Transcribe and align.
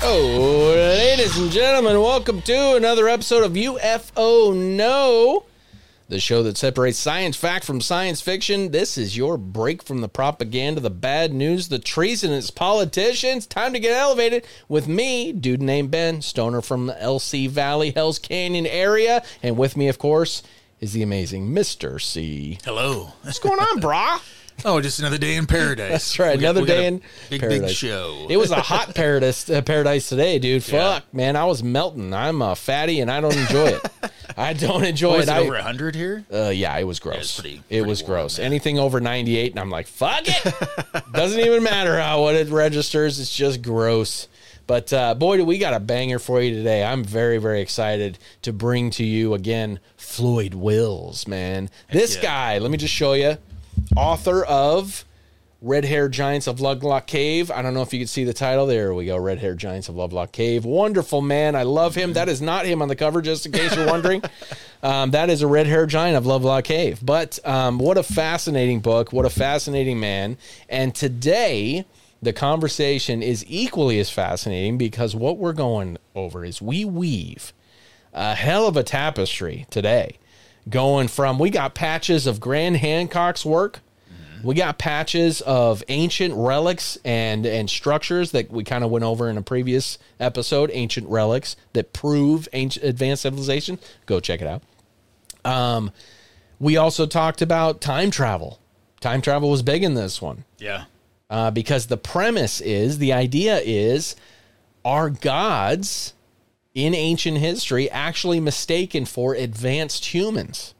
Oh, 0.00 0.72
ladies 0.74 1.36
and 1.36 1.50
gentlemen, 1.50 2.00
welcome 2.00 2.40
to 2.42 2.76
another 2.76 3.08
episode 3.08 3.42
of 3.44 3.52
UFO 3.52 4.54
No, 4.54 5.44
the 6.08 6.20
show 6.20 6.42
that 6.44 6.56
separates 6.56 6.98
science 6.98 7.36
fact 7.36 7.64
from 7.64 7.80
science 7.80 8.20
fiction. 8.20 8.70
This 8.70 8.96
is 8.96 9.16
your 9.16 9.36
break 9.36 9.82
from 9.82 10.00
the 10.00 10.08
propaganda, 10.08 10.80
the 10.80 10.88
bad 10.88 11.34
news, 11.34 11.68
the 11.68 11.78
treasonous 11.78 12.50
politicians. 12.50 13.46
Time 13.46 13.72
to 13.72 13.80
get 13.80 13.92
elevated 13.92 14.46
with 14.68 14.88
me, 14.88 15.32
dude 15.32 15.60
named 15.60 15.90
Ben, 15.90 16.22
stoner 16.22 16.62
from 16.62 16.86
the 16.86 16.94
LC 16.94 17.48
Valley, 17.48 17.90
Hell's 17.90 18.18
Canyon 18.18 18.66
area. 18.66 19.22
And 19.42 19.58
with 19.58 19.76
me, 19.76 19.88
of 19.88 19.98
course, 19.98 20.42
is 20.80 20.92
the 20.92 21.02
amazing 21.02 21.50
Mr. 21.50 22.00
C. 22.00 22.58
Hello. 22.64 23.12
What's 23.22 23.40
going 23.40 23.58
on, 23.58 23.80
brah? 23.80 24.20
Oh, 24.64 24.80
just 24.80 24.98
another 24.98 25.18
day 25.18 25.36
in 25.36 25.46
paradise. 25.46 25.90
That's 25.90 26.18
right. 26.18 26.36
We 26.38 26.44
Another 26.44 26.60
got 26.60 26.66
day 26.66 26.86
in 26.86 27.02
big, 27.30 27.40
paradise. 27.40 27.60
big 27.60 27.70
show. 27.70 28.26
It 28.28 28.36
was 28.36 28.50
a 28.50 28.60
hot 28.60 28.94
paradise 28.94 29.48
uh, 29.48 29.62
paradise 29.62 30.08
today, 30.08 30.38
dude. 30.38 30.66
Yeah. 30.68 30.94
Fuck, 30.94 31.14
man, 31.14 31.36
I 31.36 31.44
was 31.44 31.62
melting. 31.62 32.12
I'm 32.12 32.42
a 32.42 32.56
fatty 32.56 33.00
and 33.00 33.10
I 33.10 33.20
don't 33.20 33.36
enjoy 33.36 33.66
it. 33.68 33.82
I 34.36 34.52
don't 34.52 34.84
enjoy 34.84 35.18
Was 35.18 35.28
it. 35.28 35.32
it 35.32 35.34
I, 35.36 35.40
over 35.40 35.52
100 35.54 35.94
here? 35.94 36.24
uh, 36.32 36.48
yeah, 36.48 36.76
it 36.76 36.84
was 36.84 36.98
gross. 37.00 37.40
pretty- 37.40 37.56
it 37.56 37.62
pretty 37.68 37.82
was 37.88 38.02
warm, 38.02 38.12
gross. 38.12 38.38
yeah. 38.38 38.44
Anything 38.44 38.78
over 38.78 39.00
98, 39.00 39.52
and 39.52 39.60
I'm 39.60 39.70
like, 39.70 39.86
fuck 39.86 40.22
it. 40.26 40.54
Doesn't 41.12 41.40
even 41.40 41.62
matter 41.62 41.98
how 42.00 42.22
what 42.22 42.34
it 42.34 42.48
registers. 42.48 43.18
It's 43.18 43.34
just 43.34 43.62
gross. 43.62 44.28
But 44.68 44.92
uh, 44.92 45.14
boy, 45.14 45.38
do 45.38 45.44
we 45.44 45.56
got 45.58 45.72
a 45.72 45.80
banger 45.80 46.18
for 46.18 46.42
you 46.42 46.54
today. 46.54 46.84
I'm 46.84 47.02
very, 47.02 47.38
very 47.38 47.62
excited 47.62 48.18
to 48.42 48.52
bring 48.52 48.90
to 48.90 49.04
you 49.04 49.32
again 49.34 49.80
Floyd 49.96 50.52
Wills, 50.54 51.26
man. 51.26 51.70
This 51.90 52.16
yeah. 52.16 52.22
guy, 52.22 52.58
let 52.58 52.70
me 52.70 52.76
just 52.76 52.92
show 52.92 53.14
you, 53.14 53.38
author 53.96 54.44
of 54.44 55.04
Red 55.60 55.84
Hair 55.84 56.08
Giants 56.10 56.46
of 56.46 56.60
Lovelock 56.60 57.06
Cave. 57.06 57.50
I 57.50 57.62
don't 57.62 57.74
know 57.74 57.82
if 57.82 57.92
you 57.92 57.98
can 57.98 58.06
see 58.06 58.22
the 58.22 58.32
title. 58.32 58.66
There 58.66 58.94
we 58.94 59.06
go. 59.06 59.16
Red 59.16 59.38
Hair 59.38 59.54
Giants 59.54 59.88
of 59.88 59.96
Lovelock 59.96 60.30
Cave. 60.30 60.64
Wonderful 60.64 61.20
man. 61.20 61.56
I 61.56 61.64
love 61.64 61.96
him. 61.96 62.12
That 62.12 62.28
is 62.28 62.40
not 62.40 62.64
him 62.64 62.80
on 62.80 62.88
the 62.88 62.94
cover, 62.94 63.20
just 63.20 63.44
in 63.44 63.52
case 63.52 63.74
you're 63.74 63.86
wondering. 63.86 64.22
Um, 64.80 65.10
that 65.10 65.28
is 65.28 65.42
a 65.42 65.46
red 65.48 65.66
hair 65.66 65.86
giant 65.86 66.16
of 66.16 66.24
Lovelock 66.24 66.62
Cave. 66.62 67.00
But 67.02 67.40
um, 67.44 67.78
what 67.78 67.98
a 67.98 68.04
fascinating 68.04 68.78
book. 68.78 69.12
What 69.12 69.24
a 69.24 69.30
fascinating 69.30 69.98
man. 69.98 70.36
And 70.68 70.94
today, 70.94 71.84
the 72.22 72.32
conversation 72.32 73.20
is 73.20 73.44
equally 73.48 73.98
as 73.98 74.10
fascinating 74.10 74.78
because 74.78 75.16
what 75.16 75.38
we're 75.38 75.52
going 75.52 75.98
over 76.14 76.44
is 76.44 76.62
we 76.62 76.84
weave 76.84 77.52
a 78.12 78.34
hell 78.34 78.66
of 78.66 78.76
a 78.76 78.82
tapestry 78.82 79.66
today. 79.70 80.18
Going 80.68 81.08
from, 81.08 81.38
we 81.38 81.50
got 81.50 81.74
patches 81.74 82.26
of 82.26 82.40
Graham 82.40 82.74
Hancock's 82.74 83.44
work. 83.44 83.80
We 84.44 84.54
got 84.54 84.78
patches 84.78 85.40
of 85.40 85.82
ancient 85.88 86.32
relics 86.36 86.96
and 87.04 87.44
and 87.44 87.68
structures 87.68 88.30
that 88.30 88.52
we 88.52 88.62
kind 88.62 88.84
of 88.84 88.90
went 88.90 89.04
over 89.04 89.28
in 89.28 89.36
a 89.36 89.42
previous 89.42 89.98
episode. 90.20 90.70
Ancient 90.72 91.08
relics 91.08 91.56
that 91.72 91.92
prove 91.92 92.48
ancient 92.52 92.84
advanced 92.84 93.22
civilization. 93.22 93.80
Go 94.06 94.20
check 94.20 94.40
it 94.40 94.46
out. 94.46 94.62
Um, 95.44 95.90
we 96.60 96.76
also 96.76 97.04
talked 97.04 97.42
about 97.42 97.80
time 97.80 98.12
travel. 98.12 98.60
Time 99.00 99.20
travel 99.22 99.50
was 99.50 99.62
big 99.62 99.82
in 99.82 99.94
this 99.94 100.22
one 100.22 100.44
Yeah. 100.58 100.84
uh, 101.30 101.50
because 101.50 101.86
the 101.86 101.96
premise 101.96 102.60
is 102.60 102.98
the 102.98 103.12
idea 103.12 103.58
is 103.64 104.14
are 104.84 105.10
gods 105.10 106.14
in 106.78 106.94
ancient 106.94 107.38
history 107.38 107.90
actually 107.90 108.38
mistaken 108.38 109.04
for 109.04 109.34
advanced 109.34 110.06
humans? 110.06 110.74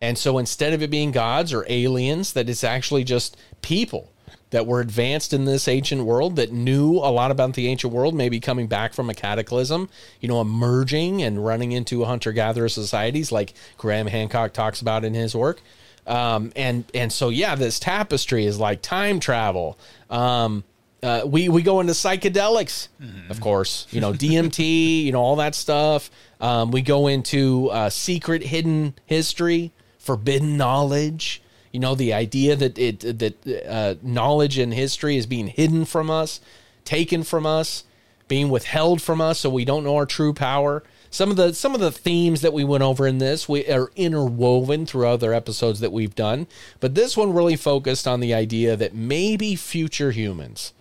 And 0.00 0.18
so 0.18 0.38
instead 0.38 0.72
of 0.72 0.82
it 0.82 0.90
being 0.90 1.12
gods 1.12 1.52
or 1.52 1.64
aliens, 1.68 2.32
that 2.32 2.48
it's 2.48 2.64
actually 2.64 3.04
just 3.04 3.36
people 3.62 4.12
that 4.50 4.66
were 4.66 4.80
advanced 4.80 5.32
in 5.32 5.44
this 5.44 5.68
ancient 5.68 6.04
world 6.04 6.34
that 6.36 6.52
knew 6.52 6.96
a 6.96 7.12
lot 7.12 7.30
about 7.30 7.54
the 7.54 7.68
ancient 7.68 7.92
world, 7.92 8.12
maybe 8.12 8.40
coming 8.40 8.66
back 8.66 8.92
from 8.92 9.08
a 9.08 9.14
cataclysm, 9.14 9.88
you 10.20 10.28
know, 10.28 10.40
emerging 10.40 11.22
and 11.22 11.44
running 11.44 11.70
into 11.70 12.04
hunter 12.04 12.32
gatherer 12.32 12.68
societies 12.68 13.30
like 13.30 13.54
Graham 13.78 14.08
Hancock 14.08 14.52
talks 14.52 14.80
about 14.80 15.04
in 15.04 15.14
his 15.14 15.34
work. 15.36 15.60
Um, 16.06 16.52
and 16.56 16.84
and 16.92 17.12
so 17.12 17.28
yeah, 17.28 17.54
this 17.54 17.78
tapestry 17.78 18.44
is 18.44 18.58
like 18.58 18.82
time 18.82 19.20
travel. 19.20 19.78
Um, 20.10 20.64
uh, 21.02 21.22
we 21.26 21.48
we 21.48 21.62
go 21.62 21.80
into 21.80 21.92
psychedelics, 21.92 22.88
of 23.28 23.40
course. 23.40 23.88
You 23.90 24.00
know 24.00 24.12
DMT, 24.12 25.02
you 25.04 25.12
know 25.12 25.20
all 25.20 25.36
that 25.36 25.54
stuff. 25.54 26.10
Um, 26.40 26.70
we 26.70 26.80
go 26.82 27.08
into 27.08 27.68
uh, 27.70 27.90
secret, 27.90 28.42
hidden 28.44 28.94
history, 29.06 29.72
forbidden 29.98 30.56
knowledge. 30.56 31.42
You 31.72 31.80
know 31.80 31.94
the 31.96 32.12
idea 32.12 32.54
that 32.54 32.78
it 32.78 33.00
that 33.18 33.66
uh, 33.68 33.94
knowledge 34.02 34.58
and 34.58 34.72
history 34.72 35.16
is 35.16 35.26
being 35.26 35.48
hidden 35.48 35.84
from 35.86 36.08
us, 36.08 36.40
taken 36.84 37.24
from 37.24 37.46
us, 37.46 37.82
being 38.28 38.48
withheld 38.48 39.02
from 39.02 39.20
us, 39.20 39.40
so 39.40 39.50
we 39.50 39.64
don't 39.64 39.82
know 39.82 39.96
our 39.96 40.06
true 40.06 40.32
power. 40.32 40.84
Some 41.10 41.30
of 41.30 41.36
the 41.36 41.52
some 41.52 41.74
of 41.74 41.80
the 41.80 41.90
themes 41.90 42.42
that 42.42 42.52
we 42.52 42.62
went 42.62 42.84
over 42.84 43.08
in 43.08 43.18
this 43.18 43.48
we 43.48 43.66
are 43.66 43.90
interwoven 43.96 44.86
through 44.86 45.08
other 45.08 45.34
episodes 45.34 45.80
that 45.80 45.90
we've 45.90 46.14
done, 46.14 46.46
but 46.78 46.94
this 46.94 47.16
one 47.16 47.34
really 47.34 47.56
focused 47.56 48.06
on 48.06 48.20
the 48.20 48.32
idea 48.32 48.76
that 48.76 48.94
maybe 48.94 49.56
future 49.56 50.12
humans 50.12 50.72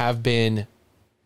have 0.00 0.22
been 0.22 0.66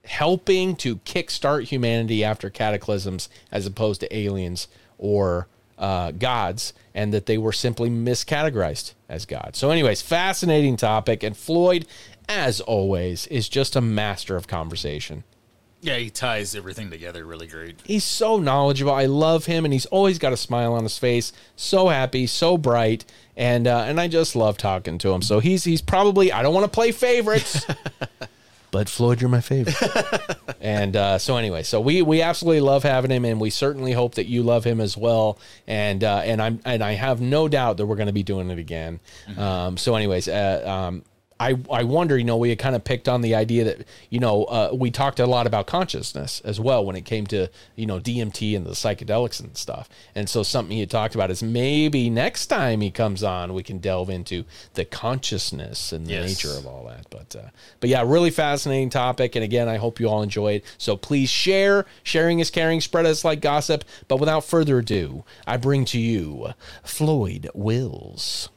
helping 0.04 0.74
to 0.74 0.96
kickstart 0.96 1.62
humanity 1.62 2.24
after 2.24 2.50
cataclysms 2.50 3.28
as 3.52 3.66
opposed 3.66 4.00
to 4.00 4.16
aliens 4.16 4.66
or 4.98 5.46
uh, 5.78 6.10
gods, 6.10 6.72
and 6.92 7.14
that 7.14 7.26
they 7.26 7.38
were 7.38 7.52
simply 7.52 7.88
miscategorized 7.88 8.94
as 9.08 9.26
gods. 9.26 9.60
So, 9.60 9.70
anyways, 9.70 10.02
fascinating 10.02 10.76
topic. 10.76 11.22
And 11.22 11.36
Floyd, 11.36 11.86
as 12.28 12.60
always, 12.60 13.28
is 13.28 13.48
just 13.48 13.76
a 13.76 13.80
master 13.80 14.34
of 14.36 14.48
conversation. 14.48 15.22
Yeah, 15.80 15.98
he 15.98 16.10
ties 16.10 16.56
everything 16.56 16.90
together 16.90 17.24
really 17.24 17.46
great. 17.46 17.76
He's 17.84 18.04
so 18.04 18.38
knowledgeable. 18.38 18.92
I 18.92 19.04
love 19.04 19.44
him, 19.44 19.64
and 19.64 19.72
he's 19.72 19.86
always 19.86 20.18
got 20.18 20.32
a 20.32 20.36
smile 20.36 20.72
on 20.72 20.82
his 20.82 20.98
face. 20.98 21.32
So 21.54 21.88
happy, 21.88 22.26
so 22.26 22.58
bright, 22.58 23.04
and 23.36 23.68
uh, 23.68 23.84
and 23.86 24.00
I 24.00 24.08
just 24.08 24.34
love 24.34 24.56
talking 24.56 24.98
to 24.98 25.12
him. 25.12 25.22
So 25.22 25.38
he's 25.38 25.62
he's 25.62 25.82
probably 25.82 26.32
I 26.32 26.42
don't 26.42 26.54
want 26.54 26.64
to 26.64 26.74
play 26.74 26.90
favorites, 26.90 27.66
but 28.74 28.88
Floyd, 28.88 29.20
you're 29.20 29.30
my 29.30 29.40
favorite. 29.40 29.76
and 30.60 30.96
uh, 30.96 31.16
so 31.16 31.36
anyway, 31.36 31.62
so 31.62 31.80
we 31.80 32.02
we 32.02 32.22
absolutely 32.22 32.60
love 32.60 32.82
having 32.82 33.12
him, 33.12 33.24
and 33.24 33.40
we 33.40 33.48
certainly 33.48 33.92
hope 33.92 34.16
that 34.16 34.26
you 34.26 34.42
love 34.42 34.64
him 34.64 34.80
as 34.80 34.96
well. 34.96 35.38
And 35.68 36.02
uh, 36.02 36.22
and 36.24 36.42
I'm 36.42 36.58
and 36.64 36.82
I 36.82 36.94
have 36.94 37.20
no 37.20 37.46
doubt 37.46 37.76
that 37.76 37.86
we're 37.86 37.94
going 37.94 38.08
to 38.08 38.12
be 38.12 38.24
doing 38.24 38.50
it 38.50 38.58
again. 38.58 38.98
Um, 39.38 39.76
so 39.76 39.94
anyways, 39.94 40.26
uh, 40.26 40.64
um, 40.66 41.04
I, 41.44 41.58
I 41.70 41.84
wonder, 41.84 42.16
you 42.16 42.24
know, 42.24 42.38
we 42.38 42.48
had 42.48 42.58
kind 42.58 42.74
of 42.74 42.84
picked 42.84 43.06
on 43.06 43.20
the 43.20 43.34
idea 43.34 43.64
that, 43.64 43.86
you 44.08 44.18
know, 44.18 44.44
uh, 44.44 44.70
we 44.72 44.90
talked 44.90 45.20
a 45.20 45.26
lot 45.26 45.46
about 45.46 45.66
consciousness 45.66 46.40
as 46.42 46.58
well 46.58 46.82
when 46.86 46.96
it 46.96 47.04
came 47.04 47.26
to, 47.26 47.48
you 47.76 47.84
know, 47.84 48.00
DMT 48.00 48.56
and 48.56 48.64
the 48.64 48.70
psychedelics 48.70 49.40
and 49.40 49.54
stuff. 49.54 49.88
And 50.14 50.26
so 50.26 50.42
something 50.42 50.74
he 50.74 50.86
talked 50.86 51.14
about 51.14 51.30
is 51.30 51.42
maybe 51.42 52.08
next 52.08 52.46
time 52.46 52.80
he 52.80 52.90
comes 52.90 53.22
on, 53.22 53.52
we 53.52 53.62
can 53.62 53.76
delve 53.78 54.08
into 54.08 54.44
the 54.72 54.86
consciousness 54.86 55.92
and 55.92 56.06
the 56.06 56.12
Yes. 56.12 56.28
nature 56.28 56.56
of 56.56 56.66
all 56.66 56.86
that. 56.86 57.06
But, 57.10 57.36
uh, 57.36 57.48
but 57.80 57.90
yeah, 57.90 58.02
really 58.06 58.30
fascinating 58.30 58.88
topic. 58.88 59.36
And 59.36 59.44
again, 59.44 59.68
I 59.68 59.76
hope 59.76 60.00
you 60.00 60.08
all 60.08 60.22
enjoyed. 60.22 60.62
So 60.78 60.96
please 60.96 61.28
share. 61.28 61.84
Sharing 62.02 62.38
is 62.40 62.48
caring. 62.50 62.80
Spread 62.80 63.04
us 63.04 63.22
like 63.22 63.40
gossip. 63.42 63.84
But 64.08 64.16
without 64.18 64.44
further 64.44 64.78
ado, 64.78 65.24
I 65.46 65.58
bring 65.58 65.84
to 65.86 65.98
you 65.98 66.54
Floyd 66.84 67.50
Wills. 67.52 68.48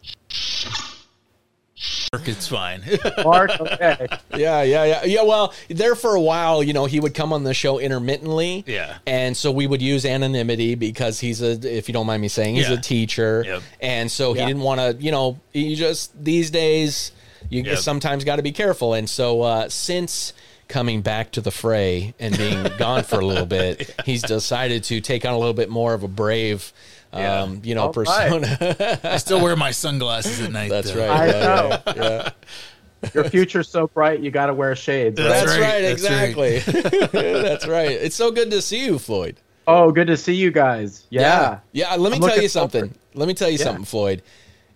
It's 2.13 2.47
fine. 2.47 2.83
Mark, 3.23 3.51
okay. 3.59 4.07
Yeah, 4.35 4.63
yeah, 4.63 4.83
yeah. 4.85 5.03
Yeah, 5.05 5.23
well, 5.23 5.53
there 5.69 5.93
for 5.95 6.15
a 6.15 6.21
while, 6.21 6.63
you 6.63 6.73
know, 6.73 6.85
he 6.85 6.99
would 6.99 7.13
come 7.13 7.31
on 7.31 7.43
the 7.43 7.53
show 7.53 7.79
intermittently. 7.79 8.63
Yeah. 8.65 8.97
And 9.05 9.37
so 9.37 9.51
we 9.51 9.67
would 9.67 9.81
use 9.81 10.05
anonymity 10.05 10.75
because 10.75 11.19
he's 11.19 11.41
a, 11.41 11.51
if 11.77 11.87
you 11.87 11.93
don't 11.93 12.07
mind 12.07 12.21
me 12.21 12.27
saying, 12.29 12.55
he's 12.55 12.69
Yeah. 12.69 12.75
a 12.77 12.81
teacher. 12.81 13.43
Yep. 13.45 13.61
And 13.81 14.11
so 14.11 14.33
he 14.33 14.39
Yeah. 14.39 14.47
didn't 14.47 14.63
want 14.63 14.79
to, 14.79 15.03
you 15.03 15.11
know, 15.11 15.39
he 15.53 15.75
just, 15.75 16.11
these 16.23 16.49
days, 16.49 17.11
you 17.49 17.61
Yep. 17.63 17.77
sometimes 17.77 18.23
got 18.23 18.37
to 18.37 18.43
be 18.43 18.51
careful. 18.51 18.93
And 18.95 19.07
so 19.09 19.41
uh, 19.43 19.69
since 19.69 20.33
coming 20.67 21.01
back 21.01 21.31
to 21.33 21.41
the 21.41 21.51
fray 21.51 22.13
and 22.19 22.35
being 22.37 22.63
gone 22.77 23.03
for 23.03 23.19
a 23.19 23.25
little 23.25 23.45
bit, 23.59 23.93
he's 24.05 24.21
decided 24.23 24.83
to 24.85 24.99
take 24.99 25.25
on 25.25 25.33
a 25.33 25.37
little 25.37 25.53
bit 25.53 25.69
more 25.69 25.93
of 25.93 26.03
a 26.03 26.07
brave, 26.07 26.73
Yeah. 27.17 27.41
um, 27.41 27.61
you 27.63 27.75
know, 27.75 27.83
All 27.83 27.93
right. 27.93 28.29
persona. 28.31 28.99
I 29.03 29.17
still 29.17 29.41
wear 29.41 29.55
my 29.55 29.71
sunglasses 29.71 30.39
at 30.41 30.51
night. 30.51 30.69
That's 30.69 30.91
though. 30.91 31.07
right. 31.07 31.09
I 31.09 31.25
yeah, 31.27 31.31
know. 31.45 31.81
yeah, 31.95 32.29
yeah. 33.03 33.09
your 33.13 33.23
future's 33.25 33.69
so 33.69 33.87
bright, 33.87 34.19
you 34.21 34.31
got 34.31 34.47
to 34.47 34.53
wear 34.53 34.75
shades. 34.75 35.19
Right? 35.19 35.27
That's, 35.29 35.47
right, 35.47 35.61
right, 35.61 35.81
that's 35.81 36.03
right. 36.03 36.59
exactly. 36.61 37.11
That's 37.41 37.67
right. 37.67 37.91
It's 37.91 38.15
so 38.15 38.31
good 38.31 38.49
to 38.51 38.61
see 38.61 38.85
you, 38.85 38.97
Floyd. 38.99 39.37
Oh, 39.67 39.91
good 39.91 40.07
to 40.07 40.17
see 40.17 40.33
you 40.33 40.49
guys. 40.51 41.05
Yeah. 41.09 41.59
Yeah. 41.73 41.93
Let 41.95 42.11
me 42.11 42.17
I'm 42.17 42.21
tell 42.29 42.41
you 42.41 42.47
something. 42.49 42.81
forward. 42.89 42.97
Let 43.13 43.27
me 43.27 43.33
tell 43.33 43.49
you 43.49 43.57
Yeah. 43.57 43.65
something, 43.65 43.85
Floyd. 43.85 44.21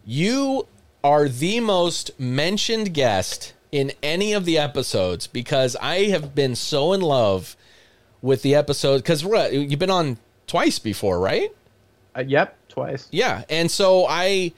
You 0.06 0.68
are 1.04 1.28
the 1.30 1.60
most 1.62 2.20
mentioned 2.20 2.94
guest 2.94 3.54
in 3.72 3.92
any 4.04 4.34
of 4.34 4.46
the 4.46 4.58
episodes 4.58 5.28
because 5.28 5.76
I 5.82 6.06
have 6.10 6.36
been 6.36 6.56
so 6.56 6.92
in 6.94 7.02
love 7.02 7.56
with 8.22 8.42
the 8.42 8.54
episode. 8.54 8.98
Because 8.98 9.24
you've 9.24 9.80
been 9.80 9.90
on 9.90 10.18
twice 10.46 10.78
before, 10.78 11.20
right? 11.20 11.50
Uh, 12.16 12.24
yep, 12.28 12.58
twice. 12.68 13.08
Yeah, 13.12 13.44
and 13.50 13.70
so 13.72 14.06
I, 14.08 14.54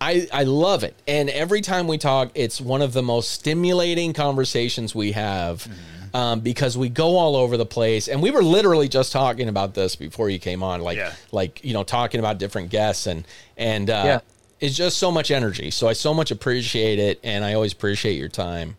I, 0.00 0.28
I 0.32 0.44
love 0.44 0.84
it. 0.84 0.94
And 1.08 1.28
every 1.30 1.60
time 1.60 1.88
we 1.88 1.98
talk, 1.98 2.30
it's 2.34 2.60
one 2.60 2.82
of 2.82 2.92
the 2.92 3.02
most 3.02 3.30
stimulating 3.32 4.12
conversations 4.12 4.94
we 4.94 5.12
have 5.12 5.66
um, 6.14 6.40
because 6.40 6.78
we 6.78 6.88
go 6.88 7.16
all 7.16 7.34
over 7.36 7.56
the 7.56 7.66
place. 7.66 8.06
And 8.08 8.22
we 8.22 8.30
were 8.30 8.42
literally 8.42 8.88
just 8.88 9.10
talking 9.12 9.48
about 9.48 9.74
this 9.74 9.96
before 9.96 10.30
you 10.30 10.38
came 10.38 10.62
on, 10.62 10.80
like, 10.80 10.96
Yeah. 10.96 11.12
like 11.32 11.64
you 11.64 11.72
know, 11.72 11.82
talking 11.82 12.20
about 12.20 12.38
different 12.38 12.70
guests 12.70 13.06
and 13.06 13.26
and 13.56 13.90
uh, 13.90 14.02
Yeah. 14.04 14.20
it's 14.60 14.76
just 14.76 14.98
so 14.98 15.10
much 15.10 15.30
energy. 15.32 15.70
So 15.72 15.88
I 15.88 15.92
so 15.94 16.14
much 16.14 16.30
appreciate 16.30 16.98
it, 17.00 17.18
and 17.24 17.44
I 17.44 17.54
always 17.54 17.72
appreciate 17.72 18.16
your 18.18 18.28
time. 18.28 18.76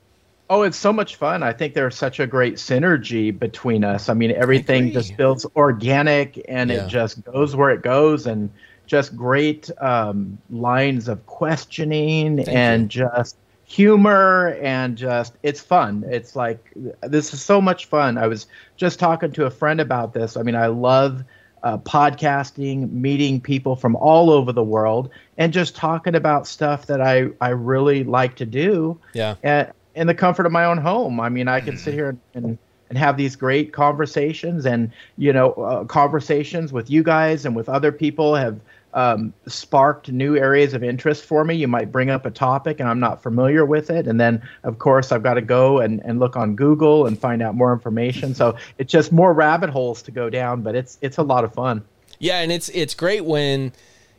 Oh, 0.52 0.64
it's 0.64 0.78
so 0.78 0.92
much 0.92 1.16
fun. 1.18 1.44
I 1.44 1.54
think 1.54 1.76
there's 1.76 1.96
such 1.96 2.20
a 2.20 2.26
great 2.26 2.56
synergy 2.56 3.38
between 3.38 3.84
us. 3.84 4.10
I 4.10 4.16
mean, 4.16 4.32
everything 4.32 4.84
agree. 4.86 4.94
just 4.94 5.16
feels 5.16 5.46
organic 5.56 6.44
and 6.48 6.72
Yeah. 6.72 6.86
it 6.86 6.90
just 6.90 7.24
goes 7.24 7.56
where 7.56 7.70
it 7.70 7.84
goes 7.84 8.26
and 8.26 8.50
just 8.88 9.16
great 9.16 9.70
um, 9.80 10.40
lines 10.50 11.08
of 11.08 11.24
questioning 11.28 12.40
and 12.50 12.90
just 12.90 13.36
humor 13.66 14.58
and 14.64 14.98
just 14.98 15.34
it's 15.44 15.62
fun. 15.62 16.04
It's 16.10 16.36
like 16.36 16.74
this 17.02 17.32
is 17.32 17.42
so 17.44 17.62
much 17.62 17.86
fun. 17.86 18.18
I 18.18 18.26
was 18.26 18.48
just 18.76 18.98
talking 18.98 19.32
to 19.34 19.46
a 19.46 19.52
friend 19.52 19.80
about 19.80 20.14
this. 20.14 20.36
I 20.36 20.42
mean, 20.42 20.56
I 20.56 20.66
love 20.68 21.24
uh, 21.62 21.78
podcasting, 21.78 22.92
meeting 22.92 23.42
people 23.42 23.76
from 23.76 23.96
all 23.98 24.32
over 24.32 24.52
the 24.52 24.64
world, 24.64 25.10
and 25.38 25.54
just 25.54 25.76
talking 25.76 26.16
about 26.16 26.48
stuff 26.48 26.88
that 26.88 27.02
I, 27.02 27.28
I 27.42 27.50
really 27.50 28.04
like 28.04 28.38
to 28.38 28.46
do 28.46 29.00
Yeah. 29.14 29.36
at, 29.44 29.76
in 30.00 30.08
the 30.08 30.16
comfort 30.16 30.46
of 30.46 30.52
my 30.54 30.64
own 30.64 30.78
home. 30.78 31.20
I 31.20 31.28
mean, 31.28 31.50
I 31.50 31.60
can 31.60 31.78
sit 31.78 31.94
here 31.94 32.18
and, 32.34 32.58
and 32.88 32.98
have 32.98 33.18
these 33.18 33.36
great 33.36 33.74
conversations, 33.74 34.66
and 34.66 34.92
you 35.18 35.34
know, 35.34 35.52
uh, 35.52 35.84
conversations 35.84 36.72
with 36.72 36.90
you 36.90 37.04
guys 37.04 37.46
and 37.46 37.54
with 37.54 37.68
other 37.68 37.92
people 37.92 38.34
have 38.34 38.62
um, 38.94 39.34
sparked 39.46 40.10
new 40.10 40.38
areas 40.38 40.74
of 40.74 40.84
interest 40.86 41.26
for 41.26 41.44
me. 41.44 41.56
You 41.56 41.68
might 41.68 41.92
bring 41.92 42.10
up 42.10 42.26
a 42.26 42.32
topic, 42.32 42.80
and 42.80 42.88
I'm 42.88 43.02
not 43.02 43.22
familiar 43.22 43.66
with 43.66 43.90
it, 43.90 44.08
and 44.08 44.22
then 44.22 44.42
of 44.64 44.80
course 44.80 45.12
I've 45.12 45.22
got 45.22 45.34
to 45.34 45.42
go 45.42 45.80
and, 45.80 46.02
and 46.06 46.18
look 46.18 46.38
on 46.38 46.56
Google 46.56 47.06
and 47.06 47.20
find 47.20 47.42
out 47.42 47.56
more 47.56 47.74
information. 47.74 48.34
So 48.34 48.56
it's 48.78 48.92
just 48.92 49.12
more 49.12 49.34
rabbit 49.34 49.70
holes 49.70 50.02
to 50.04 50.12
go 50.12 50.30
down, 50.30 50.62
but 50.62 50.76
it's 50.76 50.98
it's 51.02 51.18
a 51.18 51.24
lot 51.24 51.44
of 51.44 51.54
fun. 51.54 51.84
Yeah, 52.20 52.40
and 52.40 52.54
it's 52.54 52.70
it's 52.70 52.96
great 52.96 53.26
when 53.26 53.74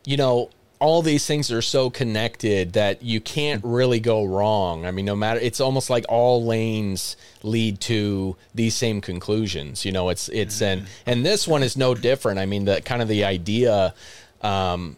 you 0.04 0.18
know 0.18 0.50
all 0.80 1.02
these 1.02 1.26
things 1.26 1.52
are 1.52 1.60
so 1.60 1.90
connected 1.90 2.72
that 2.72 3.02
you 3.02 3.20
can't 3.20 3.62
really 3.62 4.00
go 4.00 4.24
wrong. 4.24 4.86
I 4.86 4.90
mean, 4.90 5.04
no 5.04 5.14
matter 5.14 5.38
it's 5.38 5.60
almost 5.60 5.90
like 5.90 6.06
all 6.08 6.44
lanes 6.44 7.16
lead 7.42 7.80
to 7.82 8.36
these 8.54 8.74
same 8.74 9.02
conclusions. 9.02 9.84
You 9.84 9.92
know, 9.92 10.08
it's 10.08 10.30
it's 10.30 10.62
and 10.62 10.86
and 11.04 11.24
this 11.24 11.46
one 11.46 11.62
is 11.62 11.76
no 11.76 11.94
different. 11.94 12.38
I 12.38 12.46
mean, 12.46 12.64
the 12.64 12.80
kind 12.80 13.02
of 13.02 13.08
the 13.08 13.24
idea 13.24 13.94
um 14.40 14.96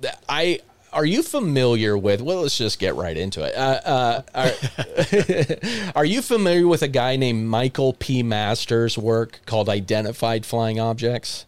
that 0.00 0.22
I 0.28 0.60
are 0.92 1.04
you 1.04 1.22
familiar 1.22 1.96
with 1.96 2.20
well 2.20 2.42
let's 2.42 2.58
just 2.58 2.78
get 2.78 2.94
right 2.94 3.16
into 3.16 3.42
it 3.42 3.54
uh, 3.56 3.80
uh, 3.84 4.22
are, 4.34 5.92
are 6.00 6.04
you 6.04 6.20
familiar 6.20 6.66
with 6.66 6.82
a 6.82 6.88
guy 6.88 7.16
named 7.16 7.46
michael 7.48 7.94
p 7.94 8.22
masters 8.22 8.98
work 8.98 9.40
called 9.46 9.70
identified 9.70 10.44
flying 10.44 10.78
objects 10.78 11.46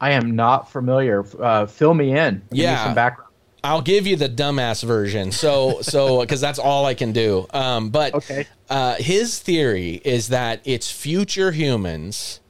I 0.00 0.12
am 0.12 0.34
not 0.34 0.70
familiar. 0.72 1.24
Uh, 1.40 1.66
fill 1.66 1.94
me 1.94 2.16
in. 2.16 2.36
Give 2.50 2.50
me 2.52 2.62
Yeah. 2.62 2.84
some 2.84 2.94
background. 2.94 3.28
I'll 3.62 3.82
give 3.82 4.06
you 4.06 4.16
the 4.16 4.28
dumbass 4.28 4.82
version. 4.82 5.32
So, 5.32 5.82
so 5.82 6.20
because 6.22 6.40
that's 6.40 6.58
all 6.58 6.86
I 6.86 6.94
can 6.94 7.12
do. 7.12 7.46
Um, 7.52 7.90
but 7.90 8.14
Okay. 8.14 8.46
uh, 8.70 8.94
his 8.94 9.38
theory 9.38 10.00
is 10.04 10.28
that 10.28 10.60
it's 10.64 10.90
future 10.90 11.52
humans 11.52 12.40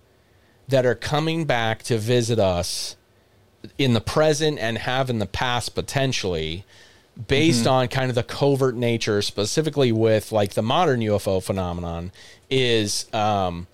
that 0.68 0.86
are 0.86 0.94
coming 0.94 1.44
back 1.46 1.82
to 1.84 1.98
visit 1.98 2.38
us 2.38 2.96
in 3.76 3.92
the 3.92 4.00
present 4.00 4.58
and 4.60 4.78
have 4.78 5.10
in 5.10 5.18
the 5.18 5.26
past 5.26 5.74
potentially 5.74 6.64
based 7.26 7.66
on 7.66 7.88
kind 7.88 8.08
of 8.08 8.14
the 8.14 8.22
covert 8.22 8.76
nature 8.76 9.20
specifically 9.20 9.90
with 9.92 10.30
like 10.32 10.54
the 10.54 10.62
modern 10.62 11.00
UFO 11.00 11.42
phenomenon 11.42 12.12
is 12.48 13.12
um 13.12 13.66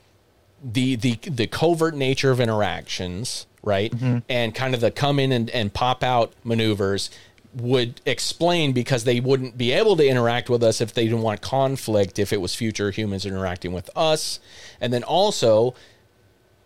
the 0.64 0.96
the 0.96 1.16
the 1.22 1.46
covert 1.46 1.94
nature 1.94 2.30
of 2.32 2.40
interactions, 2.40 3.46
right? 3.66 3.92
Mm-hmm. 3.92 4.18
And 4.30 4.54
kind 4.54 4.74
of 4.74 4.80
the 4.80 4.90
come 4.90 5.18
in 5.18 5.32
and, 5.32 5.50
and 5.50 5.74
pop 5.74 6.02
out 6.02 6.32
maneuvers 6.44 7.10
would 7.52 8.00
explain 8.06 8.72
because 8.72 9.04
they 9.04 9.18
wouldn't 9.18 9.58
be 9.58 9.72
able 9.72 9.96
to 9.96 10.06
interact 10.06 10.48
with 10.48 10.62
us 10.62 10.80
if 10.80 10.94
they 10.94 11.04
didn't 11.04 11.22
want 11.22 11.40
conflict 11.40 12.18
if 12.18 12.32
it 12.32 12.40
was 12.40 12.54
future 12.54 12.90
humans 12.90 13.26
interacting 13.26 13.72
with 13.72 13.90
us. 13.96 14.40
And 14.80 14.92
then 14.92 15.02
also 15.02 15.74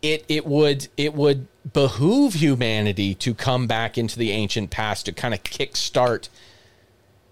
it 0.02 0.24
it 0.28 0.46
would 0.46 0.88
it 0.96 1.14
would 1.14 1.46
behoove 1.72 2.34
humanity 2.34 3.14
to 3.14 3.34
come 3.34 3.66
back 3.66 3.96
into 3.96 4.18
the 4.18 4.30
ancient 4.30 4.70
past 4.70 5.06
to 5.06 5.12
kind 5.12 5.32
of 5.32 5.42
kickstart 5.42 6.28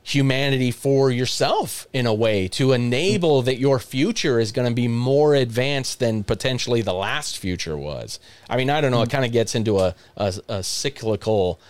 humanity 0.09 0.71
for 0.71 1.11
yourself 1.11 1.87
in 1.93 2.07
a 2.07 2.15
way 2.15 2.49
to 2.49 2.73
enable 2.73 3.43
that 3.43 3.59
your 3.59 3.79
future 3.79 4.41
is 4.41 4.53
going 4.53 4.69
to 4.69 4.75
be 4.75 4.89
more 4.89 5.35
advanced 5.35 5.99
than 5.99 6.25
potentially 6.25 6.81
the 6.81 6.95
last 6.95 7.39
future 7.39 7.77
was. 7.77 8.19
I 8.49 8.57
mean, 8.57 8.71
I 8.71 8.81
don't 8.81 8.91
know. 8.91 9.03
It 9.03 9.11
kind 9.11 9.25
of 9.25 9.33
gets 9.33 9.55
into 9.55 9.79
a, 9.79 9.95
a, 10.17 10.35
a 10.49 10.63
cyclical 10.63 11.61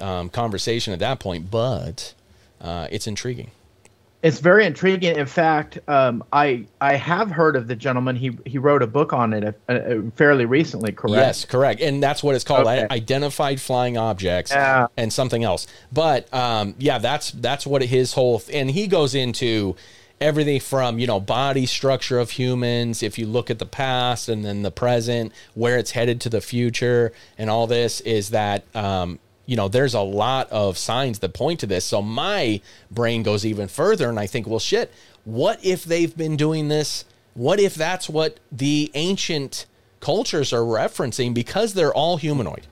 um, 0.00 0.28
conversation 0.28 0.92
at 0.92 0.98
that 0.98 1.20
point, 1.20 1.50
but 1.50 2.14
uh, 2.60 2.88
it's 2.90 3.06
intriguing. 3.06 3.50
It's 4.24 4.40
very 4.40 4.64
intriguing. 4.64 5.16
In 5.16 5.26
fact, 5.26 5.78
um, 5.86 6.24
I 6.32 6.64
I 6.80 6.94
have 6.96 7.30
heard 7.30 7.56
of 7.56 7.68
the 7.68 7.76
gentleman. 7.76 8.16
He 8.16 8.36
he 8.46 8.56
wrote 8.56 8.82
a 8.82 8.86
book 8.86 9.12
on 9.12 9.34
it 9.34 9.60
uh, 9.68 9.72
uh, 9.72 10.00
fairly 10.16 10.46
recently. 10.46 10.92
Correct. 10.92 11.16
Yes, 11.16 11.44
correct. 11.44 11.82
And 11.82 12.02
that's 12.02 12.22
what 12.22 12.34
it's 12.34 12.42
called 12.42 12.66
Okay. 12.66 12.86
Identified 12.90 13.60
flying 13.60 13.98
objects 13.98 14.50
Yeah. 14.50 14.86
and 14.96 15.12
something 15.12 15.44
else. 15.44 15.66
But 15.92 16.32
um, 16.32 16.74
yeah, 16.78 16.96
that's 16.96 17.32
that's 17.32 17.66
what 17.66 17.82
his 17.82 18.14
whole 18.14 18.42
and 18.50 18.70
he 18.70 18.86
goes 18.86 19.14
into 19.14 19.76
everything 20.22 20.58
from, 20.58 20.98
you 20.98 21.06
know, 21.06 21.20
body 21.20 21.66
structure 21.66 22.18
of 22.18 22.30
humans, 22.30 23.02
if 23.02 23.18
you 23.18 23.26
look 23.26 23.50
at 23.50 23.58
the 23.58 23.66
past 23.66 24.28
and 24.28 24.42
then 24.42 24.62
the 24.62 24.70
present, 24.70 25.32
where 25.52 25.76
it's 25.76 25.90
headed 25.90 26.18
to 26.22 26.30
the 26.30 26.40
future 26.40 27.12
and 27.36 27.50
all 27.50 27.66
this 27.66 28.00
is 28.02 28.30
that 28.30 28.64
um, 28.74 29.18
you 29.46 29.56
know, 29.56 29.68
there's 29.68 29.94
a 29.94 30.00
lot 30.00 30.50
of 30.50 30.78
signs 30.78 31.18
that 31.20 31.34
point 31.34 31.60
to 31.60 31.66
this. 31.66 31.84
So 31.84 32.00
my 32.02 32.60
brain 32.90 33.22
goes 33.22 33.44
even 33.44 33.68
further 33.68 34.08
and 34.08 34.18
I 34.18 34.26
think, 34.26 34.46
well 34.46 34.58
shit, 34.58 34.92
what 35.24 35.64
if 35.64 35.84
they've 35.84 36.16
been 36.16 36.36
doing 36.36 36.68
this? 36.68 37.04
What 37.34 37.58
if 37.60 37.74
that's 37.74 38.08
what 38.08 38.38
the 38.52 38.90
ancient 38.94 39.66
cultures 40.04 40.52
are 40.52 40.60
referencing 40.60 41.32
because 41.32 41.72
they're 41.72 41.94
all 41.94 42.18
humanoid. 42.18 42.66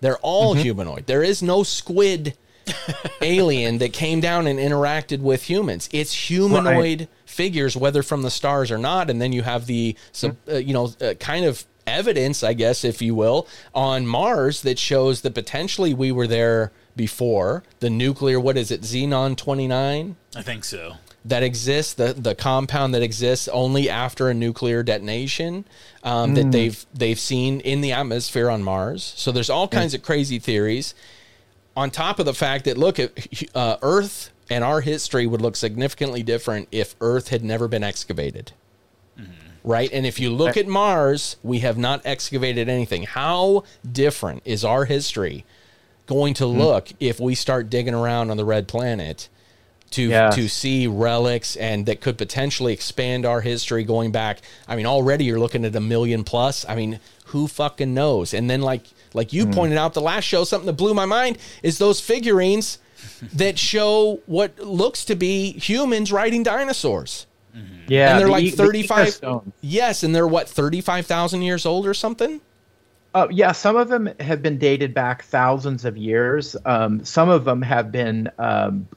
They're 0.00 0.18
all 0.18 0.54
humanoid. 0.54 1.06
There 1.06 1.22
is 1.22 1.40
no 1.40 1.62
squid 1.62 2.36
alien 3.22 3.78
that 3.78 3.92
came 3.92 4.20
down 4.20 4.48
and 4.48 4.58
interacted 4.58 5.20
with 5.20 5.44
humans. 5.44 5.88
It's 5.92 6.12
humanoid 6.12 7.08
figures, 7.26 7.76
whether 7.76 8.02
from 8.02 8.22
the 8.22 8.30
stars 8.30 8.72
or 8.72 8.78
not. 8.78 9.08
And 9.08 9.22
then 9.22 9.32
you 9.32 9.42
have 9.42 9.66
the, 9.66 9.96
sub- 10.10 10.36
uh, 10.48 10.56
you 10.56 10.74
know, 10.74 10.92
uh, 11.00 11.14
kind 11.14 11.44
of 11.44 11.64
evidence, 11.86 12.42
I 12.42 12.52
guess, 12.54 12.84
if 12.84 13.00
you 13.02 13.14
will, 13.14 13.46
on 13.74 14.06
Mars 14.06 14.62
that 14.62 14.78
shows 14.78 15.20
that 15.22 15.34
potentially 15.34 15.94
we 15.94 16.12
were 16.12 16.26
there 16.26 16.72
before. 16.96 17.62
The 17.80 17.90
nuclear, 17.90 18.38
what 18.38 18.56
is 18.56 18.70
it, 18.70 18.82
Xenon 18.82 19.36
29? 19.36 20.16
I 20.36 20.42
think 20.42 20.64
so. 20.64 20.94
that 21.24 21.42
exists, 21.42 21.94
the 21.94 22.12
the 22.12 22.34
compound 22.34 22.94
that 22.94 23.02
exists 23.02 23.48
only 23.48 23.88
after 23.88 24.28
a 24.28 24.34
nuclear 24.34 24.82
detonation 24.82 25.64
um, 26.02 26.34
that 26.34 26.52
they've 26.52 26.84
they've 26.92 27.18
seen 27.18 27.60
in 27.60 27.80
the 27.80 27.92
atmosphere 27.92 28.50
on 28.50 28.62
Mars. 28.62 29.14
So 29.16 29.32
there's 29.32 29.50
all 29.50 29.66
kinds 29.68 29.94
of 29.94 30.02
crazy 30.02 30.38
theories. 30.38 30.94
On 31.76 31.90
top 31.90 32.18
of 32.18 32.26
the 32.26 32.34
fact 32.34 32.66
that 32.66 32.76
look 32.78 32.98
at 33.00 33.12
uh, 33.54 33.78
Earth 33.82 34.30
and 34.50 34.62
our 34.62 34.80
history 34.80 35.26
would 35.26 35.40
look 35.40 35.56
significantly 35.56 36.22
different 36.22 36.68
if 36.70 36.94
Earth 37.00 37.28
had 37.28 37.42
never 37.42 37.66
been 37.68 37.82
excavated. 37.82 38.52
Right? 39.64 39.90
And 39.92 40.04
if 40.04 40.20
you 40.20 40.30
look 40.30 40.58
at 40.58 40.66
Mars, 40.66 41.36
we 41.42 41.60
have 41.60 41.78
not 41.78 42.02
excavated 42.04 42.68
anything. 42.68 43.04
How 43.04 43.64
different 43.90 44.42
is 44.44 44.62
our 44.62 44.84
history 44.84 45.46
going 46.06 46.34
to 46.34 46.46
hmm. 46.46 46.58
look 46.58 46.88
if 47.00 47.18
we 47.18 47.34
start 47.34 47.70
digging 47.70 47.94
around 47.94 48.30
on 48.30 48.36
the 48.36 48.44
red 48.44 48.68
planet 48.68 49.28
to 49.90 50.08
Yes. 50.08 50.34
to 50.34 50.48
see 50.48 50.86
relics 50.86 51.56
and 51.56 51.86
that 51.86 52.00
could 52.00 52.18
potentially 52.18 52.72
expand 52.72 53.24
our 53.24 53.40
history 53.40 53.84
going 53.84 54.10
back. 54.10 54.40
I 54.66 54.76
mean, 54.76 54.86
already 54.86 55.24
you're 55.24 55.38
looking 55.38 55.64
at 55.64 55.74
a 55.76 55.80
million 55.80 56.24
plus. 56.24 56.66
I 56.68 56.74
mean, 56.74 57.00
who 57.26 57.46
fucking 57.46 57.94
knows? 57.94 58.34
And 58.34 58.50
then 58.50 58.60
like 58.60 58.82
like 59.12 59.32
you 59.32 59.44
hmm. 59.46 59.52
pointed 59.52 59.78
out 59.78 59.94
the 59.94 60.00
last 60.00 60.24
show, 60.24 60.44
something 60.44 60.66
that 60.66 60.74
blew 60.74 60.94
my 60.94 61.06
mind 61.06 61.38
is 61.62 61.78
those 61.78 62.00
figurines 62.00 62.78
that 63.34 63.58
show 63.58 64.20
what 64.26 64.58
looks 64.58 65.04
to 65.06 65.14
be 65.14 65.52
humans 65.52 66.12
riding 66.12 66.42
dinosaurs. 66.42 67.26
Yeah, 67.86 68.10
and 68.10 68.20
they're 68.20 68.26
the 68.26 68.32
like 68.32 68.44
E- 68.44 68.50
the 68.50 68.56
35 68.56 69.52
Yes, 69.60 70.02
and 70.02 70.14
they're 70.14 70.26
what 70.26 70.48
35,000 70.48 71.42
years 71.42 71.64
old 71.66 71.86
or 71.86 71.94
something? 71.94 72.40
Uh, 73.14 73.28
yeah, 73.30 73.52
some 73.52 73.76
of 73.76 73.88
them 73.88 74.10
have 74.18 74.42
been 74.42 74.58
dated 74.58 74.92
back 74.92 75.22
thousands 75.24 75.84
of 75.84 75.96
years. 75.96 76.56
Um, 76.64 77.04
some 77.04 77.28
of 77.28 77.44
them 77.44 77.62
have 77.62 77.92
been, 77.92 78.28
um, 78.38 78.88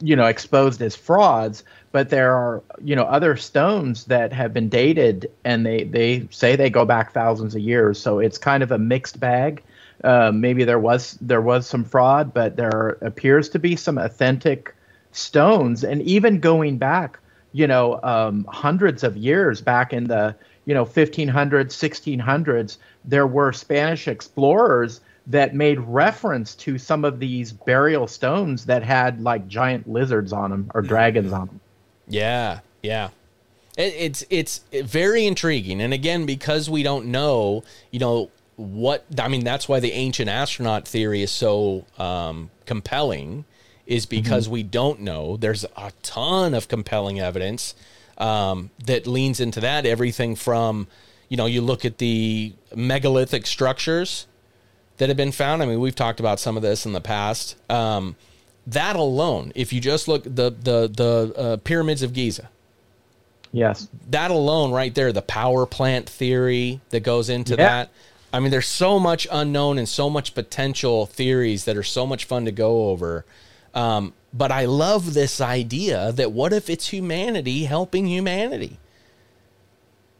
you 0.00 0.16
know, 0.16 0.24
exposed 0.24 0.80
as 0.80 0.96
frauds. 0.96 1.62
But 1.92 2.10
there 2.10 2.34
are, 2.34 2.62
you 2.82 2.96
know, 2.96 3.04
other 3.04 3.36
stones 3.36 4.04
that 4.06 4.32
have 4.32 4.52
been 4.54 4.68
dated, 4.68 5.30
and 5.44 5.64
they 5.64 5.84
they 5.84 6.28
say 6.30 6.56
they 6.56 6.70
go 6.70 6.84
back 6.84 7.12
thousands 7.12 7.54
of 7.54 7.60
years. 7.60 7.98
So 7.98 8.18
it's 8.18 8.38
kind 8.38 8.62
of 8.62 8.70
a 8.70 8.78
mixed 8.78 9.20
bag. 9.20 9.62
Uh, 10.04 10.30
maybe 10.32 10.64
there 10.64 10.78
was 10.78 11.18
there 11.20 11.40
was 11.40 11.66
some 11.66 11.84
fraud, 11.84 12.32
but 12.32 12.56
there 12.56 12.98
appears 13.00 13.48
to 13.50 13.58
be 13.58 13.74
some 13.74 13.98
authentic 13.98 14.74
stones, 15.12 15.82
and 15.82 16.02
even 16.02 16.40
going 16.40 16.78
back, 16.78 17.18
you 17.52 17.66
know, 17.66 18.00
um, 18.02 18.44
hundreds 18.48 19.04
of 19.04 19.16
years 19.16 19.60
back 19.60 19.92
in 19.92 20.04
the 20.04 20.34
you 20.64 20.74
know 20.74 20.84
1500s, 20.84 21.72
1600s, 21.72 22.76
there 23.04 23.26
were 23.26 23.52
Spanish 23.52 24.06
explorers 24.08 25.00
that 25.26 25.54
made 25.54 25.78
reference 25.80 26.54
to 26.54 26.78
some 26.78 27.04
of 27.04 27.20
these 27.20 27.52
burial 27.52 28.06
stones 28.06 28.64
that 28.66 28.82
had 28.82 29.20
like 29.20 29.46
giant 29.46 29.88
lizards 29.88 30.32
on 30.32 30.50
them 30.50 30.70
or 30.74 30.82
dragons 30.82 31.32
on 31.32 31.46
them. 31.46 31.60
Yeah, 32.08 32.60
yeah. 32.82 33.10
It, 33.76 33.94
it's 33.96 34.24
it's 34.30 34.64
very 34.72 35.26
intriguing, 35.26 35.80
and 35.80 35.94
again, 35.94 36.26
because 36.26 36.68
we 36.68 36.82
don't 36.82 37.06
know, 37.06 37.62
you 37.90 38.00
know 38.00 38.30
what 38.56 39.04
I 39.18 39.28
mean. 39.28 39.44
That's 39.44 39.68
why 39.68 39.80
the 39.80 39.92
ancient 39.92 40.28
astronaut 40.28 40.88
theory 40.88 41.22
is 41.22 41.30
so 41.30 41.84
um, 41.98 42.50
compelling, 42.66 43.44
is 43.88 44.06
because 44.06 44.48
we 44.48 44.62
don't 44.62 45.00
know. 45.00 45.36
There's 45.36 45.64
a 45.76 45.90
ton 46.02 46.54
of 46.54 46.68
compelling 46.68 47.18
evidence 47.18 47.74
um, 48.18 48.70
that 48.84 49.06
leans 49.06 49.40
into 49.40 49.60
that. 49.60 49.86
Everything 49.86 50.36
from, 50.36 50.86
you 51.28 51.36
know, 51.38 51.46
you 51.46 51.62
look 51.62 51.84
at 51.84 51.98
the 51.98 52.52
megalithic 52.76 53.46
structures 53.46 54.26
that 54.98 55.08
have 55.08 55.16
been 55.16 55.32
found. 55.32 55.62
I 55.62 55.66
mean, 55.66 55.80
we've 55.80 55.94
talked 55.94 56.20
about 56.20 56.38
some 56.38 56.56
of 56.56 56.62
this 56.62 56.84
in 56.84 56.92
the 56.92 57.00
past. 57.00 57.56
Um, 57.70 58.14
that 58.66 58.94
alone, 58.94 59.52
if 59.54 59.72
you 59.72 59.80
just 59.80 60.06
look 60.06 60.22
the 60.24 60.50
the 60.50 60.88
the 60.94 61.32
uh, 61.36 61.56
pyramids 61.56 62.02
of 62.02 62.12
Giza, 62.12 62.50
Yes. 63.52 63.88
that 64.10 64.30
alone 64.30 64.70
right 64.72 64.94
there, 64.94 65.10
the 65.12 65.22
power 65.22 65.64
plant 65.64 66.06
theory 66.10 66.80
that 66.90 67.00
goes 67.00 67.30
into 67.30 67.52
Yeah. 67.52 67.64
that. 67.68 67.90
I 68.34 68.40
mean, 68.40 68.50
there's 68.50 68.66
so 68.68 68.98
much 68.98 69.26
unknown 69.32 69.78
and 69.78 69.88
so 69.88 70.10
much 70.10 70.34
potential 70.34 71.06
theories 71.06 71.64
that 71.64 71.78
are 71.78 71.82
so 71.82 72.06
much 72.06 72.26
fun 72.26 72.44
to 72.44 72.52
go 72.52 72.90
over. 72.90 73.24
Um, 73.74 74.14
but 74.32 74.52
I 74.52 74.64
love 74.66 75.14
this 75.14 75.40
idea 75.40 76.12
that 76.12 76.32
what 76.32 76.52
if 76.52 76.68
it's 76.70 76.88
humanity 76.88 77.64
helping 77.64 78.06
humanity? 78.06 78.80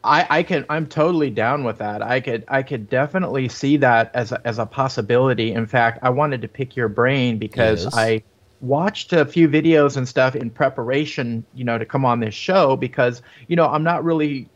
I, 0.03 0.25
I 0.29 0.43
can 0.43 0.65
I'm 0.69 0.87
totally 0.87 1.29
down 1.29 1.63
with 1.65 1.77
that. 1.79 2.01
I 2.01 2.21
could 2.21 2.45
I 2.47 2.63
could 2.63 2.89
definitely 2.89 3.49
see 3.49 3.77
that 3.77 4.11
as 4.15 4.31
a, 4.31 4.45
as 4.47 4.57
a 4.59 4.65
possibility. 4.65 5.51
In 5.51 5.65
fact, 5.65 5.99
I 6.01 6.09
wanted 6.09 6.41
to 6.41 6.47
pick 6.47 6.75
your 6.75 6.87
brain 6.87 7.37
because 7.37 7.85
Yes. 7.85 7.89
I 7.91 8.23
watched 8.61 9.11
a 9.13 9.25
few 9.25 9.49
videos 9.49 9.97
and 9.97 10.07
stuff 10.07 10.35
in 10.35 10.51
preparation, 10.51 11.45
you 11.53 11.65
know, 11.65 11.77
to 11.77 11.85
come 11.85 12.05
on 12.05 12.21
this 12.21 12.33
show 12.33 12.77
because 12.77 13.21
you 13.49 13.55
know 13.57 13.67
I'm 13.67 13.83
not 13.83 14.03
really 14.05 14.49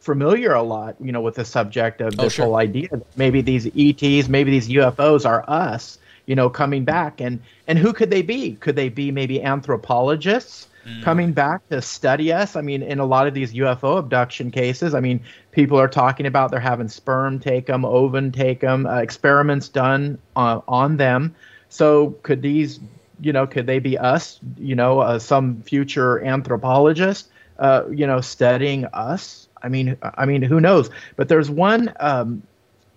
familiar 0.00 0.54
a 0.54 0.62
lot, 0.62 0.96
you 1.00 1.12
know, 1.12 1.20
with 1.20 1.34
the 1.34 1.44
subject 1.44 2.00
of 2.00 2.18
Oh, 2.18 2.28
this 2.28 2.34
sure. 2.34 2.46
whole 2.46 2.56
idea. 2.56 2.88
Maybe 3.16 3.42
these 3.42 3.66
ETs, 3.76 4.28
maybe 4.28 4.50
these 4.50 4.68
UFOs 4.70 5.26
are 5.26 5.44
us, 5.48 5.98
you 6.26 6.34
know, 6.34 6.50
coming 6.50 6.84
back, 6.84 7.20
and 7.20 7.40
and 7.66 7.78
who 7.78 7.92
could 7.92 8.10
they 8.10 8.22
be? 8.22 8.54
Could 8.56 8.76
they 8.76 8.88
be 8.88 9.10
maybe 9.10 9.42
anthropologists? 9.42 10.68
coming 11.02 11.32
back 11.32 11.68
to 11.68 11.82
study 11.82 12.32
us. 12.32 12.56
I 12.56 12.60
mean, 12.60 12.82
in 12.82 12.98
a 12.98 13.04
lot 13.04 13.26
of 13.26 13.34
these 13.34 13.52
UFO 13.54 13.98
abduction 13.98 14.50
cases, 14.50 14.94
I 14.94 15.00
mean, 15.00 15.20
people 15.50 15.78
are 15.78 15.88
talking 15.88 16.26
about 16.26 16.50
they're 16.50 16.60
having 16.60 16.88
sperm 16.88 17.40
take 17.40 17.66
them, 17.66 17.84
ovum 17.84 18.30
take 18.32 18.60
them, 18.60 18.86
uh, 18.86 18.98
experiments 18.98 19.68
done 19.68 20.18
uh, 20.36 20.60
on 20.68 20.96
them. 20.96 21.34
So 21.68 22.10
could 22.22 22.42
these, 22.42 22.78
you 23.20 23.32
know, 23.32 23.46
could 23.46 23.66
they 23.66 23.78
be 23.80 23.98
us? 23.98 24.38
You 24.56 24.76
know, 24.76 25.00
uh, 25.00 25.18
some 25.18 25.62
future 25.62 26.24
anthropologist, 26.24 27.28
uh, 27.58 27.84
you 27.90 28.06
know, 28.06 28.20
studying 28.20 28.84
us. 28.86 29.48
I 29.62 29.68
mean, 29.68 29.96
I 30.02 30.26
mean, 30.26 30.42
who 30.42 30.60
knows? 30.60 30.90
But 31.16 31.28
there's 31.28 31.50
one 31.50 31.92
um, 31.98 32.42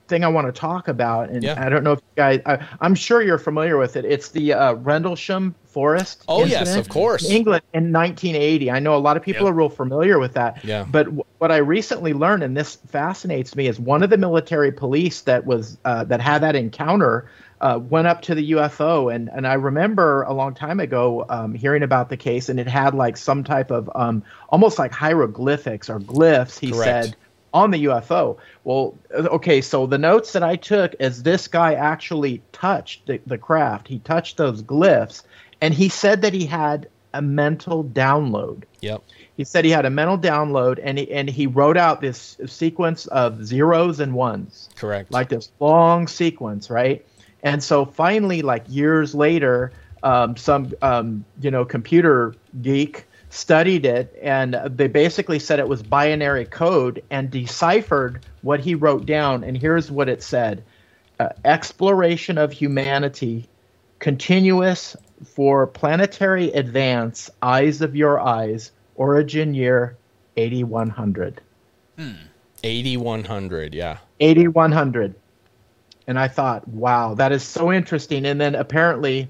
thing 0.09 0.23
I 0.23 0.27
want 0.27 0.47
to 0.47 0.51
talk 0.51 0.87
about, 0.87 1.29
and 1.29 1.43
Yeah. 1.43 1.63
I 1.63 1.69
don't 1.69 1.83
know 1.83 1.93
if 1.93 1.99
you 1.99 2.15
guys, 2.15 2.41
I, 2.45 2.65
I'm 2.81 2.95
sure 2.95 3.21
you're 3.21 3.37
familiar 3.37 3.77
with 3.77 3.95
it. 3.95 4.03
It's 4.05 4.29
the 4.29 4.53
uh, 4.53 4.73
Rendlesham 4.73 5.55
Forest. 5.65 6.23
Oh, 6.27 6.43
yes, 6.45 6.75
of 6.75 6.89
course. 6.89 7.29
in 7.29 7.35
England 7.35 7.63
in 7.73 7.93
1980. 7.93 8.71
I 8.71 8.79
know 8.79 8.95
a 8.95 8.97
lot 8.97 9.15
of 9.17 9.23
people 9.23 9.47
are 9.47 9.53
real 9.53 9.69
familiar 9.69 10.19
with 10.19 10.33
that. 10.33 10.65
Yeah. 10.65 10.85
But 10.89 11.03
w- 11.05 11.23
what 11.37 11.51
I 11.51 11.57
recently 11.57 12.13
learned, 12.13 12.43
and 12.43 12.57
this 12.57 12.75
fascinates 12.87 13.55
me, 13.55 13.67
is 13.67 13.79
one 13.79 14.01
of 14.03 14.09
the 14.09 14.17
military 14.17 14.71
police 14.71 15.21
that 15.21 15.45
was 15.45 15.77
uh, 15.85 16.03
that 16.05 16.19
had 16.21 16.39
that 16.41 16.55
encounter 16.55 17.29
uh, 17.61 17.77
went 17.89 18.07
up 18.07 18.21
to 18.23 18.33
the 18.35 18.51
UFO, 18.51 19.13
and 19.13 19.29
and 19.33 19.45
I 19.45 19.53
remember 19.53 20.23
a 20.23 20.33
long 20.33 20.55
time 20.55 20.79
ago 20.79 21.25
um, 21.29 21.53
hearing 21.53 21.83
about 21.83 22.09
the 22.09 22.17
case, 22.17 22.49
and 22.49 22.59
it 22.59 22.67
had 22.67 22.95
like 22.95 23.15
some 23.17 23.43
type 23.43 23.69
of 23.69 23.89
um, 23.95 24.23
almost 24.49 24.79
like 24.79 24.91
hieroglyphics 24.91 25.89
or 25.89 25.99
glyphs. 25.99 26.57
He 26.57 26.71
Correct. 26.71 27.05
said 27.05 27.15
on 27.53 27.71
the 27.71 27.85
UFO. 27.85 28.37
Well, 28.63 28.95
okay, 29.13 29.61
so 29.61 29.85
the 29.85 29.97
notes 29.97 30.33
that 30.33 30.43
I 30.43 30.55
took 30.55 30.95
is 30.99 31.23
this 31.23 31.47
guy 31.47 31.73
actually 31.73 32.41
touched 32.51 33.07
the, 33.07 33.19
the 33.25 33.37
craft. 33.37 33.87
He 33.87 33.99
touched 33.99 34.37
those 34.37 34.61
glyphs, 34.61 35.23
and 35.61 35.73
he 35.73 35.89
said 35.89 36.21
that 36.21 36.33
he 36.33 36.45
had 36.45 36.87
a 37.13 37.21
mental 37.21 37.83
download. 37.83 38.63
Yep. 38.81 39.03
He 39.35 39.43
said 39.43 39.65
he 39.65 39.71
had 39.71 39.85
a 39.85 39.89
mental 39.89 40.17
download, 40.17 40.79
and 40.83 40.97
he, 40.97 41.11
and 41.11 41.29
he 41.29 41.47
wrote 41.47 41.77
out 41.77 42.01
this 42.01 42.37
sequence 42.45 43.07
of 43.07 43.45
zeros 43.45 43.99
and 43.99 44.13
ones 44.13 44.69
Correct. 44.75 45.11
like 45.11 45.29
this 45.29 45.51
long 45.59 46.07
sequence, 46.07 46.69
right? 46.69 47.05
And 47.41 47.63
so 47.63 47.85
finally, 47.85 48.41
like 48.41 48.65
years 48.67 49.15
later, 49.15 49.71
um, 50.03 50.35
some 50.35 50.73
um, 50.81 51.25
you 51.41 51.51
know 51.51 51.65
computer 51.65 52.35
geek 52.61 53.05
studied 53.29 53.85
it, 53.85 54.17
and 54.21 54.59
they 54.65 54.87
basically 54.87 55.39
said 55.39 55.59
it 55.59 55.67
was 55.67 55.83
binary 55.83 56.45
code 56.45 57.03
and 57.09 57.29
deciphered 57.29 58.25
what 58.41 58.59
he 58.59 58.75
wrote 58.75 59.05
down. 59.05 59.43
And 59.43 59.57
here's 59.57 59.91
what 59.91 60.09
it 60.09 60.23
said: 60.23 60.63
uh, 61.19 61.29
exploration 61.45 62.37
of 62.37 62.51
humanity, 62.51 63.47
continuous 63.99 64.95
for 65.25 65.67
planetary 65.67 66.51
advance, 66.51 67.29
eyes 67.41 67.81
of 67.81 67.95
your 67.95 68.19
eyes, 68.19 68.71
origin 68.95 69.53
year 69.53 69.97
8100. 70.37 71.41
8100, 72.63 73.73
yeah. 73.73 73.97
8100 74.19 75.15
and 76.09 76.19
i 76.19 76.27
thought 76.27 76.67
wow 76.67 77.13
that 77.13 77.31
is 77.31 77.43
so 77.43 77.71
interesting 77.71 78.25
and 78.25 78.41
then 78.41 78.55
apparently 78.55 79.29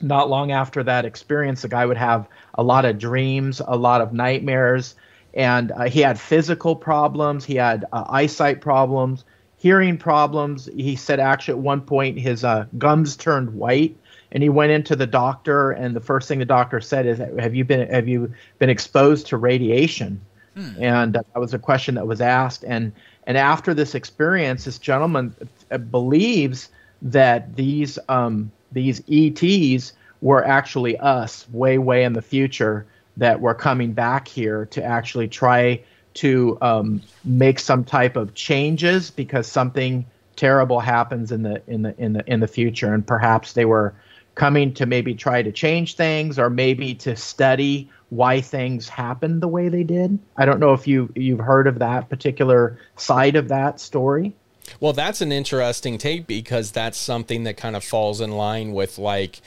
not 0.00 0.30
long 0.30 0.52
after 0.52 0.82
that 0.82 1.04
experience 1.04 1.62
the 1.62 1.68
guy 1.68 1.84
would 1.84 1.96
have 1.96 2.26
a 2.56 2.62
lot 2.62 2.84
of 2.84 2.98
dreams 2.98 3.60
a 3.66 3.76
lot 3.76 4.00
of 4.00 4.12
nightmares 4.12 4.94
and 5.34 5.70
uh, 5.72 5.84
he 5.84 6.00
had 6.00 6.18
physical 6.18 6.74
problems 6.76 7.44
he 7.44 7.56
had 7.56 7.84
uh, 7.92 8.04
eyesight 8.08 8.60
problems 8.60 9.24
hearing 9.56 9.96
problems. 9.98 10.68
He 10.76 10.96
said 10.96 11.18
actually 11.18 11.52
at 11.52 11.58
one 11.58 11.80
point 11.80 12.18
his 12.18 12.44
uh, 12.44 12.66
gums 12.78 13.16
turned 13.16 13.54
white 13.54 13.96
and 14.30 14.42
he 14.42 14.48
went 14.48 14.72
into 14.72 14.96
the 14.96 15.06
doctor 15.06 15.70
and 15.70 15.96
the 15.96 16.00
first 16.00 16.28
thing 16.28 16.38
the 16.38 16.44
doctor 16.44 16.80
said 16.80 17.06
is 17.06 17.18
have 17.18 17.54
you 17.54 17.64
been 17.64 17.88
have 17.88 18.08
you 18.08 18.32
been 18.58 18.70
exposed 18.70 19.26
to 19.28 19.36
radiation? 19.36 20.20
And 20.78 21.14
that 21.14 21.26
was 21.34 21.52
a 21.52 21.58
question 21.58 21.96
that 21.96 22.06
was 22.06 22.20
asked 22.20 22.64
and 22.64 22.92
and 23.26 23.36
after 23.36 23.74
this 23.74 23.94
experience 23.94 24.64
this 24.64 24.78
gentleman 24.78 25.34
uh, 25.70 25.78
believes 25.78 26.70
that 27.02 27.56
these 27.56 27.98
um, 28.08 28.50
these 28.72 29.02
ETs 29.10 29.92
were 30.20 30.44
actually 30.44 30.96
us 30.98 31.46
way 31.52 31.78
way 31.78 32.04
in 32.04 32.12
the 32.12 32.22
future 32.22 32.86
that 33.16 33.40
were 33.40 33.54
coming 33.54 33.92
back 33.92 34.28
here 34.28 34.66
to 34.66 34.82
actually 34.82 35.28
try 35.28 35.82
to 36.14 36.58
um, 36.62 37.02
make 37.24 37.58
some 37.58 37.84
type 37.84 38.16
of 38.16 38.34
changes 38.34 39.10
because 39.10 39.46
something 39.46 40.04
terrible 40.34 40.80
happens 40.80 41.32
in 41.32 41.42
the 41.42 41.62
in 41.66 41.82
the 41.82 41.94
in 41.98 42.12
the 42.12 42.24
in 42.30 42.40
the 42.40 42.48
future 42.48 42.92
and 42.92 43.06
perhaps 43.06 43.54
they 43.54 43.64
were 43.64 43.94
coming 44.34 44.72
to 44.74 44.84
maybe 44.84 45.14
try 45.14 45.42
to 45.42 45.50
change 45.50 45.96
things 45.96 46.38
or 46.38 46.50
maybe 46.50 46.94
to 46.94 47.16
study 47.16 47.90
why 48.10 48.40
things 48.40 48.88
happened 48.88 49.42
the 49.42 49.48
way 49.48 49.68
they 49.68 49.82
did. 49.82 50.18
I 50.36 50.44
don't 50.44 50.60
know 50.60 50.74
if 50.74 50.86
you 50.86 51.10
you've 51.16 51.40
heard 51.40 51.66
of 51.66 51.78
that 51.80 52.08
particular 52.08 52.78
side 52.96 53.34
of 53.34 53.48
that 53.48 53.80
story. 53.80 54.34
Well, 54.80 54.92
that's 54.92 55.20
an 55.20 55.32
interesting 55.32 55.96
take 55.96 56.26
because 56.26 56.72
that's 56.72 56.98
something 56.98 57.44
that 57.44 57.56
kind 57.56 57.76
of 57.76 57.84
falls 57.84 58.20
in 58.20 58.32
line 58.32 58.72
with 58.72 58.98
like 58.98 59.40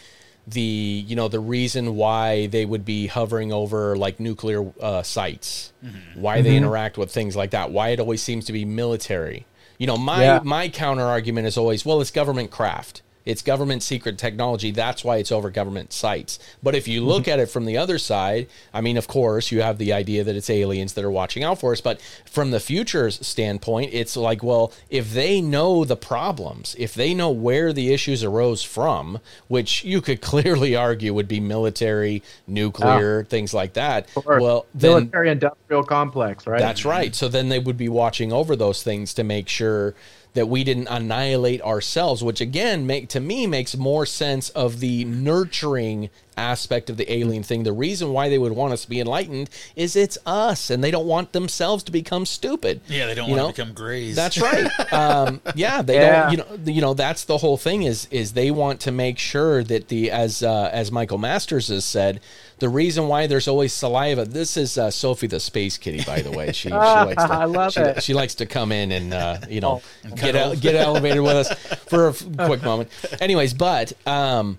the 0.52 0.62
you 1.08 1.16
know 1.16 1.28
the 1.28 1.40
reason 1.40 1.96
why 1.96 2.48
they 2.48 2.66
would 2.66 2.86
be 2.86 3.08
hovering 3.08 3.52
over 3.54 3.96
like 3.96 4.20
nuclear 4.20 4.72
uh, 4.82 5.04
sites, 5.04 5.74
why 6.16 6.42
they 6.42 6.56
interact 6.56 6.98
with 6.98 7.12
things 7.12 7.36
like 7.36 7.52
that, 7.52 7.72
why 7.72 7.90
it 7.90 8.00
always 8.00 8.22
seems 8.22 8.46
to 8.46 8.54
be 8.54 8.66
military. 8.66 9.46
You 9.78 9.88
know, 9.88 9.98
my 9.98 10.24
Yeah. 10.24 10.40
my 10.44 10.70
counter 10.70 11.04
argument 11.04 11.48
is 11.48 11.58
always, 11.58 11.86
well, 11.86 12.02
it's 12.02 12.12
government 12.12 12.52
craft. 12.52 13.02
It's 13.26 13.42
government 13.42 13.84
secret 13.84 14.18
technology. 14.18 14.72
That's 14.72 15.04
why 15.04 15.18
it's 15.18 15.32
over 15.32 15.50
government 15.50 15.94
sites. 15.94 16.40
But 16.64 16.76
if 16.76 16.88
you 16.88 17.02
look 17.02 17.24
mm-hmm. 17.24 17.32
at 17.32 17.40
it 17.40 17.50
from 17.50 17.66
the 17.66 17.78
other 17.78 17.98
side, 17.98 18.48
I 18.74 18.82
mean, 18.82 18.98
of 18.98 19.08
course, 19.08 19.52
you 19.52 19.62
have 19.62 19.78
the 19.78 19.94
idea 19.94 20.24
that 20.24 20.36
it's 20.36 20.50
aliens 20.50 20.94
that 20.94 21.04
are 21.04 21.12
watching 21.12 21.44
out 21.44 21.60
for 21.60 21.72
us. 21.72 21.82
But 21.82 22.02
from 22.26 22.52
the 22.52 22.60
future's 22.60 23.26
standpoint, 23.26 23.92
it's 23.94 24.18
like, 24.18 24.44
well, 24.44 24.72
if 24.90 25.14
they 25.14 25.42
know 25.42 25.86
the 25.86 25.96
problems, 25.96 26.76
if 26.80 26.94
they 26.94 27.14
know 27.14 27.30
where 27.30 27.74
the 27.74 27.94
issues 27.94 28.24
arose 28.24 28.64
from, 28.64 29.20
which 29.48 29.84
you 29.84 30.02
could 30.02 30.22
clearly 30.30 30.76
argue 30.76 31.14
would 31.14 31.28
be 31.28 31.40
military, 31.40 32.24
nuclear, 32.48 33.24
ah. 33.26 33.30
things 33.30 33.54
like 33.54 33.74
that. 33.74 34.08
Well, 34.26 34.66
then 34.74 34.92
military 34.92 35.30
industrial 35.30 35.84
complex, 35.84 36.48
right? 36.48 36.60
that's 36.60 36.86
right. 36.86 37.14
So 37.14 37.28
then 37.28 37.50
they 37.50 37.60
would 37.60 37.78
be 37.78 37.90
watching 37.90 38.32
over 38.32 38.56
those 38.56 38.84
things 38.84 39.14
to 39.16 39.24
make 39.24 39.50
sure 39.50 39.94
that 40.34 40.48
we 40.48 40.64
didn't 40.64 40.88
annihilate 40.88 41.62
ourselves, 41.62 42.24
which 42.24 42.42
again 42.42 42.86
make 42.86 43.10
to 43.10 43.20
me 43.20 43.48
makes 43.48 43.76
more 43.76 44.06
sense 44.06 44.50
of 44.50 44.80
the 44.80 45.06
nurturing 45.06 46.10
aspect 46.40 46.90
of 46.90 46.98
the 46.98 47.12
alien 47.12 47.44
thing. 47.44 47.64
The 47.64 47.74
reason 47.74 48.14
why 48.14 48.30
they 48.30 48.38
would 48.38 48.54
want 48.54 48.74
us 48.74 48.82
to 48.84 48.90
be 48.90 49.00
enlightened 49.00 49.50
is 49.76 49.96
it's 49.96 50.18
us 50.26 50.70
and 50.70 50.84
they 50.84 50.92
don't 50.92 51.06
want 51.06 51.34
themselves 51.34 51.84
to 51.84 51.92
become 51.92 52.26
stupid. 52.26 52.82
Yeah, 52.88 53.06
they 53.08 53.16
don't 53.16 53.30
You 53.30 53.36
want 53.36 53.44
know? 53.44 53.52
to 53.52 53.62
become 53.62 53.74
grays. 53.74 54.16
That's 54.16 54.40
right. 54.40 54.68
Um, 54.94 55.42
yeah, 55.56 55.82
they 55.82 55.96
Yeah. 55.96 56.22
don't. 56.24 56.32
You 56.32 56.38
know, 56.38 56.46
you 56.74 56.82
know 56.82 56.94
that's 56.94 57.24
the 57.26 57.38
whole 57.38 57.58
thing. 57.58 57.84
Is 57.84 58.08
is 58.12 58.34
they 58.34 58.50
want 58.52 58.80
to 58.82 58.92
make 58.92 59.20
sure 59.20 59.64
that 59.64 59.88
the 59.90 60.10
as 60.12 60.42
uh, 60.42 60.70
as 60.74 60.92
Michael 60.92 61.18
Masters 61.18 61.68
has 61.68 61.86
said, 61.86 62.20
the 62.60 62.70
reason 62.70 63.08
why 63.08 63.28
there's 63.28 63.48
always 63.48 63.72
saliva. 63.74 64.26
This 64.26 64.58
is 64.58 64.78
uh, 64.78 64.90
Sophie 64.92 65.28
the 65.28 65.40
Space 65.40 65.78
Kitty, 65.78 66.04
by 66.04 66.22
the 66.22 66.32
way. 66.32 66.52
She, 66.52 66.70
she 66.70 66.74
likes 66.74 67.24
to. 67.24 67.32
I 67.34 67.46
love 67.46 67.74
she, 67.74 67.82
it. 67.82 68.04
She 68.04 68.14
likes 68.14 68.36
to 68.36 68.46
come 68.46 68.72
in 68.72 68.92
and 68.92 69.14
uh, 69.14 69.38
you 69.50 69.62
know 69.62 69.82
And 70.04 70.16
get 70.16 70.34
cuddle. 70.34 70.42
el- 70.52 70.56
get 70.56 70.76
elevated 70.76 71.22
with 71.22 71.36
us 71.36 71.54
for 71.88 72.08
a 72.08 72.10
f- 72.12 72.24
quick 72.38 72.64
moment. 72.64 72.90
Anyways, 73.22 73.54
but 73.54 73.94
um, 74.08 74.58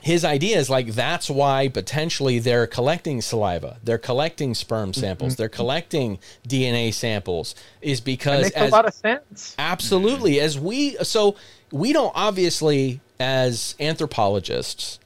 his 0.00 0.24
idea 0.24 0.58
is 0.58 0.70
like 0.70 0.88
that's 0.88 1.28
why 1.28 1.68
potentially 1.68 2.38
they're 2.38 2.66
collecting 2.66 3.20
saliva, 3.20 3.78
they're 3.84 3.98
collecting 3.98 4.54
sperm 4.54 4.92
mm-hmm. 4.92 5.00
samples, 5.00 5.36
they're 5.36 5.48
mm-hmm. 5.48 5.56
collecting 5.56 6.18
DNA 6.48 6.92
samples, 6.92 7.54
is 7.80 8.00
It 8.00 8.04
because 8.04 8.42
makes 8.44 8.56
as 8.56 8.70
a 8.70 8.72
lot 8.72 8.86
of 8.86 8.94
sense. 8.94 9.54
Absolutely. 9.58 10.40
As 10.40 10.58
we 10.58 10.96
so 11.02 11.36
we 11.70 11.92
don't 11.92 12.12
obviously 12.14 13.00
as 13.18 13.74
anthropologists 13.78 14.98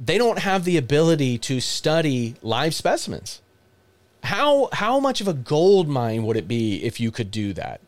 they 0.00 0.16
don't 0.16 0.38
have 0.38 0.64
the 0.64 0.78
ability 0.78 1.36
to 1.36 1.60
study 1.60 2.34
live 2.40 2.74
specimens. 2.74 3.42
How 4.24 4.70
how 4.72 4.98
much 4.98 5.20
of 5.20 5.28
a 5.28 5.34
gold 5.34 5.88
mine 5.88 6.24
would 6.24 6.36
it 6.36 6.48
be 6.48 6.82
if 6.82 6.98
you 6.98 7.10
could 7.10 7.30
do 7.30 7.52
that? 7.52 7.80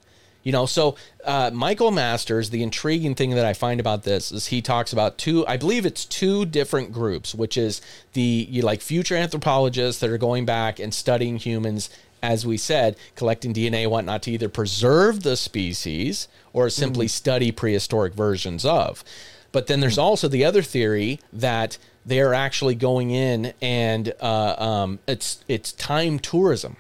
You 0.43 0.53
know, 0.53 0.67
so 0.67 0.97
uh, 1.25 1.51
Michael 1.53 1.91
Masters, 1.91 2.51
the 2.51 2.63
intriguing 2.63 3.15
thing 3.15 3.31
that 3.31 3.45
I 3.45 3.53
find 3.53 3.79
about 3.79 4.03
this 4.03 4.33
is 4.33 4.47
he 4.47 4.61
talks 4.61 4.93
about 4.93 5.19
two, 5.19 5.47
I 5.47 5.57
believe 5.57 5.87
it's 5.87 6.05
two 6.05 6.45
different 6.45 6.93
groups, 6.93 7.35
which 7.35 7.57
is 7.57 7.81
the 8.13 8.47
you 8.51 8.63
like 8.63 8.81
future 8.81 9.17
anthropologists 9.17 10.01
that 10.01 10.11
are 10.11 10.19
going 10.19 10.45
back 10.45 10.81
and 10.81 10.93
studying 10.93 11.37
humans, 11.37 11.91
as 12.23 12.45
we 12.45 12.57
said, 12.57 12.97
collecting 13.15 13.55
DNA, 13.55 13.89
whatnot, 13.89 14.23
to 14.23 14.33
either 14.33 14.49
preserve 14.49 15.23
the 15.23 15.37
species 15.37 16.27
or 16.53 16.69
simply 16.69 17.07
study 17.09 17.53
prehistoric 17.53 18.15
versions 18.15 18.65
of. 18.65 19.05
But 19.53 19.67
then 19.67 19.81
there's 19.81 19.99
also 19.99 20.29
the 20.29 20.45
other 20.45 20.63
theory 20.63 21.21
that 21.33 21.79
they 22.05 22.21
are 22.21 22.35
actually 22.35 22.75
going 22.75 23.11
in 23.11 23.53
and 23.61 24.13
uh, 24.21 24.57
um, 24.59 24.99
it's 25.07 25.45
it's 25.47 25.73
time 25.73 26.19
tourism. 26.19 26.77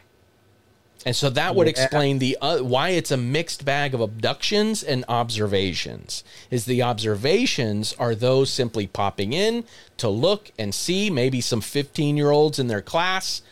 And 1.04 1.16
so 1.16 1.28
that 1.30 1.54
would 1.54 1.66
Yeah. 1.66 1.70
explain 1.82 2.18
the 2.20 2.36
uh, 2.40 2.58
why 2.62 2.90
it's 2.90 3.10
a 3.10 3.16
mixed 3.16 3.64
bag 3.64 3.92
of 3.94 4.00
abductions 4.00 4.82
and 4.82 5.04
observations. 5.08 6.22
Is 6.50 6.64
the 6.64 6.82
observations 6.82 7.94
are 7.98 8.14
those 8.14 8.50
simply 8.50 8.86
popping 8.86 9.32
in 9.32 9.64
to 9.96 10.08
look 10.08 10.52
and 10.58 10.74
see 10.74 11.10
maybe 11.10 11.40
some 11.40 11.60
15-year-olds 11.60 12.58
in 12.58 12.68
their 12.68 12.82
class, 12.82 13.42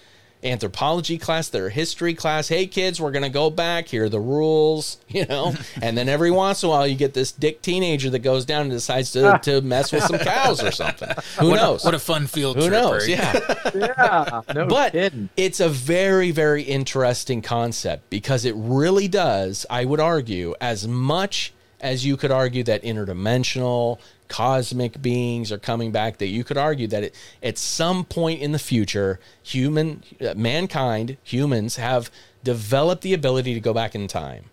anthropology 0.42 1.18
class, 1.18 1.48
their 1.48 1.68
history 1.68 2.14
class. 2.14 2.48
Hey 2.48 2.66
kids, 2.66 3.00
we're 3.00 3.10
going 3.10 3.22
to 3.22 3.28
go 3.28 3.50
back 3.50 3.88
here 3.88 4.04
are 4.04 4.08
the 4.08 4.20
rules, 4.20 4.98
you 5.08 5.26
know. 5.26 5.54
and 5.82 5.96
then 5.96 6.08
every 6.08 6.30
once 6.30 6.62
in 6.62 6.68
a 6.68 6.70
while 6.70 6.86
you 6.86 6.96
get 6.96 7.14
this 7.14 7.32
dick 7.32 7.62
teenager 7.62 8.10
that 8.10 8.20
goes 8.20 8.44
down 8.44 8.62
and 8.62 8.70
decides 8.70 9.12
to, 9.12 9.38
to 9.42 9.58
ah. 9.58 9.60
mess 9.60 9.92
with 9.92 10.02
some 10.04 10.18
cows 10.18 10.62
or 10.62 10.70
something. 10.70 11.10
Who 11.38 11.50
what 11.50 11.56
knows? 11.56 11.84
A, 11.84 11.86
what 11.86 11.94
a 11.94 11.98
fun 11.98 12.26
field 12.26 12.56
Who 12.56 12.62
trip. 12.68 12.72
knows? 12.72 13.08
right? 13.08 13.08
Yeah 13.08 13.70
Yeah, 13.74 14.42
no 14.54 14.66
but 14.66 14.92
kidding. 14.92 15.28
it's 15.36 15.60
a 15.60 15.68
very 15.68 16.30
very 16.30 16.62
interesting 16.62 17.42
concept 17.42 18.08
because 18.10 18.44
it 18.44 18.54
really 18.56 19.08
does 19.08 19.64
i 19.70 19.84
would 19.84 20.00
argue 20.00 20.54
as 20.60 20.86
much 20.88 21.52
as 21.80 22.04
you 22.04 22.16
could 22.16 22.30
argue 22.30 22.62
that 22.64 22.82
interdimensional 22.82 23.98
cosmic 24.30 25.02
beings 25.02 25.52
are 25.52 25.58
coming 25.58 25.90
back 25.90 26.16
that 26.18 26.28
you 26.28 26.44
could 26.44 26.56
argue 26.56 26.86
that 26.86 27.02
it, 27.02 27.14
at 27.42 27.58
some 27.58 28.04
point 28.04 28.40
in 28.40 28.52
the 28.52 28.58
future 28.58 29.20
human 29.42 30.02
uh, 30.20 30.32
mankind 30.36 31.18
humans 31.22 31.76
have 31.76 32.10
developed 32.42 33.02
the 33.02 33.12
ability 33.12 33.52
to 33.52 33.60
go 33.60 33.74
back 33.74 33.94
in 33.94 34.08
time. 34.08 34.44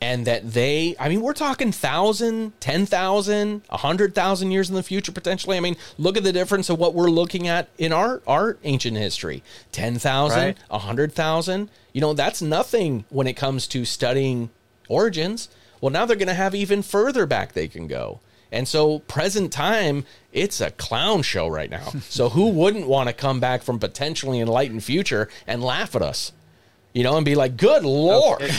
And 0.00 0.26
that 0.26 0.52
they 0.52 0.96
i 0.98 1.08
mean 1.08 1.20
we're 1.20 1.32
talking 1.32 1.68
1000 1.68 2.60
10000 2.60 3.62
100000 3.68 4.50
years 4.50 4.68
in 4.68 4.74
the 4.74 4.82
future 4.82 5.12
potentially. 5.12 5.56
I 5.56 5.60
mean 5.60 5.76
look 5.96 6.16
at 6.16 6.24
the 6.24 6.32
difference 6.32 6.68
of 6.68 6.78
what 6.78 6.92
we're 6.92 7.08
looking 7.08 7.46
at 7.46 7.68
in 7.78 7.92
our 7.92 8.20
our 8.26 8.58
ancient 8.64 8.96
history. 8.96 9.44
10000 9.70 10.36
Right. 10.36 10.58
100000 10.70 11.70
you 11.92 12.00
know 12.00 12.14
that's 12.14 12.42
nothing 12.42 13.04
when 13.10 13.28
it 13.28 13.34
comes 13.34 13.68
to 13.68 13.84
studying 13.84 14.50
origins. 14.88 15.48
Well 15.80 15.92
now 15.92 16.04
they're 16.04 16.16
going 16.16 16.26
to 16.26 16.34
have 16.34 16.54
even 16.54 16.82
further 16.82 17.24
back 17.24 17.52
they 17.52 17.68
can 17.68 17.86
go 17.86 18.18
and 18.52 18.68
so 18.68 19.00
present 19.00 19.52
time 19.52 20.04
it's 20.32 20.60
a 20.60 20.70
clown 20.72 21.22
show 21.22 21.48
right 21.48 21.70
now 21.70 21.86
so 22.08 22.28
who 22.28 22.48
wouldn't 22.48 22.86
want 22.86 23.08
to 23.08 23.12
come 23.12 23.40
back 23.40 23.62
from 23.62 23.78
potentially 23.78 24.38
enlightened 24.38 24.84
future 24.84 25.28
and 25.46 25.64
laugh 25.64 25.96
at 25.96 26.02
us 26.02 26.32
you 26.92 27.02
know 27.02 27.16
and 27.16 27.24
be 27.24 27.34
like 27.34 27.56
good 27.56 27.84
lord 27.84 28.42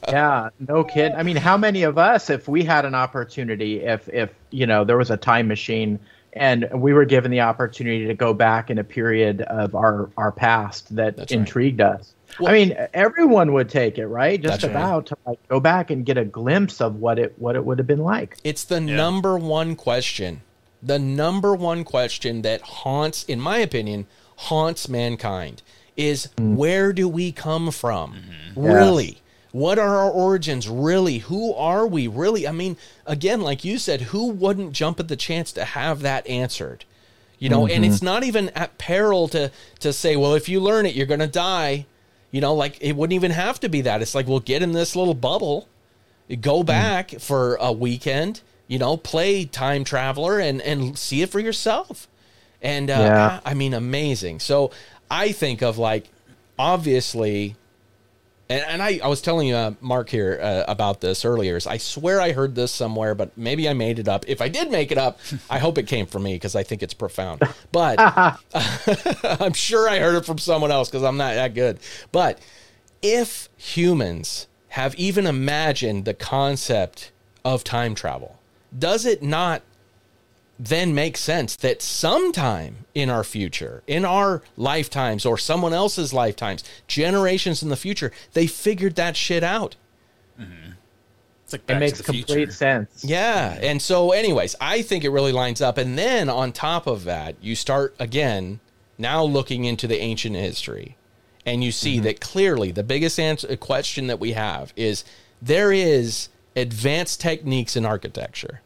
yeah, 0.10 0.50
no 0.68 0.84
kid. 0.84 1.12
I 1.12 1.22
mean, 1.22 1.36
how 1.36 1.56
many 1.56 1.82
of 1.82 1.98
us, 1.98 2.30
if 2.30 2.48
we 2.48 2.64
had 2.64 2.84
an 2.84 2.94
opportunity, 2.94 3.80
if 3.80 4.08
if 4.08 4.30
you 4.50 4.66
know 4.66 4.84
there 4.84 4.96
was 4.96 5.10
a 5.10 5.16
time 5.16 5.48
machine 5.48 5.98
and 6.32 6.68
we 6.74 6.92
were 6.92 7.04
given 7.04 7.30
the 7.30 7.40
opportunity 7.40 8.06
to 8.06 8.14
go 8.14 8.32
back 8.32 8.70
in 8.70 8.78
a 8.78 8.84
period 8.84 9.42
of 9.42 9.74
our 9.74 10.10
our 10.16 10.32
past 10.32 10.94
that 10.96 11.16
That's 11.16 11.32
right. 11.32 11.40
intrigued 11.40 11.80
us. 11.80 12.14
Well- 12.40 12.50
I 12.50 12.54
mean, 12.54 12.76
everyone 12.94 13.52
would 13.52 13.68
take 13.68 13.98
it, 13.98 14.06
right? 14.06 14.40
Just 14.40 14.62
That's 14.62 14.64
right. 14.64 14.80
about 14.80 15.06
to 15.06 15.16
like 15.26 15.38
go 15.48 15.60
back 15.60 15.90
and 15.90 16.04
get 16.04 16.18
a 16.18 16.24
glimpse 16.24 16.80
of 16.80 16.96
what 16.96 17.18
it 17.18 17.34
what 17.38 17.56
it 17.56 17.64
would 17.64 17.78
have 17.78 17.86
been 17.86 18.02
like. 18.04 18.36
It's 18.44 18.64
the 18.64 18.80
number 18.80 19.38
one 19.38 19.76
question. 19.76 20.42
The 20.82 20.98
number 20.98 21.54
one 21.54 21.84
question 21.84 22.42
that 22.42 22.62
haunts, 22.62 23.24
in 23.24 23.38
my 23.40 23.58
opinion, 23.58 24.06
haunts 24.36 24.88
mankind 24.88 25.62
is 25.96 26.28
hmm. 26.38 26.56
where 26.56 26.92
do 26.92 27.08
we 27.08 27.32
come 27.32 27.70
from? 27.70 28.14
Mm-hmm. 28.14 28.60
Really? 28.60 29.18
What 29.52 29.78
are 29.78 29.96
our 29.98 30.10
origins 30.10 30.68
really? 30.68 31.18
Who 31.18 31.52
are 31.54 31.86
we 31.86 32.06
really? 32.06 32.46
I 32.46 32.52
mean, 32.52 32.76
again, 33.04 33.40
like 33.40 33.64
you 33.64 33.78
said, 33.78 34.02
who 34.02 34.28
wouldn't 34.28 34.72
jump 34.72 35.00
at 35.00 35.08
the 35.08 35.16
chance 35.16 35.52
to 35.52 35.64
have 35.64 36.02
that 36.02 36.26
answered? 36.28 36.84
You 37.38 37.48
know, 37.48 37.62
and 37.66 37.82
mm-hmm. 37.82 37.92
it's 37.92 38.02
not 38.02 38.22
even 38.22 38.50
at 38.50 38.76
peril 38.76 39.26
to 39.28 39.50
to 39.80 39.92
say, 39.92 40.14
well, 40.14 40.34
if 40.34 40.48
you 40.48 40.60
learn 40.60 40.84
it, 40.84 40.94
you're 40.94 41.06
going 41.06 41.20
to 41.20 41.26
die. 41.26 41.86
You 42.30 42.40
know, 42.40 42.54
like 42.54 42.78
it 42.80 42.94
wouldn't 42.94 43.14
even 43.14 43.32
have 43.32 43.60
to 43.60 43.68
be 43.68 43.80
that. 43.82 44.02
It's 44.02 44.14
like, 44.14 44.26
we'll 44.26 44.40
get 44.40 44.62
in 44.62 44.72
this 44.72 44.94
little 44.94 45.14
bubble 45.14 45.68
go 46.40 46.62
back 46.62 47.10
for 47.18 47.56
a 47.56 47.72
weekend 47.72 48.40
you 48.68 48.78
know 48.78 48.96
play 48.96 49.44
time 49.44 49.82
traveler 49.82 50.38
and 50.38 50.62
and 50.62 50.96
see 50.96 51.22
it 51.22 51.28
for 51.28 51.40
yourself 51.40 52.06
and 52.62 52.88
uh, 52.88 52.92
Yeah. 52.94 53.40
I 53.44 53.54
mean 53.54 53.74
amazing 53.74 54.38
so 54.38 54.70
i 55.10 55.32
think 55.32 55.60
of 55.62 55.76
like 55.76 56.08
obviously 56.58 57.56
and, 58.50 58.64
and 58.66 58.82
I, 58.82 58.98
I 59.02 59.06
was 59.06 59.22
telling 59.22 59.52
uh, 59.52 59.74
Mark 59.80 60.10
here 60.10 60.40
uh, 60.42 60.64
about 60.66 61.00
this 61.00 61.24
earlier. 61.24 61.56
Is 61.56 61.68
I 61.68 61.76
swear 61.76 62.20
I 62.20 62.32
heard 62.32 62.56
this 62.56 62.72
somewhere, 62.72 63.14
but 63.14 63.38
maybe 63.38 63.68
I 63.68 63.74
made 63.74 64.00
it 64.00 64.08
up. 64.08 64.24
If 64.26 64.42
I 64.42 64.48
did 64.48 64.72
make 64.72 64.90
it 64.90 64.98
up, 64.98 65.20
I 65.48 65.58
hope 65.60 65.78
it 65.78 65.84
came 65.84 66.06
from 66.06 66.24
me 66.24 66.34
because 66.34 66.56
I 66.56 66.64
think 66.64 66.82
it's 66.82 66.92
profound. 66.92 67.42
But 67.70 67.96
I'm 69.40 69.52
sure 69.52 69.88
I 69.88 70.00
heard 70.00 70.16
it 70.16 70.26
from 70.26 70.38
someone 70.38 70.72
else 70.72 70.88
because 70.88 71.04
I'm 71.04 71.16
not 71.16 71.34
that 71.34 71.54
good. 71.54 71.78
But 72.10 72.40
if 73.02 73.48
humans 73.56 74.48
have 74.70 74.96
even 74.96 75.26
imagined 75.26 76.04
the 76.04 76.14
concept 76.14 77.12
of 77.44 77.62
time 77.62 77.94
travel, 77.94 78.36
does 78.76 79.06
it 79.06 79.22
not 79.22 79.62
then 80.64 80.94
make 80.94 81.16
sense 81.16 81.56
that 81.56 81.80
sometime 81.80 82.84
in 82.94 83.08
our 83.08 83.24
future, 83.24 83.82
in 83.86 84.04
our 84.04 84.42
lifetimes 84.56 85.24
or 85.24 85.38
someone 85.38 85.72
else's 85.72 86.12
lifetimes, 86.12 86.62
generations 86.86 87.62
in 87.62 87.70
the 87.70 87.76
future, 87.76 88.12
they 88.34 88.46
figured 88.46 88.94
that 88.96 89.16
shit 89.16 89.42
out? 89.42 89.76
It's 90.38 91.52
like 91.54 91.62
It 91.62 91.66
Back 91.66 91.76
to 91.76 91.80
makes 91.80 91.98
the 91.98 92.04
complete 92.04 92.26
Future. 92.26 92.52
sense. 92.52 93.04
Yeah. 93.04 93.58
And 93.60 93.80
so, 93.80 94.12
anyways, 94.12 94.54
I 94.60 94.82
think 94.82 95.02
it 95.02 95.08
really 95.08 95.32
lines 95.32 95.60
up. 95.60 95.78
And 95.78 95.96
then 95.96 96.28
on 96.28 96.52
top 96.52 96.86
of 96.86 97.04
that, 97.04 97.36
you 97.40 97.56
start 97.56 97.94
again 97.98 98.60
now 98.98 99.24
looking 99.24 99.64
into 99.64 99.86
the 99.86 99.98
ancient 99.98 100.36
history, 100.36 100.96
and 101.46 101.64
you 101.64 101.72
see 101.72 101.96
mm-hmm. 101.96 102.04
that 102.04 102.20
clearly 102.20 102.70
the 102.70 102.82
biggest 102.82 103.18
answer, 103.18 103.56
question 103.56 104.08
that 104.08 104.20
we 104.20 104.32
have 104.32 104.74
is 104.76 105.04
there 105.40 105.72
is 105.72 106.28
advanced 106.54 107.20
techniques 107.20 107.76
in 107.76 107.86
architecture. 107.86 108.60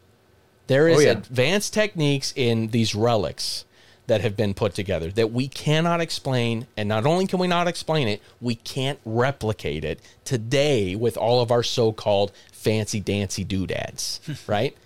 There 0.66 0.88
oh, 0.88 0.92
is 0.92 0.98
Oh, 0.98 1.00
yeah. 1.00 1.10
advanced 1.12 1.74
techniques 1.74 2.32
in 2.36 2.68
these 2.68 2.94
relics 2.94 3.64
that 4.06 4.20
have 4.20 4.36
been 4.36 4.52
put 4.52 4.74
together 4.74 5.10
that 5.12 5.32
we 5.32 5.48
cannot 5.48 6.00
explain. 6.00 6.66
And 6.76 6.88
not 6.88 7.06
only 7.06 7.26
can 7.26 7.38
we 7.38 7.46
not 7.46 7.68
explain 7.68 8.08
it, 8.08 8.20
we 8.40 8.54
can't 8.54 8.98
replicate 9.04 9.84
it 9.84 10.00
today 10.24 10.94
with 10.94 11.16
all 11.16 11.40
of 11.40 11.50
our 11.50 11.62
so 11.62 11.92
called 11.92 12.32
fancy 12.52 13.00
dancy 13.00 13.44
doodads, 13.44 14.20
right? 14.46 14.76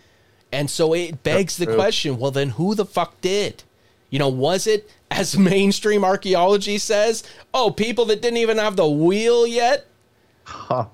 And 0.52 0.70
so 0.70 0.94
it 0.94 1.22
begs 1.22 1.56
the 1.56 1.66
question 1.66 2.18
well, 2.18 2.30
then 2.30 2.50
who 2.50 2.74
the 2.74 2.86
fuck 2.86 3.20
did? 3.20 3.64
You 4.10 4.18
know, 4.18 4.28
was 4.28 4.66
it, 4.66 4.90
as 5.10 5.36
mainstream 5.36 6.04
archaeology 6.04 6.78
says, 6.78 7.22
oh, 7.52 7.70
people 7.70 8.06
that 8.06 8.22
didn't 8.22 8.38
even 8.38 8.56
have 8.56 8.76
the 8.76 8.88
wheel 8.88 9.46
yet? 9.46 9.86
Huh. 10.44 10.86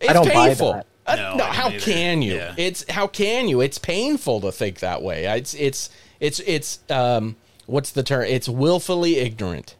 It's 0.00 0.12
don't 0.12 0.32
buy 0.32 0.54
that. 0.54 0.86
Uh, 1.06 1.16
No, 1.16 1.36
no, 1.36 1.44
how 1.44 1.68
either. 1.68 1.80
can 1.80 2.22
you? 2.22 2.34
Yeah. 2.36 2.54
It's 2.56 2.84
how 2.90 3.06
can 3.06 3.48
you? 3.48 3.60
It's 3.60 3.78
painful 3.78 4.40
to 4.42 4.50
think 4.52 4.78
that 4.80 5.02
way. 5.02 5.24
It's 5.26 5.54
it's 5.54 5.90
it's 6.20 6.40
it's 6.40 6.78
um 6.90 7.36
what's 7.66 7.90
the 7.92 8.02
term? 8.02 8.24
It's 8.24 8.48
willfully 8.48 9.16
ignorant. 9.18 9.76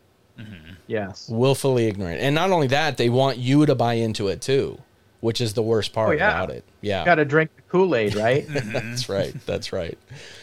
Yes. 0.86 1.28
Willfully 1.30 1.86
ignorant. 1.86 2.20
And 2.20 2.34
not 2.34 2.50
only 2.50 2.66
that, 2.66 2.98
they 2.98 3.08
want 3.08 3.38
you 3.38 3.64
to 3.64 3.74
buy 3.74 3.94
into 3.94 4.28
it 4.28 4.42
too, 4.42 4.78
which 5.20 5.40
is 5.40 5.54
the 5.54 5.62
worst 5.62 5.94
part 5.94 6.10
Oh, 6.10 6.12
yeah. 6.12 6.28
about 6.30 6.50
it. 6.50 6.62
Yeah. 6.82 7.04
Got 7.06 7.14
to 7.14 7.24
drink 7.24 7.50
the 7.56 7.62
Kool 7.62 7.94
Aid, 7.96 8.14
right? 8.26 8.44
That's 8.48 9.08
right. 9.08 9.34
That's 9.46 9.72
right. 9.72 9.96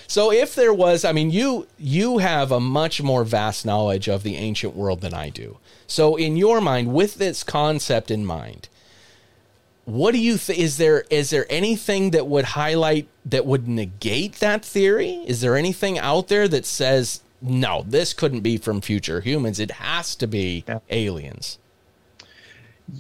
So 0.08 0.32
if 0.32 0.56
there 0.56 0.74
was, 0.74 1.06
I 1.06 1.12
mean, 1.12 1.30
you 1.30 1.68
you 1.78 2.18
have 2.18 2.52
a 2.52 2.60
much 2.60 3.04
more 3.04 3.24
vast 3.24 3.66
knowledge 3.68 4.08
of 4.10 4.24
the 4.24 4.36
ancient 4.36 4.76
world 4.76 5.02
than 5.02 5.14
I 5.14 5.30
do. 5.30 5.58
So 5.86 6.16
in 6.16 6.38
your 6.38 6.60
mind, 6.60 6.92
with 6.92 7.16
this 7.16 7.44
concept 7.44 8.10
in 8.10 8.26
mind, 8.26 8.68
what 9.86 10.12
do 10.12 10.20
you 10.20 10.38
think? 10.38 10.60
Is 10.60 10.78
there 10.78 11.04
is 11.10 11.30
there 11.32 11.46
anything 11.50 12.12
that 12.12 12.28
would 12.28 12.46
highlight 12.46 13.08
that 13.26 13.46
would 13.46 13.68
negate 13.68 14.36
that 14.36 14.64
theory? 14.64 15.24
Is 15.26 15.42
there 15.42 15.56
anything 15.56 15.98
out 16.00 16.28
there 16.28 16.48
that 16.48 16.66
says 16.66 17.22
no, 17.42 17.84
this 17.88 18.14
couldn't 18.14 18.42
be 18.42 18.58
from 18.58 18.82
future 18.82 19.22
humans? 19.22 19.60
It 19.60 19.72
has 19.72 20.16
to 20.16 20.28
be 20.28 20.64
Yeah. 20.68 20.80
aliens. 20.90 21.58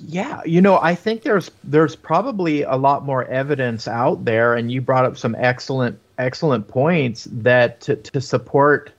Yeah, 0.07 0.41
you 0.45 0.61
know, 0.61 0.79
I 0.81 0.95
think 0.95 1.23
there's 1.23 1.51
there's 1.63 1.95
probably 1.95 2.61
a 2.63 2.75
lot 2.75 3.05
more 3.05 3.25
evidence 3.25 3.87
out 3.87 4.23
there, 4.23 4.55
and 4.55 4.71
you 4.71 4.81
brought 4.81 5.05
up 5.05 5.17
some 5.17 5.35
excellent 5.37 5.99
excellent 6.17 6.67
points 6.67 7.27
that 7.31 7.81
to, 7.81 7.95
to 7.97 8.21
support 8.21 8.91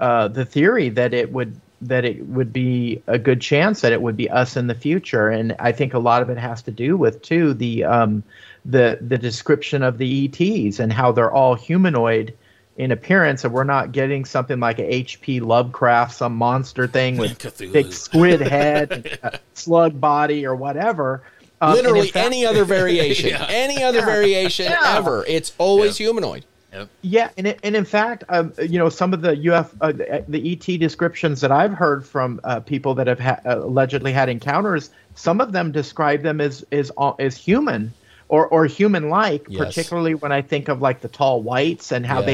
uh, 0.00 0.28
the 0.28 0.44
theory 0.44 0.88
that 0.90 1.12
it 1.12 1.32
would 1.32 1.60
that 1.82 2.04
it 2.04 2.26
would 2.26 2.52
be 2.52 3.02
a 3.06 3.18
good 3.18 3.40
chance 3.40 3.80
that 3.82 3.92
it 3.92 4.02
would 4.02 4.16
be 4.16 4.28
us 4.28 4.56
in 4.56 4.66
the 4.66 4.74
future, 4.74 5.28
and 5.28 5.54
I 5.58 5.72
think 5.72 5.94
a 5.94 5.98
lot 5.98 6.22
of 6.22 6.30
it 6.30 6.38
has 6.38 6.62
to 6.62 6.70
do 6.70 6.96
with 6.96 7.22
too 7.22 7.54
the 7.54 7.84
um, 7.84 8.22
the 8.64 8.98
the 9.00 9.16
description 9.18 9.82
of 9.82 9.98
the 9.98 10.24
ETs 10.26 10.80
and 10.80 10.92
how 10.92 11.12
they're 11.12 11.30
all 11.30 11.54
humanoid 11.54 12.34
in 12.76 12.92
appearance, 12.92 13.44
and 13.44 13.52
we're 13.52 13.64
not 13.64 13.90
getting 13.92 14.24
something 14.24 14.60
like 14.60 14.78
a 14.78 14.94
H.P. 14.94 15.40
Lovecraft, 15.40 16.14
some 16.14 16.36
monster 16.36 16.86
thing 16.86 17.16
with 17.16 17.36
Cthulhu. 17.38 17.72
big 17.72 17.92
squid 17.92 18.40
head, 18.40 19.40
slug 19.54 20.00
body, 20.00 20.46
or 20.46 20.54
whatever. 20.54 21.22
Um, 21.60 21.72
Literally 21.74 22.08
fact- 22.08 22.26
any 22.26 22.46
other 22.46 22.64
variation, 22.64 23.30
any 23.48 23.82
other 23.82 24.02
variation 24.04 24.66
Yeah. 24.66 24.96
ever. 24.96 25.24
It's 25.26 25.52
always 25.58 25.96
humanoid. 25.96 26.44
Yep. 26.78 26.88
Yeah, 27.02 27.30
and 27.36 27.46
it, 27.48 27.60
and 27.62 27.74
in 27.76 27.84
fact, 27.84 28.24
um, 28.28 28.52
you 28.62 28.78
know, 28.78 28.88
some 28.88 29.12
of 29.12 29.22
the 29.22 29.52
UF 29.52 29.74
uh, 29.80 29.92
the, 29.92 30.24
the 30.28 30.52
ET 30.52 30.78
descriptions 30.78 31.40
that 31.40 31.50
I've 31.52 31.72
heard 31.72 32.06
from 32.06 32.40
uh, 32.44 32.60
people 32.60 32.94
that 32.94 33.06
have 33.06 33.18
ha- 33.20 33.40
uh, 33.44 33.58
allegedly 33.58 34.12
had 34.12 34.28
encounters, 34.28 34.90
some 35.14 35.40
of 35.40 35.52
them 35.52 35.72
describe 35.72 36.22
them 36.22 36.40
as 36.40 36.64
as 36.72 36.90
uh, 36.96 37.12
as 37.18 37.36
human 37.36 37.92
or 38.28 38.46
or 38.48 38.66
human 38.66 39.08
like. 39.08 39.46
Yes. 39.48 39.64
Particularly 39.66 40.14
when 40.14 40.32
I 40.32 40.42
think 40.42 40.68
of 40.68 40.80
like 40.80 41.00
the 41.00 41.08
tall 41.08 41.42
whites 41.42 41.92
and 41.92 42.06
how 42.06 42.20
Yes. 42.20 42.26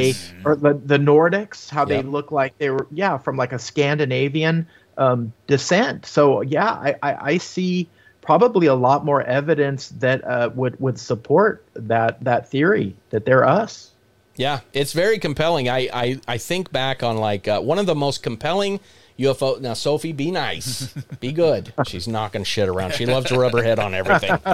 they 0.43 0.51
or 0.51 0.57
the 0.57 0.75
the 0.75 0.99
Nordics, 0.99 1.71
how 1.71 1.83
Yep. 1.83 1.89
they 1.89 2.03
look 2.03 2.31
like 2.33 2.57
they 2.59 2.71
were 2.71 2.87
yeah 2.93 3.17
from 3.19 3.37
like 3.37 3.53
a 3.53 3.59
Scandinavian 3.59 4.67
um, 4.99 5.33
descent. 5.47 6.07
So 6.07 6.41
yeah, 6.43 6.71
I, 6.71 6.95
I 7.03 7.15
I 7.33 7.39
see 7.39 7.89
probably 8.21 8.67
a 8.67 8.75
lot 8.75 9.05
more 9.05 9.23
evidence 9.23 9.91
that 9.91 10.25
uh, 10.25 10.51
would 10.55 10.79
would 10.81 10.99
support 10.99 11.65
that 11.75 12.23
that 12.25 12.49
theory 12.49 12.95
that 13.11 13.25
they're 13.25 13.47
us. 13.47 13.91
Yeah, 14.37 14.61
it's 14.73 14.93
very 14.93 15.19
compelling. 15.19 15.69
I 15.69 15.89
I, 15.93 16.21
I 16.27 16.39
think 16.39 16.73
back 16.73 17.03
on 17.03 17.17
like 17.19 17.47
uh, 17.49 17.61
one 17.61 17.79
of 17.79 17.87
the 17.87 17.95
most 17.95 18.23
compelling 18.23 18.81
UFO. 19.19 19.61
Now, 19.61 19.75
Sophie, 19.75 20.13
be 20.13 20.33
nice, 20.33 20.89
be 21.21 21.31
good. 21.31 21.73
She's 21.87 22.09
knocking 22.09 22.43
shit 22.43 22.69
around. 22.69 22.95
She 22.95 23.07
loves 23.07 23.29
to 23.29 23.39
rub 23.39 23.53
her 23.53 23.63
head 23.63 23.79
on 23.79 23.95
everything. 23.95 24.37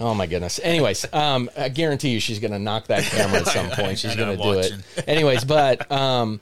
Oh 0.00 0.14
my 0.14 0.26
goodness. 0.26 0.58
Anyways, 0.62 1.06
um, 1.12 1.50
I 1.56 1.68
guarantee 1.68 2.08
you, 2.08 2.20
she's 2.20 2.38
gonna 2.38 2.58
knock 2.58 2.86
that 2.86 3.04
camera 3.04 3.40
at 3.40 3.46
some 3.46 3.68
point. 3.72 3.98
She's 3.98 4.16
gonna 4.16 4.36
do 4.36 4.42
watching. 4.42 4.78
it. 4.96 5.04
Anyways, 5.06 5.44
but 5.44 5.90
um, 5.92 6.40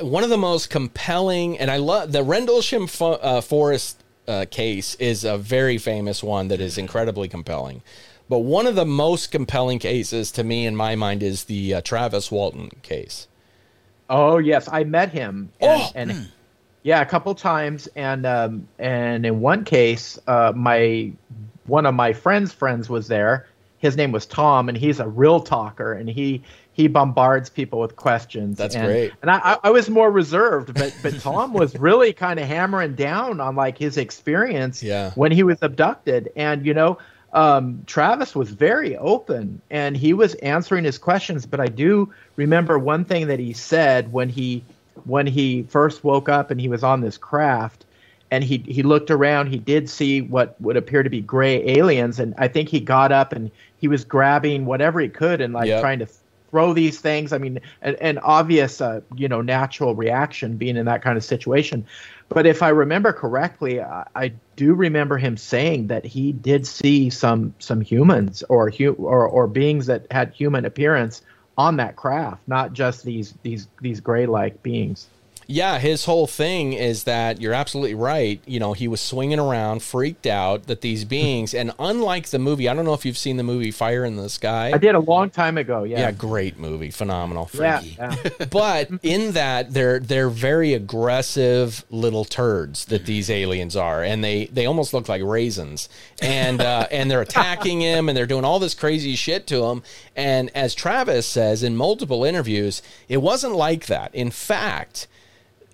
one 0.00 0.24
of 0.24 0.30
the 0.30 0.36
most 0.36 0.68
compelling, 0.68 1.58
and 1.60 1.70
I 1.70 1.76
love 1.76 2.10
the 2.12 2.22
Rendlesham 2.24 2.88
fo- 2.88 3.12
uh, 3.12 3.40
Forest 3.40 4.02
uh, 4.28 4.46
case 4.50 4.96
is 4.96 5.22
a 5.24 5.38
very 5.38 5.78
famous 5.78 6.22
one 6.24 6.48
that 6.48 6.60
is 6.60 6.76
incredibly 6.76 7.28
compelling. 7.28 7.82
But 8.28 8.40
one 8.40 8.66
of 8.66 8.74
the 8.74 8.84
most 8.86 9.30
compelling 9.30 9.78
cases 9.78 10.30
to 10.32 10.44
me, 10.44 10.66
in 10.66 10.74
my 10.76 10.94
mind, 10.96 11.22
is 11.22 11.44
the 11.44 11.74
uh, 11.74 11.80
Travis 11.82 12.30
Walton 12.30 12.70
case. 12.82 13.28
Oh 14.08 14.38
yes, 14.38 14.68
I 14.70 14.84
met 14.84 15.10
him. 15.10 15.50
And, 15.60 15.82
Oh! 15.82 15.90
and 15.94 16.28
yeah, 16.82 17.00
a 17.00 17.06
couple 17.06 17.34
times, 17.34 17.88
and 17.94 18.26
um, 18.26 18.68
and 18.78 19.24
in 19.26 19.40
one 19.40 19.64
case, 19.64 20.18
uh, 20.26 20.52
my 20.54 21.12
one 21.66 21.86
of 21.86 21.94
my 21.94 22.12
friends' 22.12 22.52
friends 22.52 22.88
was 22.88 23.08
there. 23.08 23.46
His 23.78 23.96
name 23.96 24.12
was 24.12 24.26
Tom, 24.26 24.68
and 24.68 24.78
he's 24.78 25.00
a 25.00 25.08
real 25.08 25.40
talker, 25.40 25.92
and 25.92 26.08
he 26.08 26.42
he 26.72 26.88
bombards 26.88 27.50
people 27.50 27.80
with 27.80 27.96
questions. 27.96 28.56
That's 28.58 28.74
and, 28.74 28.86
great. 28.86 29.12
And 29.22 29.30
I, 29.30 29.38
I- 29.54 29.58
I 29.64 29.70
was 29.70 29.90
more 29.90 30.10
reserved, 30.10 30.74
but 30.74 30.94
but 31.02 31.18
Tom 31.20 31.52
was 31.52 31.74
really 31.78 32.12
kind 32.12 32.38
of 32.40 32.46
hammering 32.46 32.94
down 32.94 33.40
on 33.40 33.56
like 33.56 33.76
his 33.78 33.96
experience 33.96 34.82
Yeah. 34.82 35.10
when 35.14 35.32
he 35.32 35.42
was 35.42 35.58
abducted, 35.62 36.30
and 36.36 36.64
you 36.66 36.74
know. 36.74 36.98
Um, 37.32 37.82
Travis 37.86 38.34
was 38.34 38.50
very 38.50 38.96
open 38.98 39.60
and 39.70 39.96
he 39.96 40.12
was 40.12 40.34
answering 40.36 40.84
his 40.84 40.98
questions, 40.98 41.46
but 41.46 41.60
I 41.60 41.66
do 41.66 42.12
remember 42.36 42.78
one 42.78 43.04
thing 43.04 43.26
that 43.28 43.38
he 43.38 43.52
said 43.52 44.12
when 44.12 44.28
he 44.28 44.64
when 45.04 45.26
he 45.26 45.62
first 45.64 46.04
woke 46.04 46.28
up 46.28 46.50
and 46.50 46.60
he 46.60 46.68
was 46.68 46.82
on 46.84 47.00
this 47.00 47.16
craft 47.16 47.86
and 48.30 48.44
he 48.44 48.58
he 48.58 48.82
looked 48.82 49.10
around 49.10 49.46
he 49.46 49.56
did 49.58 49.88
see 49.88 50.20
what 50.20 50.60
would 50.60 50.76
appear 50.76 51.02
to 51.02 51.08
be 51.10 51.20
gray 51.22 51.66
aliens 51.78 52.18
and 52.18 52.34
i 52.36 52.46
think 52.46 52.68
he 52.68 52.78
got 52.78 53.10
up 53.10 53.32
and 53.32 53.50
he 53.78 53.88
was 53.88 54.04
grabbing 54.04 54.66
whatever 54.66 55.00
he 55.00 55.08
could 55.08 55.40
and 55.40 55.54
like 55.54 55.66
Yep. 55.68 55.80
trying 55.80 55.98
to 55.98 56.06
throw 56.50 56.74
these 56.74 57.00
things 57.00 57.32
i 57.32 57.38
mean 57.38 57.58
an, 57.80 57.96
an 58.02 58.18
obvious 58.18 58.80
uh, 58.82 59.00
you 59.16 59.26
know 59.28 59.40
natural 59.40 59.94
reaction 59.94 60.56
being 60.58 60.76
in 60.76 60.84
that 60.84 61.02
kind 61.02 61.16
of 61.16 61.24
situation 61.24 61.86
but 62.32 62.46
if 62.46 62.62
i 62.62 62.68
remember 62.68 63.12
correctly 63.12 63.80
I, 63.80 64.06
I 64.14 64.32
do 64.56 64.74
remember 64.74 65.18
him 65.18 65.36
saying 65.36 65.88
that 65.88 66.04
he 66.04 66.32
did 66.32 66.66
see 66.66 67.10
some 67.10 67.54
some 67.58 67.80
humans 67.80 68.42
or 68.48 68.70
hu- 68.70 68.94
or 68.94 69.26
or 69.26 69.46
beings 69.46 69.86
that 69.86 70.06
had 70.10 70.32
human 70.32 70.64
appearance 70.64 71.22
on 71.58 71.76
that 71.76 71.96
craft 71.96 72.42
not 72.46 72.72
just 72.72 73.04
these 73.04 73.34
these 73.42 73.68
these 73.80 74.00
gray 74.00 74.26
like 74.26 74.62
beings 74.62 75.08
Yeah, 75.46 75.78
his 75.78 76.04
whole 76.04 76.26
thing 76.26 76.72
is 76.72 77.04
that 77.04 77.40
you're 77.40 77.52
absolutely 77.52 77.94
right. 77.94 78.40
You 78.46 78.60
know, 78.60 78.72
he 78.72 78.88
was 78.88 79.00
swinging 79.00 79.38
around, 79.38 79.82
freaked 79.82 80.26
out 80.26 80.66
that 80.66 80.80
these 80.80 81.04
beings, 81.16 81.52
and 81.54 81.72
unlike 81.78 82.28
the 82.28 82.38
movie, 82.38 82.68
I 82.68 82.74
don't 82.74 82.84
know 82.84 82.94
if 82.94 83.04
you've 83.04 83.18
seen 83.18 83.36
the 83.36 83.42
movie 83.42 83.70
Fire 83.70 84.04
in 84.04 84.16
the 84.16 84.28
Sky. 84.28 84.70
i 84.72 84.78
did 84.78 84.94
a 84.94 85.00
long 85.00 85.30
time 85.30 85.58
ago 85.58 85.84
Yeah, 85.84 86.00
yeah 86.00 86.10
great 86.12 86.58
movie, 86.58 86.90
phenomenal. 86.90 87.50
yeah, 87.54 87.80
yeah. 87.80 88.14
but 88.50 88.88
in 89.02 89.32
that 89.32 89.72
they're 89.74 89.98
they're 89.98 90.28
very 90.30 90.74
aggressive 90.74 91.84
little 91.90 92.24
turds 92.24 92.86
that 92.86 93.06
these 93.06 93.28
aliens 93.30 93.76
are 93.76 94.02
and 94.02 94.22
they 94.24 94.46
they 94.46 94.66
almost 94.66 94.94
look 94.94 95.08
like 95.08 95.22
raisins 95.22 95.88
and 96.20 96.60
uh, 96.60 96.86
and 96.92 97.10
they're 97.10 97.20
attacking 97.20 97.80
him 97.80 98.08
and 98.08 98.16
they're 98.16 98.26
doing 98.26 98.44
all 98.44 98.58
this 98.58 98.74
crazy 98.74 99.14
shit 99.14 99.46
to 99.46 99.64
him 99.64 99.82
and 100.16 100.50
as 100.54 100.74
Travis 100.74 101.26
says 101.26 101.62
in 101.62 101.76
multiple 101.76 102.24
interviews 102.24 102.82
it 103.08 103.18
wasn't 103.18 103.54
like 103.54 103.86
that 103.86 104.14
in 104.14 104.30
fact 104.30 105.06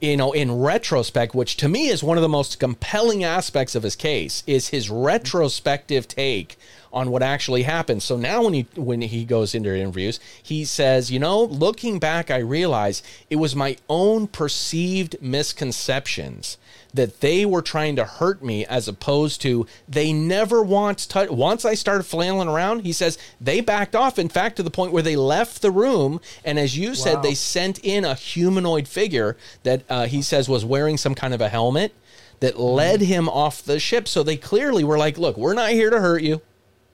you 0.01 0.17
know, 0.17 0.33
in 0.33 0.61
retrospect, 0.61 1.35
which 1.35 1.57
to 1.59 1.69
me 1.69 1.89
is 1.89 2.03
one 2.03 2.19
of 2.19 2.23
the 2.23 2.29
most 2.29 2.59
compelling 2.59 3.25
aspects 3.25 3.75
of 3.75 3.83
his 3.83 3.97
case, 3.97 4.43
is 4.47 4.69
his 4.69 4.91
retrospective 4.91 6.07
take 6.07 6.59
on 6.93 7.11
what 7.11 7.23
actually 7.23 7.63
happened. 7.63 8.03
So 8.03 8.17
now 8.17 8.45
when 8.45 8.55
he 8.55 8.67
when 8.75 9.03
he 9.03 9.25
goes 9.25 9.55
into 9.55 9.77
interviews, 9.77 10.21
he 10.43 10.65
says, 10.65 11.11
you 11.11 11.19
know, 11.19 11.43
looking 11.43 11.99
back, 11.99 12.31
I 12.31 12.39
realize 12.39 13.03
it 13.29 13.37
was 13.37 13.55
my 13.55 13.77
own 13.89 14.27
perceived 14.27 15.17
misconceptions 15.21 16.57
that 16.95 17.21
they 17.21 17.45
were 17.45 17.63
trying 17.63 17.97
to 17.97 18.05
hurt 18.05 18.43
me 18.43 18.65
as 18.67 18.89
opposed 18.89 19.41
to 19.43 19.67
they 19.89 20.13
never 20.13 20.63
once 20.63 21.07
touched 21.07 21.31
once 21.31 21.65
I 21.65 21.75
started 21.75 22.05
flailing 22.05 22.49
around 22.49 22.81
he 22.81 22.93
says 22.93 23.19
they 23.41 23.61
backed 23.61 23.95
off 23.95 24.19
in 24.19 24.29
fact 24.29 24.57
to 24.57 24.63
the 24.63 24.71
point 24.71 24.93
where 24.93 25.03
they 25.03 25.17
left 25.17 25.63
the 25.63 25.71
room. 25.71 26.21
And 26.45 26.59
as 26.59 26.77
you 26.77 26.95
said 26.95 27.23
they 27.23 27.35
sent 27.35 27.79
in 27.85 28.05
a 28.05 28.15
humanoid 28.15 28.89
figure 28.89 29.37
that 29.63 29.83
uh, 29.89 30.07
he 30.07 30.23
says 30.23 30.49
was 30.49 30.65
wearing 30.65 30.97
some 30.97 31.15
kind 31.15 31.35
of 31.35 31.41
a 31.41 31.49
helmet 31.49 31.95
that 32.41 32.59
led 32.59 33.01
him 33.01 33.29
off 33.29 33.63
the 33.63 33.81
ship. 33.81 34.07
So 34.07 34.23
they 34.23 34.37
clearly 34.37 34.85
were 34.85 34.99
like 34.99 35.19
look 35.19 35.37
we're 35.37 35.55
not 35.55 35.71
here 35.71 35.91
to 35.91 36.01
hurt 36.01 36.23
you 36.23 36.41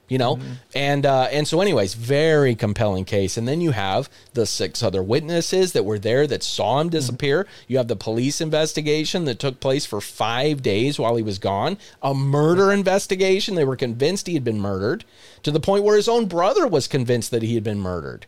You 0.07 0.19
know, 0.19 0.37
Mm-hmm. 0.37 0.53
and 0.75 1.07
uh, 1.07 1.29
and 1.33 1.49
so, 1.49 1.63
anyways, 1.63 1.95
very 1.95 2.55
compelling 2.55 3.07
case. 3.07 3.39
And 3.39 3.49
then 3.49 3.63
you 3.63 3.71
have 3.71 4.11
the 4.35 4.45
six 4.45 4.83
other 4.83 5.03
witnesses 5.03 5.73
that 5.73 5.85
were 5.85 5.99
there 5.99 6.27
that 6.27 6.43
saw 6.43 6.75
Mm-hmm. 6.75 6.81
him 6.83 6.89
disappear. 6.91 7.47
You 7.69 7.79
have 7.79 7.89
the 7.89 7.97
police 7.97 8.41
investigation 8.43 9.25
that 9.25 9.39
took 9.39 9.61
place 9.61 9.87
for 9.87 10.03
five 10.03 10.63
days 10.63 10.99
while 10.99 11.17
he 11.17 11.23
was 11.23 11.39
gone. 11.39 11.79
A 12.03 12.13
murder 12.13 12.71
investigation. 12.71 13.55
They 13.55 13.65
were 13.65 13.77
convinced 13.77 14.27
he 14.27 14.35
had 14.35 14.45
been 14.45 14.61
murdered 14.61 15.05
to 15.43 15.51
the 15.51 15.61
point 15.61 15.85
where 15.85 15.97
his 15.97 16.09
own 16.09 16.27
brother 16.27 16.67
was 16.67 16.87
convinced 16.87 17.31
that 17.31 17.43
he 17.43 17.55
had 17.55 17.65
been 17.65 17.81
murdered. 17.81 18.27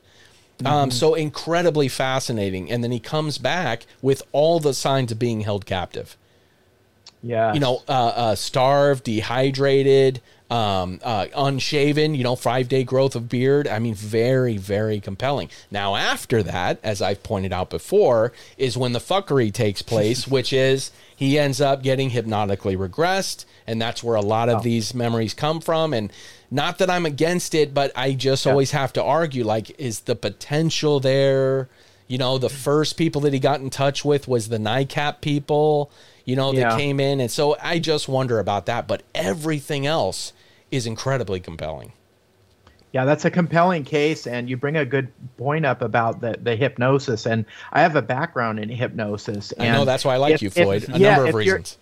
Mm-hmm. 0.59 0.67
Um, 0.67 0.91
so 0.91 1.13
incredibly 1.13 1.89
fascinating. 1.89 2.71
And 2.71 2.83
then 2.83 2.91
he 2.91 3.01
comes 3.01 3.37
back 3.37 3.85
with 4.01 4.23
all 4.33 4.61
the 4.61 4.73
signs 4.73 5.13
of 5.13 5.19
being 5.19 5.43
held 5.43 5.67
captive. 5.67 6.17
Yeah. 7.23 7.53
You 7.53 7.61
know, 7.61 7.83
uh, 7.89 7.93
uh, 7.93 8.35
starved, 8.37 9.05
dehydrated, 9.05 10.21
um, 10.51 11.01
uh, 11.03 11.27
unshaven. 11.37 12.15
You 12.15 12.25
know, 12.25 12.37
five 12.37 12.69
day 12.69 12.85
growth 12.85 13.17
of 13.17 13.29
beard. 13.29 13.67
I 13.69 13.79
mean, 13.79 13.95
very, 13.95 14.57
very 14.57 15.01
compelling. 15.01 15.51
Now, 15.71 15.97
after 15.97 16.43
that, 16.43 16.79
as 16.83 17.03
I've 17.03 17.23
pointed 17.23 17.53
out 17.53 17.71
before, 17.71 18.33
is 18.57 18.77
when 18.77 18.93
the 18.93 18.99
fuckery 19.01 19.53
takes 19.53 19.83
place, 19.83 20.27
which 20.29 20.53
is 20.53 20.91
he 21.15 21.39
ends 21.39 21.61
up 21.61 21.83
getting 21.83 22.11
hypnotically 22.11 22.77
regressed, 22.77 23.45
and 23.67 23.81
that's 23.81 24.03
where 24.03 24.17
a 24.17 24.21
lot 24.21 24.49
of 24.49 24.63
these 24.63 24.95
memories 24.95 25.35
come 25.35 25.61
from. 25.61 25.93
And 25.95 26.13
not 26.51 26.79
that 26.79 26.91
I'm 26.91 27.07
against 27.07 27.55
it, 27.55 27.75
but 27.75 27.91
I 27.97 28.13
just 28.13 28.47
always 28.47 28.71
have 28.71 28.93
to 28.95 29.03
argue 29.03 29.43
like, 29.45 29.79
is 29.81 30.01
the 30.01 30.15
potential 30.15 31.01
there? 31.01 31.69
You 32.07 32.19
know, 32.19 32.39
the 32.39 32.49
first 32.51 32.97
people 32.97 33.23
that 33.23 33.33
he 33.33 33.41
got 33.41 33.61
in 33.61 33.71
touch 33.71 34.05
with 34.05 34.29
was 34.29 34.49
the 34.49 34.59
NICAP 34.59 35.21
people, 35.21 35.91
you 36.25 36.37
know, 36.37 36.53
that 36.53 36.61
Yeah. 36.61 36.77
came 36.77 37.01
in. 37.01 37.19
And 37.19 37.31
so 37.31 37.57
I 37.61 37.81
just 37.81 38.09
wonder 38.09 38.39
about 38.39 38.67
that. 38.67 38.87
But 38.87 39.03
everything 39.13 39.87
else 39.87 40.33
is 40.77 40.87
incredibly 40.87 41.41
compelling. 41.41 41.93
Yeah, 42.93 43.05
that's 43.05 43.25
a 43.25 43.31
compelling 43.31 43.85
case, 43.85 44.27
and 44.27 44.49
you 44.49 44.57
bring 44.57 44.77
a 44.77 44.87
good 44.87 45.13
point 45.37 45.67
up 45.67 45.83
about 45.83 46.21
the, 46.21 46.39
the 46.41 46.57
hypnosis. 46.57 47.27
And 47.27 47.45
I 47.73 47.83
have 47.83 47.97
a 47.97 48.03
background 48.03 48.59
in 48.59 48.69
hypnosis. 48.69 49.53
And 49.53 49.69
I 49.69 49.79
know 49.79 49.85
that's 49.85 50.05
why 50.05 50.15
I 50.15 50.17
like 50.17 50.35
if- 50.35 50.43
you, 50.43 50.49
if- 50.49 50.55
Floyd. 50.55 50.89
a 50.89 50.99
yeah, 50.99 51.17
number 51.17 51.29
of 51.29 51.35
reasons. 51.35 51.79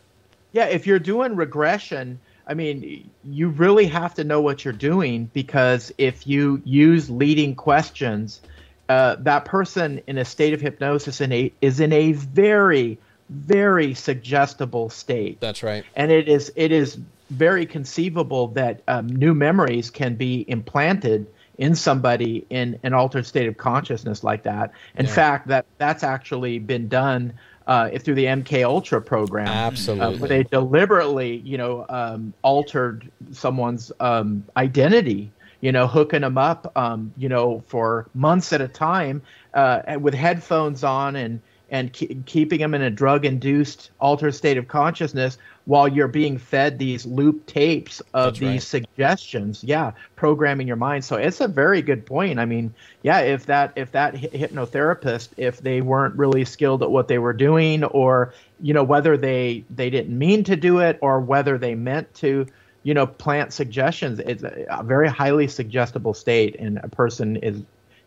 Yeah, 0.53 0.67
if 0.67 0.87
you're 0.87 0.99
doing 0.99 1.37
regression, 1.37 2.21
I 2.47 2.55
mean, 2.55 3.11
you 3.25 3.49
really 3.49 3.87
have 3.87 4.15
to 4.15 4.25
know 4.25 4.41
what 4.41 4.65
you're 4.65 4.73
doing 4.73 5.31
because 5.33 5.93
if 5.99 6.27
you 6.27 6.63
use 6.65 7.11
leading 7.11 7.55
questions, 7.55 8.41
uh, 8.89 9.17
that 9.21 9.45
person 9.45 10.01
in 10.07 10.19
a 10.19 10.25
state 10.25 10.53
of 10.53 10.61
hypnosis 10.61 11.21
in 11.21 11.33
a, 11.33 11.53
is 11.61 11.81
in 11.81 11.93
a 11.93 12.13
very, 12.13 12.99
very 13.31 13.95
suggestible 13.95 14.91
state. 14.91 15.41
That's 15.41 15.63
right. 15.63 15.85
and 15.97 16.13
it 16.13 16.29
is 16.29 16.53
it 16.57 16.71
is 16.71 16.99
very 17.31 17.67
conceivable 17.67 18.49
that 18.49 18.83
um, 18.89 19.07
new 19.07 19.35
memories 19.35 19.91
can 19.91 20.15
be 20.15 20.45
implanted 20.49 21.27
in 21.59 21.75
somebody 21.75 22.47
in 22.51 22.79
an 22.83 22.93
altered 22.93 23.25
state 23.27 23.47
of 23.47 23.57
consciousness 23.57 24.25
like 24.25 24.43
that. 24.43 24.73
In 24.97 25.07
Yeah. 25.07 25.13
fact, 25.13 25.49
that 25.49 25.67
that's 25.79 26.03
actually 26.03 26.59
been 26.59 26.89
done 26.89 27.33
uh, 27.67 27.91
through 27.99 28.17
the 28.17 28.27
MK 28.27 28.63
Ultra 28.65 29.01
program, 29.01 29.49
uh, 29.49 29.53
Absolutely. 29.53 30.19
where 30.19 30.29
they 30.29 30.43
deliberately, 30.45 31.37
you 31.37 31.57
know, 31.57 31.87
um, 31.89 32.35
altered 32.43 33.11
someone's 33.33 33.91
um, 34.01 34.45
identity. 34.57 35.33
You 35.61 35.73
know, 35.73 35.87
hooking 35.87 36.21
them 36.21 36.37
up, 36.37 36.71
um, 36.77 37.11
you 37.17 37.27
know, 37.31 37.65
for 37.69 38.11
months 38.13 38.53
at 38.53 38.61
a 38.61 38.69
time, 38.69 39.23
uh, 39.55 39.81
with 39.99 40.13
headphones 40.13 40.85
on 40.85 41.17
and 41.17 41.41
and 41.71 41.91
ke- 41.93 42.27
keeping 42.27 42.59
them 42.61 42.75
in 42.75 42.83
a 42.83 42.91
drug-induced 42.91 43.91
altered 43.99 44.35
state 44.35 44.59
of 44.59 44.69
consciousness 44.69 45.39
while 45.67 45.89
you're 45.89 46.09
being 46.09 46.37
fed 46.37 46.79
these 46.79 47.07
loop 47.07 47.47
tapes 47.47 48.01
of 48.13 48.35
That's 48.35 48.39
these 48.39 48.49
right. 48.51 48.63
suggestions. 48.63 49.65
Yeah, 49.65 49.93
programming 50.15 50.67
your 50.67 50.77
mind. 50.77 51.05
So 51.05 51.17
it's 51.17 51.41
a 51.41 51.49
very 51.49 51.81
good 51.81 52.05
point. 52.05 52.39
I 52.39 52.45
mean, 52.45 52.75
yeah, 53.03 53.21
if 53.21 53.47
that 53.47 53.73
if 53.77 53.91
that 53.93 54.15
hy- 54.15 54.29
hypnotherapist, 54.29 55.29
if 55.37 55.61
they 55.63 55.81
weren't 55.81 56.15
really 56.17 56.45
skilled 56.45 56.83
at 56.83 56.91
what 56.91 57.09
they 57.09 57.19
were 57.19 57.33
doing, 57.33 57.85
or 57.85 58.35
you 58.61 58.75
know 58.75 58.85
whether 58.85 59.17
they 59.17 59.65
they 59.71 59.91
didn't 59.91 60.17
mean 60.19 60.45
to 60.45 60.57
do 60.57 60.81
it, 60.81 60.99
or 61.01 61.21
whether 61.21 61.59
they 61.59 61.75
meant 61.75 62.13
to. 62.17 62.47
You 62.87 62.93
know, 62.93 63.07
plant 63.07 63.55
suggestions. 63.55 64.19
It's 64.19 64.43
a, 64.43 64.67
a 64.69 64.83
very 64.83 65.09
highly 65.09 65.49
suggestible 65.49 66.13
state, 66.13 66.55
and 66.59 66.79
a 66.83 66.89
person 66.91 67.37
is 67.37 67.63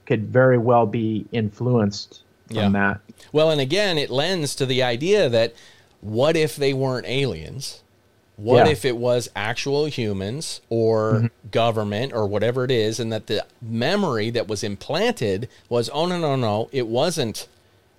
could 0.06 0.28
very 0.28 0.60
well 0.60 0.86
be 0.86 1.26
influenced 1.32 2.22
from 2.46 2.58
Yeah. 2.58 2.70
that. 2.70 3.00
Well, 3.32 3.50
and 3.50 3.60
again, 3.60 3.98
it 3.98 4.12
lends 4.12 4.54
to 4.54 4.68
the 4.68 4.84
idea 4.84 5.30
that 5.30 5.56
what 6.02 6.36
if 6.36 6.56
they 6.56 6.74
weren't 6.74 7.08
aliens? 7.08 7.82
What 8.36 8.68
Yeah. 8.68 8.72
if 8.72 8.86
it 8.86 8.98
was 8.98 9.30
actual 9.36 9.86
humans 9.86 10.62
or 10.70 11.32
government 11.52 12.14
or 12.14 12.28
whatever 12.28 12.64
it 12.64 12.72
is, 12.72 13.00
and 13.00 13.12
that 13.12 13.26
the 13.26 13.44
memory 13.62 14.30
that 14.30 14.48
was 14.48 14.64
implanted 14.64 15.50
was, 15.70 15.90
oh, 15.92 16.06
no, 16.06 16.20
no, 16.20 16.36
no, 16.36 16.70
it 16.72 16.88
wasn't 16.88 17.48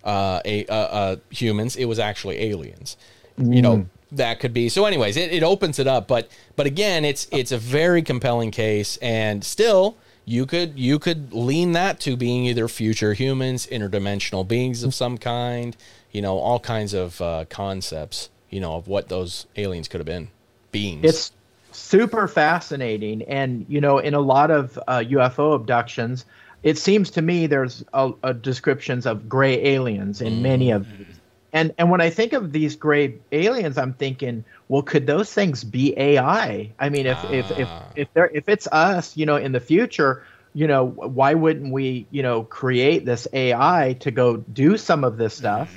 uh, 0.05 0.41
a, 0.45 0.65
uh, 0.67 0.75
uh, 0.75 1.17
humans, 1.31 1.75
it 1.75 1.87
was 1.87 1.99
actually 1.99 2.41
aliens. 2.41 2.97
You 3.37 3.63
know, 3.63 3.87
that 4.13 4.41
could 4.41 4.55
be. 4.55 4.69
So, 4.69 4.85
anyways, 4.85 5.17
it, 5.17 5.33
it 5.33 5.43
opens 5.43 5.79
it 5.79 5.87
up. 5.87 6.09
But, 6.09 6.29
but 6.57 6.67
again, 6.67 7.05
it's 7.05 7.29
it's 7.31 7.53
a 7.53 7.59
very 7.59 8.03
compelling 8.03 8.51
case, 8.51 8.97
and 9.03 9.45
still, 9.45 9.97
you 10.25 10.45
could 10.47 10.79
you 10.79 10.99
could 10.99 11.33
lean 11.33 11.73
that 11.73 12.01
to 12.01 12.17
being 12.17 12.47
either 12.47 12.69
future 12.69 13.13
humans, 13.15 13.67
interdimensional 13.67 14.47
beings 14.47 14.83
of 14.83 14.95
some 14.95 15.19
kind, 15.19 15.77
you 16.13 16.23
know, 16.23 16.39
all 16.39 16.61
kinds 16.61 16.95
of 16.95 17.21
uh, 17.21 17.45
concepts, 17.49 18.31
you 18.51 18.61
know, 18.61 18.75
of 18.75 18.89
what 18.89 19.09
those 19.09 19.47
aliens 19.57 19.89
could 19.89 20.01
have 20.01 20.07
been, 20.07 20.29
beings. 20.73 21.05
It's 21.05 21.33
super 21.73 22.29
fascinating, 22.29 23.23
and 23.23 23.67
you 23.69 23.81
know, 23.81 23.99
in 23.99 24.15
a 24.15 24.21
lot 24.21 24.51
of 24.51 24.79
uh, 24.89 24.99
UFO 24.99 25.55
abductions, 25.55 26.25
it 26.63 26.79
seems 26.79 27.11
to 27.11 27.23
me 27.23 27.47
there's 27.47 27.85
a, 27.93 28.13
a 28.23 28.35
descriptions 28.35 29.07
of 29.07 29.29
gray 29.29 29.65
aliens 29.65 30.21
in 30.21 30.43
many 30.43 30.71
of 30.71 30.87
these. 30.99 31.07
And 31.53 31.73
and 31.79 31.91
when 31.91 32.01
I 32.01 32.11
think 32.11 32.33
of 32.33 32.53
these 32.53 32.77
gray 32.77 33.15
aliens, 33.33 33.79
I'm 33.79 33.95
thinking, 33.95 34.45
well, 34.69 34.83
could 34.83 35.07
those 35.07 35.33
things 35.33 35.65
be 35.65 35.99
AI? 35.99 36.71
I 36.79 36.89
mean, 36.89 37.07
if 37.07 37.19
if 37.31 37.51
if 37.59 37.69
if 37.97 38.13
they're 38.13 38.31
if 38.35 38.49
it's 38.49 38.67
us, 38.67 39.17
you 39.17 39.25
know, 39.25 39.37
in 39.37 39.53
the 39.53 39.61
future, 39.61 40.25
you 40.53 40.67
know, 40.67 40.87
why 40.87 41.35
wouldn't 41.35 41.73
we, 41.73 42.07
you 42.11 42.23
know, 42.23 42.43
create 42.43 43.07
this 43.07 43.27
AI 43.33 43.97
to 44.01 44.11
go 44.11 44.39
do 44.39 44.77
some 44.77 45.05
of 45.05 45.17
this 45.17 45.35
stuff? 45.35 45.75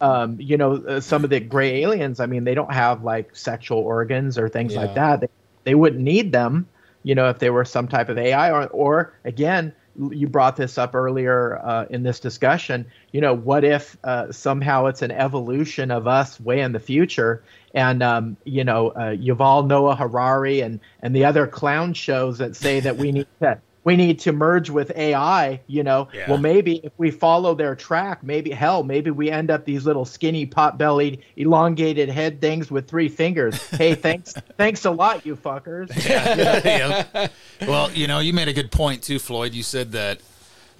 Um, 0.00 0.36
you 0.40 0.56
know, 0.56 0.74
uh, 0.76 1.00
some 1.00 1.24
of 1.24 1.30
the 1.30 1.40
gray 1.40 1.82
aliens, 1.82 2.20
I 2.20 2.26
mean, 2.26 2.44
they 2.44 2.54
don't 2.54 2.72
have 2.72 3.02
like 3.02 3.34
sexual 3.34 3.78
organs 3.78 4.38
or 4.38 4.48
things 4.48 4.74
like 4.74 4.94
that. 4.94 5.20
They, 5.20 5.28
they 5.64 5.74
wouldn't 5.74 6.02
need 6.02 6.32
them, 6.32 6.68
you 7.02 7.14
know, 7.14 7.28
if 7.28 7.38
they 7.38 7.50
were 7.50 7.64
some 7.64 7.88
type 7.88 8.08
of 8.08 8.18
AI 8.18 8.50
or, 8.50 8.66
or 8.68 9.14
again, 9.24 9.72
you 10.10 10.28
brought 10.28 10.56
this 10.56 10.76
up 10.78 10.94
earlier 10.94 11.58
uh, 11.64 11.86
in 11.88 12.02
this 12.02 12.20
discussion. 12.20 12.86
You 13.12 13.20
know, 13.20 13.34
what 13.34 13.64
if 13.64 13.96
uh, 14.04 14.30
somehow 14.30 14.86
it's 14.86 15.02
an 15.02 15.10
evolution 15.10 15.90
of 15.90 16.06
us 16.06 16.38
way 16.40 16.60
in 16.60 16.72
the 16.72 16.80
future, 16.80 17.42
and 17.74 18.02
um, 18.02 18.36
you 18.44 18.64
know, 18.64 18.88
uh, 18.88 19.14
Yuval 19.14 19.66
Noah 19.66 19.96
Harari 19.96 20.60
and 20.60 20.80
and 21.00 21.16
the 21.16 21.24
other 21.24 21.46
clown 21.46 21.94
shows 21.94 22.38
that 22.38 22.56
say 22.56 22.80
that 22.80 22.96
we 22.96 23.12
need 23.12 23.26
to 23.40 23.58
we 23.86 23.94
need 23.96 24.18
to 24.18 24.32
merge 24.32 24.68
with 24.68 24.90
AI. 24.96 25.60
You 25.68 25.84
know, 25.84 26.08
Yeah. 26.12 26.28
well 26.28 26.38
maybe 26.38 26.80
if 26.82 26.92
we 26.98 27.12
follow 27.12 27.54
their 27.54 27.76
track, 27.76 28.22
maybe 28.24 28.50
hell, 28.50 28.82
maybe 28.82 29.12
we 29.12 29.30
end 29.30 29.48
up 29.48 29.64
these 29.64 29.86
little 29.86 30.04
skinny, 30.04 30.44
pot-bellied, 30.44 31.22
elongated 31.36 32.08
head 32.08 32.40
things 32.40 32.68
with 32.68 32.88
three 32.88 33.08
fingers. 33.08 33.54
Hey, 33.70 33.94
thanks, 34.06 34.34
thanks 34.58 34.84
a 34.84 34.90
lot, 34.90 35.24
you 35.24 35.36
fuckers. 35.36 35.88
yeah. 36.64 37.28
Well, 37.66 37.90
you 37.92 38.06
know, 38.06 38.18
you 38.18 38.34
made 38.34 38.48
a 38.48 38.52
good 38.52 38.70
point 38.70 39.02
too, 39.02 39.18
Floyd. 39.18 39.54
You 39.54 39.62
said 39.62 39.92
that, 39.92 40.18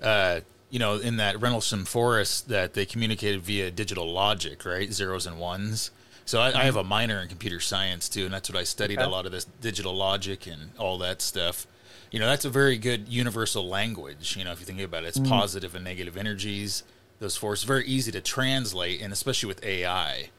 uh, 0.02 0.40
you 0.68 0.78
know, 0.78 0.96
in 0.96 1.16
that 1.16 1.40
Rendlesham 1.40 1.86
Forest, 1.86 2.48
that 2.48 2.74
they 2.74 2.84
communicated 2.84 3.40
via 3.40 3.70
digital 3.70 4.12
logic, 4.12 4.66
right? 4.66 4.92
Zeros 4.92 5.26
and 5.26 5.38
ones. 5.38 5.90
So 6.26 6.38
I, 6.40 6.60
I 6.60 6.64
have 6.64 6.76
a 6.76 6.84
minor 6.84 7.20
in 7.22 7.28
computer 7.28 7.60
science 7.60 8.08
too, 8.10 8.24
and 8.26 8.34
that's 8.34 8.50
what 8.50 8.58
I 8.58 8.64
studied 8.64 9.00
a 9.00 9.08
lot 9.08 9.24
of 9.24 9.32
this 9.32 9.46
digital 9.62 9.94
logic 9.96 10.46
and 10.46 10.70
all 10.76 10.98
that 10.98 11.22
stuff. 11.22 11.66
You 12.10 12.20
know, 12.20 12.26
that's 12.26 12.44
a 12.44 12.50
very 12.50 12.78
good 12.78 13.08
universal 13.08 13.68
language. 13.68 14.36
You 14.36 14.44
know, 14.44 14.52
if 14.52 14.60
you 14.60 14.66
think 14.66 14.80
about 14.80 15.04
it, 15.04 15.08
it's 15.08 15.18
mm. 15.18 15.28
positive 15.28 15.74
and 15.74 15.84
negative 15.84 16.16
energies. 16.16 16.82
Those 17.18 17.36
four, 17.36 17.50
forces 17.50 17.64
very 17.64 17.86
easy 17.86 18.12
to 18.12 18.20
translate, 18.20 19.00
and 19.00 19.12
especially 19.12 19.48
with 19.48 19.64
AI. 19.64 20.30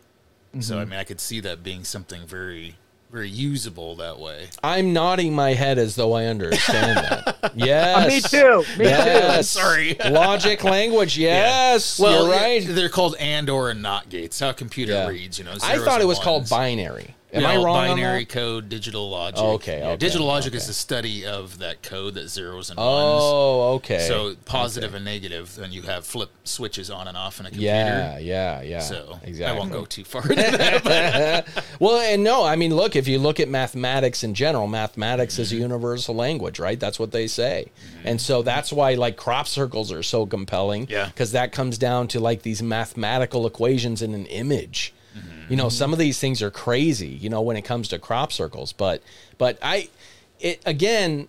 So 0.60 0.78
I 0.78 0.82
mm-hmm. 0.82 0.92
mean, 0.92 1.00
I 1.00 1.04
could 1.04 1.20
see 1.20 1.40
that 1.42 1.64
being 1.64 1.84
something 1.84 2.26
very, 2.26 2.76
very 3.12 3.30
usable 3.30 3.96
that 3.98 4.20
way. 4.20 4.48
I'm 4.64 4.94
nodding 4.94 5.34
my 5.34 5.54
head 5.54 5.78
as 5.78 5.96
though 5.96 6.14
I 6.14 6.26
understand 6.26 6.98
that. 6.98 7.34
Yes. 7.56 8.08
Me 8.08 8.40
too. 8.40 8.64
Me 8.78 8.86
Yes. 8.86 9.50
Sorry. 9.52 9.96
Logic 9.96 10.64
language. 10.64 11.18
Yes. 11.18 12.00
Well, 12.00 12.26
you're 12.26 12.32
right. 12.32 12.64
They're 12.64 12.90
called 12.90 13.16
and 13.20 13.50
or 13.50 13.72
and 13.72 13.82
not 13.82 14.10
gates. 14.10 14.40
How 14.40 14.50
a 14.50 14.54
computer 14.54 14.94
Yeah. 14.94 15.08
reads, 15.08 15.40
you 15.40 15.46
know. 15.46 15.54
I 15.64 15.78
thought 15.80 16.00
it 16.00 16.02
and 16.02 16.08
was 16.08 16.20
called 16.20 16.50
binary. 16.50 17.16
Am 17.34 17.42
You 17.42 17.48
I 17.48 17.56
wrong 17.58 17.76
on 17.76 17.88
Binary 17.98 18.24
code, 18.24 18.70
digital 18.70 19.10
logic. 19.10 19.40
Oh, 19.42 19.54
okay, 19.54 19.80
Yeah, 19.80 19.88
okay, 19.90 19.98
digital 19.98 20.26
logic 20.26 20.52
okay. 20.52 20.58
is 20.58 20.68
the 20.68 20.74
study 20.74 21.26
of 21.26 21.58
that 21.60 21.84
code 21.84 22.14
that 22.14 22.30
zeros 22.30 22.70
and 22.70 22.78
ones. 22.78 22.90
Oh, 22.90 23.74
okay. 23.76 24.08
So 24.08 24.36
positive 24.46 24.94
and 24.94 25.04
negative, 25.04 25.60
and 25.62 25.74
you 25.74 25.82
have 25.82 26.06
flip 26.06 26.30
switches 26.46 26.90
on 26.90 27.10
and 27.10 27.18
off 27.18 27.42
in 27.42 27.46
a 27.46 27.50
computer. 27.50 27.68
yeah, 27.74 28.18
yeah, 28.18 28.62
yeah. 28.62 28.80
So 28.80 29.20
exactly. 29.24 29.46
I 29.46 29.60
won't 29.60 29.74
go 29.74 29.84
too 29.84 30.06
far 30.06 30.22
into 30.24 30.36
that. 30.36 31.48
Well, 31.80 32.00
and 32.00 32.24
no, 32.24 32.44
I 32.44 32.56
mean, 32.56 32.74
look, 32.76 32.96
if 32.96 33.08
you 33.08 33.20
look 33.20 33.40
at 33.40 33.50
mathematics 33.50 34.24
in 34.24 34.34
general, 34.34 34.68
mathematics 34.68 35.38
is 35.38 35.52
a 35.52 35.56
mm-hmm. 35.56 35.64
universal 35.64 36.16
language, 36.16 36.60
right? 36.60 36.80
That's 36.80 36.98
what 36.98 37.12
they 37.12 37.28
say. 37.28 37.72
Mm-hmm. 37.76 38.08
And 38.08 38.22
so 38.22 38.42
that's 38.42 38.72
why, 38.72 38.96
like, 38.96 39.18
crop 39.18 39.48
circles 39.48 39.92
are 39.92 40.02
so 40.02 40.26
compelling. 40.26 40.88
Yeah. 40.90 41.08
Because 41.08 41.34
that 41.34 41.52
comes 41.52 41.78
down 41.78 42.08
to, 42.10 42.20
like, 42.20 42.42
these 42.42 42.64
mathematical 42.64 43.46
equations 43.46 44.02
in 44.02 44.14
an 44.14 44.26
image. 44.28 44.94
You 45.50 45.56
know, 45.56 45.70
some 45.70 45.94
of 45.94 46.00
these 46.00 46.20
things 46.20 46.42
are 46.42 46.52
crazy, 46.52 47.08
you 47.08 47.30
know, 47.30 47.42
when 47.42 47.58
it 47.58 47.64
comes 47.64 47.88
to 47.90 48.00
crop 48.00 48.32
circles. 48.32 48.74
But, 48.74 49.02
but 49.38 49.58
I, 49.62 49.90
it, 50.40 50.62
again, 50.66 51.28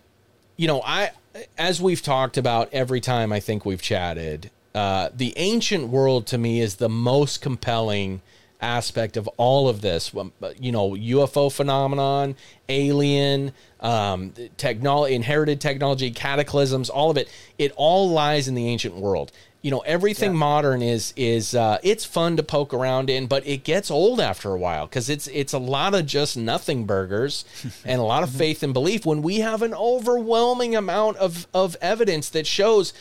you 0.56 0.66
know, 0.66 0.82
I, 0.84 1.12
as 1.56 1.80
we've 1.80 2.02
talked 2.02 2.36
about 2.36 2.68
every 2.72 3.00
time 3.00 3.32
I 3.32 3.40
think 3.40 3.64
we've 3.64 3.82
chatted, 3.82 4.50
uh, 4.74 5.10
the 5.14 5.32
ancient 5.36 5.88
world 5.88 6.26
to 6.28 6.38
me 6.38 6.60
is 6.60 6.76
the 6.76 6.88
most 6.88 7.40
compelling 7.40 8.20
aspect 8.60 9.16
of 9.16 9.28
all 9.36 9.68
of 9.68 9.80
this. 9.80 10.12
You 10.58 10.72
know, 10.72 10.90
UFO 10.90 11.52
phenomenon, 11.52 12.34
alien, 12.68 13.52
um, 13.80 14.32
technology, 14.56 15.14
inherited 15.14 15.60
technology, 15.60 16.10
cataclysms, 16.10 16.90
all 16.90 17.10
of 17.10 17.16
it. 17.16 17.28
It 17.58 17.72
all 17.76 18.10
lies 18.10 18.48
in 18.48 18.54
the 18.54 18.66
ancient 18.66 18.96
world. 18.96 19.32
You 19.60 19.72
know, 19.72 19.80
everything 19.80 20.36
modern 20.36 20.82
is 20.82 21.12
is 21.16 21.54
uh, 21.54 21.78
it's 21.82 22.04
fun 22.04 22.36
to 22.36 22.44
poke 22.44 22.72
around 22.72 23.10
in, 23.10 23.26
but 23.26 23.44
it 23.46 23.64
gets 23.64 23.90
old 23.90 24.20
after 24.20 24.52
a 24.52 24.58
while 24.58 24.86
because 24.86 25.10
it's 25.10 25.26
it's 25.28 25.52
a 25.52 25.58
lot 25.58 25.94
of 25.94 26.06
just 26.06 26.36
nothing 26.36 26.84
burgers 26.84 27.44
and 27.84 28.00
a 28.00 28.04
lot 28.04 28.22
of 28.22 28.30
faith 28.30 28.62
and 28.62 28.72
belief. 28.72 29.04
When 29.04 29.20
we 29.20 29.40
have 29.40 29.62
an 29.62 29.74
overwhelming 29.74 30.76
amount 30.76 31.16
of 31.16 31.48
of 31.52 31.76
evidence 31.80 32.28
that 32.30 32.46
shows 32.46 32.92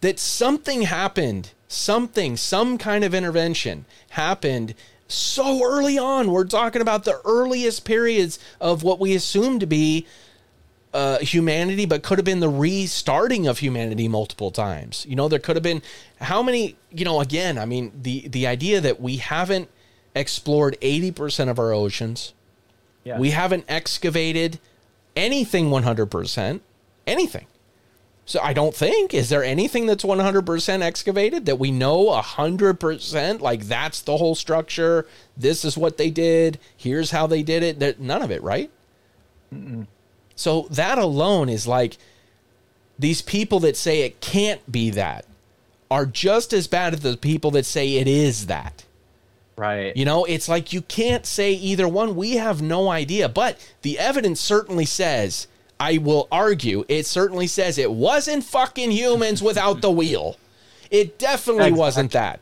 that 0.00 0.18
something 0.18 0.82
happened, 0.82 1.52
something, 1.68 2.36
some 2.36 2.76
kind 2.76 3.04
of 3.04 3.14
intervention 3.14 3.84
happened 4.10 4.74
so 5.06 5.64
early 5.64 5.98
on. 5.98 6.30
We're 6.30 6.44
talking 6.44 6.82
about 6.82 7.04
the 7.04 7.20
earliest 7.24 7.84
periods 7.84 8.38
of 8.60 8.82
what 8.82 8.98
we 8.98 9.14
assume 9.14 9.58
to 9.60 9.66
be 9.66 10.06
uh, 10.92 11.18
humanity, 11.18 11.86
but 11.86 12.02
could 12.02 12.18
have 12.18 12.24
been 12.24 12.40
the 12.40 12.48
restarting 12.48 13.46
of 13.46 13.58
humanity 13.58 14.08
multiple 14.08 14.50
times. 14.50 15.06
You 15.08 15.16
know, 15.16 15.28
there 15.28 15.38
could 15.38 15.56
have 15.56 15.62
been 15.62 15.82
how 16.20 16.42
many, 16.42 16.76
you 16.90 17.04
know, 17.04 17.20
again, 17.20 17.58
I 17.58 17.64
mean, 17.64 17.92
the, 18.02 18.26
the 18.28 18.46
idea 18.46 18.80
that 18.80 19.00
we 19.00 19.16
haven't 19.18 19.68
explored 20.14 20.76
80% 20.80 21.48
of 21.48 21.58
our 21.58 21.72
oceans, 21.72 22.34
Yeah. 23.04 23.18
we 23.18 23.30
haven't 23.30 23.64
excavated 23.68 24.58
anything 25.14 25.70
100%, 25.70 26.60
anything. 27.06 27.46
So 28.26 28.38
I 28.40 28.52
don't 28.52 28.74
think 28.74 29.12
is 29.12 29.28
there 29.28 29.42
anything 29.42 29.86
that's 29.86 30.04
100% 30.04 30.82
excavated 30.82 31.46
that 31.46 31.58
we 31.58 31.70
know 31.72 32.06
100% 32.10 33.40
like 33.40 33.62
that's 33.64 34.02
the 34.02 34.16
whole 34.18 34.36
structure. 34.36 35.06
This 35.36 35.64
is 35.64 35.76
what 35.76 35.96
they 35.98 36.10
did. 36.10 36.58
Here's 36.76 37.10
how 37.10 37.26
they 37.26 37.42
did 37.42 37.62
it. 37.64 37.78
There, 37.80 37.94
none 37.98 38.22
of 38.22 38.30
it, 38.30 38.40
right? 38.42 38.70
So 40.40 40.66
that 40.70 40.96
alone 40.96 41.50
is 41.50 41.66
like 41.66 41.98
these 42.98 43.20
people 43.20 43.60
that 43.60 43.76
say 43.76 44.00
it 44.02 44.22
can't 44.22 44.72
be 44.72 44.88
that 44.90 45.26
are 45.90 46.06
just 46.06 46.54
as 46.54 46.66
bad 46.66 46.94
as 46.94 47.00
the 47.00 47.18
people 47.18 47.50
that 47.50 47.66
say 47.66 47.96
it 47.96 48.08
is 48.08 48.46
that. 48.46 48.84
Right. 49.56 49.94
You 49.94 50.06
know, 50.06 50.24
it's 50.24 50.48
like 50.48 50.72
you 50.72 50.80
can't 50.80 51.26
say 51.26 51.52
either 51.52 51.86
one. 51.86 52.16
We 52.16 52.36
have 52.36 52.62
no 52.62 52.88
idea, 52.88 53.28
but 53.28 53.58
the 53.82 53.98
evidence 53.98 54.40
certainly 54.40 54.86
says, 54.86 55.46
I 55.78 55.98
will 55.98 56.26
argue, 56.32 56.86
it 56.88 57.04
certainly 57.04 57.46
says 57.46 57.76
it 57.76 57.92
wasn't 57.92 58.44
fucking 58.44 58.92
humans 58.92 59.42
without 59.42 59.82
the 59.82 59.90
wheel. 59.90 60.38
It 60.90 61.18
definitely 61.18 61.64
Exactly. 61.64 61.78
wasn't 61.78 62.12
that. 62.12 62.40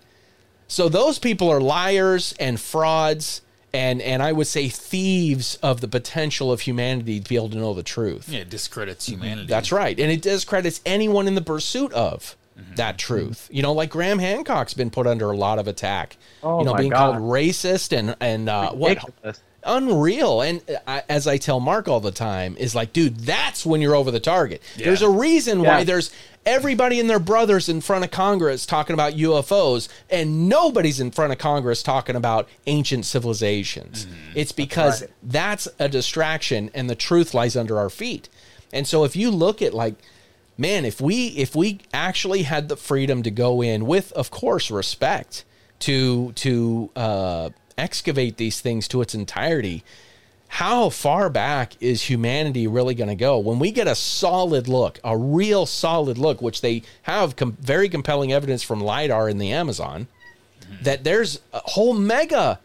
So 0.69 0.89
those 0.89 1.19
people 1.19 1.51
are 1.51 1.61
liars 1.61 2.33
and 2.39 2.61
frauds 2.61 3.43
and 3.73 4.01
and 4.03 4.23
I 4.23 4.33
would 4.33 4.47
say 4.47 4.69
thieves 4.69 5.57
of 5.63 5.81
the 5.81 5.89
potential 5.89 6.51
of 6.53 6.61
humanity 6.63 7.21
to 7.21 7.29
be 7.29 7.37
able 7.37 7.51
to 7.51 7.59
know 7.59 7.75
the 7.75 7.83
truth. 7.83 8.29
yeah, 8.29 8.41
it 8.41 8.51
discredits 8.51 9.07
humanity. 9.07 9.47
That's 9.47 9.71
right. 9.73 9.99
And 9.99 10.11
it 10.11 10.23
discredits 10.23 10.81
anyone 10.87 11.27
in 11.29 11.35
the 11.35 11.43
pursuit 11.43 11.93
of 11.93 12.35
Mm-hmm. 12.59 12.75
that 12.75 12.99
truth. 12.99 13.49
You 13.53 13.63
know, 13.63 13.73
like 13.73 13.89
Graham 13.91 14.19
Hancock's 14.19 14.75
been 14.75 14.91
put 14.91 15.07
under 15.07 15.31
a 15.31 15.37
lot 15.37 15.61
of 15.61 15.69
attack. 15.69 16.17
Oh 16.43 16.59
you 16.59 16.65
know, 16.65 16.73
my 16.73 16.79
being 16.79 16.91
God. 16.91 17.13
called 17.13 17.23
racist 17.23 17.97
and 17.97 18.17
and 18.21 18.49
uh, 18.49 18.73
what 18.73 18.99
unreal. 19.65 20.41
And 20.43 20.61
I, 20.87 21.03
as 21.09 21.27
I 21.27 21.37
tell 21.37 21.61
Mark 21.61 21.87
all 21.89 22.01
the 22.01 22.11
time, 22.11 22.57
is 22.57 22.75
like, 22.75 22.93
dude, 22.93 23.17
that's 23.21 23.65
when 23.65 23.81
you're 23.81 23.95
over 23.95 24.11
the 24.11 24.21
target. 24.21 24.63
Yeah. 24.77 24.87
There's 24.87 25.03
a 25.03 25.09
reason 25.09 25.63
why 25.63 25.85
there's 25.85 26.11
everybody 26.49 26.99
and 26.99 27.11
their 27.11 27.19
brothers 27.19 27.69
in 27.69 27.81
front 27.83 28.05
of 28.05 28.11
Congress 28.11 28.65
talking 28.65 28.95
about 28.95 29.13
UFOs, 29.13 29.89
and 30.09 30.49
nobody's 30.49 30.99
in 30.99 31.11
front 31.11 31.31
of 31.31 31.39
Congress 31.39 31.83
talking 31.83 32.17
about 32.17 32.49
ancient 32.67 33.05
civilizations. 33.05 34.07
It's 34.35 34.53
because 34.53 35.03
right. 35.03 35.11
that's 35.23 35.69
a 35.79 35.89
distraction, 35.89 36.71
and 36.73 36.89
the 36.89 36.95
truth 36.95 37.35
lies 37.35 37.55
under 37.55 37.79
our 37.79 37.91
feet. 37.91 38.31
And 38.73 38.87
so, 38.87 39.05
if 39.05 39.15
you 39.15 39.31
look 39.31 39.61
at 39.63 39.75
like 39.75 39.95
man 40.57 40.85
if 40.85 41.01
we 41.01 41.29
if 41.29 41.55
we 41.55 41.79
actually 41.93 42.43
had 42.43 42.69
the 42.69 42.77
freedom 42.77 43.23
to 43.23 43.31
go 43.31 43.63
in 43.63 43.87
with 43.87 44.11
of 44.13 44.29
course 44.31 44.73
respect 44.73 45.45
to 45.79 46.33
to 46.33 46.91
uh 46.97 47.49
excavate 47.79 48.39
these 48.39 48.61
things 48.61 48.89
to 48.89 49.01
its 49.01 49.15
entirety 49.15 49.85
how 50.49 50.89
far 50.89 51.29
back 51.31 51.75
is 51.81 52.03
humanity 52.03 52.67
really 52.67 52.95
going 52.95 53.09
to 53.09 53.15
go 53.15 53.39
when 53.39 53.59
we 53.59 53.71
get 53.71 53.87
a 53.87 53.95
solid 53.95 54.67
look 54.67 54.99
a 55.05 55.17
real 55.17 55.67
solid 55.67 56.17
look 56.19 56.41
which 56.43 56.61
they 56.63 56.83
have 57.03 57.37
com- 57.37 57.57
very 57.61 57.89
compelling 57.89 58.33
evidence 58.33 58.63
from 58.63 58.81
lidar 58.81 59.29
in 59.29 59.39
the 59.39 59.53
amazon 59.53 60.09
that 60.83 61.05
there's 61.05 61.41
a 61.53 61.61
whole 61.61 61.95
mega 61.95 62.59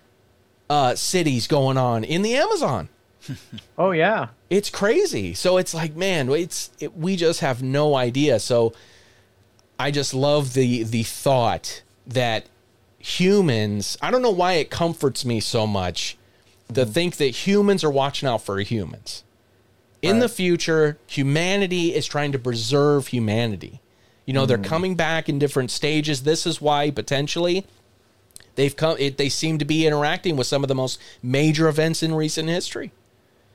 uh, 0.69 0.95
cities 0.95 1.45
going 1.45 1.77
on 1.77 2.03
in 2.03 2.21
the 2.21 2.35
amazon 2.35 2.89
Oh 3.77 3.91
yeah. 3.91 4.27
it's 4.49 4.69
crazy. 4.69 5.33
So 5.33 5.57
it's 5.57 5.73
like, 5.73 5.95
man, 5.95 6.29
it's 6.29 6.69
it, 6.79 6.95
we 6.97 7.15
just 7.15 7.39
have 7.39 7.63
no 7.63 7.95
idea. 7.95 8.39
So 8.39 8.73
I 9.79 9.91
just 9.91 10.13
love 10.13 10.53
the 10.53 10.83
the 10.83 11.03
thought 11.03 11.81
that 12.07 12.45
humans. 12.99 13.97
I 14.01 14.11
don't 14.11 14.21
know 14.21 14.29
why 14.31 14.53
it 14.53 14.69
comforts 14.69 15.25
me 15.25 15.39
so 15.39 15.65
much 15.65 16.17
to 16.73 16.85
think 16.85 17.17
that 17.17 17.47
humans 17.47 17.83
are 17.83 17.89
watching 17.89 18.27
out 18.27 18.41
for 18.41 18.59
humans. 18.59 19.23
In 20.01 20.19
the 20.19 20.27
future, 20.27 20.97
humanity 21.07 21.95
is 21.95 22.05
trying 22.05 22.33
to 22.33 22.39
preserve 22.39 23.07
humanity. 23.07 23.79
You 24.25 24.33
know, 24.33 24.45
they're 24.45 24.57
mm. 24.57 24.65
coming 24.65 24.95
back 24.95 25.29
in 25.29 25.39
different 25.39 25.71
stages. 25.71 26.23
This 26.23 26.45
is 26.45 26.61
why 26.61 26.91
potentially 26.91 27.65
they've 28.55 28.75
come. 28.75 28.97
It, 28.99 29.17
they 29.17 29.29
seem 29.29 29.59
to 29.59 29.65
be 29.65 29.87
interacting 29.87 30.35
with 30.35 30.47
some 30.47 30.63
of 30.63 30.67
the 30.67 30.75
most 30.75 30.99
major 31.21 31.69
events 31.69 32.03
in 32.03 32.13
recent 32.13 32.49
history. 32.49 32.91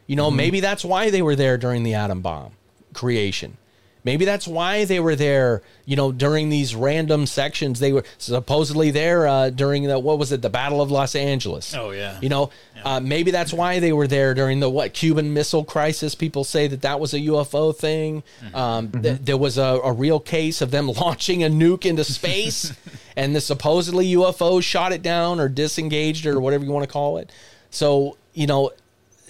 You 0.06 0.16
know, 0.16 0.28
mm-hmm. 0.28 0.36
maybe 0.36 0.60
that's 0.60 0.84
why 0.84 1.10
they 1.10 1.20
were 1.20 1.36
there 1.36 1.58
during 1.58 1.82
the 1.82 1.94
atom 1.94 2.22
bomb 2.22 2.52
creation. 2.94 3.58
Maybe 4.04 4.24
that's 4.24 4.46
why 4.46 4.84
they 4.84 5.00
were 5.00 5.16
there, 5.16 5.62
you 5.84 5.96
know, 5.96 6.12
during 6.12 6.48
these 6.48 6.74
random 6.74 7.26
sections. 7.26 7.80
They 7.80 7.92
were 7.92 8.04
supposedly 8.18 8.90
there 8.90 9.26
uh, 9.26 9.50
during 9.50 9.84
the, 9.84 9.98
what 9.98 10.18
was 10.18 10.32
it, 10.32 10.40
the 10.40 10.50
Battle 10.50 10.80
of 10.80 10.90
Los 10.90 11.14
Angeles. 11.14 11.74
Oh, 11.74 11.90
yeah. 11.90 12.18
You 12.20 12.28
know, 12.28 12.50
uh, 12.84 13.00
maybe 13.00 13.30
that's 13.30 13.52
why 13.52 13.80
they 13.80 13.92
were 13.92 14.06
there 14.06 14.34
during 14.34 14.60
the, 14.60 14.70
what, 14.70 14.94
Cuban 14.94 15.34
Missile 15.34 15.64
Crisis. 15.64 16.14
People 16.14 16.44
say 16.44 16.68
that 16.68 16.82
that 16.82 17.00
was 17.00 17.12
a 17.12 17.20
UFO 17.20 17.74
thing. 17.74 18.22
Um, 18.54 18.90
th- 18.90 19.18
there 19.20 19.36
was 19.36 19.58
a, 19.58 19.80
a 19.84 19.92
real 19.92 20.20
case 20.20 20.62
of 20.62 20.70
them 20.70 20.86
launching 20.92 21.42
a 21.42 21.48
nuke 21.48 21.84
into 21.84 22.04
space 22.04 22.72
and 23.16 23.34
the 23.34 23.40
supposedly 23.40 24.06
UFO 24.14 24.62
shot 24.62 24.92
it 24.92 25.02
down 25.02 25.40
or 25.40 25.48
disengaged 25.48 26.24
it 26.24 26.30
or 26.30 26.40
whatever 26.40 26.64
you 26.64 26.70
want 26.70 26.86
to 26.86 26.92
call 26.92 27.18
it. 27.18 27.30
So, 27.70 28.16
you 28.32 28.46
know, 28.46 28.70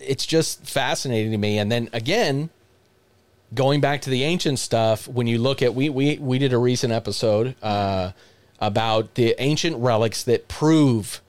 it's 0.01 0.27
just 0.27 0.65
fascinating 0.65 1.33
to 1.33 1.39
me. 1.39 1.59
And 1.59 1.73
then 1.73 1.89
again, 1.93 2.51
going 3.55 3.81
back 3.81 4.03
to 4.03 4.11
the 4.11 4.25
ancient 4.25 4.59
stuff, 4.59 5.09
when 5.09 5.27
you 5.27 5.39
look 5.39 5.63
at 5.63 5.75
we 5.75 5.89
we 5.89 6.19
we 6.19 6.39
did 6.39 6.53
a 6.53 6.59
recent 6.59 6.93
episode 6.93 7.55
uh, 7.63 8.13
about 8.61 9.15
the 9.15 9.35
ancient 9.39 9.77
relics 9.79 10.25
that 10.25 10.49
prove 10.49 11.21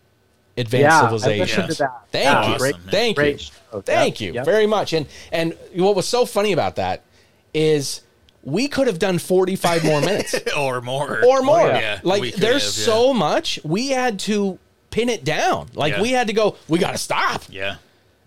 advanced 0.58 0.84
Yeah. 0.84 1.01
Civilization. 1.01 1.67
listened 1.67 1.77
to 1.77 1.84
that. 1.84 2.01
Thank 2.12 2.25
Yeah, 2.25 2.51
you, 2.53 2.58
Great, 2.60 2.73
Awesome, 2.75 2.86
man. 2.86 2.91
thank 2.91 3.10
you, 3.10 3.13
great 3.15 3.51
thank 3.86 4.19
Yep, 4.21 4.27
you 4.27 4.34
yep. 4.34 4.45
very 4.45 4.67
much. 4.67 4.93
And 4.93 5.05
and 5.32 5.55
what 5.75 5.95
was 5.95 6.08
so 6.08 6.25
funny 6.25 6.51
about 6.51 6.75
that 6.77 7.03
is 7.53 8.01
we 8.43 8.67
could 8.67 8.88
have 8.88 8.99
done 8.99 9.19
forty 9.19 9.56
five 9.56 9.83
more 9.85 10.02
minutes 10.02 10.35
or 10.58 10.81
more. 10.81 11.23
or 11.25 11.41
more. 11.41 11.67
Yeah, 11.67 12.00
like 12.04 12.33
there's 12.35 12.63
have, 12.63 12.87
yeah. 12.87 12.94
so 12.94 13.13
much 13.13 13.60
we 13.63 13.89
had 13.89 14.19
to 14.21 14.58
pin 14.91 15.08
it 15.10 15.23
down. 15.23 15.67
Like 15.73 15.94
Yeah. 15.94 16.02
we 16.02 16.10
had 16.12 16.27
to 16.27 16.33
go. 16.33 16.56
We 16.67 16.79
got 16.79 16.91
to 16.91 16.98
stop. 16.98 17.44
Yeah. 17.50 17.75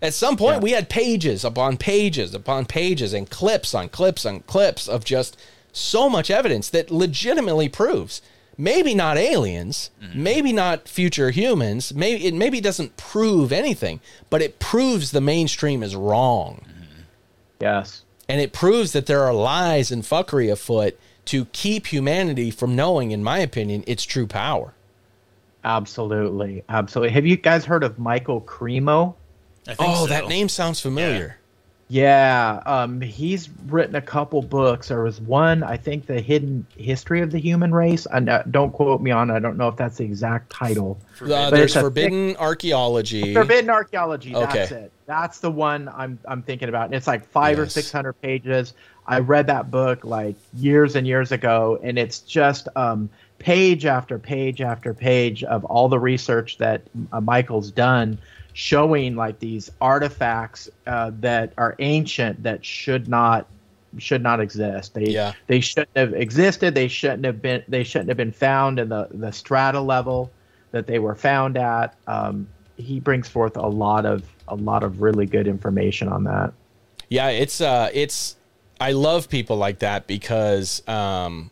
At 0.03 0.13
some 0.13 0.35
point, 0.37 0.57
Yeah. 0.57 0.59
we 0.61 0.71
had 0.71 0.89
pages 0.89 1.43
upon 1.45 1.77
pages 1.77 2.35
upon 2.35 2.65
pages 2.65 3.13
and 3.13 3.27
clips 3.29 3.73
on 3.73 3.87
clips 3.89 4.25
on 4.25 4.41
clips 4.41 4.87
of 4.87 5.05
just 5.05 5.37
so 5.71 6.09
much 6.09 6.29
evidence 6.29 6.69
that 6.69 6.91
legitimately 6.91 7.69
proves 7.69 8.21
maybe 8.57 8.93
not 8.93 9.17
aliens, 9.17 9.89
Mm-hmm. 10.03 10.21
maybe 10.23 10.53
not 10.53 10.87
future 10.87 11.31
humans, 11.31 11.93
maybe 11.93 12.25
it 12.27 12.33
maybe 12.35 12.59
doesn't 12.61 12.97
prove 12.97 13.51
anything, 13.51 14.01
but 14.29 14.41
it 14.41 14.59
proves 14.59 15.09
the 15.11 15.21
mainstream 15.21 15.81
is 15.81 15.95
wrong. 15.95 16.65
Yes. 17.61 18.03
And 18.29 18.41
it 18.41 18.51
proves 18.53 18.91
that 18.91 19.05
there 19.05 19.23
are 19.23 19.33
lies 19.33 19.89
and 19.91 20.03
fuckery 20.03 20.51
afoot 20.51 20.99
to 21.25 21.45
keep 21.45 21.87
humanity 21.87 22.51
from 22.51 22.75
knowing, 22.75 23.11
in 23.11 23.23
my 23.23 23.39
opinion, 23.39 23.83
its 23.87 24.03
true 24.03 24.27
power. 24.27 24.73
Absolutely. 25.63 26.63
Absolutely. 26.67 27.13
Have 27.13 27.25
you 27.25 27.37
guys 27.37 27.63
heard 27.65 27.83
of 27.83 27.97
Michael 27.97 28.41
Cremo? 28.41 29.15
I 29.67 29.75
think 29.75 29.89
Oh, 29.89 30.05
so. 30.05 30.07
that 30.07 30.27
name 30.27 30.49
sounds 30.49 30.79
familiar. 30.79 31.37
Yeah, 31.89 32.61
um, 32.65 33.01
he's 33.01 33.49
written 33.67 33.95
a 33.95 34.01
couple 34.01 34.41
books. 34.41 34.87
There 34.87 35.03
was 35.03 35.21
one, 35.21 35.61
I 35.63 35.77
think, 35.77 36.07
"The 36.07 36.19
Hidden 36.21 36.65
History 36.75 37.21
of 37.21 37.29
the 37.29 37.37
Human 37.39 37.71
Race." 37.71 38.07
And 38.11 38.29
uh, 38.29 38.43
don't 38.49 38.71
quote 38.71 38.99
me 39.01 39.11
on. 39.11 39.29
I 39.29 39.37
don't 39.39 39.57
know 39.57 39.67
if 39.67 39.75
that's 39.75 39.97
the 39.97 40.05
exact 40.05 40.49
title. 40.49 40.97
Uh, 41.21 41.49
there's 41.51 41.71
it's 41.71 41.75
a 41.75 41.81
forbidden 41.81 42.35
archaeology. 42.37 43.33
Forbidden 43.33 43.69
Archaeology. 43.69 44.33
That's 44.33 44.71
Okay. 44.71 44.83
it. 44.85 44.91
That's 45.05 45.39
the 45.39 45.51
one 45.51 45.87
I'm 45.93 46.17
I'm 46.25 46.41
thinking 46.41 46.69
about. 46.69 46.85
And 46.85 46.95
it's 46.95 47.05
like 47.05 47.27
five 47.29 47.59
or 47.59 47.67
six 47.67 47.91
hundred 47.91 48.13
pages. 48.13 48.73
I 49.05 49.19
read 49.19 49.45
that 49.47 49.69
book 49.69 50.03
like 50.05 50.35
years 50.55 50.95
and 50.95 51.05
years 51.05 51.31
ago, 51.31 51.77
and 51.83 51.99
it's 51.99 52.19
just 52.19 52.69
um, 52.75 53.09
page 53.37 53.85
after 53.85 54.17
page 54.17 54.61
after 54.61 54.93
page 54.95 55.43
of 55.43 55.63
all 55.65 55.89
the 55.89 55.99
research 55.99 56.57
that 56.57 56.81
uh, 57.11 57.19
Michael's 57.19 57.69
done, 57.69 58.17
showing 58.53 59.15
like 59.15 59.39
these 59.39 59.71
artifacts 59.81 60.69
uh, 60.87 61.11
that 61.19 61.53
are 61.57 61.75
ancient 61.79 62.43
that 62.43 62.63
should 62.63 63.07
not 63.07 63.47
should 63.97 64.23
not 64.23 64.39
exist. 64.39 64.93
They 64.93 65.05
Yeah. 65.05 65.33
they 65.47 65.59
shouldn't 65.59 65.95
have 65.95 66.13
existed. 66.13 66.73
They 66.73 66.87
shouldn't 66.87 67.25
have 67.25 67.41
been. 67.41 67.63
They 67.67 67.83
shouldn't 67.83 68.09
have 68.09 68.17
been 68.17 68.31
found 68.31 68.79
in 68.79 68.89
the 68.89 69.07
the 69.11 69.31
strata 69.31 69.81
level 69.81 70.31
that 70.71 70.87
they 70.87 70.99
were 70.99 71.15
found 71.15 71.57
at. 71.57 71.95
Um, 72.07 72.47
he 72.77 72.99
brings 72.99 73.27
forth 73.27 73.55
a 73.57 73.67
lot 73.67 74.05
of 74.05 74.23
a 74.47 74.55
lot 74.55 74.83
of 74.83 75.01
really 75.01 75.25
good 75.25 75.47
information 75.47 76.07
on 76.07 76.23
that. 76.23 76.53
Yeah, 77.09 77.29
it's 77.29 77.61
uh 77.61 77.89
it's 77.93 78.35
I 78.81 78.91
love 78.93 79.29
people 79.29 79.57
like 79.57 79.79
that 79.79 80.07
because 80.07 80.87
um 80.87 81.51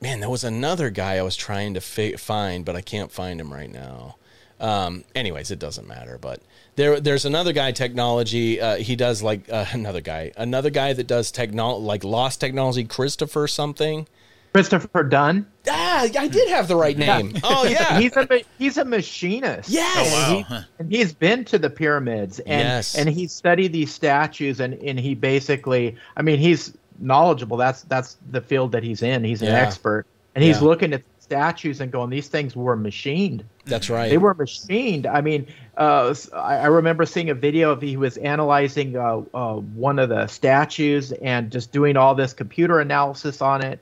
man, 0.00 0.20
there 0.20 0.28
was 0.30 0.44
another 0.44 0.90
guy 0.90 1.16
I 1.16 1.22
was 1.22 1.36
trying 1.36 1.74
to 1.74 1.80
fi- 1.80 2.16
find 2.16 2.64
but 2.64 2.76
I 2.76 2.80
can't 2.82 3.10
find 3.10 3.40
him 3.40 3.52
right 3.52 3.72
now. 3.72 4.16
Um 4.62 5.04
anyways, 5.14 5.50
it 5.50 5.58
doesn't 5.58 5.86
matter, 5.88 6.18
but 6.18 6.40
there 6.76 7.00
there's 7.00 7.24
another 7.24 7.52
guy 7.52 7.72
technology 7.72 8.60
uh 8.60 8.76
he 8.76 8.96
does 8.96 9.22
like 9.22 9.50
uh, 9.52 9.66
another 9.72 10.00
guy, 10.00 10.32
another 10.36 10.70
guy 10.70 10.92
that 10.92 11.06
does 11.06 11.30
technology 11.30 11.84
like 11.84 12.04
lost 12.04 12.40
technology 12.40 12.84
Christopher 12.84 13.46
something. 13.48 14.06
Christopher 14.54 15.02
Dunn. 15.02 15.46
Ah, 15.66 16.02
I 16.02 16.28
did 16.28 16.48
have 16.50 16.68
the 16.68 16.76
right 16.76 16.96
name. 16.96 17.32
Oh 17.42 17.64
yeah. 17.64 17.98
He's 18.00 18.14
a 18.16 18.28
he's 18.58 18.76
a 18.76 18.84
machinist. 18.84 19.70
Yes. 19.70 19.96
Oh, 19.96 20.12
wow. 20.12 20.36
And, 20.36 20.46
he, 20.46 20.64
and 20.78 20.92
he's 20.92 21.14
been 21.14 21.44
to 21.46 21.58
the 21.58 21.70
pyramids 21.70 22.38
and 22.40 22.60
Yes. 22.60 22.94
and 22.94 23.08
he 23.08 23.26
studied 23.26 23.72
these 23.72 23.92
statues 23.92 24.60
and 24.60 24.74
and 24.74 25.00
he 25.00 25.14
basically 25.14 25.96
I 26.18 26.22
mean 26.22 26.38
he's 26.38 26.74
knowledgeable. 27.00 27.56
That's 27.56 27.82
that's 27.84 28.18
the 28.30 28.42
field 28.42 28.72
that 28.72 28.82
he's 28.82 29.02
in. 29.02 29.24
He's 29.24 29.40
an 29.40 29.48
Yeah. 29.48 29.54
expert. 29.60 30.06
And 30.34 30.44
he's 30.44 30.58
Yeah. 30.60 30.68
looking 30.68 30.92
at 30.92 31.02
statues 31.18 31.80
and 31.80 31.90
going 31.90 32.10
these 32.10 32.28
things 32.28 32.54
were 32.54 32.76
machined. 32.76 33.44
That's 33.64 33.88
right. 33.88 34.10
They 34.10 34.18
were 34.18 34.34
machined. 34.34 35.06
I 35.06 35.20
mean, 35.20 35.46
uh, 35.78 36.08
s- 36.08 36.32
I, 36.32 36.56
I 36.58 36.66
remember 36.66 37.06
seeing 37.06 37.30
a 37.30 37.34
video 37.34 37.70
of 37.70 37.80
he 37.80 37.96
was 37.96 38.16
analyzing 38.16 38.96
uh, 38.96 39.22
uh, 39.32 39.54
one 39.56 39.98
of 39.98 40.08
the 40.08 40.26
statues 40.26 41.12
and 41.12 41.50
just 41.52 41.72
doing 41.72 41.96
all 41.96 42.14
this 42.14 42.32
computer 42.32 42.80
analysis 42.80 43.40
on 43.40 43.64
it. 43.64 43.78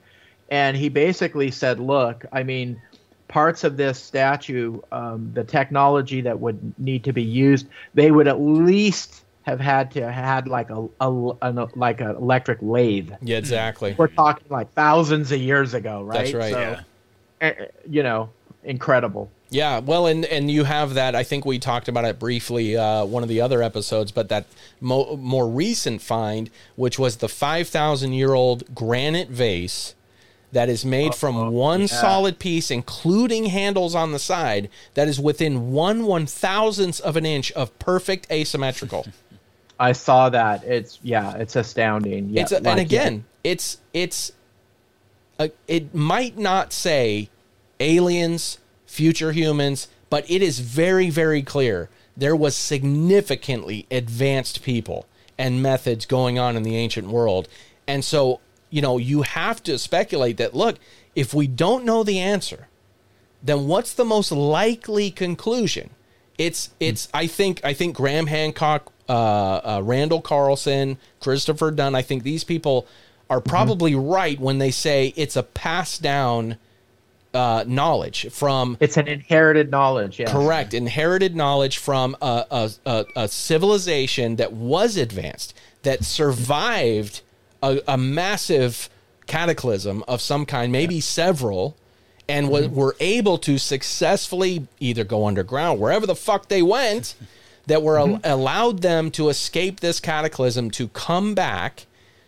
And 0.50 0.76
he 0.76 0.88
basically 0.88 1.50
said, 1.50 1.80
"Look, 1.80 2.26
I 2.32 2.42
mean, 2.42 2.80
parts 3.28 3.64
of 3.64 3.76
this 3.76 3.98
statue, 4.02 4.80
um, 4.92 5.30
the 5.32 5.44
technology 5.44 6.20
that 6.22 6.40
would 6.40 6.74
need 6.78 7.04
to 7.04 7.12
be 7.12 7.22
used, 7.22 7.66
they 7.94 8.10
would 8.10 8.26
at 8.28 8.40
least 8.40 9.22
have 9.42 9.60
had 9.60 9.90
to 9.92 10.10
had 10.12 10.46
like 10.48 10.68
a, 10.70 10.86
a 11.00 11.30
an, 11.42 11.68
like 11.76 12.00
an 12.00 12.10
electric 12.16 12.58
lathe. 12.60 13.12
yeah, 13.22 13.38
exactly. 13.38 13.94
We're 13.96 14.08
talking 14.08 14.46
like 14.50 14.72
thousands 14.74 15.32
of 15.32 15.40
years 15.40 15.72
ago, 15.74 16.02
right? 16.02 16.18
That's 16.18 16.34
right. 16.34 16.52
So, 16.52 16.60
Yeah. 16.60 16.80
eh, 17.40 17.52
eh, 17.58 17.66
you 17.88 18.02
know, 18.02 18.30
incredible. 18.64 19.30
Yeah, 19.50 19.80
well, 19.80 20.06
and 20.06 20.24
and 20.24 20.48
you 20.48 20.64
have 20.64 20.94
that. 20.94 21.16
I 21.16 21.24
think 21.24 21.44
we 21.44 21.58
talked 21.58 21.88
about 21.88 22.04
it 22.04 22.20
briefly 22.20 22.76
uh, 22.76 23.04
one 23.04 23.24
of 23.24 23.28
the 23.28 23.40
other 23.40 23.62
episodes, 23.62 24.12
but 24.12 24.28
that 24.28 24.46
mo- 24.80 25.16
more 25.16 25.48
recent 25.48 26.00
find, 26.00 26.50
which 26.76 27.00
was 27.00 27.16
the 27.16 27.28
five 27.28 27.68
thousand 27.68 28.12
year 28.12 28.32
old 28.32 28.74
granite 28.74 29.28
vase 29.28 29.94
that 30.52 30.68
is 30.68 30.84
made 30.84 31.14
from 31.14 31.52
one 31.52 31.88
solid 31.88 32.38
piece, 32.38 32.70
including 32.70 33.46
handles 33.46 33.94
on 33.94 34.12
the 34.12 34.18
side, 34.18 34.68
that 34.94 35.08
is 35.08 35.18
within 35.18 35.72
one 35.72 36.04
one 36.04 36.26
thousandth 36.26 37.00
of 37.00 37.16
an 37.16 37.26
inch 37.26 37.50
of 37.52 37.76
perfect 37.80 38.30
asymmetrical. 38.30 39.04
I 39.80 39.92
saw 39.92 40.28
that. 40.28 40.62
It's 40.62 41.00
yeah, 41.02 41.34
it's 41.36 41.56
astounding. 41.56 42.30
Yeah, 42.30 42.42
it's 42.42 42.52
a, 42.52 42.56
like, 42.56 42.66
and 42.66 42.80
again, 42.80 43.24
it's 43.42 43.78
it's 43.92 44.30
a, 45.40 45.50
it 45.66 45.92
might 45.92 46.38
not 46.38 46.72
say 46.72 47.30
aliens, 47.80 48.58
future 48.90 49.32
humans, 49.32 49.88
but 50.10 50.28
it 50.30 50.42
is 50.42 50.58
very 50.58 51.10
very 51.10 51.42
clear 51.42 51.88
there 52.16 52.36
was 52.36 52.56
significantly 52.56 53.86
advanced 53.90 54.62
people 54.62 55.06
and 55.38 55.62
methods 55.62 56.04
going 56.04 56.38
on 56.38 56.56
in 56.56 56.62
the 56.62 56.76
ancient 56.76 57.08
world. 57.08 57.48
And 57.86 58.04
so, 58.04 58.40
you 58.68 58.82
know, 58.82 58.98
you 58.98 59.22
have 59.22 59.62
to 59.62 59.78
speculate 59.78 60.36
that 60.36 60.54
look, 60.54 60.78
if 61.14 61.32
we 61.32 61.46
don't 61.46 61.84
know 61.84 62.02
the 62.02 62.18
answer, 62.18 62.68
then 63.42 63.66
what's 63.66 63.94
the 63.94 64.04
most 64.04 64.32
likely 64.32 65.10
conclusion? 65.10 65.90
It's 66.36 66.70
it's 66.80 67.08
I 67.14 67.26
think 67.26 67.60
I 67.64 67.72
think 67.74 67.96
Graham 67.96 68.26
Hancock, 68.26 68.92
uh, 69.08 69.12
uh, 69.12 69.80
Randall 69.84 70.20
Carlson, 70.20 70.98
Christopher 71.20 71.70
Dunn. 71.70 71.94
I 71.94 72.02
think 72.02 72.22
these 72.22 72.44
people 72.44 72.86
are 73.30 73.40
probably 73.40 73.94
right 73.94 74.38
when 74.40 74.58
they 74.58 74.70
say 74.70 75.12
it's 75.16 75.36
a 75.36 75.42
passed 75.42 76.02
down 76.02 76.56
uh, 77.32 77.64
knowledge 77.66 78.30
from 78.30 78.76
it's 78.80 78.96
an 78.96 79.08
inherited 79.08 79.70
knowledge. 79.70 80.18
Yeah, 80.18 80.30
correct. 80.30 80.74
Inherited 80.74 81.36
knowledge 81.36 81.78
from 81.78 82.16
a, 82.20 82.44
a, 82.50 82.70
a, 82.86 83.04
a 83.16 83.28
civilization 83.28 84.36
that 84.36 84.52
was 84.52 84.96
advanced 84.96 85.54
that 85.82 86.04
survived 86.04 87.22
a, 87.62 87.80
a 87.86 87.96
massive 87.96 88.88
cataclysm 89.26 90.02
of 90.08 90.20
some 90.20 90.44
kind, 90.44 90.72
maybe 90.72 91.00
several, 91.00 91.76
and 92.28 92.48
wa- 92.48 92.66
were 92.66 92.96
able 93.00 93.38
to 93.38 93.58
successfully 93.58 94.66
either 94.80 95.04
go 95.04 95.26
underground 95.26 95.78
wherever 95.78 96.06
the 96.06 96.16
fuck 96.16 96.48
they 96.48 96.62
went, 96.62 97.14
that 97.66 97.82
were 97.82 97.98
al- 97.98 98.20
allowed 98.24 98.82
them 98.82 99.10
to 99.12 99.28
escape 99.28 99.80
this 99.80 100.00
cataclysm 100.00 100.70
to 100.72 100.88
come 100.88 101.34
back 101.34 101.86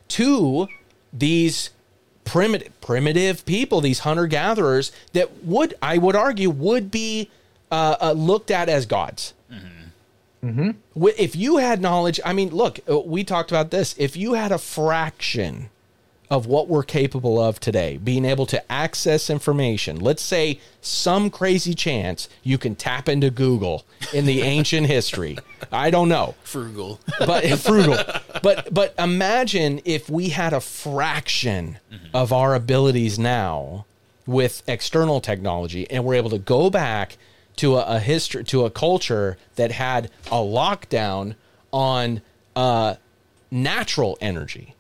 to 0.09 0.69
these 1.13 1.71
primitive 2.25 2.81
primitive 2.81 3.45
people, 3.47 3.81
these 3.81 4.01
hunter 4.01 4.27
gatherers 4.27 4.93
that 5.13 5.45
would 5.45 5.75
I 5.83 5.99
would 5.99 6.17
argue 6.17 6.51
would 6.51 6.91
be 6.91 7.31
uh, 7.71 7.97
uh, 8.01 8.13
looked 8.13 8.51
at 8.51 8.69
as 8.69 8.87
gods. 8.87 9.35
Wi- 10.95 11.15
If 11.19 11.37
you 11.37 11.59
had 11.59 11.81
knowledge, 11.81 12.19
I 12.25 12.33
mean, 12.33 12.51
look, 12.51 12.81
uh, 12.91 12.99
we 13.01 13.23
talked 13.25 13.51
about 13.53 13.71
this. 13.71 13.95
If 13.97 14.17
you 14.17 14.35
had 14.35 14.51
a 14.51 14.59
fraction 14.59 15.71
of 16.33 16.47
what 16.47 16.67
we're 16.67 16.83
capable 16.83 17.39
of 17.39 17.61
today, 17.61 17.99
being 17.99 18.25
able 18.25 18.47
to 18.47 18.73
access 18.73 19.29
information, 19.29 20.01
let's 20.01 20.23
say 20.23 20.59
some 20.81 21.29
crazy 21.29 21.75
chance 21.75 22.27
you 22.43 22.57
can 22.57 22.75
tap 22.75 23.07
into 23.07 23.31
Google 23.31 23.85
in 24.15 24.25
the 24.25 24.41
ancient 24.41 24.87
history. 24.87 25.37
I 25.71 25.91
don't 25.91 26.09
know 26.09 26.35
Frugal. 26.43 26.99
but 27.19 27.45
frugal. 27.59 27.99
But 28.43 28.73
but 28.73 28.95
imagine 28.99 29.83
if 29.85 30.09
we 30.09 30.31
had 30.31 30.55
a 30.55 30.61
fraction 30.61 31.79
of 32.15 32.33
our 32.33 32.55
abilities 32.55 33.19
now 33.19 33.85
with 34.27 34.63
external 34.67 35.21
technology, 35.21 35.89
and 35.91 36.03
we're 36.03 36.15
able 36.15 36.31
to 36.31 36.39
go 36.39 36.71
back 36.71 37.19
to 37.57 37.77
a, 37.77 37.97
a 37.97 37.99
history 37.99 38.43
to 38.45 38.65
a 38.65 38.71
culture 38.71 39.37
that 39.57 39.71
had 39.71 40.11
a 40.29 40.37
lockdown 40.37 41.35
on 41.75 42.23
uh, 42.57 42.95
natural 43.51 44.17
energy. 44.23 44.75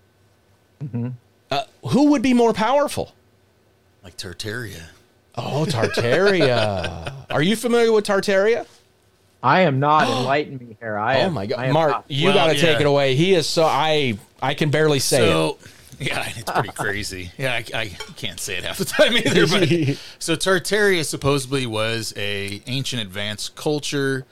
Uh, 1.53 1.65
who 1.89 2.11
would 2.11 2.23
be 2.23 2.35
more 2.35 2.53
powerful? 2.53 3.13
like 4.03 4.17
Tartaria. 4.17 4.83
Oh, 5.37 5.65
Tartaria. 5.69 7.13
Are 7.31 7.43
you 7.43 7.55
familiar 7.57 7.93
with 7.93 8.05
Tartaria? 8.07 8.67
I 9.43 9.61
am 9.61 9.79
not. 9.81 10.09
Enlighten 10.19 10.59
me 10.59 10.77
here. 10.81 10.97
I 10.99 11.17
Oh 11.17 11.27
am, 11.27 11.35
my 11.35 11.43
I 11.43 11.47
god, 11.47 11.65
am 11.67 11.73
Mark, 11.73 11.91
not. 11.93 12.05
you 12.09 12.27
Well, 12.27 12.35
got 12.35 12.53
to 12.53 12.59
take 12.59 12.81
it 12.81 12.87
away. 12.87 13.15
He 13.15 13.35
is 13.35 13.49
so 13.49 13.65
I 13.65 14.19
I 14.41 14.55
can 14.55 14.71
barely 14.71 14.99
say 14.99 15.31
it. 15.31 15.57
Yeah, 16.01 16.25
it's 16.35 16.51
pretty 16.51 16.69
crazy. 16.75 17.31
Yeah, 17.39 17.53
I, 17.53 17.65
I 17.79 17.89
can't 18.17 18.41
say 18.41 18.57
it 18.57 18.65
half 18.65 18.79
the 18.79 18.85
time 18.85 19.13
either. 19.17 19.47
But 19.47 19.69
so 20.19 20.35
Tartaria 20.35 21.05
supposedly 21.05 21.65
was 21.65 22.13
a 22.17 22.61
ancient 22.67 23.03
advanced 23.03 23.55
culture 23.55 24.27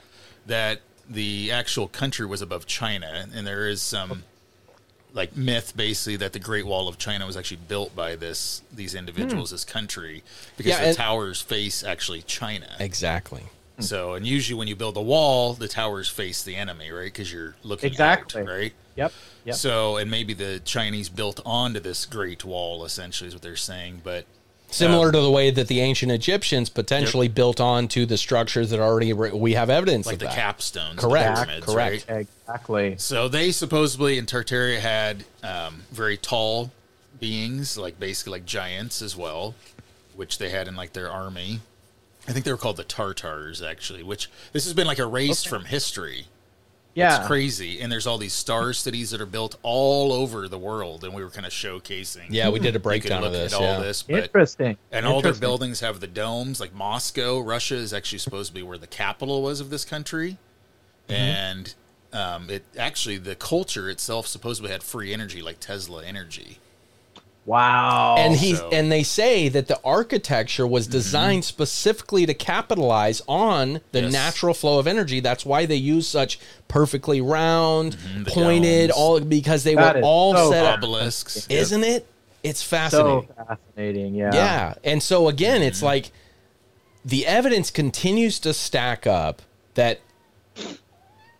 that 0.47 0.81
the 1.09 1.49
actual 1.53 1.87
country 1.87 2.25
was 2.25 2.41
above 2.41 2.65
China, 2.65 3.25
and 3.33 3.47
there 3.47 3.69
is 3.69 3.81
some 3.81 4.23
like 5.13 5.35
myth 5.35 5.73
basically 5.75 6.15
that 6.17 6.33
the 6.33 6.39
Great 6.39 6.65
Wall 6.65 6.87
of 6.87 6.97
China 6.97 7.25
was 7.25 7.35
actually 7.35 7.59
built 7.67 7.95
by 7.95 8.15
this 8.15 8.61
these 8.73 8.95
individuals, 8.95 9.49
Hmm. 9.49 9.55
this 9.55 9.65
country, 9.65 10.23
because 10.57 10.71
Yeah, 10.71 10.87
the 10.89 10.93
towers 10.93 11.41
face 11.41 11.83
actually 11.83 12.21
China. 12.21 12.75
Exactly. 12.79 13.43
So, 13.79 14.13
and 14.13 14.27
usually 14.27 14.57
when 14.59 14.67
you 14.67 14.75
build 14.75 14.95
a 14.95 15.01
wall, 15.01 15.53
the 15.53 15.67
towers 15.67 16.07
face 16.07 16.43
the 16.43 16.55
enemy, 16.55 16.91
right? 16.91 17.05
Because 17.05 17.33
you're 17.33 17.55
looking 17.63 17.89
Exactly. 17.91 18.41
out, 18.43 18.47
right? 18.47 18.73
Yep. 18.95 19.11
Yep. 19.45 19.55
So, 19.55 19.97
and 19.97 20.11
maybe 20.11 20.33
the 20.35 20.61
Chinese 20.63 21.09
built 21.09 21.39
onto 21.45 21.79
this 21.79 22.05
Great 22.05 22.45
Wall, 22.45 22.85
essentially, 22.85 23.27
is 23.29 23.33
what 23.33 23.41
they're 23.41 23.55
saying. 23.55 24.01
But 24.03 24.25
Similar 24.71 25.11
to 25.11 25.19
the 25.19 25.29
way 25.31 25.51
that 25.51 25.67
the 25.67 25.81
ancient 25.81 26.11
Egyptians 26.11 26.69
potentially 26.69 27.27
built 27.27 27.59
onto 27.59 28.05
the 28.05 28.17
structures 28.17 28.69
that 28.69 28.79
already 28.79 29.13
re- 29.13 29.31
we 29.31 29.53
have 29.53 29.69
evidence 29.69 30.05
like 30.05 30.13
of 30.13 30.19
the 30.19 30.25
that. 30.25 30.57
capstones, 30.57 30.97
Correct, 30.97 31.35
the 31.39 31.45
pyramids, 31.45 31.65
correct. 31.65 32.05
right? 32.09 32.27
exactly. 32.47 32.95
So 32.97 33.27
they 33.27 33.51
supposedly 33.51 34.17
in 34.17 34.25
Tartaria 34.25 34.79
had 34.79 35.25
um, 35.43 35.83
very 35.91 36.17
tall 36.17 36.71
beings, 37.19 37.77
like 37.77 37.99
basically 37.99 38.31
like 38.31 38.45
giants 38.45 39.01
as 39.01 39.15
well, 39.15 39.55
which 40.15 40.37
they 40.37 40.49
had 40.49 40.67
in 40.67 40.75
like 40.75 40.93
their 40.93 41.11
army. 41.11 41.59
I 42.27 42.33
think 42.33 42.45
they 42.45 42.51
were 42.51 42.57
called 42.57 42.77
the 42.77 42.83
Tartars, 42.83 43.61
actually. 43.61 44.03
Which 44.03 44.29
this 44.53 44.63
has 44.65 44.73
been 44.73 44.87
like 44.87 44.99
erased 44.99 45.47
from 45.47 45.65
history. 45.65 46.25
Yeah. 46.93 47.19
It's 47.19 47.27
crazy, 47.27 47.79
and 47.79 47.89
there's 47.91 48.05
all 48.05 48.17
these 48.17 48.33
star 48.33 48.73
cities 48.73 49.11
that 49.11 49.21
are 49.21 49.25
built 49.25 49.55
all 49.63 50.11
over 50.11 50.47
the 50.49 50.57
world, 50.59 51.03
and 51.05 51.13
we 51.13 51.23
were 51.23 51.29
kind 51.29 51.45
of 51.45 51.53
showcasing. 51.53 52.25
Yeah, 52.29 52.49
we 52.49 52.59
did 52.59 52.75
a 52.75 52.79
breakdown 52.89 53.23
of 53.23 53.31
look 53.31 53.41
this. 53.41 53.53
at 53.53 53.57
all 53.57 53.63
yeah. 53.63 53.79
this, 53.79 54.03
but 54.03 54.23
Interesting. 54.25 54.77
and 54.91 55.05
all 55.05 55.21
their 55.21 55.33
buildings 55.33 55.79
have 55.79 56.01
the 56.01 56.07
domes. 56.07 56.59
Like 56.59 56.73
Moscow, 56.73 57.39
Russia 57.39 57.75
is 57.75 57.93
actually 57.93 58.19
supposed 58.19 58.49
to 58.49 58.53
be 58.53 58.61
where 58.63 58.77
the 58.77 58.87
capital 58.87 59.41
was 59.41 59.59
of 59.61 59.69
this 59.69 59.85
country, 59.85 60.37
Mm-hmm. 61.07 61.13
and 61.13 61.73
um, 62.13 62.49
it 62.49 62.63
actually 62.77 63.17
the 63.17 63.35
culture 63.35 63.89
itself 63.89 64.27
supposedly 64.27 64.69
had 64.71 64.83
free 64.83 65.13
energy, 65.13 65.41
like 65.41 65.59
Tesla 65.59 66.03
energy. 66.05 66.59
Wow. 67.45 68.15
and 68.19 68.35
he 68.35 68.55
so- 68.55 68.69
and 68.71 68.91
they 68.91 69.01
say 69.03 69.49
that 69.49 69.67
the 69.67 69.79
architecture 69.83 70.67
was 70.67 70.85
mm-hmm. 70.85 70.91
designed 70.91 71.45
specifically 71.45 72.25
to 72.27 72.33
capitalize 72.35 73.21
on 73.27 73.81
the 73.91 74.01
Yes. 74.03 74.13
natural 74.13 74.53
flow 74.53 74.77
of 74.77 74.85
energy. 74.85 75.19
That's 75.19 75.43
why 75.45 75.65
they 75.65 75.75
use 75.75 76.07
such 76.07 76.39
perfectly 76.67 77.19
round, 77.19 77.97
mm-hmm. 77.97 78.23
the 78.23 78.31
pointed, 78.31 78.89
domes. 78.89 78.99
all 78.99 79.19
because 79.19 79.63
they 79.63 79.73
That 79.75 79.95
were 79.97 80.01
all 80.03 80.35
so 80.35 80.51
set 80.51 80.65
up. 80.65 80.79
Obelisks, 80.79 81.47
Isn't 81.49 81.83
it? 81.83 82.05
It's 82.43 82.63
so 82.63 82.69
fascinating. 82.69 83.29
fascinating. 83.35 84.15
Yeah. 84.15 84.31
Yeah. 84.33 84.73
And 84.83 85.01
so 85.01 85.27
again, 85.27 85.61
it's 85.63 85.79
mm-hmm. 85.79 85.87
like 85.87 86.11
the 87.03 87.25
evidence 87.25 87.71
continues 87.71 88.39
to 88.39 88.53
stack 88.53 89.07
up 89.07 89.41
that 89.73 89.99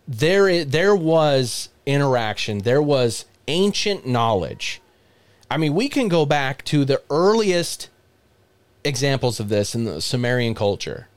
there 0.08 0.64
there 0.64 0.96
was 0.96 1.68
interaction, 1.86 2.58
there 2.58 2.82
was 2.82 3.24
ancient 3.46 4.06
knowledge. 4.06 4.81
I 5.52 5.56
mean, 5.58 5.74
we 5.74 5.88
can 5.88 6.08
go 6.08 6.24
back 6.24 6.64
to 6.66 6.84
the 6.84 7.02
earliest 7.10 7.90
examples 8.84 9.38
of 9.38 9.48
this 9.48 9.74
in 9.74 9.84
the 9.84 10.00
Sumerian 10.00 10.54
culture 10.54 11.08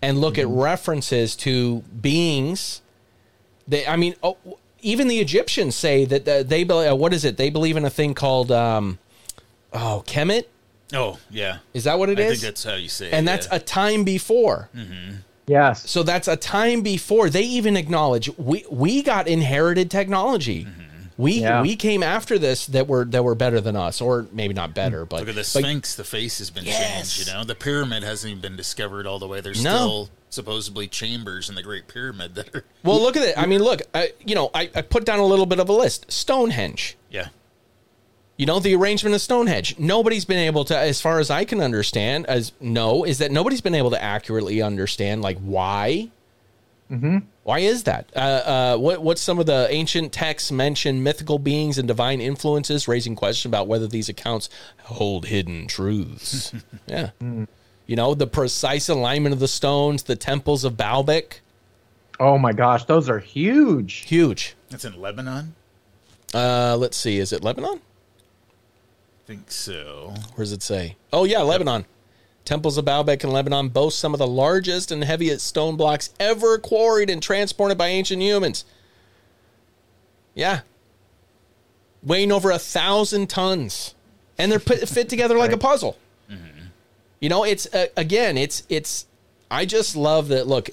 and 0.00 0.18
look 0.18 0.38
at 0.38 0.46
references 0.48 1.36
to 1.36 1.80
beings 2.00 2.82
they 3.66 3.86
I 3.86 3.96
mean, 3.96 4.14
oh, 4.22 4.36
even 4.82 5.08
the 5.08 5.20
Egyptians 5.20 5.74
say 5.74 6.04
that 6.04 6.28
uh, 6.28 6.42
they 6.42 6.64
bel- 6.64 6.92
uh, 6.92 6.94
what 6.94 7.12
is 7.14 7.24
it? 7.24 7.36
They 7.36 7.50
believe 7.50 7.76
in 7.76 7.84
a 7.84 7.90
thing 7.90 8.14
called 8.14 8.50
um 8.52 8.98
oh, 9.72 10.02
Kemet 10.06 10.44
Oh 10.92 11.18
yeah, 11.30 11.58
is 11.72 11.84
that 11.84 11.98
what 11.98 12.08
it 12.10 12.18
I 12.18 12.22
is? 12.22 12.40
think 12.40 12.42
that's 12.42 12.64
how 12.64 12.74
you 12.74 12.88
say 12.88 13.06
it. 13.08 13.14
and 13.14 13.26
that's 13.26 13.46
yeah. 13.50 13.56
a 13.56 13.58
time 13.60 14.04
before. 14.04 14.68
Yes. 15.46 15.88
So 15.90 16.02
that's 16.02 16.28
a 16.28 16.36
time 16.36 16.82
before 16.82 17.28
they 17.28 17.42
even 17.42 17.76
acknowledge 17.76 18.30
we 18.38 18.64
we 18.70 19.02
got 19.02 19.26
inherited 19.28 19.90
technology. 19.90 20.66
We 21.16 21.40
Yeah. 21.40 21.62
we 21.62 21.76
came 21.76 22.02
after 22.02 22.38
this 22.38 22.66
that 22.66 22.88
were 22.88 23.04
that 23.04 23.22
were 23.22 23.34
better 23.36 23.60
than 23.60 23.76
us, 23.76 24.00
or 24.00 24.26
maybe 24.32 24.52
not 24.54 24.74
better, 24.74 25.04
but 25.04 25.20
Look 25.20 25.28
at 25.28 25.34
the 25.36 25.40
but- 25.42 25.46
Sphinx. 25.46 25.94
the 25.94 26.02
face 26.04 26.38
has 26.38 26.50
been 26.50 26.64
Yes. 26.64 27.14
changed. 27.14 27.28
You 27.28 27.34
know, 27.34 27.44
the 27.44 27.54
pyramid 27.54 28.02
hasn't 28.02 28.30
even 28.30 28.40
been 28.40 28.56
discovered 28.56 29.06
all 29.06 29.18
the 29.20 29.28
way. 29.28 29.40
There's 29.40 29.62
No. 29.62 29.70
still 29.76 30.10
supposedly 30.30 30.88
chambers 30.88 31.48
in 31.48 31.54
the 31.54 31.62
Great 31.62 31.86
Pyramid 31.86 32.34
that 32.34 32.52
are. 32.54 32.64
well, 32.82 33.00
look 33.00 33.16
at 33.16 33.22
it. 33.22 33.34
I 33.38 33.46
mean, 33.46 33.62
look. 33.62 33.82
I, 33.94 34.12
you 34.26 34.34
know, 34.34 34.50
I, 34.52 34.68
I 34.74 34.82
put 34.82 35.04
down 35.04 35.20
a 35.20 35.26
little 35.26 35.46
bit 35.46 35.60
of 35.60 35.68
a 35.68 35.72
list. 35.72 36.06
Stonehenge. 36.10 36.96
Yeah, 37.10 37.28
You 38.36 38.46
know, 38.46 38.58
the 38.58 38.74
arrangement 38.74 39.14
of 39.14 39.20
Stonehenge. 39.20 39.76
Nobody's 39.78 40.24
been 40.24 40.38
able 40.40 40.64
to, 40.64 40.76
as 40.76 41.00
far 41.00 41.20
as 41.20 41.30
I 41.30 41.44
can 41.44 41.60
understand, 41.60 42.26
as 42.26 42.50
no, 42.60 43.04
is 43.04 43.18
that 43.18 43.30
nobody's 43.30 43.60
been 43.60 43.76
able 43.76 43.92
to 43.92 44.02
accurately 44.02 44.60
understand 44.60 45.22
like 45.22 45.38
why. 45.38 46.08
Mm-hmm. 46.94 47.18
Why 47.42 47.58
is 47.58 47.84
that? 47.84 48.10
Uh, 48.14 48.18
uh, 48.18 48.76
what 48.78 49.02
what's 49.02 49.20
some 49.20 49.38
of 49.38 49.46
the 49.46 49.66
ancient 49.70 50.12
texts 50.12 50.50
mention 50.52 51.02
mythical 51.02 51.38
beings 51.38 51.76
and 51.78 51.86
divine 51.88 52.20
influences, 52.20 52.86
raising 52.88 53.14
question 53.16 53.50
about 53.50 53.66
whether 53.66 53.86
these 53.86 54.08
accounts 54.08 54.48
hold 54.84 55.26
hidden 55.26 55.66
truths. 55.66 56.52
yeah, 56.86 57.10
you 57.20 57.96
know 57.96 58.14
the 58.14 58.26
precise 58.26 58.88
alignment 58.88 59.32
of 59.32 59.40
the 59.40 59.48
stones, 59.48 60.04
the 60.04 60.16
temples 60.16 60.64
of 60.64 60.74
Baalbek, 60.74 61.40
Oh 62.20 62.38
my 62.38 62.52
gosh, 62.52 62.84
those 62.84 63.08
are 63.08 63.18
huge. 63.18 64.06
huge. 64.06 64.54
that's 64.70 64.84
in 64.84 65.00
Lebanon. 65.00 65.54
Uh, 66.32 66.76
let's 66.78 66.96
see, 66.96 67.18
is 67.18 67.32
it 67.32 67.42
Lebanon? 67.42 67.80
I 67.80 69.26
think 69.26 69.50
so. 69.50 70.14
Where 70.34 70.44
does 70.44 70.52
it 70.52 70.62
say? 70.62 70.96
Oh 71.12 71.24
yeah, 71.24 71.40
Lebanon. 71.40 71.86
Temples 72.44 72.76
of 72.76 72.84
Baalbek 72.84 73.24
in 73.24 73.30
Lebanon 73.30 73.68
boast 73.68 73.98
some 73.98 74.12
of 74.12 74.18
the 74.18 74.26
largest 74.26 74.90
and 74.92 75.02
heaviest 75.02 75.46
stone 75.46 75.76
blocks 75.76 76.10
ever 76.20 76.58
quarried 76.58 77.08
and 77.08 77.22
transported 77.22 77.78
by 77.78 77.88
ancient 77.88 78.20
humans. 78.20 78.64
Yeah, 80.34 80.60
weighing 82.02 82.32
over 82.32 82.50
a 82.50 82.58
thousand 82.58 83.30
tons, 83.30 83.94
and 84.36 84.52
they're 84.52 84.58
put 84.58 84.86
fit 84.88 85.08
together 85.08 85.38
like 85.38 85.52
a 85.52 85.58
puzzle. 85.58 85.96
You 87.20 87.30
know, 87.30 87.44
it's 87.44 87.72
uh, 87.72 87.86
again, 87.96 88.36
it's 88.36 88.64
it's. 88.68 89.06
I 89.50 89.64
just 89.64 89.96
love 89.96 90.28
that. 90.28 90.46
Look, 90.46 90.70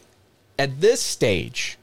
at 0.59 0.81
this 0.81 0.99
stage, 0.99 1.77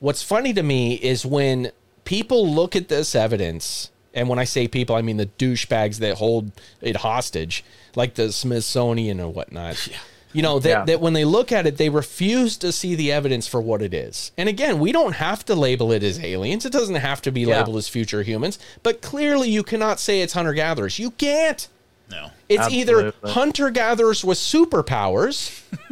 what's 0.00 0.22
funny 0.22 0.52
to 0.54 0.62
me 0.62 0.94
is 0.94 1.24
when 1.24 1.70
people 2.04 2.48
look 2.52 2.74
at 2.74 2.88
this 2.88 3.14
evidence, 3.14 3.90
and 4.14 4.28
when 4.28 4.38
I 4.38 4.44
say 4.44 4.66
people, 4.68 4.96
I 4.96 5.02
mean 5.02 5.16
the 5.18 5.26
douchebags 5.26 5.98
that 5.98 6.16
hold 6.18 6.52
it 6.80 6.96
hostage, 6.96 7.64
like 7.94 8.14
the 8.14 8.32
Smithsonian 8.32 9.20
or 9.20 9.32
whatnot. 9.32 9.88
You 10.34 10.42
know, 10.42 10.58
that, 10.58 10.68
Yeah. 10.68 10.84
that 10.84 11.00
when 11.00 11.14
they 11.14 11.24
look 11.24 11.52
at 11.52 11.66
it, 11.66 11.78
they 11.78 11.88
refuse 11.88 12.58
to 12.58 12.70
see 12.70 12.94
the 12.94 13.10
evidence 13.10 13.48
for 13.48 13.62
what 13.62 13.80
it 13.80 13.94
is. 13.94 14.30
And 14.36 14.46
again, 14.46 14.78
we 14.78 14.92
don't 14.92 15.14
have 15.14 15.42
to 15.46 15.54
label 15.54 15.90
it 15.90 16.02
as 16.02 16.20
aliens. 16.22 16.66
It 16.66 16.70
doesn't 16.70 16.96
have 16.96 17.22
to 17.22 17.32
be 17.32 17.40
Yeah. 17.40 17.60
labeled 17.60 17.78
as 17.78 17.88
future 17.88 18.22
humans. 18.22 18.58
But 18.82 19.00
clearly, 19.00 19.48
you 19.48 19.62
cannot 19.62 19.98
say 19.98 20.20
it's 20.20 20.34
hunter 20.34 20.52
gatherers. 20.52 20.98
You 20.98 21.12
can't. 21.12 21.66
No. 22.10 22.28
It's 22.46 22.68
either 22.70 23.14
hunter 23.24 23.70
gatherers 23.70 24.22
with 24.22 24.36
superpowers 24.36 25.62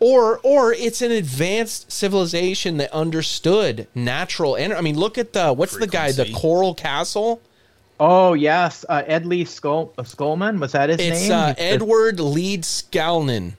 or 0.00 0.38
or 0.42 0.72
it's 0.72 1.02
an 1.02 1.10
advanced 1.12 1.92
civilization 1.92 2.78
that 2.78 2.92
understood 2.92 3.86
natural 3.94 4.56
energy. 4.56 4.78
I 4.78 4.80
mean, 4.82 4.98
look 4.98 5.18
at 5.18 5.32
the 5.32 5.52
what's 5.52 5.76
the 5.76 5.86
guy, 5.86 6.12
the 6.12 6.30
Coral 6.32 6.74
Castle? 6.74 7.40
Oh 7.98 8.32
yes, 8.32 8.84
uh, 8.88 9.02
Ed 9.06 9.26
Lee 9.26 9.44
Skull, 9.44 9.92
uh, 9.98 10.02
Skullman 10.02 10.58
was 10.58 10.72
that 10.72 10.88
his 10.88 10.98
It's 11.00 11.28
name? 11.28 11.32
uh, 11.32 11.54
Edward 11.58 12.16
Leedskalnin. 12.16 13.52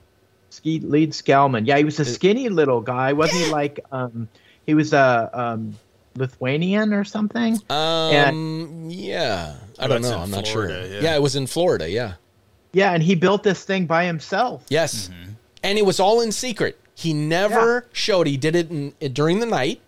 ski 0.50 0.80
lead 0.80 1.12
Skellman. 1.12 1.66
Yeah, 1.66 1.78
he 1.78 1.84
was 1.84 2.00
a 2.00 2.04
skinny 2.04 2.48
little 2.48 2.80
guy, 2.80 3.12
wasn't 3.12 3.44
he? 3.44 3.50
Like 3.52 3.78
um, 3.92 4.28
he 4.66 4.74
was 4.74 4.92
a 4.92 5.30
um, 5.32 5.76
Lithuanian 6.16 6.92
or 6.92 7.04
something. 7.04 7.58
Um, 7.70 8.88
yeah, 8.90 9.54
I 9.78 9.86
don't 9.86 10.02
know. 10.02 10.18
I'm 10.18 10.30
not 10.30 10.46
sure. 10.46 10.68
yeah. 10.68 11.00
yeah, 11.00 11.14
it 11.14 11.22
was 11.22 11.36
in 11.36 11.46
Florida. 11.46 11.88
Yeah. 11.88 12.14
Yeah, 12.72 12.92
and 12.94 13.02
he 13.02 13.14
built 13.14 13.42
this 13.42 13.64
thing 13.64 13.86
by 13.86 14.06
himself. 14.06 14.64
Yes. 14.70 15.08
And 15.62 15.78
it 15.78 15.86
was 15.86 16.00
all 16.00 16.20
in 16.20 16.32
secret. 16.32 16.78
He 16.94 17.14
never 17.14 17.86
showed. 17.92 18.26
He 18.26 18.36
did 18.36 18.54
it 18.56 18.70
in, 18.70 18.92
during 19.12 19.40
the 19.40 19.46
night. 19.46 19.80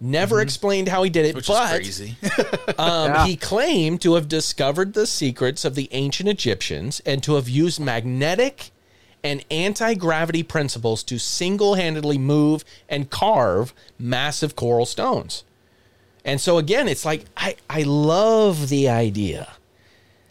Never 0.00 0.40
explained 0.42 0.88
how 0.88 1.02
he 1.02 1.10
did 1.10 1.24
it, 1.24 1.34
Which 1.34 1.46
but 1.48 1.80
is 1.80 1.98
crazy. 1.98 2.16
um, 2.78 3.12
Yeah. 3.12 3.26
he 3.26 3.36
claimed 3.36 4.02
to 4.02 4.14
have 4.14 4.28
discovered 4.28 4.92
the 4.92 5.06
secrets 5.06 5.64
of 5.64 5.74
the 5.74 5.88
ancient 5.92 6.28
Egyptians 6.28 7.00
and 7.06 7.22
to 7.22 7.34
have 7.36 7.48
used 7.48 7.80
magnetic 7.80 8.70
and 9.24 9.44
anti 9.50 9.94
gravity 9.94 10.42
principles 10.42 11.02
to 11.04 11.18
single 11.18 11.74
handedly 11.74 12.18
move 12.18 12.62
and 12.88 13.08
carve 13.10 13.72
massive 13.98 14.54
coral 14.54 14.86
stones. 14.86 15.44
And 16.24 16.40
so, 16.40 16.58
again, 16.58 16.88
it's 16.88 17.04
like, 17.04 17.24
I, 17.36 17.56
I 17.70 17.82
love 17.82 18.68
the 18.68 18.88
idea 18.88 19.48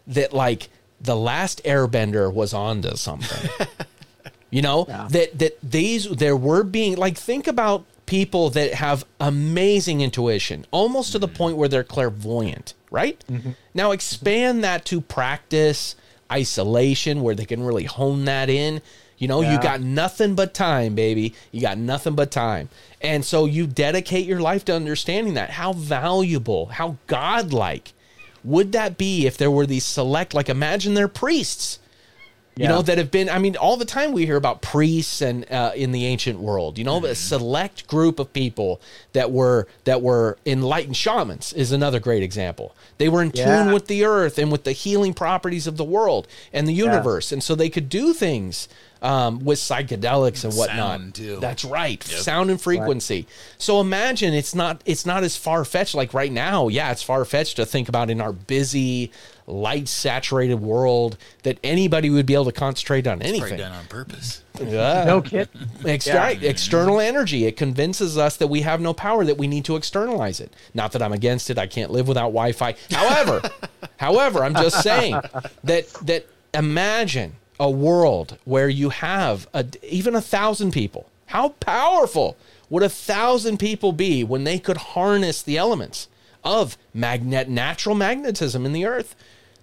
that, 0.06 0.32
like, 0.32 0.68
the 1.00 1.16
last 1.16 1.62
airbender 1.64 2.32
was 2.32 2.54
onto 2.54 2.94
something. 2.96 3.50
you 4.56 4.62
know 4.62 4.84
that 5.10 5.38
that 5.38 5.58
these 5.62 6.08
there 6.08 6.36
were 6.36 6.62
being 6.62 6.96
like 6.96 7.16
think 7.16 7.46
about 7.46 7.84
people 8.06 8.50
that 8.50 8.74
have 8.74 9.04
amazing 9.20 10.00
intuition 10.00 10.64
almost 10.70 11.12
to 11.12 11.18
the 11.18 11.26
mm-hmm. 11.26 11.36
point 11.36 11.56
where 11.56 11.68
they're 11.68 11.84
clairvoyant 11.84 12.74
right? 12.90 13.22
Mm-hmm. 13.30 13.50
Now 13.74 13.92
expand 13.92 14.64
that 14.64 14.84
to 14.86 15.00
practice 15.00 15.96
isolation 16.32 17.22
where 17.22 17.34
they 17.34 17.44
can 17.44 17.62
really 17.62 17.84
hone 17.84 18.24
that 18.24 18.48
in. 18.48 18.80
You 19.18 19.28
know, 19.28 19.40
you 19.40 19.58
got 19.60 19.80
nothing 19.80 20.34
but 20.34 20.52
time, 20.52 20.94
baby. 20.94 21.34
You 21.50 21.62
got 21.62 21.78
nothing 21.78 22.14
but 22.14 22.30
time. 22.30 22.68
And 23.00 23.24
so 23.24 23.46
you 23.46 23.66
dedicate 23.66 24.26
your 24.26 24.40
life 24.40 24.64
to 24.66 24.74
understanding 24.74 25.34
that. 25.34 25.50
How 25.50 25.72
valuable, 25.72 26.66
how 26.66 26.96
godlike 27.06 27.94
would 28.44 28.72
that 28.72 28.98
be 28.98 29.26
if 29.26 29.38
there 29.38 29.50
were 29.50 29.66
these 29.66 29.84
select, 29.84 30.34
like 30.34 30.50
imagine 30.50 30.94
they're 30.94 31.08
priests 31.08 31.78
you 32.56 32.62
Yeah. 32.64 32.68
know 32.70 32.82
that 32.82 32.96
have 32.98 33.10
been 33.10 33.28
i 33.28 33.38
mean 33.38 33.54
all 33.56 33.76
the 33.76 33.84
time 33.84 34.12
we 34.12 34.24
hear 34.24 34.36
about 34.36 34.62
priests 34.62 35.20
and 35.20 35.50
uh, 35.52 35.72
in 35.76 35.92
the 35.92 36.06
ancient 36.06 36.40
world 36.40 36.78
you 36.78 36.84
know 36.84 37.04
a 37.04 37.14
select 37.14 37.86
group 37.86 38.18
of 38.18 38.32
people 38.32 38.80
that 39.12 39.30
were 39.30 39.66
that 39.84 40.00
were 40.02 40.38
enlightened 40.46 40.96
shamans 40.96 41.52
is 41.52 41.70
another 41.72 42.00
great 42.00 42.22
example. 42.22 42.74
They 42.98 43.08
were 43.10 43.22
in 43.22 43.30
Yeah. 43.34 43.64
tune 43.64 43.72
with 43.74 43.86
the 43.88 44.04
earth 44.04 44.38
and 44.38 44.50
with 44.50 44.64
the 44.64 44.72
healing 44.72 45.12
properties 45.14 45.66
of 45.66 45.76
the 45.76 45.84
world 45.84 46.26
and 46.52 46.66
the 46.66 46.72
universe. 46.72 47.30
And 47.32 47.42
so 47.42 47.54
they 47.54 47.68
could 47.68 47.88
do 47.88 48.12
things 48.14 48.68
um, 49.02 49.44
with 49.44 49.58
psychedelics 49.58 50.42
and 50.44 50.54
whatnot. 50.54 51.40
that's 51.40 51.64
right. 51.64 52.02
Yep. 52.10 52.20
sound 52.20 52.50
and 52.50 52.60
frequency. 52.60 53.26
So 53.58 53.80
imagine 53.80 54.32
it's 54.34 54.54
not 54.54 54.80
it's 54.86 55.04
not 55.06 55.22
as 55.24 55.36
far-fetched. 55.36 55.94
Like 55.94 56.14
right 56.14 56.32
now 56.32 56.68
yeah 56.68 56.90
it's 56.92 57.02
far-fetched 57.02 57.56
to 57.56 57.66
think 57.66 57.88
about 57.88 58.08
in 58.10 58.20
our 58.20 58.32
busy 58.32 59.12
light 59.46 59.86
saturated 59.88 60.56
world 60.56 61.16
that 61.44 61.58
anybody 61.62 62.10
would 62.10 62.26
be 62.26 62.34
able 62.34 62.44
to 62.46 62.52
concentrate 62.52 63.06
on 63.06 63.18
Probably 63.20 63.38
anything 63.38 63.58
done 63.58 63.72
on 63.72 63.86
purpose. 63.86 64.42
yeah. 64.60 65.04
No 65.04 65.20
kid. 65.22 65.48
Ex- 65.84 66.06
Yeah. 66.06 66.16
right, 66.16 66.42
external 66.42 66.98
energy. 66.98 67.46
It 67.46 67.56
convinces 67.56 68.18
us 68.18 68.36
that 68.38 68.48
we 68.48 68.62
have 68.62 68.80
no 68.80 68.92
power, 68.92 69.24
that 69.24 69.38
we 69.38 69.46
need 69.46 69.64
to 69.66 69.76
externalize 69.76 70.40
it. 70.40 70.52
Not 70.74 70.90
that 70.92 71.02
I'm 71.02 71.12
against 71.12 71.48
it. 71.50 71.58
I 71.58 71.66
can't 71.68 71.92
live 71.92 72.08
without 72.08 72.28
Wi-Fi. 72.30 72.74
However, 72.90 73.42
however, 73.98 74.42
I'm 74.42 74.54
just 74.54 74.82
saying 74.82 75.20
that 75.64 75.88
that 76.02 76.26
imagine 76.52 77.34
a 77.60 77.70
world 77.70 78.38
where 78.44 78.68
you 78.68 78.88
have 78.90 79.46
a, 79.54 79.64
even 79.82 80.14
a 80.14 80.20
thousand 80.20 80.72
people. 80.72 81.08
How 81.26 81.50
powerful 81.60 82.36
would 82.68 82.82
a 82.82 82.88
thousand 82.88 83.58
people 83.58 83.92
be 83.92 84.24
when 84.24 84.44
they 84.44 84.58
could 84.58 84.76
harness 84.76 85.40
the 85.42 85.56
elements 85.56 86.08
of 86.44 86.76
magnet, 86.92 87.48
natural 87.48 87.94
magnetism 87.94 88.66
in 88.66 88.72
the 88.72 88.84
Earth? 88.84 89.14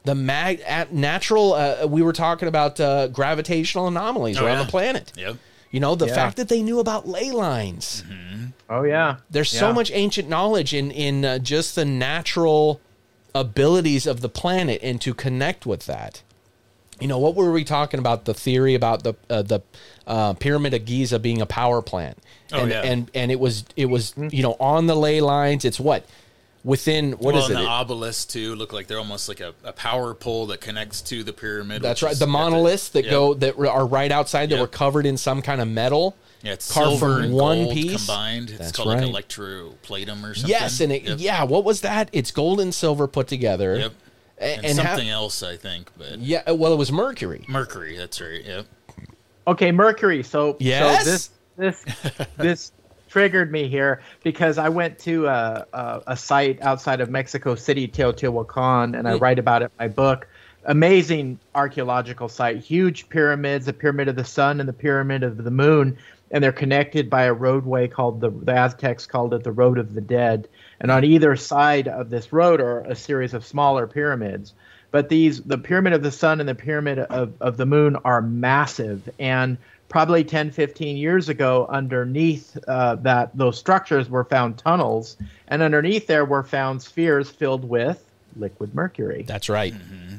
The 0.06 0.16
mag, 0.16 0.62
at 0.68 0.94
natural. 0.94 1.54
Uh, 1.54 1.88
we 1.88 2.02
were 2.02 2.14
talking 2.14 2.48
about 2.48 2.80
uh, 2.80 3.08
gravitational 3.08 3.88
anomalies 3.88 4.38
Oh, 4.38 4.46
around 4.46 4.58
yeah. 4.60 4.64
the 4.66 4.70
planet. 4.70 5.12
Yep. 5.16 5.38
You 5.72 5.80
know, 5.80 5.96
the 5.96 6.08
Yeah. 6.08 6.14
fact 6.16 6.38
that 6.38 6.50
they 6.50 6.62
knew 6.62 6.80
about 6.80 7.08
ley 7.08 7.32
lines. 7.32 8.04
Oh 8.70 8.84
yeah. 8.84 9.18
There's 9.30 9.50
so 9.50 9.72
much 9.74 9.92
ancient 9.94 10.28
knowledge 10.30 10.74
in 10.74 10.92
in 10.92 11.24
uh, 11.26 11.40
just 11.40 11.76
the 11.76 11.86
natural 11.86 12.80
abilities 13.34 14.06
of 14.06 14.22
the 14.22 14.30
planet 14.30 14.80
and 14.84 15.02
to 15.02 15.14
connect 15.14 15.66
with 15.66 15.86
that. 15.86 16.22
You 17.00 17.08
know, 17.08 17.18
what 17.18 17.36
were 17.36 17.52
we 17.52 17.64
talking 17.64 18.00
about? 18.00 18.26
The 18.26 18.34
theory 18.34 18.76
about 18.76 19.04
the 19.04 19.16
uh, 19.30 19.42
the 19.42 19.62
uh, 20.06 20.34
pyramid 20.34 20.74
of 20.74 20.86
Giza 20.86 21.18
being 21.20 21.42
a 21.42 21.46
power 21.46 21.82
plant, 21.82 22.18
Oh, 22.52 22.60
and 22.60 22.70
yeah. 22.72 22.82
and 22.84 23.12
and 23.16 23.32
it 23.32 23.40
was 23.40 23.66
it 23.76 23.88
was 23.88 24.14
you 24.18 24.44
know 24.44 24.56
on 24.60 24.86
the 24.88 24.96
ley 24.96 25.20
lines. 25.22 25.66
It's 25.66 25.80
what 25.80 26.06
within 26.64 27.14
what 27.14 27.34
well, 27.36 27.44
is 27.44 27.50
and 27.50 27.60
it? 27.60 27.64
the 27.64 27.68
It- 27.68 27.82
obelisks 27.82 28.26
too 28.26 28.56
look 28.56 28.72
like 28.74 28.88
they're 28.88 28.98
almost 29.00 29.28
like 29.30 29.40
a, 29.40 29.54
a 29.64 29.74
power 29.74 30.14
pole 30.14 30.46
that 30.48 30.62
connects 30.62 31.02
to 31.04 31.24
the 31.24 31.34
pyramid. 31.34 31.82
That's 31.82 32.02
right. 32.02 32.16
The 32.16 32.26
got 32.26 32.32
monoliths 32.32 32.90
that 32.90 33.04
Yep. 33.06 33.12
go 33.12 33.34
that 33.36 33.58
are 33.58 33.86
right 33.86 34.12
outside 34.12 34.50
that 34.50 34.56
Yep. 34.56 34.62
were 34.62 34.68
covered 34.68 35.06
in 35.06 35.18
some 35.18 35.42
kind 35.42 35.60
of 35.62 35.68
metal. 35.68 36.16
Yeah, 36.42 36.54
it's 36.54 36.72
carved 36.72 36.90
silver 37.00 37.16
from 37.16 37.24
and 37.26 37.34
one 37.34 37.64
gold 37.64 37.74
piece. 37.74 38.06
combined. 38.06 38.50
It's 38.50 38.60
That's 38.60 38.72
called 38.74 38.90
right. 38.90 39.08
like 39.08 39.30
electroplatinum 39.30 40.24
or 40.30 40.34
something. 40.36 40.50
Yes, 40.50 40.80
and 40.82 40.92
it, 40.92 41.04
Yep. 41.04 41.18
yeah, 41.20 41.44
what 41.44 41.64
was 41.64 41.82
that? 41.82 42.10
It's 42.12 42.32
gold 42.32 42.60
and 42.60 42.74
silver 42.74 43.08
put 43.08 43.28
together. 43.28 43.78
Yep. 43.78 43.94
A- 44.40 44.44
And, 44.66 44.78
ha- 44.80 44.88
something 44.88 45.10
else, 45.10 45.42
I 45.42 45.56
think, 45.56 45.90
but 45.98 46.20
yeah, 46.20 46.42
uh, 46.50 46.54
well, 46.56 46.74
it 46.74 46.78
was 46.78 46.92
mercury. 46.92 47.46
mercury. 47.48 47.96
That's 47.96 48.20
right. 48.20 48.44
Yep. 48.44 48.66
Okay, 49.48 49.72
Mercury. 49.72 50.24
So, 50.24 50.58
Yes? 50.60 51.06
so 51.06 51.12
this 51.12 51.30
this 51.58 51.86
this 52.38 52.72
triggered 53.14 53.52
me 53.52 53.68
here 53.68 54.02
because 54.24 54.58
I 54.58 54.70
went 54.70 54.98
to 55.00 55.28
a, 55.28 55.68
a, 55.72 56.02
a 56.08 56.18
site 56.18 56.60
outside 56.64 57.00
of 57.00 57.12
Mexico 57.12 57.54
City, 57.54 57.88
Teotihuacan, 57.88 58.98
and 58.98 59.08
I 59.08 59.14
Hmm. 59.14 59.24
write 59.24 59.38
about 59.38 59.62
it 59.62 59.66
in 59.66 59.86
my 59.86 59.88
book. 59.88 60.28
Amazing 60.66 61.38
archaeological 61.54 62.28
site, 62.28 62.58
huge 62.58 63.10
pyramids, 63.10 63.68
the 63.68 63.74
pyramid 63.74 64.08
of 64.08 64.16
the 64.16 64.24
sun 64.24 64.60
and 64.60 64.68
the 64.68 64.74
pyramid 64.74 65.22
of 65.22 65.44
the 65.44 65.52
moon, 65.52 65.96
and 66.32 66.44
they're 66.44 66.52
connected 66.52 67.08
by 67.12 67.26
a 67.26 67.34
roadway 67.34 67.88
called 67.88 68.20
the 68.20 68.32
the 68.32 68.56
Aztecs 68.56 69.06
called 69.06 69.36
it 69.36 69.44
the 69.44 69.52
Road 69.52 69.78
of 69.78 69.94
the 69.94 70.02
Dead. 70.02 70.48
And 70.80 70.90
on 70.90 71.04
either 71.04 71.36
side 71.36 71.88
of 71.88 72.10
this 72.10 72.34
road 72.34 72.62
are 72.62 72.80
a 72.80 72.96
series 72.96 73.36
of 73.36 73.46
smaller 73.46 73.86
pyramids 73.86 74.54
but 74.94 75.10
these 75.10 75.42
the 75.42 75.58
pyramid 75.58 75.92
of 75.94 76.04
the 76.04 76.12
sun 76.12 76.40
and 76.40 76.48
the 76.48 76.54
pyramid 76.54 77.00
of, 77.00 77.34
of 77.42 77.58
the 77.58 77.66
moon 77.66 77.98
are 78.06 78.22
massive 78.22 79.10
and 79.20 79.58
probably 79.90 80.24
10 80.24 80.50
15 80.52 80.98
years 80.98 81.30
ago 81.30 81.68
underneath 81.70 82.58
uh, 82.68 82.96
that 82.96 83.30
those 83.38 83.58
structures 83.60 84.10
were 84.10 84.24
found 84.24 84.58
tunnels 84.58 85.18
and 85.50 85.62
underneath 85.62 86.08
there 86.08 86.26
were 86.26 86.44
found 86.44 86.82
spheres 86.82 87.30
filled 87.30 87.64
with 87.68 88.04
liquid 88.36 88.74
mercury 88.74 89.24
That's 89.28 89.50
right, 89.50 89.74
The 89.74 90.18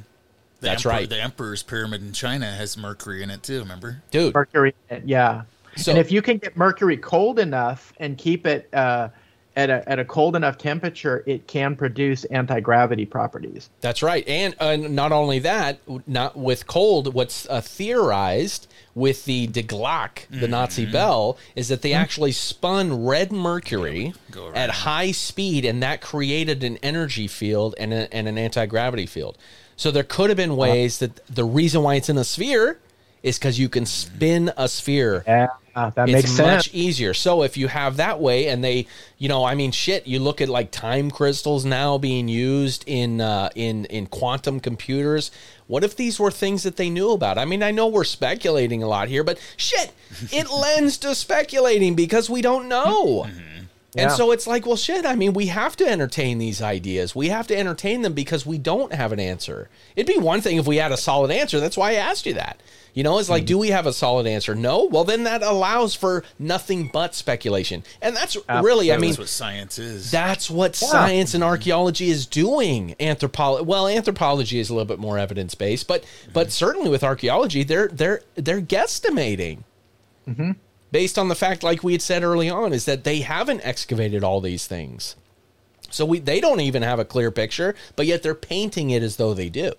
That's 0.60 0.86
emperor- 0.86 0.96
right. 0.98 1.08
The 1.08 1.20
emperor's 1.20 1.62
pyramid 1.64 2.02
in 2.02 2.12
China 2.12 2.46
has 2.52 2.76
mercury 2.76 3.22
in 3.22 3.30
it 3.30 3.42
too. 3.42 3.58
Remember? 3.60 4.02
dude. 4.12 4.32
mercury 4.34 4.74
yeah 5.04 5.42
So- 5.76 5.90
and 5.90 5.98
if 5.98 6.12
you 6.12 6.22
can 6.22 6.38
get 6.38 6.56
mercury 6.56 6.96
cold 6.96 7.38
enough 7.40 7.92
and 7.98 8.16
keep 8.16 8.46
it 8.46 8.68
uh, 8.72 9.08
at, 9.57 9.70
a, 9.70 9.88
at 9.88 9.98
a 9.98 10.05
cold 10.05 10.36
enough 10.36 10.59
temperature 10.59 11.22
it 11.26 11.46
can 11.46 11.76
produce 11.76 12.24
anti-gravity 12.24 13.07
properties 13.07 13.70
That's 13.80 14.02
right, 14.02 14.26
and 14.26 14.55
uh, 14.61 14.76
not 14.76 15.12
only 15.12 15.38
that, 15.40 15.78
not 16.07 16.36
with 16.36 16.66
cold. 16.66 17.14
What's 17.14 17.48
uh, 17.48 17.61
theorized 17.61 18.66
with 18.94 19.24
the 19.24 19.46
Die 19.46 19.62
Glocke, 19.62 20.26
the 20.30 20.48
Nazi 20.48 20.86
bell, 20.86 21.38
is 21.55 21.68
that 21.68 21.82
they 21.82 21.92
actually 21.92 22.32
spun 22.32 23.05
red 23.05 23.32
mercury 23.32 24.14
go 24.30 24.46
around. 24.46 24.57
at 24.57 24.70
high 24.70 25.12
speed, 25.12 25.64
and 25.64 25.82
that 25.82 26.00
created 26.00 26.62
an 26.64 26.78
energy 26.82 27.26
field 27.26 27.74
and, 27.78 27.92
a, 27.92 28.12
and 28.14 28.28
an 28.28 28.38
anti 28.38 28.66
gravity 28.66 29.07
field. 29.07 29.38
So 29.76 29.90
there 29.90 30.05
could 30.05 30.30
have 30.30 30.36
been 30.36 30.57
ways 30.57 30.98
that 30.98 31.24
the 31.26 31.44
reason 31.44 31.82
why 31.82 31.96
it's 31.96 32.09
in 32.09 32.16
a 32.16 32.24
sphere 32.24 32.78
is 33.22 33.38
because 33.38 33.59
you 33.59 33.68
can 33.68 33.86
spin 33.86 34.52
a 34.57 34.68
sphere 34.68 35.24
yeah 35.26 35.48
that 35.74 36.08
it's 36.08 36.12
makes 36.12 36.30
sense 36.30 36.68
much 36.68 36.74
easier. 36.74 37.14
So 37.14 37.42
if 37.42 37.56
you 37.56 37.68
have 37.68 37.96
that 37.96 38.20
way, 38.20 38.48
and 38.48 38.62
they, 38.62 38.86
you 39.18 39.28
know, 39.28 39.44
I 39.44 39.54
mean, 39.54 39.72
shit, 39.72 40.06
you 40.06 40.18
look 40.18 40.40
at 40.40 40.48
like 40.48 40.70
time 40.70 41.10
crystals 41.10 41.64
now 41.64 41.98
being 41.98 42.28
used 42.28 42.84
in 42.86 43.20
uh, 43.20 43.50
in 43.54 43.84
in 43.86 44.06
quantum 44.06 44.60
computers. 44.60 45.30
What 45.66 45.82
if 45.82 45.96
these 45.96 46.20
were 46.20 46.30
things 46.30 46.62
that 46.64 46.76
they 46.76 46.90
knew 46.90 47.12
about? 47.12 47.38
I 47.38 47.46
mean, 47.46 47.62
I 47.62 47.70
know 47.70 47.86
we're 47.88 48.04
speculating 48.04 48.82
a 48.82 48.86
lot 48.86 49.08
here, 49.08 49.24
but 49.24 49.38
shit, 49.56 49.92
it 50.30 50.50
lends 50.52 50.98
to 50.98 51.14
speculating 51.14 51.94
because 51.94 52.28
we 52.28 52.42
don't 52.42 52.68
know. 52.68 53.26
And 53.97 54.11
Yeah. 54.11 54.16
so 54.16 54.32
it's 54.32 54.47
like, 54.47 54.66
well, 54.66 54.76
shit. 54.76 55.07
I 55.07 55.14
mean, 55.14 55.32
we 55.34 55.47
have 55.47 55.76
to 55.76 55.86
entertain 55.86 56.38
these 56.38 56.61
ideas. 56.61 57.14
We 57.14 57.28
have 57.28 57.47
to 57.49 57.57
entertain 57.57 58.03
them 58.03 58.12
because 58.12 58.45
we 58.45 58.59
don't 58.59 58.92
have 58.92 59.12
an 59.12 59.20
answer. 59.20 59.68
It'd 59.95 60.12
be 60.12 60.20
one 60.20 60.40
thing 60.40 60.57
if 60.57 60.66
we 60.66 60.76
had 60.76 60.90
a 60.92 60.97
solid 60.97 61.30
answer. 61.30 61.61
That's 61.61 61.76
why 61.76 61.90
I 61.90 61.95
asked 61.95 62.26
you 62.26 62.34
that. 62.34 62.61
You 62.92 63.03
know, 63.03 63.18
it's 63.18 63.28
like, 63.28 63.42
hmm. 63.42 63.47
do 63.47 63.59
we 63.59 63.68
have 63.68 63.86
a 63.86 63.92
solid 63.92 64.24
answer? 64.26 64.55
No. 64.55 64.84
Well, 64.84 65.03
then 65.03 65.24
that 65.24 65.42
allows 65.42 65.97
for 65.97 66.22
nothing 66.38 66.90
but 66.92 67.14
speculation. 67.14 67.82
And 68.01 68.14
that's 68.14 68.36
really, 68.62 68.92
I 68.92 68.99
mean, 68.99 69.11
That's 69.11 69.18
what 69.18 69.28
science 69.28 69.78
is. 69.80 70.11
that's 70.12 70.49
what 70.49 70.76
science 70.76 71.34
and 71.34 71.42
archaeology 71.42 72.09
is 72.09 72.24
doing. 72.24 72.95
Anthropology, 73.01 73.64
well, 73.64 73.88
anthropology 73.88 74.61
is 74.61 74.70
a 74.70 74.74
little 74.74 74.86
bit 74.86 75.01
more 75.01 75.18
evidence 75.18 75.57
based, 75.57 75.88
but 75.88 76.05
but 76.32 76.47
mm-hmm. 76.47 76.51
certainly 76.51 76.88
with 76.88 77.03
archaeology, 77.03 77.64
they're 77.64 77.88
they're 77.88 78.22
they're 78.36 78.61
guesstimating 78.62 79.64
mm-hmm. 80.28 80.53
Based 80.95 81.18
on 81.18 81.26
the 81.26 81.34
fact, 81.34 81.64
like 81.64 81.82
we 81.82 81.90
had 81.90 82.01
said 82.01 82.22
early 82.22 82.49
on, 82.49 82.72
is 82.72 82.84
that 82.84 83.03
they 83.03 83.18
haven't 83.18 83.61
excavated 83.64 84.22
all 84.22 84.40
these 84.40 84.68
things, 84.68 85.16
so 85.90 86.07
we 86.07 86.20
they 86.20 86.40
don't 86.40 86.61
even 86.61 86.82
have 86.82 87.01
a 87.01 87.05
clear 87.05 87.32
picture, 87.32 87.74
but 87.97 88.07
yet 88.07 88.22
they're 88.22 88.32
painting 88.32 88.90
it 88.90 89.03
as 89.03 89.16
though 89.16 89.34
they 89.34 89.49
do. 89.49 89.72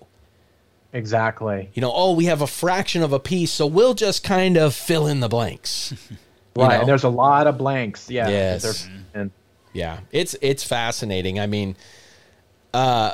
exactly 0.92 1.70
You 1.72 1.80
know, 1.80 1.90
oh, 1.94 2.12
we 2.12 2.26
have 2.26 2.42
a 2.42 2.46
fraction 2.46 3.02
of 3.02 3.14
a 3.14 3.18
piece, 3.18 3.50
so 3.50 3.66
we'll 3.66 3.94
just 3.94 4.22
kind 4.22 4.58
of 4.58 4.74
fill 4.74 5.06
in 5.06 5.20
the 5.20 5.28
blanks. 5.28 5.94
Right 6.58 6.80
know? 6.80 6.86
there's 6.86 7.04
a 7.04 7.10
lot 7.10 7.46
of 7.46 7.58
blanks 7.58 8.08
yeah 8.08 8.30
Yes. 8.30 8.88
and 9.12 9.30
Yeah, 9.74 10.00
it's 10.10 10.36
it's 10.40 10.64
fascinating. 10.64 11.38
I 11.38 11.46
mean, 11.46 11.76
uh, 12.72 13.12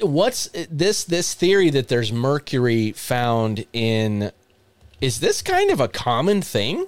what's 0.00 0.48
this 0.70 1.02
this 1.02 1.34
theory 1.34 1.70
that 1.70 1.88
there's 1.88 2.12
mercury 2.12 2.92
found 2.92 3.66
in? 3.72 4.30
Is 5.02 5.18
this 5.18 5.42
kind 5.42 5.72
of 5.72 5.80
a 5.80 5.88
common 5.88 6.42
thing? 6.42 6.86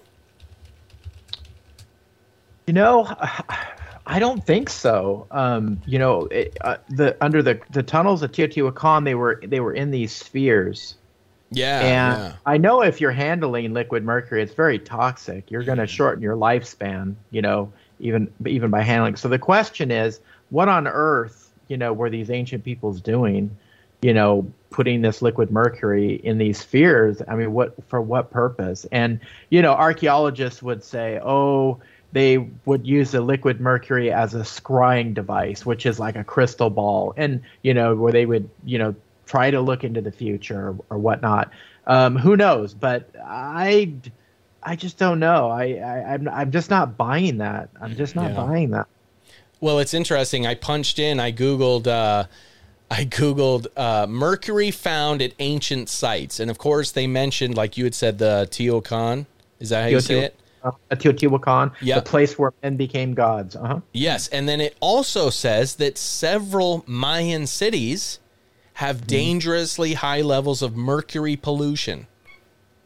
You 2.68 2.72
know, 2.72 3.12
I 4.06 4.20
don't 4.20 4.46
think 4.46 4.70
so. 4.70 5.26
Um, 5.32 5.82
you 5.84 5.98
know, 5.98 6.26
it, 6.26 6.56
uh, 6.60 6.76
the 6.88 7.16
under 7.20 7.42
the 7.42 7.60
the 7.70 7.82
tunnels 7.82 8.22
of 8.22 8.30
Teotihuacan, 8.30 9.04
they 9.04 9.16
were 9.16 9.42
they 9.44 9.58
were 9.58 9.72
in 9.72 9.90
these 9.90 10.12
spheres, 10.12 10.94
Yeah, 11.50 11.80
and 11.80 12.22
yeah. 12.22 12.36
I 12.46 12.56
know 12.56 12.82
if 12.82 13.00
you're 13.00 13.10
handling 13.10 13.74
liquid 13.74 14.04
mercury, 14.04 14.44
it's 14.44 14.54
very 14.54 14.78
toxic. 14.78 15.50
You're 15.50 15.64
going 15.64 15.78
to 15.78 15.86
shorten 15.88 16.22
your 16.22 16.36
lifespan. 16.36 17.16
You 17.32 17.42
know, 17.42 17.72
even 17.98 18.32
even 18.46 18.70
by 18.70 18.82
handling. 18.82 19.16
So 19.16 19.28
the 19.28 19.40
question 19.40 19.90
is, 19.90 20.20
what 20.50 20.68
on 20.68 20.86
earth, 20.86 21.50
you 21.66 21.76
know, 21.76 21.92
were 21.92 22.10
these 22.10 22.30
ancient 22.30 22.62
peoples 22.62 23.00
doing? 23.00 23.50
you 24.04 24.12
know, 24.12 24.46
putting 24.74 25.02
this 25.02 25.22
liquid 25.22 25.52
mercury 25.52 26.16
in 26.16 26.36
these 26.36 26.58
spheres. 26.58 27.22
I 27.28 27.36
mean, 27.36 27.52
what 27.52 27.76
for 27.88 28.00
what 28.02 28.32
purpose? 28.32 28.84
And 28.90 29.20
you 29.48 29.62
know, 29.62 29.72
archaeologists 29.72 30.60
would 30.62 30.82
say, 30.82 31.20
oh, 31.22 31.78
they 32.10 32.38
would 32.64 32.84
use 32.84 33.12
the 33.12 33.20
liquid 33.20 33.60
mercury 33.60 34.12
as 34.12 34.34
a 34.34 34.40
scrying 34.40 35.14
device, 35.14 35.64
which 35.64 35.86
is 35.86 36.00
like 36.00 36.16
a 36.16 36.24
crystal 36.24 36.70
ball, 36.70 37.14
and 37.16 37.42
you 37.62 37.72
know, 37.72 37.94
where 37.94 38.12
they 38.12 38.26
would, 38.26 38.50
you 38.64 38.78
know, 38.78 38.96
try 39.26 39.52
to 39.52 39.60
look 39.60 39.84
into 39.84 40.00
the 40.00 40.10
future 40.12 40.70
or, 40.70 40.76
or 40.90 40.98
whatnot. 40.98 41.52
Um, 41.86 42.16
who 42.16 42.36
knows? 42.36 42.74
But 42.74 43.10
I, 43.24 43.92
I 44.60 44.74
just 44.74 44.98
don't 44.98 45.20
know. 45.20 45.50
I, 45.50 45.74
I 45.74 46.14
I'm 46.14 46.28
I'm 46.28 46.50
just 46.50 46.68
not 46.68 46.96
buying 46.96 47.38
that. 47.38 47.68
I'm 47.80 47.94
just 47.94 48.16
not 48.16 48.30
Yeah. 48.30 48.44
buying 48.44 48.70
that. 48.70 48.88
Well, 49.60 49.78
it's 49.78 49.94
interesting. 49.94 50.46
I 50.48 50.56
punched 50.56 50.98
in, 50.98 51.20
I 51.20 51.30
Googled, 51.30 51.86
uh, 51.86 52.24
I 52.97 53.05
Googled 53.07 53.66
uh, 53.76 54.07
Mercury 54.09 54.70
found 54.70 55.20
at 55.20 55.32
ancient 55.40 55.88
sites. 55.88 56.38
And 56.38 56.49
of 56.49 56.59
course, 56.59 56.92
they 56.92 57.09
mentioned, 57.09 57.57
like 57.57 57.76
you 57.76 57.82
had 57.82 57.95
said, 57.95 58.18
the 58.18 58.47
Teotihuacan. 58.53 59.26
Is 59.59 59.70
that 59.70 59.82
how 59.82 59.88
you 59.88 59.99
say 60.01 60.20
it? 60.20 60.36
Uh, 60.62 60.70
Teotihuacan, 60.92 61.72
Yeah. 61.80 61.97
the 61.97 62.03
place 62.03 62.38
where 62.38 62.53
men 62.62 62.76
became 62.76 63.12
gods. 63.14 63.57
Uh 63.57 63.66
huh. 63.66 63.80
Yes. 63.92 64.28
And 64.28 64.49
then 64.49 64.61
it 64.61 64.76
also 64.78 65.28
says 65.28 65.74
that 65.76 65.99
several 65.99 66.84
Mayan 66.86 67.47
cities 67.49 68.20
have 68.74 69.07
dangerously 69.09 69.95
high 69.95 70.20
levels 70.20 70.62
of 70.62 70.76
mercury 70.76 71.34
pollution. 71.36 72.07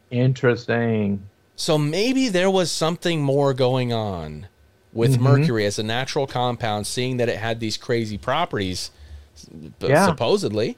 Interesting. 0.09 1.21
So 1.55 1.77
maybe 1.77 2.29
there 2.29 2.49
was 2.49 2.71
something 2.71 3.21
more 3.21 3.53
going 3.53 3.93
on 3.93 4.47
with 4.91 5.13
Mm-hmm. 5.13 5.23
mercury 5.23 5.65
as 5.65 5.77
a 5.77 5.83
natural 5.83 6.25
compound, 6.25 6.87
seeing 6.87 7.17
that 7.17 7.29
it 7.29 7.37
had 7.37 7.59
these 7.59 7.77
crazy 7.77 8.17
properties, 8.17 8.89
Yeah. 9.81 10.05
supposedly. 10.05 10.77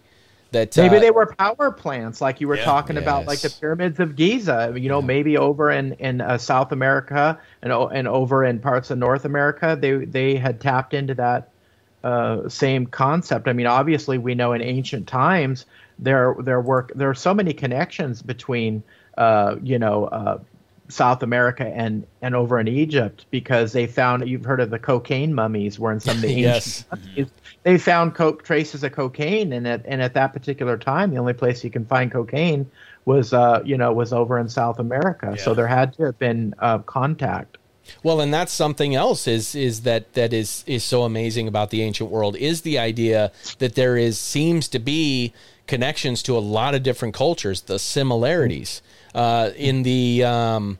That 0.51 0.78
Maybe 0.78 0.97
uh, 0.97 0.99
they 0.99 1.12
were 1.12 1.34
power 1.38 1.72
plants, 1.72 2.20
like 2.20 2.41
you 2.41 2.47
were 2.47 2.57
Yeah. 2.57 2.66
talking 2.66 2.97
about, 2.97 3.26
like 3.26 3.41
the 3.41 3.49
pyramids 3.49 3.99
of 3.99 4.16
Giza. 4.16 4.74
You 4.76 4.89
know, 4.89 5.01
maybe 5.01 5.38
over 5.38 5.72
in 5.72 5.93
in 5.93 6.22
uh, 6.22 6.38
South 6.38 6.72
America 6.72 7.39
and 7.62 7.72
and 7.72 8.07
over 8.07 8.43
in 8.43 8.59
parts 8.59 8.91
of 8.91 8.97
North 8.97 9.24
America, 9.26 9.78
they 9.80 10.05
they 10.05 10.36
had 10.36 10.59
tapped 10.59 10.93
into 10.93 11.14
that 11.16 11.49
uh, 12.03 12.49
same 12.49 12.86
concept. 12.86 13.47
I 13.47 13.53
mean, 13.53 13.68
obviously, 13.68 14.18
we 14.18 14.36
know 14.36 14.53
in 14.53 14.62
ancient 14.62 15.07
times 15.07 15.66
there 15.99 16.36
there 16.43 16.59
work 16.59 16.91
there 16.95 17.09
are 17.09 17.16
so 17.16 17.34
many 17.34 17.53
connections 17.53 18.22
between 18.22 18.84
uh, 19.18 19.55
you 19.62 19.80
know. 19.80 20.43
South 20.92 21.24
America 21.24 21.66
and 21.66 22.06
and 22.22 22.36
over 22.36 22.60
in 22.60 22.68
Egypt 22.68 23.26
because 23.32 23.74
they 23.74 23.88
found 23.88 24.28
you've 24.28 24.46
heard 24.46 24.60
of 24.60 24.70
the 24.70 24.80
cocaine 24.80 25.34
mummies 25.34 25.80
where 25.80 25.92
in 25.92 26.00
some 26.00 26.18
of 26.18 26.22
the 26.22 26.28
ancient 26.32 26.42
Yes. 26.42 26.86
mummies, 26.92 27.28
they 27.64 27.78
found 27.78 28.16
coke 28.16 28.44
traces 28.44 28.84
of 28.84 28.92
cocaine 28.92 29.54
and 29.54 29.68
at 29.68 29.86
and 29.86 30.02
at 30.02 30.14
that 30.14 30.34
particular 30.34 30.78
time 30.78 31.12
the 31.12 31.18
only 31.18 31.34
place 31.34 31.64
you 31.64 31.70
can 31.70 31.86
find 31.86 32.12
cocaine 32.12 32.70
was 33.06 33.34
uh 33.34 33.62
you 33.66 33.78
know 33.78 33.92
was 33.92 34.14
over 34.14 34.38
in 34.38 34.50
South 34.50 34.80
America. 34.80 35.38
So 35.38 35.54
there 35.54 35.68
had 35.68 35.94
to 35.94 36.04
have 36.04 36.20
been 36.20 36.54
uh, 36.60 36.80
contact. 36.80 37.58
Well, 38.04 38.22
and 38.22 38.34
that's 38.34 38.54
something 38.54 38.94
else 38.96 39.28
is 39.28 39.56
is 39.56 39.82
that 39.82 40.14
that 40.14 40.34
is 40.34 40.64
is 40.68 40.84
so 40.84 41.04
amazing 41.04 41.48
about 41.48 41.72
the 41.72 41.82
ancient 41.82 42.10
world 42.12 42.36
is 42.36 42.62
the 42.62 42.78
idea 42.78 43.32
that 43.60 43.76
there 43.76 43.98
is 43.98 44.20
seems 44.20 44.68
to 44.70 44.80
be 44.80 45.34
connections 45.68 46.22
to 46.24 46.38
a 46.38 46.39
lot 46.39 46.76
of 46.76 46.84
different 46.84 47.14
cultures, 47.14 47.62
the 47.62 47.80
similarities 47.80 48.82
uh, 49.14 49.51
in 49.55 49.84
the 49.84 50.24
um, 50.24 50.80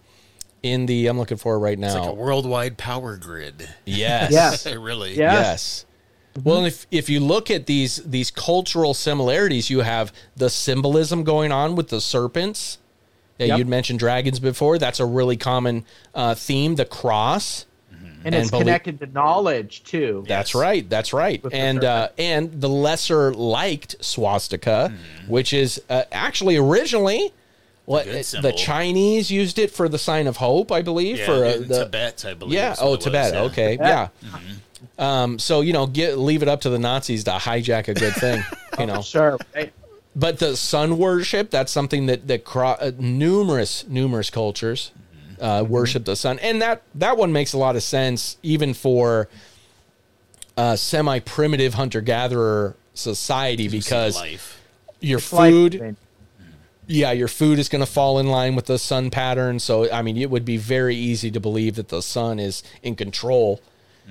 in 0.64 0.86
the 0.86 1.08
I'm 1.08 1.18
looking 1.18 1.38
for 1.38 1.58
right 1.60 1.78
now. 1.78 1.88
It's 1.88 1.96
like 1.96 2.10
a 2.10 2.14
worldwide 2.14 2.78
power 2.78 3.18
grid. 3.18 3.68
yes, 3.86 4.32
Yes. 4.32 4.66
It 4.74 4.80
really. 4.80 5.16
Yeah. 5.18 5.34
yes. 5.34 5.86
Well, 6.44 6.60
and 6.60 6.68
if 6.68 6.88
if 6.92 7.10
you 7.10 7.20
look 7.20 7.52
at 7.52 7.66
these 7.66 7.98
these 7.98 8.32
cultural 8.32 8.94
similarities, 8.94 9.70
you 9.70 9.82
have 9.82 10.14
the 10.38 10.50
symbolism 10.50 11.24
going 11.24 11.52
on 11.52 11.76
with 11.76 11.90
the 11.90 12.00
serpents. 12.00 12.78
Yeah, 13.38 13.48
Yep. 13.48 13.58
you'd 13.58 13.68
mentioned 13.68 14.00
dragons 14.00 14.40
before. 14.40 14.78
That's 14.78 15.00
a 15.00 15.06
really 15.06 15.36
common 15.36 15.84
uh, 16.14 16.36
theme. 16.36 16.76
The 16.76 16.86
cross. 16.86 17.66
and, 17.92 18.22
And 18.24 18.36
it's 18.36 18.52
belie- 18.52 18.62
connected 18.64 19.00
to 19.00 19.08
knowledge 19.08 19.84
too 19.84 20.24
That's 20.28 20.54
Yes. 20.54 20.62
right. 20.62 20.88
That's 20.90 21.12
right. 21.12 21.44
With 21.44 21.52
the 21.54 21.58
And 21.60 21.84
uh, 21.84 22.10
and 22.20 22.62
the 22.62 22.70
lesser 22.70 23.34
liked 23.34 23.96
swastika, 24.00 24.94
which 25.28 25.54
is 25.54 25.82
uh, 25.90 26.04
actually 26.12 26.56
originally 26.56 27.34
what 27.92 28.06
the. 28.06 28.54
Chinese 28.58 29.30
used 29.30 29.60
it 29.60 29.72
for 29.72 29.88
the 29.90 29.98
sign 30.00 30.28
of 30.28 30.38
hope, 30.38 30.72
I 30.72 30.82
believe. 30.82 31.18
Yeah, 31.20 31.26
for 31.26 31.46
uh, 31.46 31.58
the, 31.58 31.84
Tibet, 31.86 32.26
I 32.26 32.34
believe. 32.34 32.54
yeah. 32.54 32.76
Oh, 32.80 32.94
it 32.94 32.98
was, 32.98 33.04
Tibet. 33.06 33.34
yeah. 33.34 33.42
Okay. 33.44 33.76
Yeah. 33.76 34.08
Yeah. 34.22 34.30
Um, 34.98 35.40
so 35.40 35.62
you 35.62 35.74
know, 35.74 35.88
get 35.88 36.18
leave 36.18 36.42
it 36.42 36.48
up 36.48 36.62
to 36.62 36.70
the 36.70 36.80
Nazis 36.80 37.24
to 37.26 37.32
hijack 37.32 37.88
a 37.88 37.94
good 37.94 38.14
thing. 38.14 38.44
You 38.80 38.86
know, 38.86 39.02
sure 39.02 39.38
right? 39.54 39.72
but 40.16 40.40
the 40.40 40.56
sun 40.56 40.98
worship 40.98 41.52
that's 41.52 41.72
something 41.74 42.06
that 42.06 42.28
that 42.30 42.46
cro- 42.46 42.78
uh, 42.80 42.92
numerous 42.98 43.86
numerous 43.86 44.30
cultures 44.30 44.92
uh, 45.42 45.64
worship 45.68 46.06
the 46.06 46.16
sun 46.16 46.40
and 46.40 46.62
that 46.62 46.82
that 46.96 47.18
one 47.18 47.34
makes 47.34 47.52
a 47.52 47.58
lot 47.58 47.76
of 47.76 47.84
sense 47.84 48.38
even 48.44 48.74
for 48.74 49.28
uh, 50.58 50.76
semi 50.78 51.20
primitive 51.20 51.74
hunter 51.74 52.00
gatherer 52.02 52.76
society 52.94 53.68
because 53.68 54.16
life. 54.16 54.62
your 55.02 55.20
It's 55.20 55.34
like- 55.34 55.52
food 55.52 55.96
yeah 56.92 57.12
your 57.12 57.28
food 57.28 57.58
is 57.60 57.70
going 57.70 57.80
to 57.84 57.92
fall 57.92 58.20
in 58.20 58.28
line 58.28 58.56
with 58.56 58.66
the 58.66 58.78
sun 58.78 59.10
pattern 59.10 59.60
so 59.60 59.92
i 59.92 60.02
mean 60.02 60.18
it 60.18 60.30
would 60.30 60.46
be 60.46 60.58
very 60.58 60.96
easy 60.96 61.32
to 61.32 61.40
believe 61.40 61.76
that 61.76 61.88
the 61.90 62.02
sun 62.02 62.40
is 62.40 62.64
in 62.84 62.96
control 62.96 63.60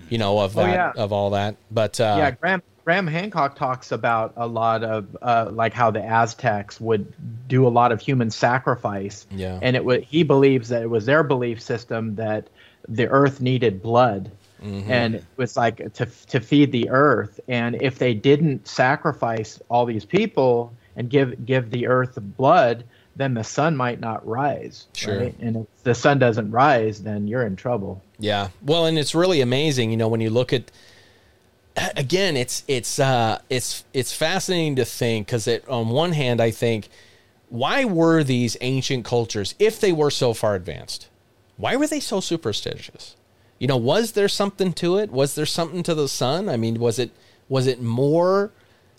you 0.08 0.18
know 0.18 0.38
of 0.38 0.56
Oh, 0.56 0.62
that 0.62 0.72
yeah. 0.96 1.02
of 1.02 1.12
all 1.12 1.30
that 1.30 1.56
but 1.70 2.00
uh, 2.00 2.16
yeah 2.18 2.30
graham 2.32 2.62
graham 2.84 3.06
hancock 3.06 3.56
talks 3.56 3.92
about 3.92 4.32
a 4.36 4.46
lot 4.46 4.82
of 4.82 5.16
uh, 5.20 5.50
like 5.52 5.74
how 5.74 5.90
the 5.90 6.02
aztecs 6.02 6.80
would 6.80 7.12
do 7.48 7.66
a 7.66 7.68
lot 7.68 7.92
of 7.92 8.00
human 8.00 8.30
sacrifice 8.30 9.26
Yeah. 9.30 9.58
and 9.62 9.76
it 9.76 9.84
was 9.84 10.02
he 10.06 10.22
believes 10.22 10.68
that 10.70 10.82
it 10.82 10.90
was 10.90 11.06
their 11.06 11.22
belief 11.22 11.60
system 11.60 12.14
that 12.16 12.48
the 12.88 13.08
earth 13.08 13.40
needed 13.40 13.82
blood 13.82 14.30
Mm-hmm. 14.62 14.90
and 14.92 15.14
it 15.14 15.24
was 15.38 15.56
like 15.56 15.76
to 15.94 16.04
to 16.04 16.38
feed 16.38 16.70
the 16.70 16.90
earth 16.90 17.40
and 17.48 17.80
if 17.80 17.98
they 17.98 18.12
didn't 18.12 18.68
sacrifice 18.68 19.58
all 19.70 19.86
these 19.86 20.04
people 20.04 20.70
and 20.96 21.08
give 21.10 21.44
give 21.46 21.70
the 21.70 21.86
earth 21.86 22.18
blood 22.20 22.84
then 23.16 23.34
the 23.34 23.44
sun 23.44 23.76
might 23.76 24.00
not 24.00 24.26
rise 24.26 24.86
Sure. 24.94 25.18
right? 25.18 25.34
and 25.40 25.56
if 25.56 25.66
the 25.84 25.94
sun 25.94 26.18
doesn't 26.18 26.50
rise 26.50 27.02
then 27.02 27.26
you're 27.28 27.46
in 27.46 27.56
trouble 27.56 28.02
Yeah. 28.18 28.48
Well, 28.62 28.86
and 28.86 28.98
it's 28.98 29.14
really 29.14 29.40
amazing, 29.40 29.90
you 29.90 29.96
know, 29.96 30.08
when 30.08 30.20
you 30.20 30.30
look 30.30 30.52
at 30.52 30.70
again, 31.96 32.36
it's 32.36 32.64
it's 32.68 32.98
uh 32.98 33.40
it's 33.48 33.84
it's 33.94 34.12
fascinating 34.12 34.76
to 34.76 34.84
think 34.84 35.28
cuz 35.28 35.46
it 35.46 35.66
on 35.68 35.88
one 35.88 36.12
hand 36.12 36.40
I 36.40 36.50
think 36.50 36.88
why 37.48 37.84
were 37.84 38.22
these 38.22 38.56
ancient 38.60 39.04
cultures 39.04 39.54
if 39.58 39.80
they 39.80 39.92
were 39.92 40.10
so 40.10 40.32
far 40.34 40.54
advanced? 40.54 41.08
Why 41.56 41.76
were 41.76 41.86
they 41.86 42.00
so 42.00 42.20
superstitious? 42.20 43.16
You 43.58 43.66
know, 43.66 43.76
was 43.76 44.12
there 44.12 44.28
something 44.28 44.72
to 44.74 44.96
it? 44.98 45.10
Was 45.10 45.34
there 45.34 45.46
something 45.46 45.82
to 45.82 45.94
the 45.94 46.08
sun? 46.08 46.48
I 46.48 46.56
mean, 46.56 46.78
was 46.78 46.98
it 46.98 47.10
was 47.48 47.66
it 47.66 47.80
more 47.82 48.52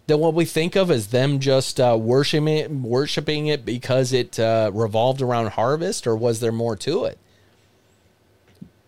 than 0.08 0.20
what 0.20 0.34
we 0.34 0.45
think 0.45 0.76
of 0.76 0.91
as 0.91 1.08
them 1.08 1.39
just 1.39 1.80
uh, 1.80 1.97
worshiping 1.99 2.47
it, 2.47 2.72
worshiping 2.72 3.47
it 3.47 3.66
because 3.66 4.14
it 4.14 4.39
uh, 4.39 4.72
revolved 4.74 5.22
around 5.22 5.52
harvest, 5.52 6.08
or 6.08 6.16
was 6.16 6.39
there 6.39 6.52
more 6.52 6.76
to 6.78 7.06
it? 7.06 7.18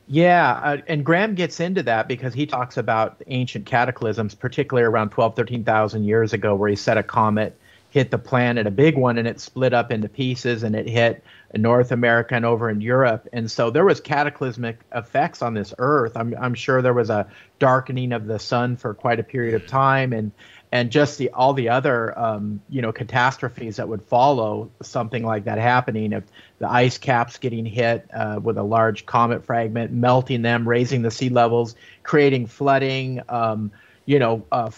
Yeah, 0.07 0.51
uh, 0.51 0.78
and 0.88 1.05
Graham 1.05 1.34
gets 1.34 1.59
into 1.59 1.84
that 1.84 2.07
because 2.07 2.34
he 2.34 2.45
talks 2.45 2.78
about 2.78 3.22
ancient 3.28 3.66
cataclysms, 3.66 4.36
particularly 4.36 4.86
around 4.86 5.09
12, 5.11 5.36
13,000 5.36 6.03
years 6.03 6.34
ago, 6.34 6.55
where 6.55 6.70
he 6.70 6.76
said 6.76 6.97
a 6.97 7.03
comet 7.03 7.57
hit 7.93 8.09
the 8.09 8.18
planet, 8.18 8.66
a 8.66 8.72
big 8.72 8.97
one, 8.97 9.20
and 9.20 9.28
it 9.28 9.39
split 9.39 9.72
up 9.72 9.91
into 9.91 10.09
pieces, 10.09 10.64
and 10.64 10.76
it 10.76 10.88
hit 10.88 11.24
North 11.55 11.91
America 11.91 12.34
and 12.34 12.43
over 12.43 12.68
in 12.68 12.82
Europe. 12.82 13.28
And 13.32 13.49
so 13.49 13.70
there 13.70 13.86
was 13.86 14.01
cataclysmic 14.01 14.80
effects 14.95 15.43
on 15.43 15.53
this 15.53 15.76
Earth. 15.78 16.14
I'm, 16.18 16.36
I'm 16.41 16.55
sure 16.55 16.82
there 16.82 16.93
was 16.93 17.11
a 17.11 17.28
darkening 17.59 18.11
of 18.11 18.26
the 18.26 18.39
sun 18.39 18.78
for 18.78 18.95
quite 18.95 19.20
a 19.20 19.24
period 19.24 19.53
of 19.53 19.68
time, 19.68 20.11
and 20.11 20.32
and 20.74 20.89
just 20.89 21.19
the 21.19 21.30
all 21.30 21.53
the 21.53 21.69
other 21.69 22.17
um, 22.17 22.59
you 22.67 22.82
know 22.82 22.91
catastrophes 22.91 23.76
that 23.76 23.88
would 23.88 24.01
follow 24.01 24.71
something 24.82 25.24
like 25.24 25.45
that 25.45 25.59
happening 25.59 26.11
if 26.13 26.24
the 26.57 26.69
ice 26.69 26.97
caps 26.97 27.38
getting 27.38 27.63
hit 27.63 28.09
uh, 28.11 28.39
with 28.41 28.57
a 28.57 28.63
large 28.63 29.05
comet 29.05 29.45
fragment 29.45 29.91
melting 29.91 30.41
them 30.41 30.67
raising 30.67 31.03
the 31.03 31.11
sea 31.11 31.30
levels 31.30 31.76
creating 32.01 32.47
flooding 32.47 33.21
um, 33.30 33.71
you 34.05 34.17
know 34.17 34.43
uh, 34.51 34.71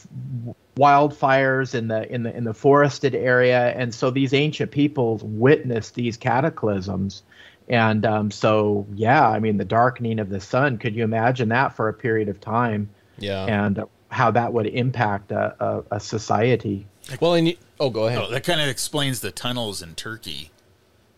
wildfires 0.76 1.74
in 1.74 1.88
the 1.88 2.12
in 2.14 2.24
the 2.24 2.36
in 2.36 2.44
the 2.44 2.54
forested 2.54 3.16
area. 3.16 3.70
And 3.78 3.96
so 3.96 4.12
these 4.12 4.34
ancient 4.34 4.72
peoples 4.72 5.24
witnessed 5.24 5.96
these 5.96 6.18
cataclysms. 6.18 7.24
And 7.70 8.06
um, 8.06 8.30
so 8.32 8.86
yeah 8.94 9.28
i 9.28 9.40
mean 9.40 9.58
the 9.58 9.66
darkening 9.66 10.20
of 10.20 10.30
the 10.30 10.42
sun 10.42 10.78
could 10.78 10.94
you 10.94 11.04
imagine 11.04 11.50
that 11.50 11.74
for 11.76 11.88
a 11.88 11.94
period 11.94 12.28
of 12.28 12.42
time? 12.42 12.90
Yeah. 13.18 13.46
and 13.46 13.82
how 14.16 14.32
that 14.32 14.54
would 14.54 14.66
impact 14.68 15.32
a, 15.32 15.56
a, 15.64 15.84
a 15.98 16.00
society. 16.00 16.88
Well, 17.20 17.34
and 17.36 17.50
you, 17.50 17.58
oh, 17.80 17.90
go 17.90 18.08
ahead. 18.08 18.20
Oh, 18.22 18.32
that 18.32 18.44
kind 18.46 18.62
of 18.62 18.68
explains 18.70 19.20
the 19.20 19.32
tunnels 19.32 19.82
in 19.82 19.94
Turkey. 19.96 20.52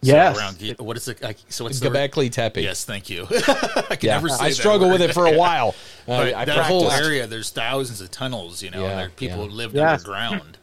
Yes. 0.02 0.38
around, 0.38 0.58
what 0.80 0.96
is 0.98 1.08
it? 1.08 1.24
I, 1.24 1.36
so 1.50 1.64
what's 1.64 1.80
the 1.80 1.90
word? 1.90 2.12
Göbekli 2.12 2.32
Tepe. 2.32 2.62
Yes, 2.62 2.86
thank 2.86 3.10
you. 3.10 3.26
I 3.32 3.96
can 3.96 3.98
Yeah, 4.02 4.14
never 4.16 4.30
say 4.30 4.46
I 4.46 4.50
that 4.50 4.56
struggled 4.56 4.92
word. 4.92 5.00
with 5.02 5.10
it 5.10 5.14
for 5.14 5.26
a 5.28 5.38
while. 5.38 5.74
But 6.06 6.36
I, 6.36 6.42
I 6.42 6.46
that 6.46 6.66
whole 6.66 6.92
area, 6.92 7.26
there's 7.28 7.50
thousands 7.50 8.02
of 8.02 8.12
tunnels, 8.12 8.62
you 8.62 8.70
know, 8.70 8.82
Yeah, 8.84 8.90
and 8.92 9.00
there, 9.00 9.10
people 9.10 9.46
yeah. 9.48 9.52
lived 9.56 9.76
Yes. 9.76 10.00
underground. 10.02 10.58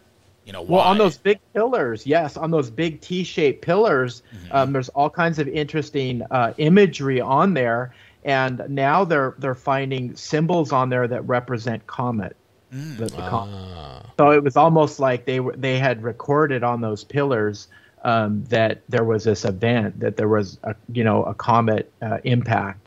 You 0.45 0.53
know, 0.53 0.63
Well, 0.63 0.81
on 0.83 0.99
those 0.99 1.17
big 1.17 1.41
pillars, 1.55 2.07
yes, 2.07 2.37
on 2.37 2.51
those 2.51 2.71
big 2.71 3.01
T-shaped 3.01 3.63
pillars, 3.63 4.23
Mm-hmm. 4.35 4.55
um, 4.57 4.73
there's 4.73 4.89
all 4.91 5.09
kinds 5.11 5.39
of 5.39 5.49
interesting 5.49 6.23
uh, 6.31 6.53
imagery 6.59 7.21
on 7.21 7.55
there, 7.55 7.95
and 8.25 8.63
now 8.69 9.05
they're 9.05 9.35
they're 9.39 9.55
finding 9.55 10.17
symbols 10.17 10.73
on 10.73 10.89
there 10.91 11.07
that 11.09 11.23
represent 11.29 11.87
comet. 11.87 12.37
Mm. 12.73 12.97
the- 12.99 13.07
the 13.07 13.23
Ah, 13.23 14.03
so 14.19 14.31
it 14.33 14.43
was 14.43 14.57
almost 14.57 14.99
like 14.99 15.25
they 15.27 15.41
were 15.41 15.55
they 15.57 15.79
had 15.79 16.03
recorded 16.03 16.65
on 16.65 16.81
those 16.81 17.05
pillars 17.05 17.69
um, 18.03 18.45
that 18.51 18.83
there 18.89 19.05
was 19.05 19.25
this 19.25 19.45
event, 19.45 20.01
that 20.01 20.17
there 20.17 20.29
was 20.29 20.59
a 20.65 20.75
you 20.93 21.05
know 21.05 21.25
a 21.25 21.35
comet 21.35 21.93
uh, 22.03 22.19
impact. 22.25 22.81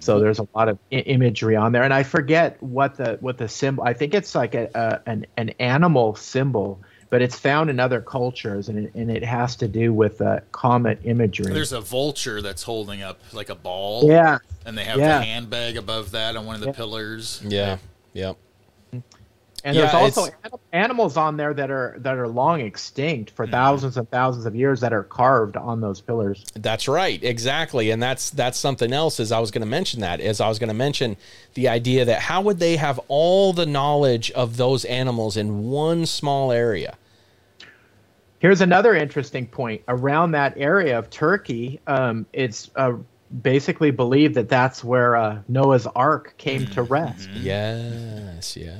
So 0.00 0.20
there's 0.20 0.38
a 0.38 0.48
lot 0.54 0.68
of 0.70 0.78
I- 0.90 0.96
imagery 0.96 1.54
on 1.54 1.72
there, 1.72 1.82
and 1.82 1.92
I 1.92 2.02
forget 2.02 2.62
what 2.62 2.96
the 2.96 3.18
what 3.20 3.36
the 3.38 3.48
symbol. 3.48 3.84
I 3.84 3.92
think 3.92 4.14
it's 4.14 4.34
like 4.34 4.54
a, 4.54 4.70
a 4.74 5.00
an 5.10 5.26
an 5.36 5.50
animal 5.58 6.14
symbol, 6.14 6.80
but 7.10 7.22
it's 7.22 7.38
found 7.38 7.70
in 7.70 7.78
other 7.80 8.00
cultures, 8.00 8.68
and 8.68 8.86
it, 8.86 8.94
and 8.94 9.10
it 9.10 9.22
has 9.24 9.56
to 9.56 9.68
do 9.68 9.92
with 9.92 10.20
uh, 10.20 10.40
comet 10.52 10.98
imagery. 11.04 11.52
There's 11.52 11.72
a 11.72 11.80
vulture 11.80 12.42
that's 12.42 12.62
holding 12.62 13.02
up 13.02 13.20
like 13.32 13.48
a 13.48 13.54
ball. 13.54 14.08
yeah, 14.08 14.38
And 14.64 14.76
they 14.76 14.84
have 14.84 14.98
Yeah. 14.98 15.18
the 15.18 15.24
handbag 15.24 15.76
above 15.76 16.10
that 16.12 16.36
on 16.36 16.46
one 16.46 16.56
of 16.56 16.60
the 16.62 16.72
pillars. 16.72 17.40
yeah, 17.44 17.78
yep. 18.12 18.36
And 19.66 19.74
Yeah, 19.74 19.90
there's 19.90 20.16
also 20.16 20.32
animals 20.72 21.16
on 21.16 21.36
there 21.36 21.52
that 21.52 21.70
are 21.70 21.96
that 21.98 22.16
are 22.16 22.28
long 22.28 22.60
extinct 22.60 23.30
Mm-hmm. 23.30 23.36
for 23.36 23.46
thousands 23.46 23.96
and 23.96 24.08
thousands 24.10 24.46
of 24.46 24.54
years 24.54 24.80
that 24.80 24.92
are 24.92 25.02
carved 25.02 25.56
on 25.56 25.80
those 25.80 26.00
pillars. 26.00 26.44
That's 26.54 26.86
right, 26.86 27.22
exactly, 27.22 27.90
and 27.90 28.00
that's 28.02 28.30
that's 28.30 28.58
something 28.58 28.92
else. 28.92 29.18
As 29.20 29.32
I 29.32 29.38
was 29.40 29.50
going 29.50 29.62
to 29.62 29.66
mention 29.66 30.00
that, 30.00 30.20
as 30.20 30.40
I 30.40 30.48
was 30.48 30.58
going 30.58 30.68
to 30.68 30.74
mention 30.74 31.16
the 31.54 31.68
idea 31.68 32.04
that 32.04 32.20
how 32.20 32.40
would 32.42 32.58
they 32.58 32.76
have 32.76 33.00
all 33.08 33.52
the 33.52 33.66
knowledge 33.66 34.30
of 34.32 34.56
those 34.56 34.84
animals 34.84 35.36
in 35.36 35.64
one 35.64 36.06
small 36.06 36.52
area? 36.52 36.96
Here's 38.38 38.60
another 38.60 38.94
interesting 38.94 39.46
point. 39.46 39.82
Around 39.88 40.32
that 40.32 40.54
area 40.56 40.98
of 40.98 41.08
Turkey, 41.10 41.80
um, 41.86 42.26
it's 42.32 42.70
uh, 42.76 42.92
basically 43.42 43.90
believed 43.90 44.34
that 44.34 44.48
that's 44.48 44.84
where 44.84 45.16
uh, 45.16 45.38
Noah's 45.48 45.86
Ark 45.86 46.34
came 46.36 46.66
to 46.66 46.82
rest. 46.82 47.28
Yes, 47.30 48.56
yes. 48.56 48.76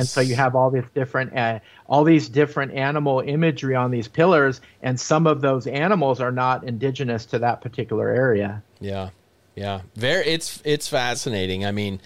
And 0.00 0.08
so 0.08 0.20
you 0.20 0.34
have 0.34 0.56
all 0.56 0.70
these 0.70 0.88
different, 0.94 1.36
uh, 1.36 1.60
all 1.86 2.04
these 2.04 2.28
different 2.28 2.72
animal 2.72 3.20
imagery 3.20 3.76
on 3.76 3.90
these 3.90 4.08
pillars, 4.08 4.60
and 4.82 4.98
some 4.98 5.26
of 5.26 5.40
those 5.40 5.66
animals 5.66 6.20
are 6.20 6.32
not 6.32 6.64
indigenous 6.64 7.26
to 7.26 7.38
that 7.40 7.60
particular 7.60 8.08
area. 8.08 8.62
Yeah, 8.80 9.10
yeah. 9.54 9.82
Very. 9.94 10.26
It's 10.26 10.62
it's 10.64 10.88
fascinating. 10.88 11.66
I 11.66 11.72
mean, 11.72 12.00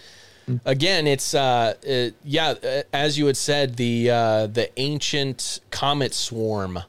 again, 0.65 1.07
it's 1.07 1.33
uh, 1.33 1.75
it, 1.81 2.15
yeah. 2.23 2.49
uh, 2.49 2.83
As 2.93 3.17
you 3.17 3.25
had 3.27 3.37
said, 3.37 3.77
the 3.77 4.11
uh, 4.11 4.47
the 4.47 4.69
ancient 4.79 5.61
comet 5.71 6.13
swarm 6.13 6.79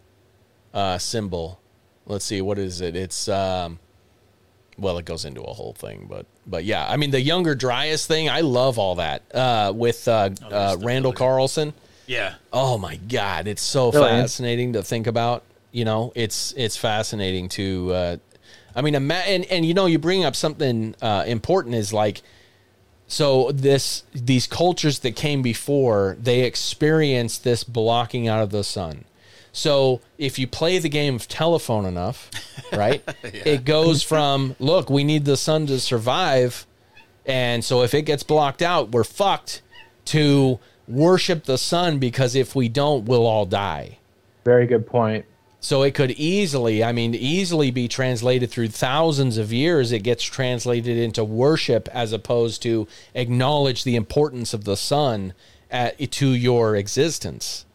uh, 0.75 0.99
symbol. 0.99 1.61
Let's 2.05 2.25
see, 2.25 2.41
what 2.41 2.59
is 2.59 2.81
it? 2.81 2.95
It's 2.95 3.29
um, 3.29 3.79
well, 4.79 4.99
it 4.99 5.05
goes 5.05 5.25
into 5.25 5.43
a 5.43 5.53
whole 5.53 5.73
thing, 5.73 6.07
but 6.09 6.27
but 6.47 6.65
yeah. 6.65 6.87
I 6.89 6.97
mean, 6.97 7.11
the 7.11 7.21
younger 7.21 7.55
Dryas 7.55 8.07
thing. 8.07 8.29
I 8.29 8.41
love 8.41 8.79
all 8.79 8.97
that 8.97 9.23
uh, 9.35 9.73
with 9.75 10.07
uh, 10.09 10.31
uh, 10.51 10.77
Randall 10.81 11.13
pillar. 11.13 11.19
Carlson. 11.31 11.75
Yeah. 12.07 12.35
Oh 12.53 12.79
my 12.79 12.97
God, 12.97 13.47
it's 13.49 13.63
so 13.63 13.91
Really? 13.91 14.09
fascinating 14.09 14.75
to 14.75 14.83
think 14.83 15.07
about. 15.07 15.43
You 15.73 15.85
know, 15.85 16.13
it's 16.15 16.53
it's 16.57 16.77
fascinating 16.77 17.49
to. 17.51 17.93
Uh, 17.93 18.17
I 18.75 18.83
mean, 18.83 18.95
ima- 18.95 19.15
and 19.27 19.45
and 19.47 19.65
you 19.67 19.75
know, 19.75 19.87
you 19.87 19.99
bring 19.99 20.25
up 20.25 20.37
something 20.37 20.95
uh, 21.03 21.25
important 21.27 21.75
is 21.75 21.93
like, 21.93 22.23
so 23.09 23.51
this 23.53 24.05
these 24.15 24.47
cultures 24.47 25.01
that 25.01 25.17
came 25.17 25.43
before 25.43 26.17
they 26.21 26.43
experienced 26.43 27.43
this 27.45 27.65
blocking 27.65 28.29
out 28.29 28.43
of 28.43 28.51
the 28.51 28.63
sun. 28.65 29.05
So 29.57 30.03
if 30.19 30.39
you 30.39 30.47
play 30.47 30.79
the 30.79 30.91
game 30.91 31.17
of 31.17 31.29
telephone 31.29 31.87
enough, 31.87 32.31
right, 32.73 33.03
it 33.23 33.65
goes 33.65 34.03
from 34.03 34.55
look, 34.59 34.91
we 34.91 35.03
need 35.03 35.25
the 35.25 35.39
sun 35.39 35.67
to 35.69 35.81
survive, 35.81 36.67
and 37.25 37.65
so 37.65 37.83
if 37.83 37.95
it 37.95 38.03
gets 38.03 38.23
blocked 38.23 38.61
out, 38.63 38.93
we're 38.93 39.05
fucked. 39.05 39.63
To 40.07 40.61
worship 40.87 41.47
the 41.47 41.59
sun 41.59 41.99
because 41.99 42.37
if 42.37 42.55
we 42.55 42.69
don't, 42.69 43.07
we'll 43.07 43.27
all 43.27 43.45
die. 43.45 43.99
Very 44.45 44.69
good 44.69 44.87
point. 44.87 45.25
So 45.59 45.83
it 45.83 45.95
could 45.95 46.13
easily, 46.13 46.85
I 46.85 46.93
mean, 46.93 47.13
easily 47.13 47.73
be 47.73 47.89
translated 47.89 48.51
through 48.51 48.69
thousands 48.69 49.37
of 49.37 49.53
years. 49.53 49.91
It 49.91 50.05
gets 50.05 50.23
translated 50.23 50.97
into 50.97 51.25
worship 51.25 51.89
as 51.93 52.13
opposed 52.13 52.63
to 52.63 52.87
acknowledge 53.15 53.83
the 53.83 53.97
importance 53.97 54.55
of 54.55 54.63
the 54.63 54.77
sun 54.77 55.35
at, 55.69 55.99
to 56.13 56.29
your 56.29 56.77
existence. 56.77 57.66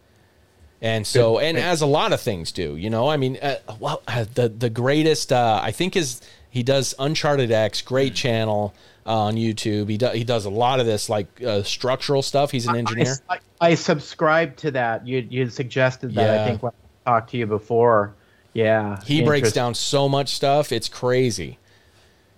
And 0.81 1.05
so, 1.05 1.37
and 1.37 1.57
as 1.57 1.81
a 1.81 1.85
lot 1.85 2.11
of 2.11 2.21
things 2.21 2.51
do, 2.51 2.75
you 2.75 2.89
know, 2.89 3.07
I 3.07 3.15
mean, 3.15 3.37
uh, 3.39 3.57
well, 3.79 4.01
uh, 4.07 4.25
the 4.33 4.49
the 4.49 4.69
greatest, 4.69 5.31
uh, 5.31 5.59
I 5.61 5.71
think 5.71 5.95
is 5.95 6.21
he 6.49 6.63
does 6.63 6.95
Uncharted 6.97 7.51
X, 7.51 7.83
great 7.83 8.15
channel 8.15 8.73
uh, 9.05 9.15
on 9.15 9.35
YouTube. 9.35 9.89
He 9.89 9.97
does 9.97 10.15
he 10.15 10.23
does 10.23 10.45
a 10.45 10.49
lot 10.49 10.79
of 10.79 10.87
this 10.87 11.07
like 11.07 11.27
uh, 11.43 11.61
structural 11.61 12.23
stuff. 12.23 12.49
He's 12.49 12.65
an 12.65 12.75
engineer. 12.75 13.15
I, 13.29 13.39
I 13.59 13.75
subscribe 13.75 14.57
to 14.57 14.71
that. 14.71 15.05
You 15.05 15.25
you 15.29 15.49
suggested 15.49 16.15
that. 16.15 16.35
Yeah. 16.35 16.43
I 16.43 16.47
think 16.47 16.63
when 16.63 16.73
I 17.05 17.11
talked 17.11 17.29
to 17.31 17.37
you 17.37 17.45
before. 17.45 18.15
Yeah, 18.53 18.99
He 19.05 19.23
breaks 19.23 19.53
down 19.53 19.75
so 19.75 20.09
much 20.09 20.27
stuff; 20.35 20.73
it's 20.73 20.89
crazy, 20.89 21.57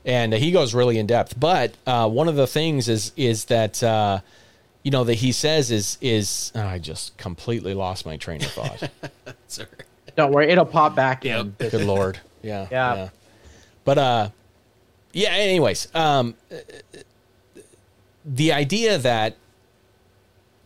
and 0.05 0.31
uh, 0.31 0.37
he 0.37 0.51
goes 0.51 0.75
really 0.75 0.99
in 0.99 1.07
depth. 1.07 1.39
But 1.39 1.73
uh, 1.87 2.07
one 2.07 2.27
of 2.27 2.35
the 2.35 2.45
things 2.45 2.87
is 2.87 3.13
is 3.15 3.45
that 3.45 3.81
uh, 3.81 4.19
you 4.83 4.91
know 4.91 5.03
that 5.05 5.15
he 5.15 5.31
says 5.31 5.71
is 5.71 5.97
is 6.01 6.51
oh, 6.55 6.61
I 6.61 6.77
just 6.77 7.17
completely 7.17 7.73
lost 7.73 8.05
my 8.05 8.17
train 8.17 8.43
of 8.43 8.51
thought. 8.51 8.89
Sorry. 9.47 9.67
Don't 10.15 10.31
worry, 10.31 10.49
it'll 10.49 10.65
pop 10.65 10.95
back 10.95 11.25
in. 11.25 11.55
Good 11.57 11.85
lord, 11.85 12.19
yeah, 12.41 12.67
Yeah. 12.69 13.09
But 13.83 13.97
uh, 13.97 14.29
yeah. 15.11 15.29
Anyways, 15.29 15.93
um, 15.95 16.35
the 18.25 18.53
idea 18.53 18.97
that 18.99 19.37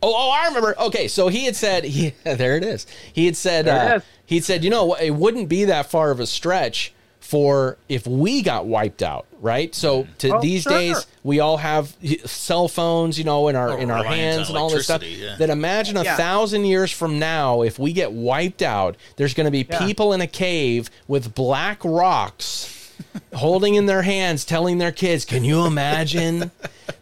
Oh, 0.00 0.14
oh, 0.16 0.30
I 0.30 0.46
remember. 0.46 0.78
Okay, 0.78 1.08
so 1.08 1.28
he 1.28 1.44
had 1.44 1.56
said, 1.56 1.84
he, 1.84 2.10
there 2.24 2.56
it 2.56 2.62
is. 2.62 2.86
He 3.12 3.26
had 3.26 3.36
said, 3.36 3.66
uh, 3.66 3.96
is. 3.96 4.02
he 4.26 4.36
had 4.36 4.44
said, 4.44 4.64
you 4.64 4.70
know, 4.70 4.94
it 4.94 5.10
wouldn't 5.10 5.48
be 5.48 5.64
that 5.64 5.90
far 5.90 6.10
of 6.10 6.20
a 6.20 6.26
stretch 6.26 6.92
for 7.28 7.76
if 7.90 8.06
we 8.06 8.40
got 8.40 8.64
wiped 8.64 9.02
out, 9.02 9.26
right? 9.42 9.74
So 9.74 10.06
to 10.18 10.36
Oh, 10.36 10.40
these 10.40 10.62
sure. 10.62 10.72
days, 10.72 11.06
we 11.22 11.40
all 11.40 11.58
have 11.58 11.94
cell 12.24 12.68
phones, 12.68 13.18
you 13.18 13.24
know, 13.24 13.48
in 13.48 13.54
our 13.56 13.72
Oh, 13.72 13.76
in 13.76 13.90
our 13.90 14.02
hands 14.02 14.48
and 14.48 14.56
all 14.56 14.70
this 14.70 14.84
stuff. 14.84 15.02
yeah. 15.02 15.36
That 15.36 15.50
imagine 15.50 15.98
a 15.98 16.04
Yeah. 16.04 16.16
thousand 16.16 16.64
years 16.64 16.90
from 16.90 17.18
now, 17.18 17.60
if 17.60 17.78
we 17.78 17.92
get 17.92 18.12
wiped 18.12 18.62
out, 18.62 18.96
there's 19.16 19.34
going 19.34 19.44
to 19.44 19.50
be 19.50 19.66
Yeah. 19.68 19.78
people 19.86 20.14
in 20.14 20.22
a 20.22 20.26
cave 20.26 20.88
with 21.06 21.34
black 21.34 21.80
rocks. 21.84 22.74
Holding 23.34 23.74
in 23.74 23.86
their 23.86 24.02
hands, 24.02 24.44
telling 24.44 24.78
their 24.78 24.92
kids, 24.92 25.24
"Can 25.24 25.44
you 25.44 25.64
imagine 25.66 26.50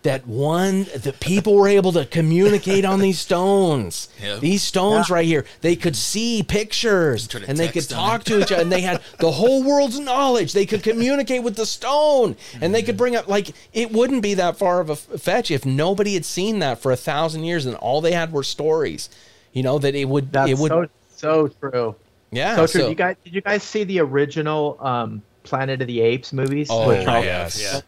that 0.02 0.26
one 0.26 0.84
The 0.96 1.12
people 1.18 1.54
were 1.54 1.68
able 1.68 1.92
to 1.92 2.04
communicate 2.04 2.84
on 2.84 3.00
these 3.00 3.18
stones? 3.18 4.08
Yep. 4.22 4.40
These 4.40 4.62
stones 4.62 5.08
Yeah. 5.08 5.14
right 5.14 5.26
here, 5.26 5.44
they 5.62 5.76
could 5.76 5.96
see 5.96 6.42
pictures 6.42 7.28
and 7.34 7.56
they 7.58 7.66
could 7.66 7.74
text 7.74 7.90
them. 7.90 7.98
talk 7.98 8.24
to 8.24 8.40
each 8.40 8.52
other, 8.52 8.62
and 8.62 8.72
they 8.72 8.80
had 8.82 9.00
the 9.18 9.30
whole 9.32 9.62
world's 9.62 9.98
knowledge. 9.98 10.52
They 10.52 10.66
could 10.66 10.82
communicate 10.82 11.42
with 11.42 11.56
the 11.56 11.66
stone, 11.66 12.36
and 12.60 12.74
they 12.74 12.82
could 12.82 12.96
bring 12.96 13.16
up 13.16 13.28
like 13.28 13.52
it 13.72 13.92
wouldn't 13.92 14.22
be 14.22 14.34
that 14.34 14.56
far 14.56 14.80
of 14.80 14.90
a 14.90 14.96
fetch 14.96 15.50
if 15.50 15.64
nobody 15.64 16.14
had 16.14 16.24
seen 16.24 16.58
that 16.60 16.80
for 16.80 16.92
a 16.92 16.96
thousand 16.96 17.44
years, 17.44 17.66
and 17.66 17.74
all 17.76 18.00
they 18.00 18.12
had 18.12 18.32
were 18.32 18.42
stories. 18.42 19.08
You 19.52 19.62
know 19.62 19.78
that 19.78 19.94
it 19.94 20.06
would 20.08 20.32
That's 20.32 20.50
it 20.50 20.58
would 20.58 20.70
so 20.70 20.86
so 21.16 21.48
true. 21.48 21.94
yeah 22.30 22.56
So 22.56 22.66
true. 22.66 22.80
so- 22.82 22.88
you 22.90 22.94
guys, 22.94 23.16
did 23.24 23.34
you 23.34 23.40
guys 23.40 23.62
see 23.62 23.84
the 23.84 24.00
original 24.00 24.76
um, 24.80 25.22
Planet 25.46 25.80
of 25.80 25.86
the 25.86 26.00
Apes 26.00 26.32
movies? 26.32 26.68
oh 26.70 26.88
with 26.88 27.06
yes 27.06 27.60
Yeah. 27.60 27.80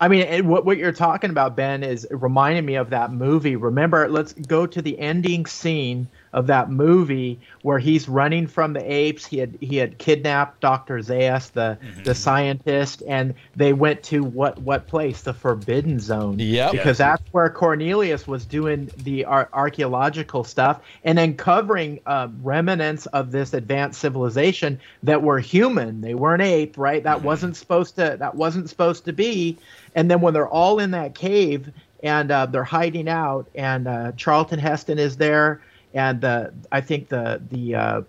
I 0.00 0.06
mean, 0.06 0.22
and 0.22 0.48
what 0.48 0.64
what 0.64 0.76
you're 0.76 0.92
talking 0.92 1.30
about, 1.30 1.56
Ben, 1.56 1.82
is 1.82 2.06
reminding 2.10 2.64
me 2.64 2.76
of 2.76 2.90
that 2.90 3.12
movie. 3.12 3.56
Remember, 3.56 4.08
let's 4.08 4.32
go 4.32 4.64
to 4.64 4.80
the 4.80 4.98
ending 4.98 5.44
scene 5.46 6.08
of 6.32 6.46
that 6.48 6.70
movie 6.70 7.38
where 7.62 7.78
he's 7.78 8.08
running 8.08 8.46
from 8.46 8.72
the 8.72 8.92
apes. 8.92 9.24
He 9.26 9.38
had 9.38 9.56
he 9.60 9.76
had 9.76 9.98
kidnapped 9.98 10.60
Dr. 10.60 10.98
Zaius, 10.98 11.50
the 11.52 11.78
Mm-hmm. 11.78 12.02
the 12.04 12.14
scientist, 12.14 13.02
and 13.06 13.34
they 13.56 13.72
went 13.72 14.02
to 14.04 14.22
what 14.22 14.58
what 14.60 14.86
place? 14.86 15.22
The 15.22 15.34
Forbidden 15.34 16.00
Zone. 16.00 16.38
Yep. 16.38 16.72
Because 16.72 16.98
that's 16.98 17.22
where 17.32 17.48
Cornelius 17.50 18.26
was 18.26 18.44
doing 18.44 18.90
the 18.98 19.24
ar- 19.24 19.48
archaeological 19.52 20.44
stuff 20.44 20.80
and 21.04 21.18
uncovering 21.18 22.00
uh, 22.06 22.28
remnants 22.42 23.06
of 23.06 23.30
this 23.30 23.54
advanced 23.54 24.00
civilization 24.00 24.80
that 25.02 25.22
were 25.22 25.38
human. 25.38 26.00
They 26.00 26.14
weren't 26.14 26.42
ape, 26.42 26.76
right? 26.78 27.02
That 27.02 27.22
wasn't 27.22 27.56
supposed 27.56 27.96
to. 27.96 28.16
That 28.18 28.34
wasn't 28.34 28.68
supposed 28.68 29.04
to 29.06 29.12
be. 29.12 29.56
And 29.94 30.10
then 30.10 30.20
when 30.20 30.34
they're 30.34 30.48
all 30.48 30.78
in 30.78 30.90
that 30.92 31.14
cave 31.14 31.70
and 32.02 32.30
uh, 32.30 32.46
they're 32.46 32.62
hiding 32.64 33.08
out, 33.08 33.48
and 33.54 33.88
uh, 33.88 34.12
Charlton 34.16 34.58
Heston 34.60 34.98
is 35.00 35.16
there, 35.16 35.60
and 35.94 36.20
the 36.20 36.52
I 36.72 36.80
think 36.80 37.08
the 37.08 37.40
the 37.50 37.74
uh, 37.74 38.02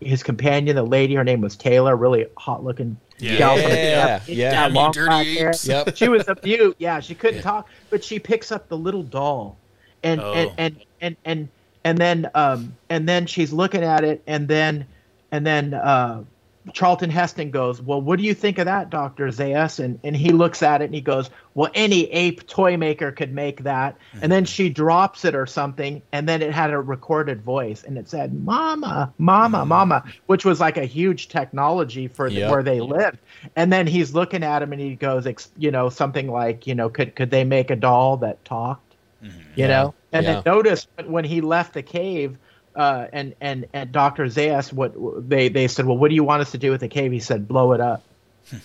his 0.00 0.22
companion, 0.22 0.76
the 0.76 0.82
lady, 0.82 1.14
her 1.14 1.24
name 1.24 1.40
was 1.40 1.56
Taylor, 1.56 1.96
really 1.96 2.26
hot 2.36 2.64
looking. 2.64 2.96
Yeah. 3.18 3.38
gal 3.38 3.56
from 3.56 3.70
the- 3.70 3.76
Yeah, 3.76 4.20
yeah. 4.26 4.52
yeah, 4.52 4.66
long 4.66 4.90
dirty 4.90 5.36
hair. 5.36 5.50
apes. 5.50 5.64
Yep. 5.68 5.94
She 5.96 6.08
was 6.08 6.26
a 6.26 6.34
beaut. 6.34 6.74
Yeah, 6.78 6.98
she 6.98 7.14
couldn't 7.14 7.42
talk, 7.42 7.68
but 7.88 8.02
she 8.02 8.18
picks 8.18 8.50
up 8.50 8.68
the 8.68 8.76
little 8.76 9.04
doll, 9.04 9.56
and 10.02 10.20
Oh. 10.20 10.32
and, 10.32 10.50
and 10.58 10.76
and 11.00 11.16
and 11.24 11.48
and 11.84 11.98
then 11.98 12.28
um, 12.34 12.74
and 12.90 13.08
then 13.08 13.26
she's 13.26 13.52
looking 13.52 13.84
at 13.84 14.02
it, 14.02 14.22
and 14.26 14.48
then 14.48 14.86
and 15.30 15.46
then 15.46 15.72
uh, 15.74 16.24
Charlton 16.72 17.10
Heston 17.10 17.50
goes, 17.50 17.82
"Well, 17.82 18.00
what 18.00 18.18
do 18.18 18.24
you 18.24 18.34
think 18.34 18.58
of 18.58 18.66
that, 18.66 18.88
Doctor 18.88 19.26
Zaius?" 19.28 19.82
And 19.82 19.98
and 20.04 20.16
he 20.16 20.30
looks 20.30 20.62
at 20.62 20.80
it 20.80 20.86
and 20.86 20.94
he 20.94 21.00
goes, 21.00 21.28
"Well, 21.54 21.70
any 21.74 22.10
ape 22.12 22.46
toy 22.46 22.76
maker 22.76 23.10
could 23.10 23.32
make 23.34 23.64
that." 23.64 23.96
And 24.20 24.30
then 24.30 24.44
she 24.44 24.68
drops 24.68 25.24
it 25.24 25.34
or 25.34 25.46
something, 25.46 26.02
and 26.12 26.28
then 26.28 26.40
it 26.40 26.52
had 26.52 26.70
a 26.70 26.78
recorded 26.78 27.42
voice, 27.42 27.82
and 27.82 27.98
it 27.98 28.08
said, 28.08 28.32
"Mama, 28.44 29.12
Mama, 29.18 29.58
mm-hmm. 29.58 29.68
Mama," 29.68 30.04
which 30.26 30.44
was 30.44 30.60
like 30.60 30.76
a 30.76 30.84
huge 30.84 31.28
technology 31.28 32.06
for 32.06 32.30
the, 32.30 32.36
Yep. 32.36 32.50
where 32.50 32.62
they 32.62 32.80
lived. 32.80 33.18
And 33.56 33.72
then 33.72 33.86
he's 33.88 34.14
looking 34.14 34.44
at 34.44 34.62
him 34.62 34.72
and 34.72 34.80
he 34.80 34.94
goes, 34.94 35.26
ex- 35.26 35.50
you 35.58 35.70
know, 35.72 35.88
something 35.88 36.30
like, 36.30 36.66
you 36.68 36.74
know, 36.76 36.88
could 36.88 37.16
could 37.16 37.30
they 37.30 37.42
make 37.44 37.70
a 37.70 37.76
doll 37.76 38.18
that 38.18 38.44
talked? 38.44 38.94
Mm-hmm. 39.22 39.38
You 39.56 39.68
know, 39.68 39.94
and 40.12 40.24
Yeah. 40.24 40.34
then 40.34 40.42
notice 40.46 40.86
when 41.06 41.24
he 41.24 41.40
left 41.40 41.74
the 41.74 41.82
cave. 41.82 42.38
Uh, 42.74 43.06
and 43.12 43.34
and 43.40 43.66
and 43.72 43.92
Doctor 43.92 44.26
Zaius, 44.26 44.72
what 44.72 44.94
they 45.28 45.48
they 45.48 45.68
said, 45.68 45.86
well, 45.86 45.96
what 45.96 46.08
do 46.08 46.14
you 46.14 46.24
want 46.24 46.42
us 46.42 46.52
to 46.52 46.58
do 46.58 46.70
with 46.70 46.80
the 46.80 46.88
cave? 46.88 47.12
He 47.12 47.20
said, 47.20 47.46
blow 47.46 47.72
it 47.72 47.80
up, 47.80 48.02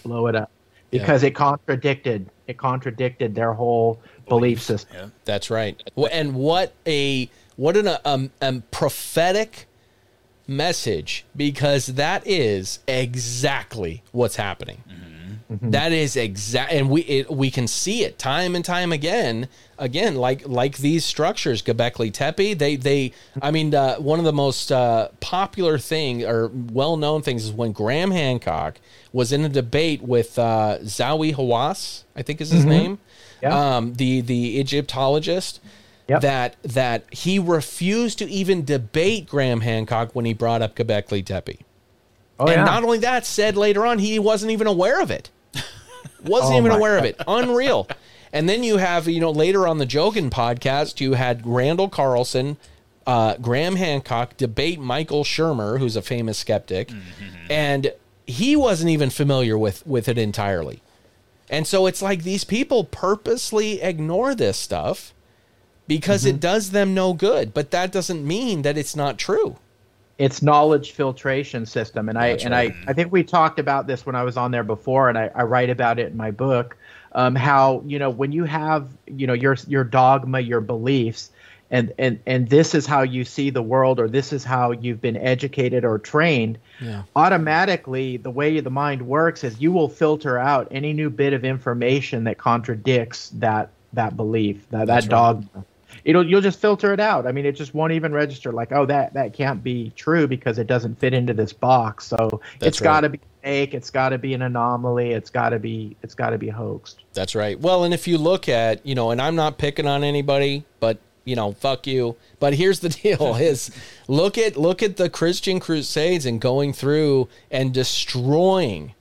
blow 0.03 0.27
it 0.27 0.35
up, 0.35 0.49
because 0.91 1.23
it 1.23 1.31
contradicted 1.31 2.29
it 2.47 2.57
contradicted 2.57 3.35
their 3.35 3.53
whole 3.53 3.99
belief 4.29 4.61
system. 4.61 4.95
Yeah. 4.95 5.09
That's 5.25 5.49
right. 5.49 5.81
And 6.11 6.35
what 6.35 6.73
a 6.85 7.29
what 7.57 7.75
an 7.75 7.97
um, 8.05 8.31
um 8.41 8.63
prophetic 8.71 9.67
message 10.47 11.25
because 11.35 11.87
that 11.87 12.25
is 12.25 12.79
exactly 12.87 14.03
what's 14.11 14.37
happening. 14.37 14.81
That 15.49 15.93
is 15.93 16.17
exact, 16.17 16.73
and 16.73 16.89
we 16.89 17.01
it, 17.03 17.31
we 17.31 17.49
can 17.49 17.67
see 17.67 18.03
it 18.03 18.19
time 18.19 18.53
and 18.53 18.65
time 18.65 18.91
again. 18.91 19.47
Again, 19.77 20.15
like 20.15 20.45
like 20.45 20.77
these 20.77 21.05
structures, 21.05 21.61
Göbekli 21.61 22.11
Tepe. 22.11 22.57
They 22.57 22.75
they. 22.75 23.13
I 23.41 23.51
mean, 23.51 23.73
uh, 23.73 23.95
one 23.95 24.19
of 24.19 24.25
the 24.25 24.33
most 24.33 24.73
uh, 24.73 25.07
popular 25.21 25.77
thing 25.77 26.25
or 26.25 26.49
well 26.49 26.97
known 26.97 27.21
things 27.21 27.45
is 27.45 27.53
when 27.53 27.71
Graham 27.71 28.11
Hancock 28.11 28.79
was 29.13 29.31
in 29.31 29.45
a 29.45 29.49
debate 29.49 30.01
with 30.01 30.37
uh, 30.37 30.79
Zahi 30.81 31.33
Hawass, 31.33 32.03
I 32.13 32.23
think 32.23 32.41
is 32.41 32.49
his 32.51 32.65
name, 32.65 32.99
Yeah. 33.41 33.77
um, 33.77 33.93
the 33.93 34.19
the 34.19 34.59
Egyptologist. 34.59 35.61
Yep. 36.09 36.21
That 36.21 36.55
that 36.63 37.05
he 37.11 37.39
refused 37.39 38.17
to 38.19 38.29
even 38.29 38.65
debate 38.65 39.27
Graham 39.27 39.61
Hancock 39.61 40.13
when 40.13 40.25
he 40.25 40.33
brought 40.33 40.61
up 40.61 40.75
Göbekli 40.75 41.23
Tepe. 41.25 41.59
Oh 42.39 42.47
and 42.47 42.65
not 42.65 42.83
only 42.83 42.99
that, 42.99 43.25
said 43.25 43.55
later 43.57 43.85
on 43.85 43.99
he 43.99 44.19
wasn't 44.19 44.51
even 44.51 44.67
aware 44.67 45.01
of 45.01 45.09
it. 45.09 45.29
Wasn't 46.23 46.53
Oh 46.55 46.57
even 46.57 46.71
aware 46.71 46.97
of 46.97 47.05
it. 47.05 47.19
Unreal. 47.27 47.87
And 48.33 48.47
then 48.49 48.63
you 48.63 48.77
have, 48.77 49.07
you 49.07 49.19
know, 49.21 49.31
later 49.31 49.67
on 49.67 49.77
the 49.77 49.87
Rogan 49.93 50.29
podcast, 50.29 50.99
you 50.99 51.13
had 51.13 51.45
Randall 51.47 51.87
Carlson, 51.89 52.57
uh, 53.05 53.35
Graham 53.37 53.77
Hancock 53.77 54.35
debate 54.37 54.79
Michael 54.79 55.23
Shermer, 55.23 55.79
who's 55.79 55.95
a 55.95 56.01
famous 56.01 56.37
skeptic, 56.37 56.91
and 57.49 57.93
he 58.25 58.55
wasn't 58.57 58.89
even 58.89 59.09
familiar 59.09 59.57
with 59.57 59.85
with 59.87 60.07
it 60.09 60.17
entirely. 60.17 60.81
And 61.49 61.65
so 61.65 61.85
it's 61.85 62.01
like 62.01 62.23
these 62.23 62.43
people 62.43 62.83
purposely 62.83 63.81
ignore 63.81 64.35
this 64.35 64.57
stuff 64.57 65.13
because 65.87 66.23
Mm-hmm. 66.25 66.35
it 66.35 66.39
does 66.41 66.71
them 66.71 66.93
no 66.93 67.13
good. 67.13 67.53
But 67.53 67.71
that 67.71 67.93
doesn't 67.93 68.27
mean 68.27 68.63
that 68.63 68.77
it's 68.77 68.97
not 68.97 69.17
true. 69.17 69.55
It's 70.17 70.41
knowledge 70.41 70.91
filtration 70.91 71.65
system 71.65 72.09
and 72.09 72.17
i 72.17 72.29
That's 72.29 72.43
and 72.43 72.53
right. 72.53 72.75
i 72.85 72.89
i 72.89 72.93
think 72.93 73.11
we 73.11 73.23
talked 73.23 73.59
about 73.59 73.87
this 73.87 74.05
when 74.05 74.15
i 74.15 74.23
was 74.23 74.37
on 74.37 74.51
there 74.51 74.63
before 74.63 75.09
and 75.09 75.17
i, 75.17 75.29
I 75.35 75.43
write 75.43 75.69
about 75.69 75.99
it 75.99 76.11
in 76.11 76.17
my 76.17 76.31
book 76.31 76.77
um, 77.13 77.35
how 77.35 77.83
you 77.85 77.99
know 77.99 78.09
when 78.09 78.31
you 78.31 78.43
have 78.45 78.87
you 79.07 79.27
know 79.27 79.33
your 79.33 79.55
your 79.67 79.83
dogma 79.83 80.39
your 80.39 80.61
beliefs 80.61 81.31
and 81.69 81.93
and 81.97 82.19
and 82.25 82.49
this 82.49 82.73
is 82.73 82.85
how 82.85 83.01
you 83.01 83.25
see 83.25 83.49
the 83.49 83.61
world 83.61 83.99
or 83.99 84.07
this 84.07 84.31
is 84.33 84.43
how 84.43 84.71
you've 84.71 85.01
been 85.01 85.17
educated 85.17 85.83
or 85.85 85.99
trained 85.99 86.57
Yeah. 86.79 87.03
automatically 87.15 88.17
the 88.17 88.31
way 88.31 88.59
the 88.59 88.69
mind 88.69 89.01
works 89.01 89.43
is 89.43 89.59
you 89.59 89.71
will 89.71 89.89
filter 89.89 90.37
out 90.37 90.67
any 90.71 90.93
new 90.93 91.09
bit 91.09 91.33
of 91.33 91.43
information 91.43 92.23
that 92.25 92.37
contradicts 92.37 93.29
that 93.31 93.69
that 93.93 94.15
belief 94.15 94.67
that 94.69 94.87
That's 94.87 95.05
that 95.05 95.09
dogma 95.09 95.65
it'll 96.07 96.25
you'll 96.25 96.41
just 96.41 96.59
filter 96.59 96.93
it 96.93 96.99
out. 96.99 97.27
I 97.27 97.31
mean 97.31 97.45
it 97.45 97.51
just 97.51 97.75
won't 97.75 97.91
even 97.91 98.11
register 98.11 98.51
like 98.51 98.71
oh 98.71 98.87
that 98.87 99.13
that 99.13 99.33
can't 99.33 99.63
be 99.63 99.91
true 99.95 100.25
because 100.25 100.57
it 100.57 100.65
doesn't 100.65 100.97
fit 100.97 101.13
into 101.13 101.33
this 101.33 101.53
box. 101.53 102.07
So 102.07 102.41
That's 102.59 102.77
it's 102.77 102.79
got 102.79 103.01
to 103.01 103.09
be 103.09 103.19
fake. 103.43 103.73
It's 103.75 103.91
got 103.91 104.09
to 104.09 104.17
be 104.17 104.33
an 104.33 104.41
anomaly. 104.41 105.11
It's 105.11 105.29
got 105.29 105.49
to 105.49 105.59
be 105.59 105.95
it's 106.01 106.15
got 106.15 106.31
to 106.31 106.37
be 106.39 106.47
hoaxed. 106.47 107.03
That's 107.13 107.35
right. 107.35 107.59
Well, 107.59 107.83
and 107.83 107.93
if 107.93 108.07
you 108.07 108.17
look 108.17 108.49
at, 108.49 108.83
you 108.85 108.95
know, 108.95 109.11
and 109.11 109.21
I'm 109.21 109.35
not 109.35 109.57
picking 109.57 109.85
on 109.85 110.03
anybody, 110.03 110.63
but 110.79 110.97
you 111.25 111.35
know, 111.35 111.51
fuck 111.51 111.85
you. 111.85 112.15
But 112.39 112.53
here's 112.53 112.79
the 112.79 112.89
deal: 113.03 113.35
is 113.35 113.69
look 114.07 114.37
at 114.37 114.55
look 114.55 114.81
at 114.81 114.95
the 114.95 115.09
Christian 115.09 115.59
Crusades 115.59 116.25
and 116.25 116.39
going 116.39 116.71
through 116.71 117.27
and 117.51 117.73
destroying 117.73 118.93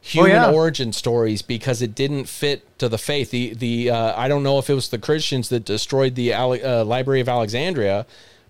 human 0.00 0.32
yeah. 0.32 0.50
origin 0.50 0.92
stories 0.92 1.42
because 1.42 1.82
it 1.82 1.94
didn't 1.94 2.26
fit 2.26 2.78
to 2.78 2.88
the 2.88 2.98
faith. 2.98 3.30
The 3.30 3.54
the 3.54 3.90
uh, 3.90 4.20
I 4.20 4.28
don't 4.28 4.42
know 4.42 4.58
if 4.58 4.70
it 4.70 4.74
was 4.74 4.88
the 4.88 4.98
Christians 4.98 5.48
that 5.48 5.64
destroyed 5.64 6.14
the 6.14 6.30
Ale- 6.30 6.64
uh, 6.64 6.84
Library 6.84 7.20
of 7.20 7.28
Alexandria, 7.28 8.06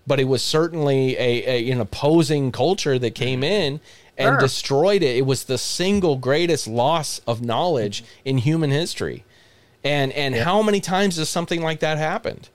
but 0.07 0.19
it 0.19 0.25
was 0.25 0.41
certainly 0.41 1.15
a, 1.17 1.43
a 1.45 1.71
an 1.71 1.81
opposing 1.81 2.51
culture 2.51 2.99
that 2.99 3.15
came 3.15 3.43
in 3.43 3.79
and 4.17 4.33
Sure. 4.33 4.39
destroyed 4.39 5.01
it. 5.01 5.15
It 5.15 5.25
was 5.25 5.45
the 5.45 5.57
single 5.57 6.17
greatest 6.17 6.67
loss 6.67 7.21
of 7.25 7.41
knowledge 7.41 8.03
in 8.25 8.39
human 8.39 8.69
history. 8.69 9.23
And 9.83 10.11
and 10.11 10.35
how 10.35 10.61
many 10.61 10.81
times 10.81 11.15
has 11.17 11.29
something 11.29 11.61
like 11.61 11.79
that 11.79 11.97
happened? 11.97 12.49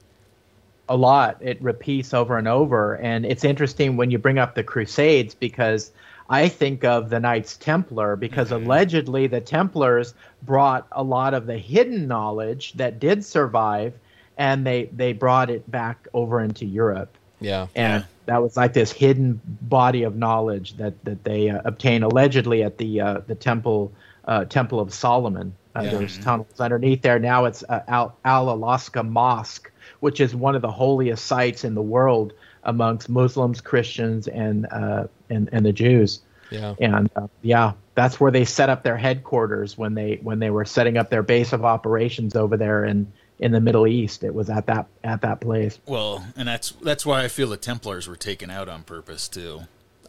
a 0.88 0.96
lot. 0.96 1.38
It 1.40 1.60
repeats 1.62 2.12
over 2.12 2.36
and 2.36 2.46
over. 2.46 2.96
And 2.98 3.24
it's 3.24 3.42
interesting 3.42 3.96
when 3.96 4.10
you 4.10 4.18
bring 4.18 4.38
up 4.38 4.54
the 4.54 4.62
Crusades 4.62 5.34
because 5.34 5.92
I 6.28 6.48
think 6.48 6.84
of 6.84 7.10
the 7.10 7.20
Knights 7.20 7.56
Templar 7.56 8.16
because 8.16 8.50
allegedly 8.50 9.26
the 9.26 9.40
Templars 9.40 10.14
brought 10.42 10.86
a 10.92 11.02
lot 11.02 11.34
of 11.34 11.46
the 11.46 11.58
hidden 11.58 12.08
knowledge 12.08 12.72
that 12.74 12.98
did 12.98 13.24
survive 13.24 13.92
and 14.38 14.66
they, 14.66 14.84
they 14.86 15.12
brought 15.12 15.50
it 15.50 15.70
back 15.70 16.08
over 16.14 16.40
into 16.40 16.64
Europe. 16.64 17.16
Yeah. 17.40 17.66
And 17.76 18.02
Yeah. 18.02 18.06
that 18.26 18.42
was 18.42 18.56
like 18.56 18.72
this 18.72 18.90
hidden 18.90 19.40
body 19.44 20.02
of 20.02 20.16
knowledge 20.16 20.76
that, 20.78 21.04
that 21.04 21.24
they 21.24 21.50
uh, 21.50 21.60
obtained 21.64 22.04
allegedly 22.04 22.62
at 22.62 22.78
the 22.78 23.00
uh, 23.00 23.20
the 23.26 23.34
temple 23.34 23.92
uh, 24.24 24.46
Temple 24.46 24.80
of 24.80 24.94
Solomon. 24.94 25.54
Uh, 25.76 25.82
Yeah. 25.82 25.90
There's 25.90 26.18
tunnels 26.18 26.58
underneath 26.58 27.02
there. 27.02 27.18
Now 27.18 27.44
it's 27.44 27.62
uh, 27.68 27.82
Al 27.86 28.16
Al 28.24 28.48
Al-Aqsa 28.48 29.06
Mosque, 29.06 29.70
which 30.00 30.20
is 30.20 30.34
one 30.34 30.54
of 30.54 30.62
the 30.62 30.70
holiest 30.70 31.26
sites 31.26 31.64
in 31.64 31.74
the 31.74 31.82
world 31.82 32.32
amongst 32.64 33.08
Muslims, 33.08 33.60
Christians, 33.60 34.28
and 34.28 34.66
uh, 34.70 35.06
and 35.30 35.48
and 35.52 35.64
the 35.64 35.72
Jews. 35.72 36.20
Yeah. 36.50 36.74
And 36.80 37.10
uh, 37.16 37.28
yeah, 37.42 37.72
that's 37.94 38.20
where 38.20 38.30
they 38.30 38.44
set 38.44 38.68
up 38.68 38.82
their 38.82 38.96
headquarters 38.96 39.78
when 39.78 39.94
they 39.94 40.18
when 40.22 40.38
they 40.38 40.50
were 40.50 40.64
setting 40.64 40.96
up 40.96 41.10
their 41.10 41.22
base 41.22 41.52
of 41.52 41.64
operations 41.64 42.36
over 42.36 42.56
there 42.56 42.84
in 42.84 43.12
in 43.38 43.52
the 43.52 43.60
Middle 43.60 43.86
East. 43.86 44.24
It 44.24 44.34
was 44.34 44.50
at 44.50 44.66
that 44.66 44.86
at 45.02 45.22
that 45.22 45.40
place. 45.40 45.78
Well, 45.86 46.24
and 46.36 46.48
that's 46.48 46.70
that's 46.70 47.04
why 47.06 47.24
I 47.24 47.28
feel 47.28 47.48
the 47.48 47.56
Templars 47.56 48.08
were 48.08 48.16
taken 48.16 48.50
out 48.50 48.68
on 48.68 48.82
purpose 48.82 49.28
too. 49.28 49.62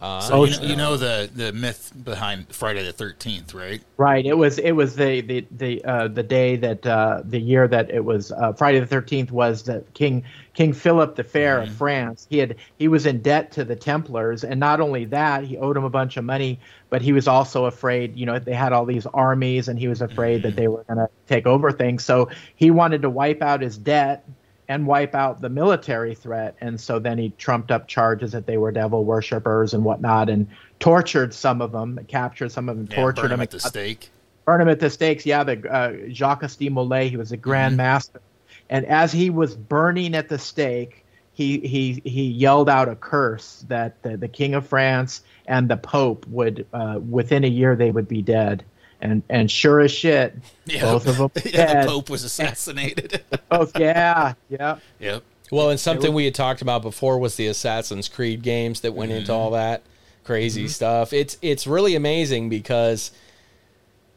Uh, 0.06 0.22
So 0.22 0.34
Oh, 0.36 0.44
you, 0.44 0.60
know, 0.60 0.68
you 0.68 0.76
know 0.76 0.98
the 0.98 1.30
the 1.34 1.52
myth 1.52 1.92
behind 2.04 2.54
Friday 2.54 2.84
the 2.84 2.94
Thirteenth, 2.94 3.56
right? 3.56 3.82
Right. 3.98 4.24
It 4.24 4.38
was 4.38 4.60
it 4.60 4.74
was 4.74 4.96
the 4.96 5.22
the 5.22 5.48
the 5.50 5.84
uh, 5.84 6.08
the 6.10 6.22
day 6.22 6.58
that 6.58 6.86
uh, 6.86 7.24
the 7.26 7.40
year 7.40 7.68
that 7.68 7.90
it 7.90 8.06
was 8.06 8.32
uh, 8.32 8.54
Friday 8.54 8.80
the 8.80 8.86
Thirteenth 8.86 9.32
was 9.32 9.64
that 9.64 9.92
King 9.96 10.24
King 10.54 10.74
Philip 10.74 11.16
the 11.16 11.24
Fair 11.24 11.60
of 11.60 11.74
France. 11.74 12.28
He 12.30 12.38
had 12.38 12.56
he 12.78 12.88
was 12.88 13.08
in 13.08 13.22
debt 13.22 13.52
to 13.54 13.64
the 13.64 13.76
Templars, 13.76 14.44
and 14.44 14.60
not 14.60 14.80
only 14.80 15.06
that, 15.06 15.44
he 15.44 15.58
owed 15.58 15.76
them 15.76 15.84
a 15.84 15.90
bunch 15.90 16.18
of 16.18 16.24
money, 16.24 16.60
but 16.92 17.02
he 17.02 17.12
was 17.12 17.28
also 17.28 17.66
afraid. 17.66 18.16
You 18.16 18.28
know, 18.28 18.38
they 18.38 18.54
had 18.54 18.74
all 18.74 18.86
these 18.86 19.08
armies, 19.08 19.68
and 19.68 19.80
he 19.80 19.88
was 19.88 20.02
afraid 20.02 20.44
that 20.44 20.56
they 20.56 20.68
were 20.68 20.84
going 20.84 21.00
to 21.00 21.10
take 21.28 21.48
over 21.48 21.72
things. 21.72 22.06
So 22.06 22.30
he 22.56 22.70
wanted 22.70 23.02
to 23.02 23.10
wipe 23.10 23.42
out 23.42 23.62
his 23.62 23.78
debt 23.78 24.24
and 24.68 24.88
wipe 24.88 25.14
out 25.16 25.42
the 25.42 25.50
military 25.50 26.16
threat. 26.16 26.56
And 26.62 26.80
so 26.80 27.00
then 27.00 27.18
he 27.18 27.30
trumped 27.38 27.72
up 27.72 27.88
charges 27.88 28.32
that 28.32 28.48
they 28.48 28.58
were 28.58 28.72
devil 28.72 29.04
worshippers 29.06 29.74
and 29.74 29.84
whatnot, 29.84 30.30
and 30.30 30.48
tortured 30.80 31.34
some 31.34 31.62
of 31.62 31.72
them, 31.72 32.00
captured 32.08 32.52
some 32.52 32.70
of 32.70 32.78
them, 32.78 32.88
Yeah, 32.90 32.96
tortured 32.96 33.30
them 33.30 33.42
at 33.42 33.52
the 33.52 33.60
stake. 33.60 34.10
burn 34.46 34.62
him 34.62 34.70
at 34.70 34.80
the 34.80 34.90
stakes. 34.90 35.26
Yeah, 35.26 35.44
the 35.44 35.72
uh, 35.72 35.94
Jacques 36.10 36.42
de 36.58 36.70
Molay, 36.70 37.10
he 37.10 37.18
was 37.18 37.32
a 37.32 37.38
grand 37.38 37.78
master, 37.78 38.22
and 38.70 38.86
as 38.86 39.12
he 39.12 39.30
was 39.30 39.56
burning 39.56 40.16
at 40.16 40.30
the 40.30 40.38
stake, 40.40 41.04
he 41.34 41.60
he 41.60 42.02
he 42.06 42.24
yelled 42.28 42.70
out 42.70 42.88
a 42.90 42.96
curse 42.96 43.66
that 43.68 44.02
the, 44.04 44.16
the 44.18 44.28
King 44.28 44.54
of 44.56 44.66
France 44.66 45.22
and 45.48 45.70
the 45.70 45.78
Pope 45.78 46.26
would 46.28 46.66
uh, 46.74 47.00
within 47.10 47.44
a 47.44 47.48
year 47.48 47.76
they 47.76 47.92
would 47.92 48.08
be 48.08 48.22
dead. 48.22 48.64
And 49.02 49.24
and 49.30 49.52
sure 49.52 49.82
as 49.82 49.92
shit, 49.92 50.36
Yeah. 50.66 50.82
both 50.82 51.08
of 51.08 51.18
them 51.18 51.32
yeah, 51.46 51.82
the 51.82 51.88
Pope 51.88 52.10
was 52.10 52.24
assassinated. 52.24 53.24
Both, 53.50 53.78
yeah, 53.80 54.34
yeah. 54.50 54.78
yep. 55.00 55.24
Well, 55.52 55.70
and 55.70 55.80
something 55.80 56.14
we 56.14 56.26
had 56.26 56.34
talked 56.34 56.62
about 56.62 56.82
before 56.82 57.20
was 57.20 57.36
the 57.36 57.48
Assassin's 57.48 58.10
Creed 58.10 58.42
games 58.42 58.82
that 58.82 58.94
went 58.94 59.12
into 59.12 59.32
mm-hmm. 59.32 59.42
all 59.42 59.52
that 59.52 59.84
crazy 60.24 60.64
mm-hmm. 60.64 60.70
stuff. 60.70 61.14
It's 61.14 61.38
it's 61.42 61.68
really 61.68 61.96
amazing 61.96 62.50
because 62.50 63.12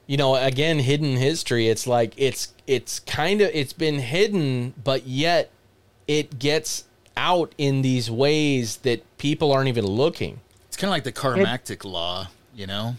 you 0.07 0.17
know, 0.17 0.37
again, 0.37 0.79
hidden 0.79 1.17
history. 1.17 1.69
It's 1.69 1.87
like 1.87 2.15
it's 2.17 2.55
it's 2.67 3.01
kind 3.01 3.41
of 3.43 3.51
it's 3.53 3.75
been 3.75 3.99
hidden, 3.99 4.75
but 4.83 5.07
yet 5.07 5.51
it 6.09 6.39
gets 6.39 6.85
out 7.17 7.55
in 7.59 7.83
these 7.83 8.11
ways 8.11 8.79
that 8.79 9.03
people 9.19 9.53
aren't 9.53 9.69
even 9.69 9.87
looking. 9.87 10.41
It's 10.67 10.77
kind 10.77 10.89
of 10.89 10.93
like 10.93 11.05
the 11.05 11.13
karmactic 11.13 11.85
law, 11.85 12.29
you 12.55 12.67
know? 12.67 12.97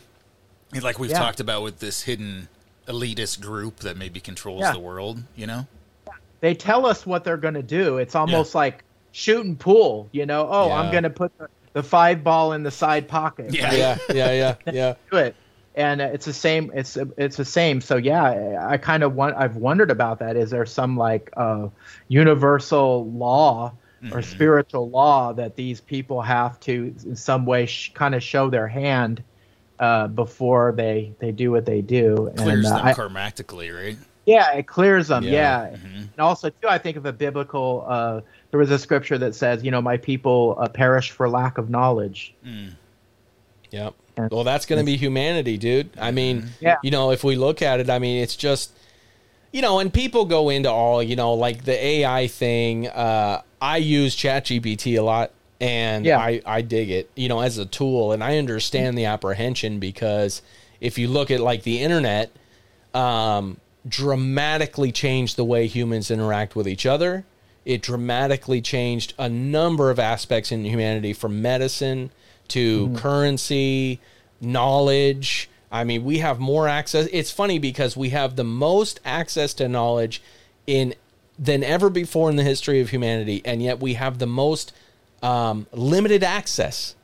It's 0.73 0.83
like 0.83 0.99
we've 0.99 1.09
Yeah. 1.11 1.19
talked 1.19 1.39
about 1.39 1.63
with 1.63 1.79
this 1.79 2.03
hidden 2.03 2.47
elitist 2.87 3.41
group 3.41 3.77
that 3.79 3.97
maybe 3.97 4.19
controls 4.19 4.61
Yeah. 4.61 4.73
the 4.73 4.79
world, 4.79 5.23
you 5.35 5.47
know? 5.47 5.67
they 6.41 6.55
tell 6.55 6.85
us 6.85 7.05
what 7.05 7.25
they're 7.25 7.35
going 7.35 7.55
to 7.55 7.61
do. 7.61 7.97
It's 7.97 8.15
almost 8.15 8.55
like 8.55 8.85
shooting 9.11 9.57
pool. 9.57 10.07
You 10.13 10.25
know, 10.25 10.47
oh, 10.49 10.67
Yeah. 10.67 10.73
I'm 10.75 10.89
going 10.91 11.03
to 11.03 11.09
put 11.09 11.37
the, 11.37 11.49
the 11.73 11.83
five 11.83 12.23
ball 12.23 12.53
in 12.53 12.63
the 12.63 12.71
side 12.71 13.09
pocket. 13.09 13.53
Yeah. 13.53 13.73
Yeah, 13.73 13.97
yeah, 14.13 14.31
yeah, 14.31 14.55
yeah. 14.73 14.93
do 15.11 15.17
it 15.17 15.35
and 15.75 16.01
uh, 16.01 16.05
it's 16.05 16.25
the 16.25 16.33
same 16.33 16.71
it's 16.73 16.97
it's 17.15 17.37
the 17.37 17.45
same 17.45 17.79
so 17.79 17.95
yeah 17.95 18.23
i, 18.23 18.73
I 18.73 18.77
kind 18.77 19.03
of 19.03 19.13
want 19.13 19.35
i've 19.37 19.55
wondered 19.55 19.91
about 19.91 20.17
that 20.17 20.35
is 20.35 20.49
there 20.49 20.65
some 20.65 20.97
like 20.97 21.29
uh 21.37 21.67
universal 22.07 23.09
law 23.11 23.73
or 24.11 24.21
spiritual 24.23 24.89
law 24.89 25.31
that 25.33 25.55
these 25.55 25.79
people 25.81 26.21
have 26.21 26.59
to 26.61 26.93
in 27.05 27.15
some 27.15 27.45
way 27.45 27.65
sh- 27.67 27.91
kind 27.93 28.15
of 28.15 28.23
show 28.23 28.49
their 28.49 28.67
hand 28.67 29.21
uh 29.79 30.07
before 30.07 30.73
they 30.75 31.13
they 31.19 31.31
do 31.31 31.51
what 31.51 31.65
they 31.65 31.81
do 31.81 32.31
Clears 32.35 32.65
and 32.65 32.65
uh, 32.65 32.77
them 32.77 32.85
I- 32.87 32.93
karmactically, 32.93 33.73
right? 33.75 33.97
yeah, 34.25 34.51
it 34.53 34.67
clears 34.67 35.07
them. 35.07 35.23
Yeah. 35.23 35.31
Yeah, 35.31 35.75
and 35.83 36.19
also 36.19 36.49
too, 36.49 36.67
I 36.67 36.77
think 36.77 36.97
of 36.97 37.05
a 37.07 37.13
biblical. 37.13 37.85
Uh, 37.87 38.21
there 38.51 38.59
was 38.59 38.69
a 38.69 38.77
scripture 38.77 39.17
that 39.17 39.33
says, 39.33 39.63
you 39.63 39.71
know, 39.71 39.81
my 39.81 39.97
people 39.97 40.55
uh, 40.59 40.67
perish 40.69 41.09
for 41.11 41.27
lack 41.29 41.57
of 41.57 41.69
knowledge. 41.71 42.35
Yep. 43.71 43.93
And- 44.17 44.31
Well, 44.31 44.43
that's 44.43 44.65
going 44.65 44.79
to 44.79 44.85
be 44.85 44.97
humanity, 44.97 45.57
dude. 45.57 45.89
I 45.99 46.11
mean, 46.11 46.49
Yeah. 46.59 46.77
you 46.83 46.91
know, 46.91 47.11
if 47.11 47.23
we 47.23 47.35
look 47.35 47.61
at 47.61 47.79
it, 47.79 47.89
I 47.89 47.99
mean, 47.99 48.21
it's 48.21 48.35
just, 48.35 48.71
you 49.51 49.61
know, 49.61 49.79
and 49.79 49.91
people 49.93 50.25
go 50.25 50.49
into 50.49 50.69
all, 50.69 51.01
you 51.01 51.15
know, 51.15 51.33
like 51.33 51.63
the 51.63 51.83
AI 51.83 52.27
thing. 52.27 52.87
Uh, 52.87 53.41
I 53.61 53.77
use 53.77 54.15
ChatGPT 54.15 54.97
a 54.97 55.01
lot, 55.01 55.31
and 55.59 56.05
Yeah. 56.05 56.19
I 56.19 56.41
I 56.45 56.61
dig 56.61 56.89
it, 56.89 57.09
you 57.15 57.27
know, 57.27 57.41
as 57.41 57.57
a 57.57 57.65
tool, 57.65 58.11
and 58.11 58.23
I 58.23 58.37
understand 58.37 58.97
the 58.97 59.05
apprehension 59.05 59.79
because 59.79 60.41
if 60.79 60.97
you 60.97 61.07
look 61.07 61.29
at 61.31 61.39
like 61.39 61.63
the 61.63 61.81
internet, 61.81 62.31
um, 62.93 63.57
dramatically 63.87 64.91
changed 64.91 65.35
the 65.35 65.43
way 65.45 65.67
humans 65.67 66.11
interact 66.11 66.55
with 66.55 66.67
each 66.67 66.85
other. 66.85 67.25
It 67.65 67.81
dramatically 67.81 68.61
changed 68.61 69.13
a 69.19 69.29
number 69.29 69.91
of 69.91 69.99
aspects 69.99 70.51
in 70.51 70.63
humanity 70.65 71.13
from 71.13 71.41
medicine 71.41 72.09
to 72.49 72.93
currency, 72.95 73.99
knowledge. 74.41 75.49
I 75.71 75.83
mean, 75.83 76.03
we 76.03 76.19
have 76.19 76.39
more 76.39 76.67
access. 76.67 77.07
It's 77.11 77.31
funny 77.31 77.59
because 77.59 77.95
we 77.95 78.09
have 78.09 78.35
the 78.35 78.43
most 78.43 78.99
access 79.05 79.53
to 79.55 79.67
knowledge 79.67 80.21
in 80.65 80.95
than 81.37 81.63
ever 81.63 81.89
before 81.89 82.29
in 82.29 82.35
the 82.35 82.43
history 82.43 82.81
of 82.81 82.89
humanity, 82.89 83.41
and 83.45 83.61
yet 83.61 83.79
we 83.79 83.93
have 83.93 84.17
the 84.19 84.27
most 84.27 84.73
um, 85.21 85.67
limited 85.71 86.23
access 86.23 86.95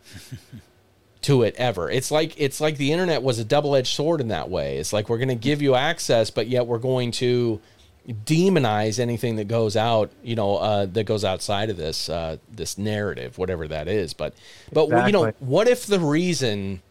to 1.21 1.41
it 1.43 1.55
ever. 1.57 1.89
It's 1.89 2.11
like 2.11 2.33
it's 2.37 2.61
like 2.61 2.77
the 2.77 2.91
internet 2.91 3.23
was 3.23 3.39
a 3.39 3.43
double-edged 3.43 3.93
sword 3.93 4.21
in 4.21 4.27
that 4.27 4.49
way. 4.49 4.77
It's 4.77 4.93
like 4.93 5.09
we're 5.09 5.17
going 5.17 5.29
to 5.29 5.35
give 5.35 5.61
you 5.61 5.75
access, 5.75 6.29
but 6.29 6.47
yet 6.47 6.67
we're 6.67 6.77
going 6.77 7.11
to 7.13 7.59
demonize 8.07 8.99
anything 8.99 9.35
that 9.37 9.47
goes 9.47 9.75
out, 9.75 10.11
you 10.23 10.35
know, 10.35 10.57
uh, 10.57 10.85
that 10.85 11.05
goes 11.05 11.25
outside 11.25 11.69
of 11.69 11.77
this 11.77 12.09
uh, 12.09 12.37
this 12.51 12.77
narrative, 12.77 13.37
whatever 13.37 13.67
that 13.67 13.87
is. 13.87 14.13
But 14.13 14.35
but 14.71 14.89
you 15.07 15.11
know, 15.11 15.31
what 15.39 15.67
if 15.67 15.85
the 15.85 15.99
reason 15.99 16.81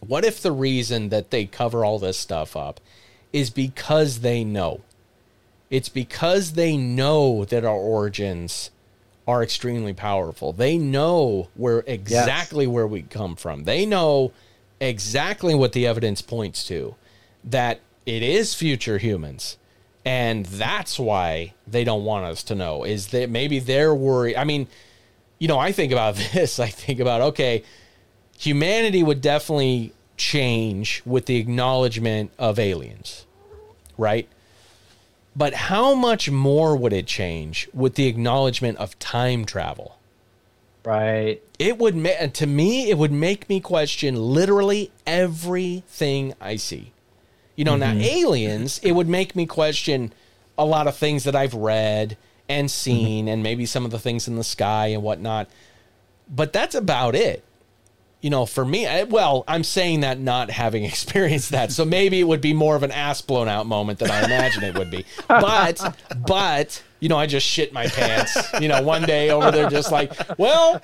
what 0.00 0.24
if 0.24 0.40
the 0.40 0.52
reason 0.52 1.08
that 1.08 1.30
they 1.30 1.46
cover 1.46 1.84
all 1.84 1.98
this 1.98 2.16
stuff 2.16 2.56
up 2.56 2.80
is 3.32 3.50
because 3.50 4.20
they 4.20 4.44
know? 4.44 4.82
It's 5.68 5.88
because 5.88 6.52
they 6.52 6.76
know 6.76 7.44
that 7.44 7.64
our 7.64 7.76
origins 7.76 8.70
are 9.26 9.42
extremely 9.42 9.92
powerful. 9.92 10.52
They 10.52 10.78
know 10.78 11.48
where 11.54 11.82
exactly 11.86 12.66
where 12.66 12.86
we 12.86 13.02
come 13.02 13.36
from. 13.36 13.64
They 13.64 13.84
know 13.84 14.32
exactly 14.80 15.54
what 15.54 15.72
the 15.72 15.86
evidence 15.86 16.22
points 16.22 16.66
to 16.68 16.94
that 17.44 17.80
it 18.04 18.22
is 18.22 18.54
future 18.54 18.98
humans. 18.98 19.56
And 20.04 20.46
that's 20.46 20.98
why 20.98 21.54
they 21.66 21.82
don't 21.82 22.04
want 22.04 22.26
us 22.26 22.44
to 22.44 22.54
know 22.54 22.84
is 22.84 23.08
that 23.08 23.28
maybe 23.28 23.58
they're 23.58 23.94
worried. 23.94 24.36
I 24.36 24.44
mean, 24.44 24.68
you 25.38 25.48
know, 25.48 25.58
I 25.58 25.72
think 25.72 25.92
about 25.92 26.14
this. 26.32 26.60
I 26.60 26.68
think 26.68 27.00
about, 27.00 27.20
okay, 27.20 27.64
humanity 28.38 29.02
would 29.02 29.20
definitely 29.20 29.92
change 30.16 31.02
with 31.04 31.26
the 31.26 31.36
acknowledgement 31.36 32.30
of 32.38 32.58
aliens, 32.58 33.26
right? 33.98 34.28
But 35.36 35.52
how 35.52 35.94
much 35.94 36.30
more 36.30 36.74
would 36.74 36.94
it 36.94 37.06
change 37.06 37.68
with 37.74 37.94
the 37.94 38.06
acknowledgement 38.06 38.78
of 38.78 38.98
time 38.98 39.44
travel? 39.44 39.98
Right. 40.82 41.42
It 41.58 41.78
would 41.78 41.94
ma- 41.94 42.28
to 42.32 42.46
me 42.46 42.88
it 42.88 42.96
would 42.96 43.12
make 43.12 43.48
me 43.48 43.60
question 43.60 44.16
literally 44.16 44.90
everything 45.06 46.32
I 46.40 46.56
see. 46.56 46.92
You 47.54 47.64
know, 47.64 47.76
now 47.76 47.92
mm-hmm. 47.92 48.02
aliens, 48.02 48.78
it 48.82 48.92
would 48.92 49.08
make 49.08 49.36
me 49.36 49.46
question 49.46 50.12
a 50.56 50.64
lot 50.64 50.86
of 50.86 50.96
things 50.96 51.24
that 51.24 51.36
I've 51.36 51.54
read 51.54 52.16
and 52.48 52.68
mm-hmm. 52.68 52.72
seen, 52.72 53.28
and 53.28 53.42
maybe 53.42 53.66
some 53.66 53.84
of 53.84 53.90
the 53.90 53.98
things 53.98 54.28
in 54.28 54.36
the 54.36 54.44
sky 54.44 54.88
and 54.88 55.02
whatnot. 55.02 55.48
But 56.28 56.52
that's 56.52 56.74
about 56.74 57.14
it. 57.14 57.44
You 58.20 58.30
know, 58.30 58.46
for 58.46 58.64
me, 58.64 58.86
I, 58.86 59.04
well, 59.04 59.44
I'm 59.46 59.62
saying 59.62 60.00
that 60.00 60.18
not 60.18 60.50
having 60.50 60.84
experienced 60.92 61.50
that, 61.50 61.70
so 61.72 61.84
maybe 61.84 62.20
it 62.20 62.24
would 62.24 62.40
be 62.40 62.52
more 62.52 62.74
of 62.76 62.82
an 62.82 62.90
ass 62.90 63.20
blown 63.20 63.48
out 63.48 63.66
moment 63.66 63.98
than 63.98 64.10
I 64.10 64.24
imagine 64.24 64.64
it 64.64 64.76
would 64.76 64.90
be. 64.90 65.04
But, 65.28 65.96
but 66.26 66.82
you 67.00 67.08
know, 67.08 67.18
I 67.18 67.26
just 67.26 67.46
shit 67.46 67.72
my 67.72 67.86
pants. 67.86 68.36
You 68.60 68.68
know, 68.68 68.82
one 68.82 69.02
day 69.02 69.30
over 69.30 69.50
there, 69.50 69.68
just 69.68 69.92
like, 69.92 70.12
well, 70.38 70.80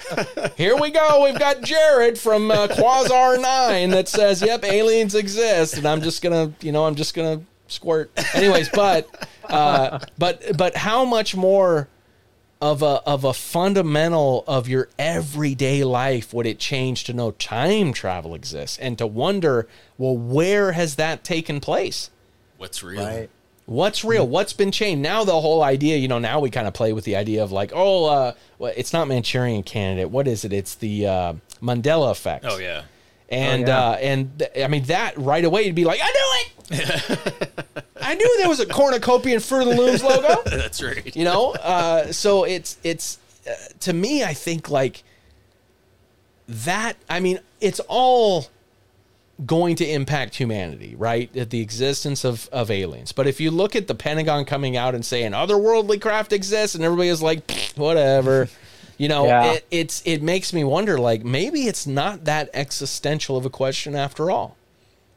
here 0.57 0.77
we 0.77 0.91
go. 0.91 1.25
We've 1.25 1.39
got 1.39 1.63
Jared 1.63 2.19
from 2.19 2.51
uh, 2.51 2.69
Quasar 2.69 3.41
Nine 3.41 3.91
that 3.91 4.09
says, 4.09 4.43
"Yep, 4.43 4.65
aliens 4.65 5.15
exist," 5.15 5.79
and 5.79 5.87
I'm 5.87 6.03
just 6.03 6.23
gonna, 6.23 6.53
you 6.61 6.71
know, 6.71 6.85
I'm 6.85 6.95
just 6.95 7.15
gonna 7.15 7.41
squirt. 7.67 8.11
Anyways, 8.35 8.69
but, 8.69 9.09
uh, 9.49 9.99
but, 10.19 10.57
but 10.57 10.77
how 10.77 11.05
much 11.05 11.35
more? 11.35 11.89
Of 12.63 12.81
a 12.81 13.03
of 13.05 13.25
a 13.25 13.33
fundamental 13.35 14.45
of 14.47 14.69
your 14.69 14.89
everyday 14.99 15.83
life 15.85 16.33
would 16.33 16.47
it 16.47 16.59
change 16.61 17.03
to 17.05 17.13
know 17.13 17.33
time 17.33 17.93
travel 17.93 18.35
exists 18.35 18.79
and 18.79 18.97
to 18.97 19.07
wonder 19.07 19.67
well 19.99 20.17
where 20.17 20.73
has 20.73 20.95
that 20.95 21.25
taken 21.25 21.61
place 21.61 22.09
What's 22.59 22.81
real? 22.83 23.05
Right. 23.05 23.29
what's 23.67 24.05
real 24.05 24.27
what's 24.27 24.53
been 24.53 24.71
changed 24.71 25.03
now 25.03 25.25
the 25.25 25.41
whole 25.41 25.63
idea 25.65 25.97
you 25.97 26.07
know 26.07 26.21
now 26.21 26.39
we 26.39 26.51
kind 26.51 26.69
of 26.69 26.75
play 26.75 26.93
with 26.93 27.05
the 27.05 27.17
idea 27.17 27.43
of 27.43 27.51
like 27.51 27.73
oh 27.75 28.05
uh 28.07 28.33
well, 28.59 28.73
it's 28.77 28.93
not 28.93 29.09
manchurian 29.09 29.65
candidate 29.65 30.11
what 30.11 30.29
is 30.29 30.45
it 30.45 30.53
it's 30.53 30.77
the 30.77 31.07
uh 31.07 31.33
mandela 31.61 32.11
effect 32.13 32.45
Oh 32.49 32.59
yeah. 32.59 32.83
and 33.29 33.65
Oh, 33.65 33.73
yeah. 33.73 33.87
uh, 33.89 33.93
and 33.95 34.39
th- 34.39 34.51
I 34.65 34.69
mean 34.69 34.85
that 34.85 35.19
right 35.19 35.45
away 35.45 35.63
you'd 35.63 35.75
be 35.75 35.85
like, 35.85 36.01
I 36.03 36.13
knew 36.13 36.79
it. 36.79 37.85
I 38.07 38.15
knew 38.15 38.39
there 38.39 38.49
was 38.49 38.61
a 38.61 38.67
cornucopia 38.67 39.35
and 39.37 39.43
Fruit 39.45 39.63
of 39.63 39.69
the 39.69 39.77
Looms 39.77 40.03
logo. 40.03 40.43
That's 40.47 40.83
right. 40.83 41.15
You 41.17 41.25
know, 41.25 41.53
uh, 41.55 42.13
so 42.13 42.45
it's 42.45 42.77
it's 42.83 43.19
uh, 43.49 43.53
to 43.81 43.93
me, 43.93 44.25
I 44.25 44.35
think 44.35 44.69
like 44.71 45.03
that. 46.49 46.97
I 47.09 47.21
mean, 47.21 47.41
it's 47.61 47.81
all 47.89 48.47
going 49.47 49.75
to 49.77 49.85
impact 49.87 50.37
humanity, 50.37 50.95
right? 50.97 51.33
The 51.33 51.61
existence 51.61 52.25
of 52.25 52.49
of 52.53 52.71
aliens. 52.71 53.13
But 53.13 53.27
if 53.27 53.41
you 53.41 53.51
look 53.51 53.75
at 53.75 53.87
the 53.89 53.95
Pentagon 53.95 54.45
coming 54.45 54.77
out 54.77 54.95
and 54.95 55.05
saying 55.05 55.33
otherworldly 55.33 56.01
craft 56.01 56.33
exists, 56.33 56.75
and 56.75 56.85
everybody 56.85 57.09
is 57.09 57.23
like, 57.23 57.51
whatever. 57.77 58.49
You 58.99 59.09
know, 59.09 59.27
Yeah. 59.27 59.53
it, 59.55 59.67
it's 59.71 60.03
it 60.05 60.23
makes 60.23 60.53
me 60.53 60.63
wonder, 60.65 60.99
like 60.99 61.25
maybe 61.25 61.63
it's 61.67 61.87
not 61.87 62.25
that 62.27 62.51
existential 62.55 63.37
of 63.37 63.45
a 63.45 63.51
question 63.51 63.97
after 63.97 64.31
all. 64.31 64.57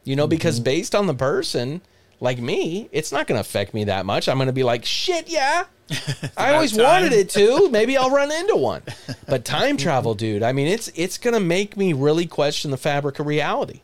You 0.02 0.16
know, 0.16 0.26
because 0.26 0.58
based 0.60 0.94
on 0.94 1.06
the 1.06 1.14
person 1.14 1.82
like 2.20 2.38
me, 2.38 2.88
it's 2.92 3.12
not 3.12 3.26
going 3.26 3.36
to 3.36 3.40
affect 3.40 3.74
me 3.74 3.84
that 3.84 4.06
much. 4.06 4.28
I'm 4.28 4.36
going 4.38 4.46
to 4.46 4.52
be 4.52 4.64
like, 4.64 4.84
shit, 4.84 5.28
yeah. 5.28 5.64
I 6.36 6.54
always 6.54 6.72
time. 6.72 6.84
wanted 6.84 7.12
it 7.12 7.30
to. 7.30 7.70
Maybe 7.70 7.96
I'll 7.96 8.10
run 8.10 8.32
into 8.32 8.56
one. 8.56 8.82
But 9.28 9.44
time 9.44 9.76
travel, 9.76 10.14
dude. 10.14 10.42
I 10.42 10.52
mean, 10.52 10.66
it's 10.66 10.88
it's 10.94 11.18
going 11.18 11.34
to 11.34 11.40
make 11.40 11.76
me 11.76 11.92
really 11.92 12.26
question 12.26 12.70
the 12.70 12.76
fabric 12.76 13.18
of 13.18 13.26
reality. 13.26 13.80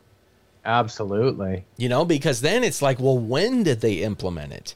Absolutely. 0.64 1.64
You 1.76 1.88
know, 1.88 2.04
because 2.04 2.40
then 2.40 2.64
it's 2.64 2.82
like, 2.82 2.98
well, 3.00 3.18
when 3.18 3.62
did 3.62 3.80
they 3.80 3.94
implement 3.94 4.52
it? 4.52 4.74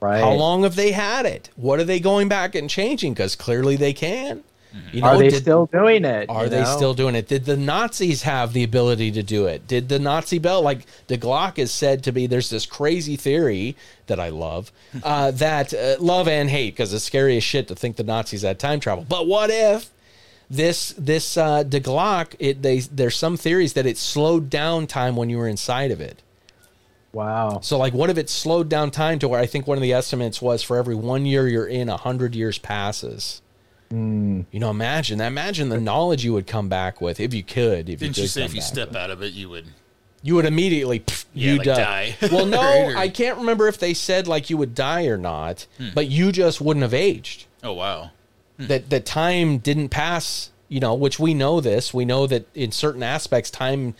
Right. 0.00 0.20
How 0.20 0.32
long 0.32 0.64
have 0.64 0.76
they 0.76 0.92
had 0.92 1.24
it? 1.24 1.48
What 1.56 1.80
are 1.80 1.84
they 1.84 2.00
going 2.00 2.28
back 2.28 2.54
and 2.54 2.68
changing? 2.68 3.14
Because 3.14 3.36
clearly 3.36 3.76
they 3.76 3.92
can. 3.94 4.44
You 4.92 5.02
know, 5.02 5.08
Are 5.08 5.18
they 5.18 5.28
did- 5.30 5.42
still 5.42 5.66
doing 5.66 6.04
it? 6.04 6.28
Are 6.28 6.48
they 6.48 6.62
know? 6.62 6.76
still 6.76 6.94
doing 6.94 7.14
it? 7.14 7.28
Did 7.28 7.44
the 7.44 7.56
Nazis 7.56 8.22
have 8.22 8.52
the 8.52 8.64
ability 8.64 9.12
to 9.12 9.22
do 9.22 9.46
it? 9.46 9.66
Did 9.68 9.88
the 9.88 9.98
Nazi 9.98 10.38
bell, 10.38 10.62
like 10.62 10.86
the 11.06 11.16
Glocke 11.16 11.58
is 11.58 11.70
said 11.70 12.02
to 12.04 12.12
be, 12.12 12.26
there's 12.26 12.50
this 12.50 12.66
crazy 12.66 13.16
theory 13.16 13.76
that 14.06 14.18
I 14.18 14.30
love, 14.30 14.72
uh, 15.02 15.30
that 15.32 15.72
uh, 15.72 15.96
love 16.00 16.26
and 16.26 16.50
hate, 16.50 16.70
because 16.74 16.92
it's 16.92 17.04
scary 17.04 17.36
as 17.36 17.44
shit 17.44 17.68
to 17.68 17.74
think 17.76 17.96
the 17.96 18.02
Nazis 18.02 18.42
had 18.42 18.58
time 18.58 18.80
travel. 18.80 19.06
But 19.08 19.26
what 19.26 19.50
if 19.50 19.90
this 20.50 20.92
this 20.98 21.36
uh, 21.36 21.62
the 21.62 21.80
Glocke? 21.80 22.34
It 22.38 22.62
they 22.62 22.80
there's 22.80 23.16
some 23.16 23.36
theories 23.36 23.74
that 23.74 23.86
it 23.86 23.96
slowed 23.96 24.50
down 24.50 24.86
time 24.86 25.14
when 25.16 25.30
you 25.30 25.38
were 25.38 25.48
inside 25.48 25.90
of 25.90 26.00
it. 26.00 26.20
Wow. 27.12 27.60
So 27.62 27.78
like, 27.78 27.94
what 27.94 28.10
if 28.10 28.18
it 28.18 28.28
slowed 28.28 28.68
down 28.68 28.90
time 28.90 29.20
to 29.20 29.28
where 29.28 29.40
I 29.40 29.46
think 29.46 29.68
one 29.68 29.78
of 29.78 29.82
the 29.82 29.92
estimates 29.92 30.42
was 30.42 30.64
for 30.64 30.76
every 30.76 30.96
one 30.96 31.26
year 31.26 31.46
you're 31.46 31.66
in, 31.66 31.88
a 31.88 31.96
hundred 31.96 32.34
years 32.34 32.58
passes. 32.58 33.40
You 33.90 34.44
know, 34.52 34.70
imagine 34.70 35.18
that. 35.18 35.26
Imagine 35.28 35.68
the 35.68 35.80
knowledge 35.80 36.24
you 36.24 36.32
would 36.32 36.46
come 36.46 36.68
back 36.68 37.00
with 37.00 37.20
if 37.20 37.32
you 37.32 37.42
could. 37.44 37.88
If 37.88 38.00
Didn't 38.00 38.16
you, 38.16 38.22
you 38.24 38.28
say 38.28 38.44
if 38.44 38.54
you 38.54 38.60
step 38.60 38.88
with. 38.88 38.96
out 38.96 39.10
of 39.10 39.22
it, 39.22 39.32
you 39.32 39.48
would? 39.50 39.66
you 40.22 40.34
would 40.36 40.46
immediately 40.46 41.00
pff, 41.00 41.26
Yeah, 41.34 41.52
you 41.52 41.58
like 41.58 41.66
die. 41.66 42.16
die. 42.20 42.28
well, 42.32 42.46
no, 42.46 42.60
Right, 42.62 42.94
or- 42.94 42.96
I 42.96 43.08
can't 43.10 43.36
remember 43.38 43.68
if 43.68 43.78
they 43.78 43.92
said 43.92 44.26
like 44.26 44.48
you 44.48 44.56
would 44.56 44.74
die 44.74 45.04
or 45.06 45.18
not, 45.18 45.66
Hmm. 45.78 45.90
but 45.94 46.08
you 46.08 46.32
just 46.32 46.62
wouldn't 46.62 46.82
have 46.82 46.94
aged. 46.94 47.44
Oh 47.62 47.74
wow. 47.74 48.10
That 48.58 48.88
the 48.88 49.00
time 49.00 49.58
didn't 49.58 49.90
pass. 49.90 50.50
You 50.68 50.80
know, 50.80 50.94
which 50.94 51.20
we 51.20 51.34
know 51.34 51.60
this. 51.60 51.92
We 51.92 52.04
know 52.06 52.26
that 52.26 52.46
in 52.54 52.72
certain 52.72 53.02
aspects, 53.02 53.50
time 53.50 53.94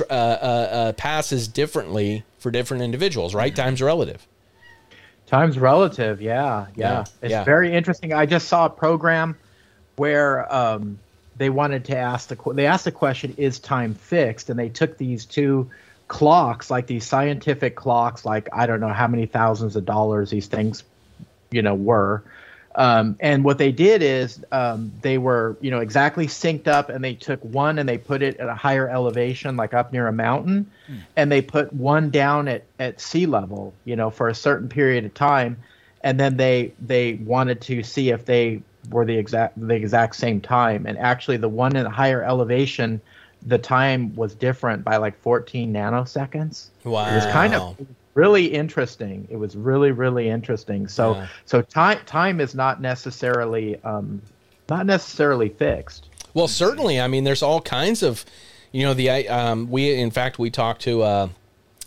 uh, 0.00 0.04
uh, 0.12 0.14
uh, 0.14 0.92
passes 0.94 1.48
differently 1.48 2.24
for 2.38 2.50
different 2.50 2.82
individuals. 2.82 3.34
Right? 3.34 3.52
Hmm. 3.52 3.60
Time's 3.62 3.82
relative. 3.82 4.26
Time's 5.32 5.58
relative, 5.58 6.20
yeah, 6.20 6.66
yeah. 6.76 6.90
Yeah, 6.90 7.04
It's 7.22 7.30
yeah. 7.30 7.44
very 7.44 7.72
interesting. 7.72 8.12
I 8.12 8.26
just 8.26 8.48
saw 8.48 8.66
a 8.66 8.70
program 8.70 9.34
where 9.96 10.54
um, 10.54 10.98
they 11.38 11.48
wanted 11.48 11.86
to 11.86 11.96
ask 11.96 12.28
the 12.28 12.36
they 12.52 12.66
asked 12.66 12.84
the 12.84 12.92
question, 12.92 13.32
"Is 13.38 13.58
time 13.58 13.94
fixed?" 13.94 14.50
And 14.50 14.58
they 14.58 14.68
took 14.68 14.98
these 14.98 15.24
two 15.24 15.70
clocks, 16.06 16.70
like 16.70 16.86
these 16.86 17.06
scientific 17.06 17.76
clocks, 17.76 18.26
like 18.26 18.50
I 18.52 18.66
don't 18.66 18.80
know 18.80 18.92
how 18.92 19.06
many 19.06 19.24
thousands 19.24 19.74
of 19.74 19.86
dollars 19.86 20.28
these 20.28 20.48
things, 20.48 20.84
you 21.50 21.62
know, 21.62 21.76
were. 21.76 22.22
Um, 22.74 23.16
and 23.20 23.44
what 23.44 23.58
they 23.58 23.70
did 23.70 24.02
is 24.02 24.42
um, 24.50 24.92
they 25.02 25.18
were, 25.18 25.56
you 25.60 25.70
know, 25.70 25.80
exactly 25.80 26.26
synced 26.26 26.68
up, 26.68 26.88
and 26.88 27.04
they 27.04 27.14
took 27.14 27.42
one 27.44 27.78
and 27.78 27.88
they 27.88 27.98
put 27.98 28.22
it 28.22 28.38
at 28.38 28.48
a 28.48 28.54
higher 28.54 28.88
elevation, 28.88 29.56
like 29.56 29.74
up 29.74 29.92
near 29.92 30.06
a 30.06 30.12
mountain, 30.12 30.70
and 31.16 31.30
they 31.30 31.42
put 31.42 31.72
one 31.72 32.10
down 32.10 32.48
at, 32.48 32.64
at 32.78 33.00
sea 33.00 33.26
level, 33.26 33.74
you 33.84 33.96
know, 33.96 34.10
for 34.10 34.28
a 34.28 34.34
certain 34.34 34.68
period 34.68 35.04
of 35.04 35.12
time, 35.12 35.58
and 36.02 36.18
then 36.18 36.36
they 36.36 36.72
they 36.80 37.14
wanted 37.14 37.60
to 37.62 37.82
see 37.82 38.10
if 38.10 38.24
they 38.24 38.62
were 38.90 39.04
the 39.04 39.16
exact 39.16 39.60
the 39.60 39.74
exact 39.74 40.16
same 40.16 40.40
time, 40.40 40.86
and 40.86 40.98
actually 40.98 41.36
the 41.36 41.48
one 41.48 41.76
in 41.76 41.84
a 41.84 41.90
higher 41.90 42.22
elevation, 42.24 43.00
the 43.44 43.58
time 43.58 44.14
was 44.14 44.34
different 44.34 44.82
by 44.82 44.96
like 44.96 45.20
14 45.20 45.72
nanoseconds. 45.72 46.68
Wow. 46.84 47.12
It 47.12 47.16
was 47.16 47.26
kind 47.26 47.54
of 47.54 47.76
really 48.14 48.46
interesting. 48.46 49.26
It 49.30 49.36
was 49.36 49.56
really 49.56 49.92
really 49.92 50.28
interesting. 50.28 50.88
So 50.88 51.14
Yeah. 51.14 51.26
so 51.46 51.62
time 51.62 51.98
time 52.06 52.40
is 52.40 52.54
not 52.54 52.80
necessarily 52.80 53.80
um, 53.84 54.20
not 54.68 54.86
necessarily 54.86 55.48
fixed. 55.48 56.08
Well, 56.34 56.48
certainly. 56.48 57.00
I 57.00 57.08
mean, 57.08 57.24
there's 57.24 57.42
all 57.42 57.60
kinds 57.60 58.02
of, 58.02 58.24
you 58.70 58.84
know, 58.84 58.94
the 58.94 59.10
I- 59.10 59.26
um, 59.26 59.70
we 59.70 59.94
in 59.94 60.10
fact 60.10 60.38
we 60.38 60.50
talked 60.50 60.82
to 60.82 61.02
uh, 61.02 61.28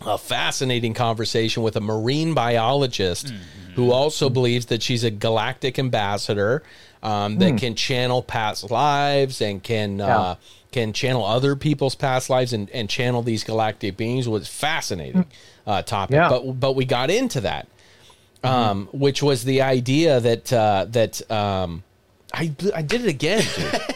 a 0.06 0.18
fascinating 0.18 0.94
conversation 0.94 1.64
with 1.64 1.76
a 1.76 1.82
marine 1.82 2.34
biologist 2.34 3.34
who 3.76 3.92
also 3.92 4.30
believes 4.30 4.68
that 4.68 4.82
she's 4.82 5.04
a 5.04 5.12
galactic 5.12 5.78
ambassador 5.80 6.64
um, 7.04 7.38
that 7.40 7.58
can 7.58 7.76
channel 7.76 8.22
past 8.22 8.72
lives 8.72 9.42
and 9.42 9.62
can 9.64 10.00
uh, 10.02 10.36
can 10.76 10.92
channel 10.92 11.24
other 11.24 11.56
people's 11.56 11.96
past 11.96 12.30
lives 12.30 12.52
and, 12.52 12.70
and 12.72 12.90
channel 12.90 13.22
these 13.22 13.46
galactic 13.46 13.96
beings 13.96 14.28
was 14.28 14.50
fascinating 14.50 15.26
uh, 15.66 15.82
topic. 15.82 16.16
Yeah. 16.16 16.28
But 16.28 16.60
but 16.60 16.76
we 16.76 16.84
got 16.84 17.10
into 17.10 17.40
that, 17.42 17.70
um, 18.44 18.90
which 18.92 19.24
was 19.24 19.46
the 19.46 19.62
idea 19.62 20.20
that 20.20 20.52
uh, 20.52 20.86
that 20.90 21.32
um, 21.32 21.84
I 22.34 22.54
I 22.76 22.82
did 22.82 23.06
it 23.06 23.08
again, 23.08 23.46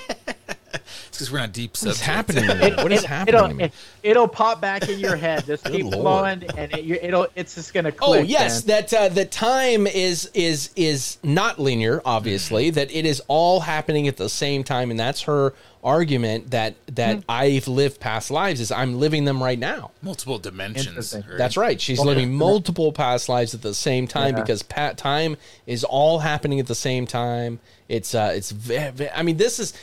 because 1.20 1.32
we're 1.32 1.40
not 1.40 1.52
deep 1.52 1.72
What 1.72 1.92
is 1.92 1.98
subject. 1.98 2.02
happening 2.06 2.44
to 2.48 2.56
me? 2.56 2.84
What 2.84 2.92
is 2.94 3.04
happening 3.04 3.36
it'll, 3.36 3.48
to 3.50 3.54
me? 3.54 3.64
It, 3.66 3.74
it'll 4.04 4.28
pop 4.28 4.62
back 4.62 4.88
in 4.88 5.00
your 5.00 5.18
head. 5.18 5.46
Just 5.46 5.66
keep 5.66 5.84
Lord. 5.84 5.96
flowing, 5.96 6.44
and 6.58 6.74
it, 6.74 7.04
it'll. 7.04 7.28
It's 7.36 7.56
just 7.56 7.74
gonna 7.74 7.92
click. 7.92 8.22
Oh 8.22 8.24
yes, 8.24 8.66
man. 8.66 8.82
that 8.90 8.94
uh, 8.94 9.10
the 9.10 9.26
time 9.26 9.86
is 9.86 10.32
is 10.34 10.70
is 10.76 11.18
not 11.24 11.60
linear. 11.60 12.02
Obviously, 12.06 12.70
that 12.72 12.90
it 12.92 13.06
is 13.06 13.22
all 13.28 13.60
happening 13.60 14.08
at 14.08 14.18
the 14.18 14.30
same 14.30 14.64
time, 14.64 14.90
and 14.92 15.00
that's 15.00 15.24
her 15.24 15.54
argument 15.82 16.52
that 16.52 16.76
that 16.88 17.24
I've 17.30 17.68
lived 17.68 18.00
past 18.02 18.32
lives 18.32 18.60
is 18.60 18.70
I'm 18.72 19.00
living 19.00 19.24
them 19.26 19.42
right 19.42 19.58
now. 19.60 19.92
Multiple 20.02 20.38
dimensions. 20.38 21.14
Right? 21.14 21.38
That's 21.38 21.56
right. 21.56 21.80
She's 21.80 22.00
living 22.00 22.34
multiple 22.34 22.92
past 22.92 23.30
lives 23.30 23.54
at 23.54 23.62
the 23.62 23.74
same 23.74 24.08
time 24.08 24.36
Yeah. 24.36 24.42
because 24.42 24.62
pat 24.64 24.98
time 24.98 25.38
is 25.66 25.84
all 25.86 26.20
happening 26.20 26.60
at 26.60 26.68
the 26.68 26.76
same 26.76 27.06
time. 27.08 27.60
It's 27.88 28.14
uh 28.14 28.34
it's 28.36 28.52
ve- 28.52 28.92
ve- 28.94 29.10
I 29.16 29.24
mean 29.24 29.38
this 29.38 29.58
is 29.60 29.74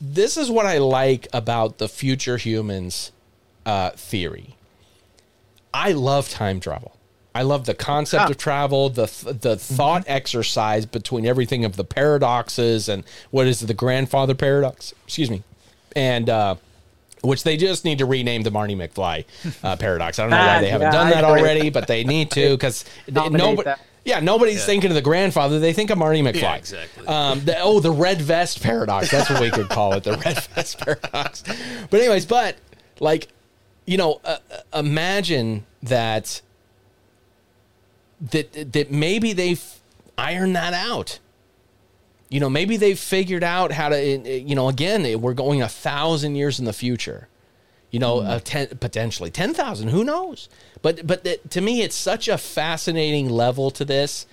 this 0.00 0.36
is 0.36 0.50
what 0.50 0.66
I 0.66 0.78
like 0.78 1.26
about 1.32 1.78
the 1.78 1.88
future 1.88 2.36
humans 2.36 3.12
uh 3.64 3.90
theory. 3.90 4.56
I 5.74 5.92
love 5.92 6.28
time 6.28 6.60
travel. 6.60 6.96
I 7.34 7.42
love 7.42 7.64
the 7.64 7.74
concept 7.74 8.24
Ah. 8.24 8.28
of 8.30 8.36
travel, 8.38 8.90
the 8.90 9.06
the 9.40 9.56
thought 9.56 10.04
exercise 10.06 10.84
between 10.84 11.24
everything 11.26 11.64
of 11.64 11.76
the 11.76 11.84
paradoxes 11.84 12.88
and 12.88 13.04
what 13.30 13.46
is 13.46 13.62
it, 13.62 13.66
the 13.66 13.74
grandfather 13.74 14.34
paradox? 14.34 14.92
Excuse 15.04 15.30
me, 15.30 15.42
and 15.96 16.28
uh, 16.28 16.56
which 17.22 17.42
they 17.44 17.56
just 17.56 17.86
need 17.86 17.98
to 17.98 18.04
rename 18.04 18.42
the 18.42 18.50
Marty 18.50 18.74
McFly 18.74 19.24
uh, 19.62 19.76
paradox. 19.84 20.18
I 20.18 20.24
don't 20.24 20.30
know 20.30 20.36
why 20.36 20.56
Ah, 20.56 20.60
they 20.60 20.68
haven't 20.68 20.88
yeah, 20.88 20.92
done 20.92 21.10
that 21.10 21.24
already, 21.24 21.70
but 21.70 21.86
they 21.86 22.04
need 22.04 22.30
to 22.32 22.50
because 22.56 22.84
nobody. 23.08 23.62
that. 23.62 23.80
Yeah, 24.04 24.18
nobody's 24.20 24.64
thinking 24.66 24.90
of 24.90 24.94
the 24.94 25.02
grandfather. 25.02 25.60
They 25.60 25.72
think 25.72 25.90
of 25.90 25.98
Marty 25.98 26.22
McFly. 26.22 26.40
Yeah, 26.42 26.54
exactly. 26.56 27.06
Um, 27.06 27.44
the, 27.44 27.60
oh, 27.60 27.78
the 27.78 27.92
red 27.92 28.20
vest 28.20 28.60
paradox. 28.62 29.10
That's 29.10 29.30
what 29.30 29.40
we 29.40 29.50
could 29.50 29.68
call 29.68 29.94
it, 29.94 30.02
the 30.02 30.16
red 30.16 30.42
vest 30.54 30.78
paradox. 30.80 31.44
But 31.88 32.00
anyways, 32.00 32.26
but 32.26 32.56
like, 32.98 33.28
you 33.86 33.96
know, 33.96 34.20
uh, 34.24 34.38
uh, 34.50 34.78
imagine 34.78 35.66
that 35.84 36.42
that 38.20 38.72
that 38.72 38.90
maybe 38.90 39.32
they've 39.32 39.62
ironed 40.18 40.56
that 40.56 40.74
out. 40.74 41.20
You 42.28 42.40
know, 42.40 42.50
maybe 42.50 42.76
they've 42.76 42.98
figured 42.98 43.44
out 43.44 43.72
how 43.72 43.90
to. 43.90 44.40
You 44.40 44.54
know, 44.54 44.68
again, 44.68 45.20
we're 45.20 45.34
going 45.34 45.62
a 45.62 45.68
thousand 45.68 46.34
years 46.34 46.58
in 46.58 46.64
the 46.64 46.72
future. 46.72 47.28
You 47.92 48.00
know, 48.00 48.20
a 48.20 48.40
ten, 48.40 48.66
potentially 48.80 49.30
ten 49.30 49.54
thousand. 49.54 49.88
Who 49.88 50.02
knows? 50.02 50.48
But 50.80 51.06
but 51.06 51.22
that, 51.24 51.50
to 51.52 51.60
me, 51.60 51.82
it's 51.82 51.94
such 51.94 52.26
a 52.26 52.36
fascinating 52.36 53.28
level 53.28 53.70
to 53.70 53.84
this 53.84 54.26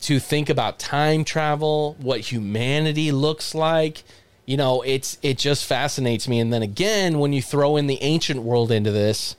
to 0.00 0.18
think 0.18 0.48
about 0.48 0.78
time 0.78 1.24
travel, 1.24 1.96
what 2.00 2.20
humanity 2.20 3.12
looks 3.12 3.54
like. 3.54 4.02
You 4.46 4.56
know, 4.56 4.82
it's 4.82 5.16
it 5.22 5.38
just 5.38 5.64
fascinates 5.64 6.26
me. 6.26 6.40
And 6.40 6.52
then 6.52 6.62
again, 6.62 7.18
when 7.18 7.32
you 7.32 7.40
throw 7.40 7.76
in 7.76 7.86
the 7.86 8.02
ancient 8.02 8.42
world 8.42 8.72
into 8.72 8.90
this, 8.90 9.36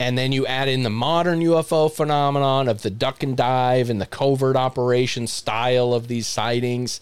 and 0.00 0.16
then 0.18 0.32
you 0.32 0.46
add 0.46 0.68
in 0.68 0.82
the 0.82 0.90
modern 0.90 1.40
UFO 1.40 1.92
phenomenon 1.92 2.68
of 2.68 2.82
the 2.82 2.90
duck 2.90 3.22
and 3.22 3.36
dive 3.36 3.90
and 3.90 4.00
the 4.00 4.06
covert 4.06 4.56
operation 4.56 5.26
style 5.26 5.92
of 5.92 6.08
these 6.08 6.26
sightings, 6.26 7.00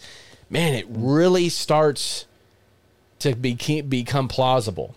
man, 0.49 0.75
it 0.75 0.85
really 0.89 1.49
starts 1.49 2.25
to 3.19 3.35
be, 3.35 3.81
become 3.81 4.27
plausible. 4.27 4.95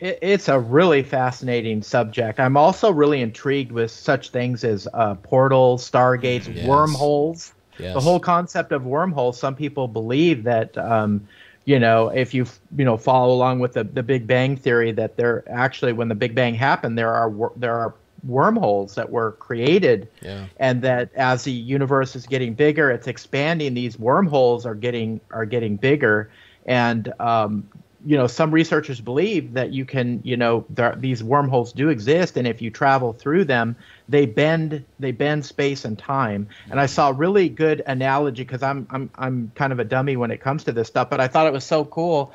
It, 0.00 0.18
it's 0.22 0.48
a 0.48 0.58
really 0.58 1.02
fascinating 1.02 1.82
subject. 1.82 2.38
I'm 2.38 2.56
also 2.56 2.90
really 2.92 3.20
intrigued 3.20 3.72
with 3.72 3.90
such 3.90 4.30
things 4.30 4.64
as 4.64 4.86
uh, 4.94 5.14
portals, 5.16 5.88
stargates, 5.88 6.52
Yes. 6.54 6.66
wormholes. 6.66 7.52
Yes. 7.78 7.94
The 7.94 8.00
whole 8.00 8.20
concept 8.20 8.72
of 8.72 8.84
wormholes. 8.84 9.38
Some 9.38 9.54
people 9.54 9.86
believe 9.86 10.42
that, 10.44 10.76
um, 10.76 11.28
you 11.64 11.78
know, 11.78 12.08
if 12.08 12.34
you 12.34 12.46
you 12.76 12.84
know 12.84 12.96
follow 12.96 13.32
along 13.32 13.60
with 13.60 13.74
the, 13.74 13.84
the 13.84 14.02
Big 14.02 14.26
Bang 14.26 14.56
theory, 14.56 14.90
that 14.92 15.16
there 15.16 15.44
actually, 15.48 15.92
when 15.92 16.08
the 16.08 16.14
Big 16.16 16.34
Bang 16.34 16.54
happened, 16.54 16.98
there 16.98 17.14
are 17.14 17.52
there 17.56 17.74
are 17.78 17.94
wormholes 18.26 18.96
that 18.96 19.10
were 19.10 19.32
created, 19.32 20.08
Yeah. 20.22 20.46
and 20.58 20.82
that 20.82 21.14
as 21.14 21.44
the 21.44 21.52
universe 21.52 22.16
is 22.16 22.26
getting 22.26 22.54
bigger, 22.54 22.90
it's 22.90 23.06
expanding. 23.06 23.74
These 23.74 23.96
wormholes 23.96 24.66
are 24.66 24.74
getting 24.74 25.20
are 25.30 25.44
getting 25.44 25.76
bigger, 25.76 26.30
and 26.68 27.12
um, 27.18 27.68
you 28.04 28.16
know 28.16 28.28
some 28.28 28.52
researchers 28.52 29.00
believe 29.00 29.54
that 29.54 29.72
you 29.72 29.84
can 29.84 30.20
you 30.22 30.36
know 30.36 30.64
there, 30.70 30.94
these 30.96 31.24
wormholes 31.24 31.72
do 31.72 31.88
exist 31.88 32.36
and 32.36 32.46
if 32.46 32.62
you 32.62 32.70
travel 32.70 33.12
through 33.12 33.44
them 33.44 33.74
they 34.08 34.24
bend 34.24 34.84
they 35.00 35.10
bend 35.10 35.44
space 35.44 35.84
and 35.84 35.98
time. 35.98 36.48
And 36.70 36.78
i 36.78 36.86
saw 36.86 37.08
a 37.08 37.12
really 37.12 37.48
good 37.48 37.82
analogy 37.86 38.44
because 38.44 38.62
i'm 38.62 38.86
i'm 38.90 39.10
i'm 39.16 39.50
kind 39.56 39.72
of 39.72 39.80
a 39.80 39.84
dummy 39.84 40.16
when 40.16 40.30
it 40.30 40.40
comes 40.40 40.62
to 40.64 40.72
this 40.72 40.86
stuff 40.86 41.10
but 41.10 41.20
i 41.20 41.26
thought 41.26 41.48
it 41.48 41.52
was 41.52 41.64
so 41.64 41.84
cool. 41.84 42.32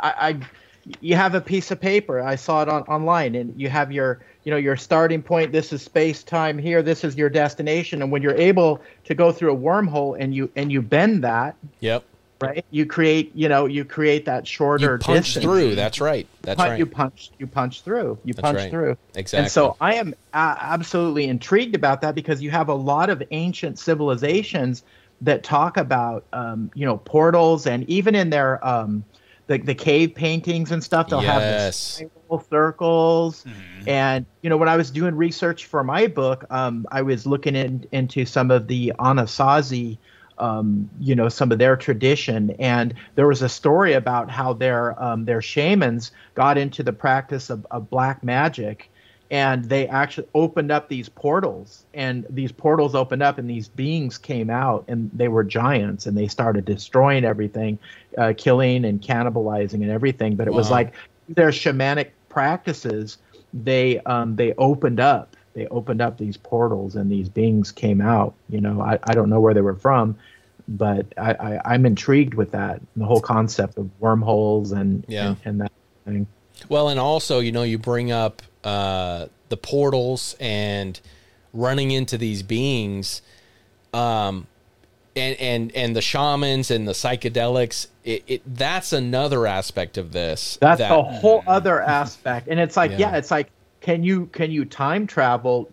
I 0.00 0.14
i 0.28 0.40
you 1.00 1.14
have 1.14 1.36
a 1.36 1.40
piece 1.40 1.70
of 1.70 1.80
paper. 1.80 2.20
I 2.20 2.34
saw 2.34 2.62
it 2.62 2.68
on 2.68 2.82
online 2.82 3.36
and 3.36 3.60
you 3.60 3.68
have 3.68 3.92
your 3.92 4.24
you 4.44 4.50
know 4.50 4.56
your 4.56 4.76
starting 4.76 5.22
point 5.22 5.52
this 5.52 5.72
is 5.72 5.82
space 5.82 6.24
time 6.24 6.58
here 6.58 6.82
this 6.82 7.04
is 7.04 7.16
your 7.16 7.28
destination. 7.28 8.00
And 8.02 8.10
when 8.10 8.22
you're 8.22 8.34
able 8.34 8.82
to 9.04 9.14
go 9.14 9.30
through 9.30 9.52
a 9.52 9.56
wormhole 9.56 10.16
and 10.18 10.34
you 10.34 10.50
and 10.56 10.72
you 10.72 10.80
bend 10.80 11.22
that 11.24 11.56
Yep. 11.80 12.04
Right 12.42 12.64
you 12.70 12.84
create 12.86 13.32
you 13.34 13.48
know 13.48 13.66
you 13.66 13.84
create 13.84 14.24
that 14.26 14.46
shorter 14.46 14.92
You 14.92 14.98
punch 14.98 15.24
distance. 15.26 15.44
through. 15.44 15.74
That's 15.74 16.00
right. 16.00 16.26
That's 16.42 16.56
Punch- 16.58 16.70
right. 16.70 16.78
you 16.78 16.86
punch 16.86 17.30
you 17.38 17.46
punch 17.46 17.82
through 17.82 18.18
you 18.24 18.34
That's 18.34 18.42
punch 18.42 18.58
right. 18.58 18.70
through 18.70 18.96
Exactly. 19.14 19.44
and 19.44 19.50
so 19.50 19.76
i 19.80 19.94
am 19.94 20.14
a- 20.34 20.36
absolutely 20.60 21.24
intrigued 21.26 21.74
about 21.74 22.00
that 22.02 22.14
because 22.14 22.42
you 22.42 22.50
have 22.50 22.68
a 22.68 22.74
lot 22.74 23.10
of 23.10 23.22
ancient 23.30 23.78
civilizations 23.78 24.82
that 25.20 25.44
talk 25.44 25.76
about 25.76 26.24
um, 26.32 26.70
you 26.74 26.84
know 26.84 26.96
portals 26.98 27.66
and 27.66 27.88
even 27.88 28.14
in 28.14 28.30
their 28.30 28.64
um, 28.66 29.04
the, 29.46 29.58
the 29.58 29.74
cave 29.74 30.14
paintings 30.14 30.70
and 30.72 30.82
stuff 30.82 31.08
they'll 31.08 31.20
have 31.20 31.40
Yes. 31.42 31.98
the 31.98 32.06
spiral 32.06 32.46
circles 32.50 33.44
and 33.86 34.24
you 34.42 34.48
know 34.50 34.56
when 34.56 34.68
i 34.68 34.76
was 34.76 34.90
doing 34.90 35.14
research 35.14 35.66
for 35.66 35.84
my 35.84 36.06
book 36.06 36.44
um, 36.50 36.86
i 36.90 37.02
was 37.02 37.26
looking 37.26 37.54
in, 37.56 37.86
into 37.92 38.24
some 38.24 38.50
of 38.50 38.66
the 38.68 38.92
anasazi 38.98 39.98
um, 40.42 40.90
you 41.00 41.14
know 41.14 41.28
some 41.28 41.52
of 41.52 41.58
their 41.58 41.76
tradition. 41.76 42.50
And 42.58 42.92
there 43.14 43.28
was 43.28 43.40
a 43.40 43.48
story 43.48 43.94
about 43.94 44.30
how 44.30 44.52
their 44.52 45.00
um, 45.02 45.24
their 45.24 45.40
shamans 45.40 46.10
got 46.34 46.58
into 46.58 46.82
the 46.82 46.92
practice 46.92 47.48
of, 47.48 47.64
of 47.70 47.88
black 47.88 48.22
magic, 48.22 48.90
and 49.30 49.64
they 49.66 49.86
actually 49.86 50.26
opened 50.34 50.72
up 50.72 50.88
these 50.88 51.08
portals, 51.08 51.86
and 51.94 52.26
these 52.28 52.50
portals 52.52 52.94
opened 52.94 53.22
up, 53.22 53.38
and 53.38 53.48
these 53.48 53.68
beings 53.68 54.18
came 54.18 54.50
out, 54.50 54.84
and 54.88 55.10
they 55.14 55.28
were 55.28 55.44
giants, 55.44 56.06
and 56.06 56.18
they 56.18 56.26
started 56.26 56.64
destroying 56.64 57.24
everything, 57.24 57.78
uh, 58.18 58.34
killing 58.36 58.84
and 58.84 59.00
cannibalizing 59.00 59.74
and 59.74 59.90
everything. 59.90 60.34
But 60.34 60.48
it 60.48 60.52
was 60.52 60.70
like 60.70 60.92
their 61.28 61.50
shamanic 61.50 62.10
practices. 62.28 63.18
They 63.54 64.00
um, 64.00 64.34
they 64.36 64.54
opened 64.54 64.98
up 64.98 65.36
they 65.54 65.66
opened 65.68 66.00
up 66.00 66.18
these 66.18 66.36
portals 66.36 66.96
and 66.96 67.10
these 67.10 67.28
beings 67.28 67.72
came 67.72 68.00
out. 68.00 68.34
You 68.48 68.60
know, 68.60 68.80
I, 68.80 68.98
I 69.04 69.14
don't 69.14 69.28
know 69.28 69.40
where 69.40 69.54
they 69.54 69.60
were 69.60 69.74
from, 69.74 70.16
but 70.68 71.06
I, 71.16 71.32
I, 71.32 71.60
I'm 71.74 71.86
intrigued 71.86 72.34
with 72.34 72.52
that 72.52 72.80
the 72.96 73.04
whole 73.04 73.20
concept 73.20 73.78
of 73.78 73.90
wormholes 74.00 74.72
and 74.72 75.04
Yeah. 75.08 75.28
and, 75.28 75.36
and 75.44 75.60
that 75.62 75.72
thing. 76.04 76.26
Well, 76.68 76.88
and 76.88 77.00
also, 77.00 77.40
you 77.40 77.52
know, 77.52 77.62
you 77.62 77.78
bring 77.78 78.12
up 78.12 78.42
uh, 78.64 79.26
the 79.48 79.56
portals 79.56 80.36
and 80.38 81.00
running 81.52 81.90
into 81.90 82.16
these 82.16 82.42
beings, 82.42 83.22
um, 83.92 84.46
and 85.14 85.38
and 85.40 85.74
and 85.76 85.94
the 85.96 86.00
shamans 86.02 86.70
and 86.70 86.86
the 86.88 86.92
psychedelics. 86.92 87.88
It, 88.04 88.22
it 88.26 88.42
that's 88.46 88.92
another 88.92 89.46
aspect 89.46 89.98
of 89.98 90.12
this. 90.12 90.58
That's 90.60 90.78
that, 90.78 90.92
a 90.92 91.02
whole 91.02 91.42
other 91.46 91.80
aspect, 91.82 92.48
and 92.48 92.58
it's 92.58 92.76
like 92.76 92.92
Yeah. 92.92 92.98
yeah. 92.98 93.16
it's 93.16 93.30
like 93.30 93.50
can 93.80 94.02
you 94.02 94.26
can 94.26 94.50
you 94.50 94.64
time 94.64 95.06
travel 95.06 95.68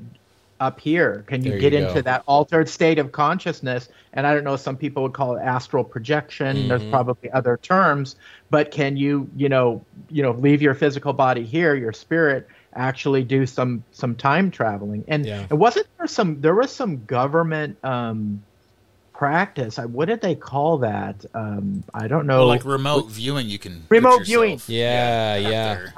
up 0.59 0.79
here? 0.79 1.23
Can 1.27 1.43
you 1.43 1.51
There 1.51 1.59
get 1.59 1.73
you 1.73 1.79
into 1.79 2.01
that 2.03 2.23
altered 2.27 2.69
state 2.69 2.99
of 2.99 3.11
consciousness? 3.11 3.89
And 4.13 4.25
I 4.27 4.33
don't 4.33 4.43
know, 4.43 4.55
some 4.55 4.77
people 4.77 5.03
would 5.03 5.13
call 5.13 5.37
it 5.37 5.41
astral 5.43 5.83
projection. 5.83 6.67
There's 6.67 6.81
Mm-hmm. 6.81 6.89
probably 6.91 7.31
other 7.31 7.57
terms, 7.61 8.15
but 8.49 8.71
can 8.71 8.97
you 8.97 9.29
you 9.35 9.49
know 9.49 9.85
you 10.09 10.23
know 10.23 10.31
leave 10.31 10.61
your 10.61 10.73
physical 10.73 11.13
body 11.13 11.45
here, 11.45 11.75
your 11.75 11.93
spirit 11.93 12.47
actually 12.75 13.23
do 13.23 13.45
some 13.45 13.83
some 13.91 14.15
time 14.15 14.51
traveling? 14.51 15.03
And 15.07 15.25
Yeah. 15.25 15.47
it 15.49 15.55
wasn't 15.55 15.87
there 15.97 16.07
some 16.07 16.41
there 16.41 16.55
was 16.55 16.71
some 16.75 17.05
government 17.05 17.77
um 17.83 18.43
practice. 19.13 19.77
I, 19.79 19.85
what 19.85 20.07
did 20.07 20.21
they 20.21 20.35
call 20.35 20.79
that? 20.79 21.25
Um, 21.33 21.83
I 21.93 22.07
don't 22.07 22.25
know. 22.27 22.39
Well, 22.39 22.47
like 22.47 22.65
remote 22.65 23.07
viewing, 23.09 23.47
you 23.47 23.59
can 23.59 23.85
Remote 23.89 24.25
viewing. 24.25 24.61
Yeah, 24.67 25.35
out 25.35 25.51
yeah. 25.51 25.89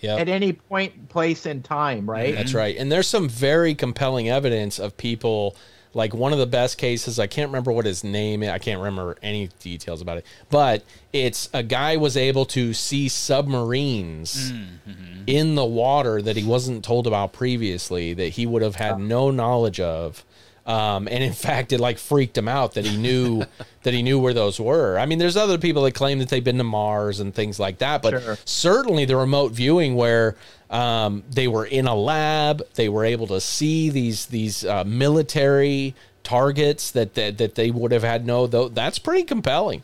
There. 0.00 0.10
Yep. 0.12 0.20
at 0.20 0.28
any 0.28 0.52
point, 0.52 1.08
place, 1.08 1.46
in 1.46 1.62
time, 1.62 2.08
right? 2.08 2.34
That's 2.34 2.54
right. 2.54 2.76
And 2.76 2.90
there's 2.90 3.06
some 3.08 3.28
very 3.28 3.74
compelling 3.74 4.28
evidence 4.28 4.78
of 4.78 4.96
people 4.96 5.56
like 5.94 6.14
one 6.14 6.32
of 6.32 6.38
the 6.38 6.46
best 6.46 6.78
cases, 6.78 7.18
I 7.18 7.26
can't 7.26 7.48
remember 7.48 7.72
what 7.72 7.84
his 7.84 8.04
name 8.04 8.42
is. 8.42 8.50
I 8.50 8.58
can't 8.58 8.80
remember 8.80 9.16
any 9.22 9.48
details 9.58 10.00
about 10.00 10.18
it. 10.18 10.26
But 10.48 10.84
it's 11.12 11.48
a 11.52 11.62
guy 11.62 11.96
was 11.96 12.16
able 12.16 12.46
to 12.46 12.72
see 12.72 13.08
submarines 13.08 14.52
mm-hmm. 14.52 15.24
in 15.26 15.54
the 15.56 15.64
water 15.64 16.22
that 16.22 16.36
he 16.36 16.44
wasn't 16.44 16.84
told 16.84 17.06
about 17.06 17.32
previously 17.32 18.14
that 18.14 18.28
he 18.28 18.46
would 18.46 18.62
have 18.62 18.76
had 18.76 18.98
no 18.98 19.30
knowledge 19.30 19.80
of. 19.80 20.24
Um, 20.66 21.08
and 21.08 21.22
in 21.24 21.32
fact, 21.46 21.72
it 21.72 21.80
like 21.80 21.98
freaked 21.98 22.36
him 22.38 22.48
out 22.48 22.74
that 22.74 22.84
he 22.86 22.96
knew 22.96 23.44
that 23.82 23.94
he 23.94 24.02
knew 24.02 24.18
where 24.18 24.34
those 24.34 24.60
were. 24.60 24.98
I 24.98 25.06
mean, 25.06 25.18
there's 25.18 25.36
other 25.36 25.58
people 25.58 25.82
that 25.84 25.92
claim 25.94 26.18
that 26.18 26.28
they've 26.28 26.44
been 26.44 26.58
to 26.58 26.64
Mars 26.64 27.20
and 27.20 27.34
things 27.34 27.58
like 27.58 27.78
that, 27.78 28.02
but 28.02 28.20
Sure. 28.22 28.38
certainly 28.44 29.04
the 29.04 29.16
remote 29.16 29.52
viewing 29.52 29.94
where 29.94 30.36
um, 30.70 31.22
they 31.30 31.48
were 31.48 31.64
in 31.66 31.86
a 31.86 31.94
lab, 31.94 32.62
they 32.74 32.88
were 32.88 33.04
able 33.04 33.26
to 33.28 33.40
see 33.40 33.90
these 33.90 34.26
these 34.26 34.64
uh, 34.64 34.84
military 34.84 35.94
targets 36.22 36.90
that, 36.92 37.14
that 37.14 37.38
that 37.38 37.54
they 37.56 37.70
would 37.70 37.90
have 37.92 38.04
had 38.04 38.26
no. 38.26 38.46
Though 38.46 38.68
that's 38.68 38.98
pretty 38.98 39.24
compelling. 39.24 39.82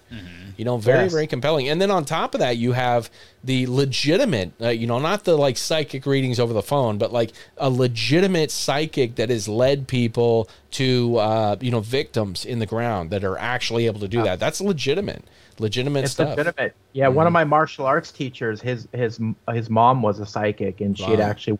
You 0.57 0.65
know, 0.65 0.79
very 0.79 1.05
Yes. 1.05 1.13
very 1.13 1.27
compelling. 1.27 1.69
And 1.69 1.81
then 1.81 1.91
on 1.91 2.05
top 2.05 2.35
of 2.35 2.41
that, 2.41 2.57
you 2.57 2.73
have 2.73 3.11
the 3.45 3.67
legitimate, 3.67 4.53
uh, 4.61 4.69
you 4.69 4.87
know, 4.87 4.99
not 4.99 5.25
the 5.25 5.37
like 5.37 5.57
psychic 5.57 6.07
readings 6.07 6.41
over 6.41 6.53
the 6.53 6.63
phone, 6.63 6.99
but 6.99 7.13
like 7.13 7.33
a 7.59 7.71
legitimate 7.71 8.51
psychic 8.51 9.17
that 9.17 9.31
has 9.31 9.49
led 9.49 9.87
people 9.87 10.49
to, 10.73 11.17
uh, 11.19 11.57
you 11.61 11.71
know, 11.71 11.81
victims 11.81 12.45
in 12.45 12.59
the 12.59 12.67
ground 12.67 13.11
that 13.11 13.23
are 13.25 13.39
actually 13.39 13.87
able 13.87 14.01
to 14.01 14.09
do 14.09 14.23
that. 14.23 14.41
That's 14.41 14.61
legitimate, 14.61 15.25
legitimate 15.59 16.05
It's 16.05 16.13
stuff. 16.13 16.37
legitimate. 16.37 16.75
Yeah, 16.93 17.09
one 17.09 17.27
of 17.27 17.33
my 17.33 17.45
martial 17.45 17.87
arts 17.87 18.11
teachers, 18.11 18.61
his 18.61 18.89
his 18.93 19.21
his 19.53 19.69
mom 19.71 20.03
was 20.03 20.19
a 20.19 20.27
psychic, 20.27 20.81
and 20.81 20.97
she 20.97 21.05
had 21.05 21.21
actually 21.21 21.59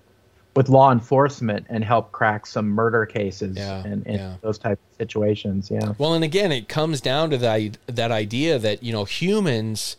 with 0.57 0.69
law 0.69 0.91
enforcement 0.91 1.67
and 1.69 1.85
help 1.85 2.11
crack 2.13 2.47
some 2.47 2.67
murder 2.67 3.05
cases 3.07 3.57
Yeah, 3.57 3.85
and, 3.85 4.07
and 4.07 4.17
yeah. 4.17 4.35
those 4.41 4.59
type 4.59 4.79
of 4.79 4.97
situations. 4.97 5.71
Yeah. 5.71 5.93
Well, 5.99 6.15
and 6.15 6.25
again, 6.25 6.51
it 6.51 6.69
comes 6.69 7.01
down 7.01 7.31
to 7.31 7.39
that 7.39 7.79
that 7.87 8.11
idea 8.11 8.59
that 8.59 8.83
you 8.83 8.93
know 8.93 9.05
humans 9.05 9.97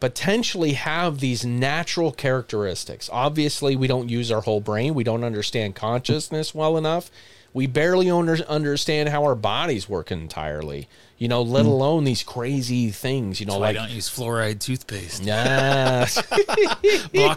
potentially 0.00 0.74
have 0.74 1.18
these 1.18 1.44
natural 1.44 2.12
characteristics. 2.12 3.10
Obviously, 3.12 3.74
we 3.74 3.88
don't 3.88 4.08
use 4.08 4.30
our 4.30 4.42
whole 4.42 4.60
brain. 4.60 4.94
We 4.94 5.02
don't 5.04 5.24
understand 5.24 5.74
consciousness 5.74 6.54
well 6.54 6.76
enough. 6.76 7.10
We 7.52 7.66
barely 7.66 8.10
under, 8.10 8.36
understand 8.46 9.08
how 9.08 9.24
our 9.24 9.34
bodies 9.34 9.88
work 9.88 10.10
entirely. 10.10 10.88
You 11.16 11.26
know, 11.26 11.42
let 11.42 11.64
hmm. 11.64 11.72
alone 11.72 12.04
these 12.04 12.22
crazy 12.22 12.90
things. 12.90 13.40
You 13.40 13.46
know, 13.46 13.58
That's 13.58 13.60
why 13.60 13.68
I 13.68 13.72
don't 13.72 13.90
use 13.90 14.08
fluoride 14.08 14.60
toothpaste. 14.60 15.24
yeah, 15.24 16.06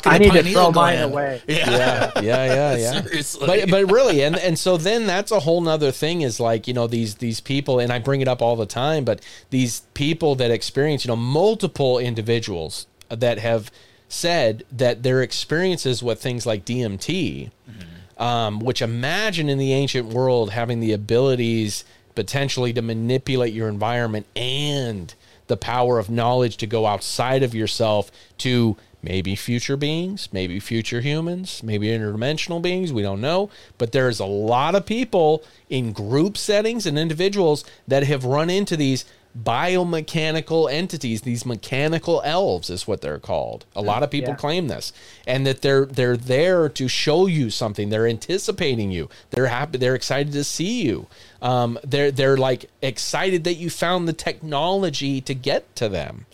I 0.05 0.17
need 0.19 0.33
to 0.33 0.43
throw 0.43 0.71
mine 0.71 0.97
gland. 0.97 1.11
away. 1.11 1.41
Yeah. 1.47 1.69
yeah, 1.69 2.21
yeah, 2.21 2.45
yeah, 2.45 2.75
yeah. 2.75 3.01
Seriously. 3.01 3.47
But 3.47 3.71
but 3.71 3.91
really, 3.91 4.23
and 4.23 4.35
and 4.37 4.59
so 4.59 4.77
then 4.77 5.07
that's 5.07 5.31
a 5.31 5.39
whole 5.39 5.61
nother 5.61 5.91
thing. 5.91 6.21
Is 6.21 6.39
like 6.39 6.67
you 6.67 6.75
know 6.75 6.85
these 6.85 7.15
these 7.15 7.39
people, 7.39 7.79
and 7.79 7.91
I 7.91 7.97
bring 7.97 8.21
it 8.21 8.27
up 8.27 8.41
all 8.41 8.55
the 8.55 8.67
time. 8.67 9.03
But 9.03 9.21
these 9.49 9.81
people 9.95 10.35
that 10.35 10.51
experience, 10.51 11.03
you 11.03 11.09
know, 11.09 11.15
multiple 11.15 11.97
individuals 11.97 12.85
that 13.09 13.39
have 13.39 13.71
said 14.11 14.63
that 14.71 15.03
their 15.03 15.21
experiences 15.23 16.03
with 16.03 16.21
things 16.21 16.45
like 16.45 16.65
DMT, 16.65 17.49
mm-hmm. 17.49 17.90
Um, 18.21 18.59
which 18.59 18.83
imagine 18.83 19.49
in 19.49 19.57
the 19.57 19.73
ancient 19.73 20.07
world 20.09 20.51
having 20.51 20.79
the 20.79 20.93
abilities 20.93 21.83
potentially 22.13 22.71
to 22.71 22.81
manipulate 22.81 23.51
your 23.51 23.67
environment 23.67 24.27
and 24.35 25.15
the 25.47 25.57
power 25.57 25.97
of 25.97 26.09
knowledge 26.09 26.55
to 26.57 26.67
go 26.67 26.85
outside 26.85 27.41
of 27.41 27.55
yourself 27.55 28.11
to 28.37 28.77
maybe 29.01 29.35
future 29.35 29.75
beings, 29.75 30.29
maybe 30.31 30.59
future 30.59 31.01
humans, 31.01 31.63
maybe 31.63 31.87
interdimensional 31.87 32.61
beings, 32.61 32.93
we 32.93 33.01
don't 33.01 33.21
know. 33.21 33.49
But 33.79 33.91
there's 33.91 34.19
a 34.19 34.25
lot 34.25 34.75
of 34.75 34.85
people 34.85 35.43
in 35.67 35.91
group 35.91 36.37
settings 36.37 36.85
and 36.85 36.99
individuals 36.99 37.65
that 37.87 38.03
have 38.03 38.23
run 38.23 38.51
into 38.51 38.77
these 38.77 39.03
biomechanical 39.37 40.71
entities 40.71 41.21
these 41.21 41.45
mechanical 41.45 42.21
elves 42.25 42.69
is 42.69 42.87
what 42.87 43.01
they're 43.01 43.19
called. 43.19 43.65
A 43.75 43.81
lot 43.81 44.03
of 44.03 44.11
people 44.11 44.31
Yeah. 44.31 44.35
claim 44.37 44.67
this. 44.67 44.91
And 45.25 45.45
that 45.47 45.61
they're 45.61 45.85
they're 45.85 46.17
there 46.17 46.69
to 46.69 46.87
show 46.87 47.27
you 47.27 47.49
something. 47.49 47.89
They're 47.89 48.07
anticipating 48.07 48.91
you. 48.91 49.09
They're 49.29 49.47
happy 49.47 49.77
they're 49.77 49.95
excited 49.95 50.33
to 50.33 50.43
see 50.43 50.81
you. 50.83 51.07
Um, 51.41 51.79
they're 51.83 52.11
they're 52.11 52.37
like 52.37 52.69
excited 52.81 53.43
that 53.45 53.55
you 53.55 53.69
found 53.69 54.07
the 54.07 54.13
technology 54.13 55.21
to 55.21 55.33
get 55.33 55.75
to 55.77 55.89
them 55.89 56.25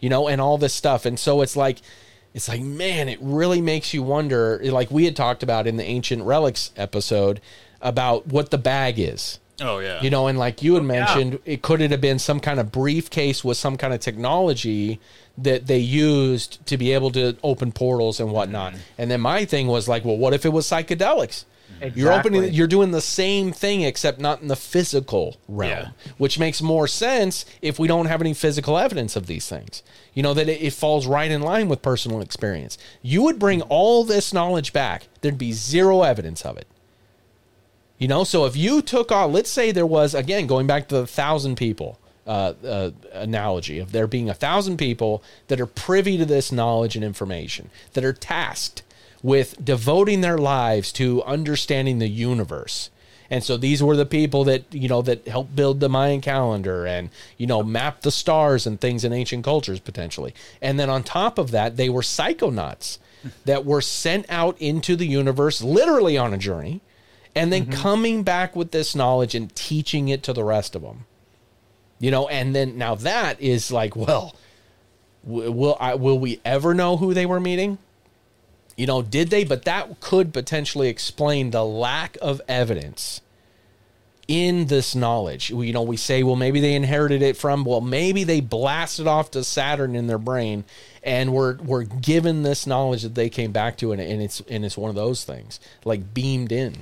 you 0.00 0.08
know 0.08 0.28
and 0.28 0.40
all 0.40 0.58
this 0.58 0.74
stuff. 0.74 1.06
And 1.06 1.18
so 1.18 1.40
it's 1.42 1.56
like 1.56 1.78
it's 2.34 2.48
like 2.48 2.60
man 2.60 3.08
it 3.08 3.18
really 3.20 3.60
makes 3.60 3.94
you 3.94 4.02
wonder 4.02 4.60
like 4.64 4.90
we 4.90 5.04
had 5.04 5.14
talked 5.16 5.42
about 5.42 5.66
in 5.66 5.76
the 5.76 5.84
ancient 5.84 6.22
relics 6.24 6.70
episode 6.76 7.40
about 7.80 8.26
what 8.26 8.50
the 8.50 8.58
bag 8.58 8.98
is 8.98 9.38
Oh 9.62 9.78
yeah. 9.78 10.00
you 10.02 10.10
know, 10.10 10.26
and 10.26 10.38
like 10.38 10.62
you 10.62 10.74
had 10.74 10.82
oh, 10.82 10.86
mentioned, 10.86 11.38
it 11.44 11.62
could 11.62 11.80
it 11.80 11.90
have 11.90 12.00
been 12.00 12.18
some 12.18 12.40
kind 12.40 12.60
of 12.60 12.72
briefcase 12.72 13.44
with 13.44 13.56
some 13.56 13.76
kind 13.76 13.94
of 13.94 14.00
technology 14.00 15.00
that 15.38 15.66
they 15.66 15.78
used 15.78 16.64
to 16.66 16.76
be 16.76 16.92
able 16.92 17.10
to 17.12 17.36
open 17.42 17.72
portals 17.72 18.20
and 18.20 18.30
whatnot. 18.30 18.72
Mm-hmm. 18.72 18.82
And 18.98 19.10
then 19.10 19.20
my 19.20 19.44
thing 19.44 19.66
was 19.66 19.88
like, 19.88 20.04
well, 20.04 20.16
what 20.16 20.34
if 20.34 20.44
it 20.44 20.50
was 20.50 20.66
psychedelics? 20.66 21.44
Mm-hmm. 21.80 21.98
You're 21.98 22.12
opening, 22.12 22.52
you're 22.52 22.66
doing 22.66 22.90
the 22.90 23.00
same 23.00 23.50
thing 23.52 23.82
except 23.82 24.20
not 24.20 24.42
in 24.42 24.48
the 24.48 24.56
physical 24.56 25.36
realm, 25.48 25.70
Yeah. 25.70 25.88
which 26.18 26.38
makes 26.38 26.60
more 26.60 26.86
sense 26.86 27.44
if 27.60 27.78
we 27.78 27.88
don't 27.88 28.06
have 28.06 28.20
any 28.20 28.34
physical 28.34 28.78
evidence 28.78 29.16
of 29.16 29.26
these 29.26 29.48
things. 29.48 29.82
You 30.14 30.22
know 30.22 30.34
that 30.34 30.48
it, 30.48 30.60
it 30.62 30.72
falls 30.74 31.06
right 31.06 31.30
in 31.30 31.40
line 31.40 31.68
with 31.68 31.82
personal 31.82 32.20
experience. 32.20 32.76
You 33.00 33.22
would 33.22 33.38
bring 33.38 33.62
all 33.62 34.04
this 34.04 34.32
knowledge 34.32 34.72
back, 34.72 35.08
there'd 35.22 35.38
be 35.38 35.52
zero 35.52 36.02
evidence 36.02 36.42
of 36.44 36.56
it. 36.58 36.66
You 38.02 38.08
know, 38.08 38.24
so 38.24 38.46
if 38.46 38.56
you 38.56 38.82
took 38.82 39.12
off, 39.12 39.30
let's 39.30 39.48
say 39.48 39.70
there 39.70 39.86
was 39.86 40.12
again 40.12 40.48
going 40.48 40.66
back 40.66 40.88
to 40.88 40.96
the 40.96 41.06
thousand 41.06 41.54
people 41.54 42.00
uh, 42.26 42.54
uh, 42.66 42.90
analogy 43.12 43.78
of 43.78 43.92
there 43.92 44.08
being 44.08 44.28
a 44.28 44.34
thousand 44.34 44.76
people 44.76 45.22
that 45.46 45.60
are 45.60 45.66
privy 45.66 46.18
to 46.18 46.24
this 46.24 46.50
knowledge 46.50 46.96
and 46.96 47.04
information 47.04 47.70
that 47.92 48.04
are 48.04 48.12
tasked 48.12 48.82
with 49.22 49.64
devoting 49.64 50.20
their 50.20 50.36
lives 50.36 50.90
to 50.94 51.22
understanding 51.22 52.00
the 52.00 52.08
universe. 52.08 52.90
And 53.30 53.44
so 53.44 53.56
these 53.56 53.80
were 53.80 53.94
the 53.94 54.04
people 54.04 54.42
that 54.44 54.64
you 54.74 54.88
know 54.88 55.02
that 55.02 55.28
helped 55.28 55.54
build 55.54 55.78
the 55.78 55.88
Mayan 55.88 56.20
calendar 56.20 56.84
and 56.84 57.08
you 57.36 57.46
know 57.46 57.62
map 57.62 58.00
the 58.00 58.10
stars 58.10 58.66
and 58.66 58.80
things 58.80 59.04
in 59.04 59.12
ancient 59.12 59.44
cultures 59.44 59.78
potentially. 59.78 60.34
And 60.60 60.76
then 60.80 60.90
on 60.90 61.04
top 61.04 61.38
of 61.38 61.52
that, 61.52 61.76
they 61.76 61.88
were 61.88 62.02
psychonauts 62.02 62.98
that 63.44 63.64
were 63.64 63.80
sent 63.80 64.26
out 64.28 64.60
into 64.60 64.96
the 64.96 65.06
universe 65.06 65.62
literally 65.62 66.18
on 66.18 66.34
a 66.34 66.38
journey 66.38 66.80
and 67.34 67.52
then 67.52 67.66
mm-hmm. 67.66 67.80
coming 67.80 68.22
back 68.22 68.54
with 68.54 68.70
this 68.70 68.94
knowledge 68.94 69.34
and 69.34 69.54
teaching 69.54 70.08
it 70.08 70.22
to 70.24 70.32
the 70.32 70.44
rest 70.44 70.74
of 70.74 70.82
them. 70.82 71.06
You 71.98 72.10
know, 72.10 72.28
and 72.28 72.54
then 72.54 72.76
now 72.76 72.96
that 72.96 73.40
is 73.40 73.70
like, 73.70 73.94
well, 73.94 74.34
will 75.24 75.76
I 75.80 75.94
will 75.94 76.18
we 76.18 76.40
ever 76.44 76.74
know 76.74 76.96
who 76.96 77.14
they 77.14 77.26
were 77.26 77.40
meeting? 77.40 77.78
You 78.76 78.86
know, 78.86 79.02
did 79.02 79.30
they? 79.30 79.44
But 79.44 79.64
that 79.64 80.00
could 80.00 80.32
potentially 80.32 80.88
explain 80.88 81.50
the 81.50 81.64
lack 81.64 82.16
of 82.20 82.40
evidence 82.48 83.20
in 84.26 84.66
this 84.66 84.94
knowledge. 84.94 85.50
You 85.50 85.72
know, 85.72 85.82
we 85.82 85.96
say, 85.96 86.22
well, 86.22 86.36
maybe 86.36 86.60
they 86.60 86.74
inherited 86.74 87.22
it 87.22 87.36
from, 87.36 87.64
well, 87.64 87.80
maybe 87.80 88.24
they 88.24 88.40
blasted 88.40 89.06
off 89.06 89.30
to 89.32 89.44
Saturn 89.44 89.94
in 89.94 90.06
their 90.06 90.18
brain 90.18 90.64
and 91.02 91.32
were 91.32 91.58
were 91.62 91.84
given 91.84 92.42
this 92.42 92.66
knowledge 92.66 93.02
that 93.02 93.14
they 93.14 93.28
came 93.28 93.52
back 93.52 93.76
to, 93.78 93.92
and, 93.92 94.00
and 94.00 94.22
it's 94.22 94.40
and 94.48 94.64
it's 94.64 94.76
one 94.76 94.88
of 94.88 94.96
those 94.96 95.24
things 95.24 95.60
like 95.84 96.14
beamed 96.14 96.50
in. 96.52 96.78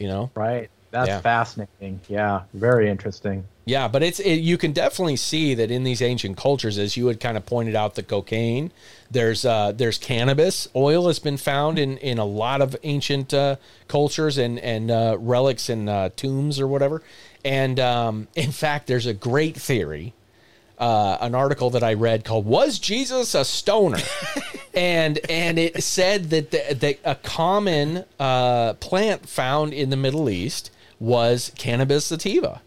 You 0.00 0.08
know, 0.08 0.30
Right. 0.34 0.68
That's 0.90 1.06
Yeah. 1.06 1.20
fascinating. 1.20 2.00
Yeah. 2.08 2.42
Very 2.52 2.90
interesting. 2.90 3.44
Yeah, 3.64 3.86
but 3.86 4.02
it's 4.02 4.18
it, 4.18 4.40
you 4.40 4.58
can 4.58 4.72
definitely 4.72 5.14
see 5.14 5.54
that 5.54 5.70
in 5.70 5.84
these 5.84 6.02
ancient 6.02 6.36
cultures, 6.36 6.76
as 6.78 6.96
you 6.96 7.06
had 7.06 7.20
kind 7.20 7.36
of 7.36 7.46
pointed 7.46 7.76
out, 7.76 7.94
the 7.94 8.02
cocaine. 8.02 8.72
There's 9.08 9.44
uh, 9.44 9.70
there's 9.70 9.98
cannabis 9.98 10.66
oil 10.74 11.06
has 11.06 11.20
been 11.20 11.36
found 11.36 11.78
in, 11.78 11.96
in 11.98 12.18
a 12.18 12.24
lot 12.24 12.60
of 12.60 12.74
ancient 12.82 13.32
uh, 13.32 13.56
cultures 13.86 14.36
and 14.38 14.58
and 14.58 14.90
uh, 14.90 15.16
relics 15.20 15.68
and 15.68 15.88
uh, 15.88 16.08
tombs 16.16 16.58
or 16.58 16.66
whatever. 16.66 17.02
And 17.44 17.78
um, 17.78 18.26
in 18.34 18.50
fact, 18.50 18.88
there's 18.88 19.06
a 19.06 19.14
great 19.14 19.56
theory, 19.56 20.14
uh, 20.80 21.18
an 21.20 21.34
article 21.34 21.70
that 21.70 21.84
I 21.84 21.94
read 21.94 22.24
called 22.24 22.46
"Was 22.46 22.78
Jesus 22.78 23.34
a 23.34 23.44
Stoner?" 23.44 23.98
and 24.74 25.20
and 25.28 25.58
it 25.58 25.82
said 25.84 26.30
that 26.30 26.50
the, 26.50 26.74
that 26.74 26.98
a 27.04 27.14
common 27.16 28.04
uh, 28.18 28.72
plant 28.74 29.28
found 29.28 29.72
in 29.72 29.90
the 29.90 29.96
Middle 29.96 30.28
East 30.28 30.70
was 30.98 31.52
cannabis 31.56 32.06
sativa. 32.06 32.62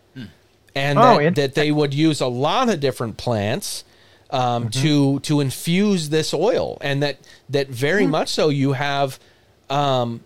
And 0.76 0.98
Oh, 0.98 1.20
that, 1.20 1.36
that 1.36 1.54
they 1.54 1.72
would 1.72 1.94
use 1.94 2.20
a 2.20 2.28
lot 2.28 2.68
of 2.68 2.80
different 2.80 3.18
plants 3.18 3.84
um, 4.32 4.70
to 4.70 5.20
to 5.20 5.40
infuse 5.40 6.10
this 6.10 6.34
oil, 6.34 6.78
and 6.82 7.04
that 7.04 7.18
that 7.50 7.68
very 7.68 8.08
much 8.08 8.30
so 8.30 8.50
you 8.50 8.74
have 8.74 9.20
um, 9.70 10.22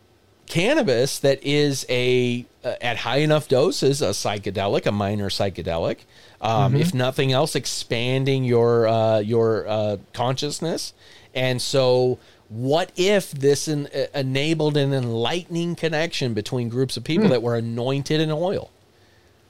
cannabis 0.45 1.19
that 1.19 1.43
is 1.43 1.85
a 1.89 2.45
at 2.81 2.97
high 2.97 3.17
enough 3.17 3.47
doses 3.47 4.01
a 4.01 4.09
psychedelic, 4.09 4.85
a 4.85 4.91
minor 4.91 5.29
psychedelic, 5.29 5.99
um, 6.41 6.75
if 6.75 6.93
nothing 6.93 7.31
else, 7.31 7.55
expanding 7.55 8.43
your 8.43 8.87
uh, 8.87 9.19
your 9.19 9.67
uh, 9.67 9.97
consciousness, 10.13 10.93
and 11.33 11.61
so. 11.61 12.19
What 12.49 12.93
if 12.95 13.31
this 13.31 13.67
en- 13.67 13.89
uh, 13.93 14.05
enabled 14.17 14.77
an 14.77 14.93
enlightening 14.93 15.75
connection 15.75 16.33
between 16.33 16.69
groups 16.69 16.95
of 16.95 17.03
people 17.03 17.27
that 17.27 17.41
were 17.41 17.57
anointed 17.57 18.21
in 18.21 18.31
oil? 18.31 18.71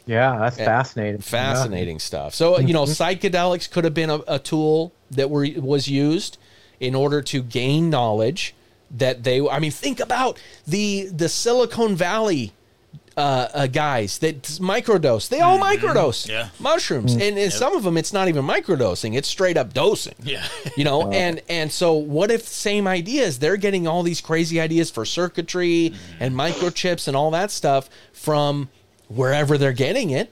Yeah. 0.07 0.39
That's 0.39 0.57
fascinating. 0.57 1.21
fascinating 1.21 1.99
stuff. 1.99 2.33
So 2.33 2.59
you 2.59 2.73
know, 2.73 2.85
psychedelics 2.85 3.69
could 3.69 3.83
have 3.83 3.93
been 3.93 4.09
a, 4.09 4.21
a 4.27 4.39
tool 4.39 4.93
that 5.11 5.29
were 5.29 5.47
was 5.57 5.87
used 5.87 6.39
in 6.79 6.95
order 6.95 7.21
to 7.21 7.43
gain 7.43 7.89
knowledge 7.89 8.55
that 8.91 9.23
they. 9.23 9.47
I 9.47 9.59
mean, 9.59 9.71
think 9.71 9.99
about 9.99 10.41
the 10.65 11.07
the 11.07 11.29
Silicon 11.29 11.95
Valley 11.95 12.53
uh, 13.17 13.47
uh, 13.53 13.67
guys 13.67 14.19
that 14.19 14.43
microdose. 14.43 15.27
They 15.27 15.41
all 15.41 15.57
microdose 15.59 16.27
Yeah. 16.27 16.49
mushrooms, 16.59 17.13
and, 17.13 17.37
and 17.37 17.51
some 17.51 17.75
of 17.75 17.83
them 17.83 17.97
it's 17.97 18.13
not 18.13 18.27
even 18.27 18.45
microdosing; 18.45 19.15
it's 19.17 19.27
straight 19.27 19.57
up 19.57 19.73
dosing. 19.73 20.15
Yeah. 20.23 20.45
You 20.77 20.83
know, 20.83 21.11
and 21.23 21.41
and 21.49 21.71
so 21.71 21.93
what 21.93 22.29
if 22.31 22.47
same 22.47 22.87
ideas? 22.87 23.39
They're 23.39 23.57
getting 23.57 23.87
all 23.87 24.03
these 24.03 24.21
crazy 24.21 24.61
ideas 24.61 24.91
for 24.91 25.03
circuitry 25.03 25.93
and 26.19 26.35
microchips 26.35 27.07
and 27.07 27.17
all 27.17 27.31
that 27.31 27.49
stuff 27.51 27.89
from 28.13 28.69
wherever 29.07 29.57
they're 29.57 29.73
getting 29.73 30.11
it. 30.11 30.31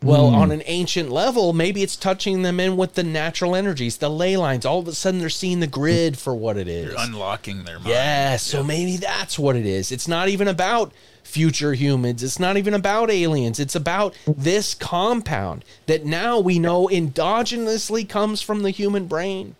Well, 0.00 0.26
on 0.26 0.52
an 0.52 0.62
ancient 0.66 1.10
level, 1.10 1.52
maybe 1.52 1.82
it's 1.82 1.96
touching 1.96 2.42
them 2.42 2.60
in 2.60 2.76
with 2.76 2.94
the 2.94 3.02
natural 3.02 3.56
energies, 3.56 3.96
the 3.96 4.08
ley 4.08 4.36
lines. 4.36 4.64
All 4.64 4.78
of 4.78 4.86
a 4.86 4.92
sudden, 4.92 5.18
they're 5.18 5.28
seeing 5.28 5.58
the 5.58 5.66
grid 5.66 6.16
for 6.16 6.36
what 6.36 6.56
it 6.56 6.68
is. 6.68 6.92
You're 6.92 7.00
unlocking 7.00 7.64
their 7.64 7.80
mind. 7.80 7.88
Yeah, 7.88 8.36
so 8.36 8.62
maybe 8.62 8.96
that's 8.96 9.40
what 9.40 9.56
it 9.56 9.66
is. 9.66 9.90
It's 9.90 10.06
not 10.06 10.28
even 10.28 10.46
about 10.46 10.92
future 11.28 11.74
humans. 11.74 12.22
It's 12.22 12.40
not 12.40 12.56
even 12.56 12.72
about 12.72 13.10
aliens. 13.10 13.60
It's 13.60 13.74
about 13.74 14.14
this 14.26 14.74
compound 14.74 15.64
that 15.86 16.04
now 16.04 16.38
we 16.38 16.58
know 16.58 16.88
endogenously 16.88 18.08
comes 18.08 18.40
from 18.40 18.62
the 18.62 18.70
human 18.70 19.06
brain 19.06 19.54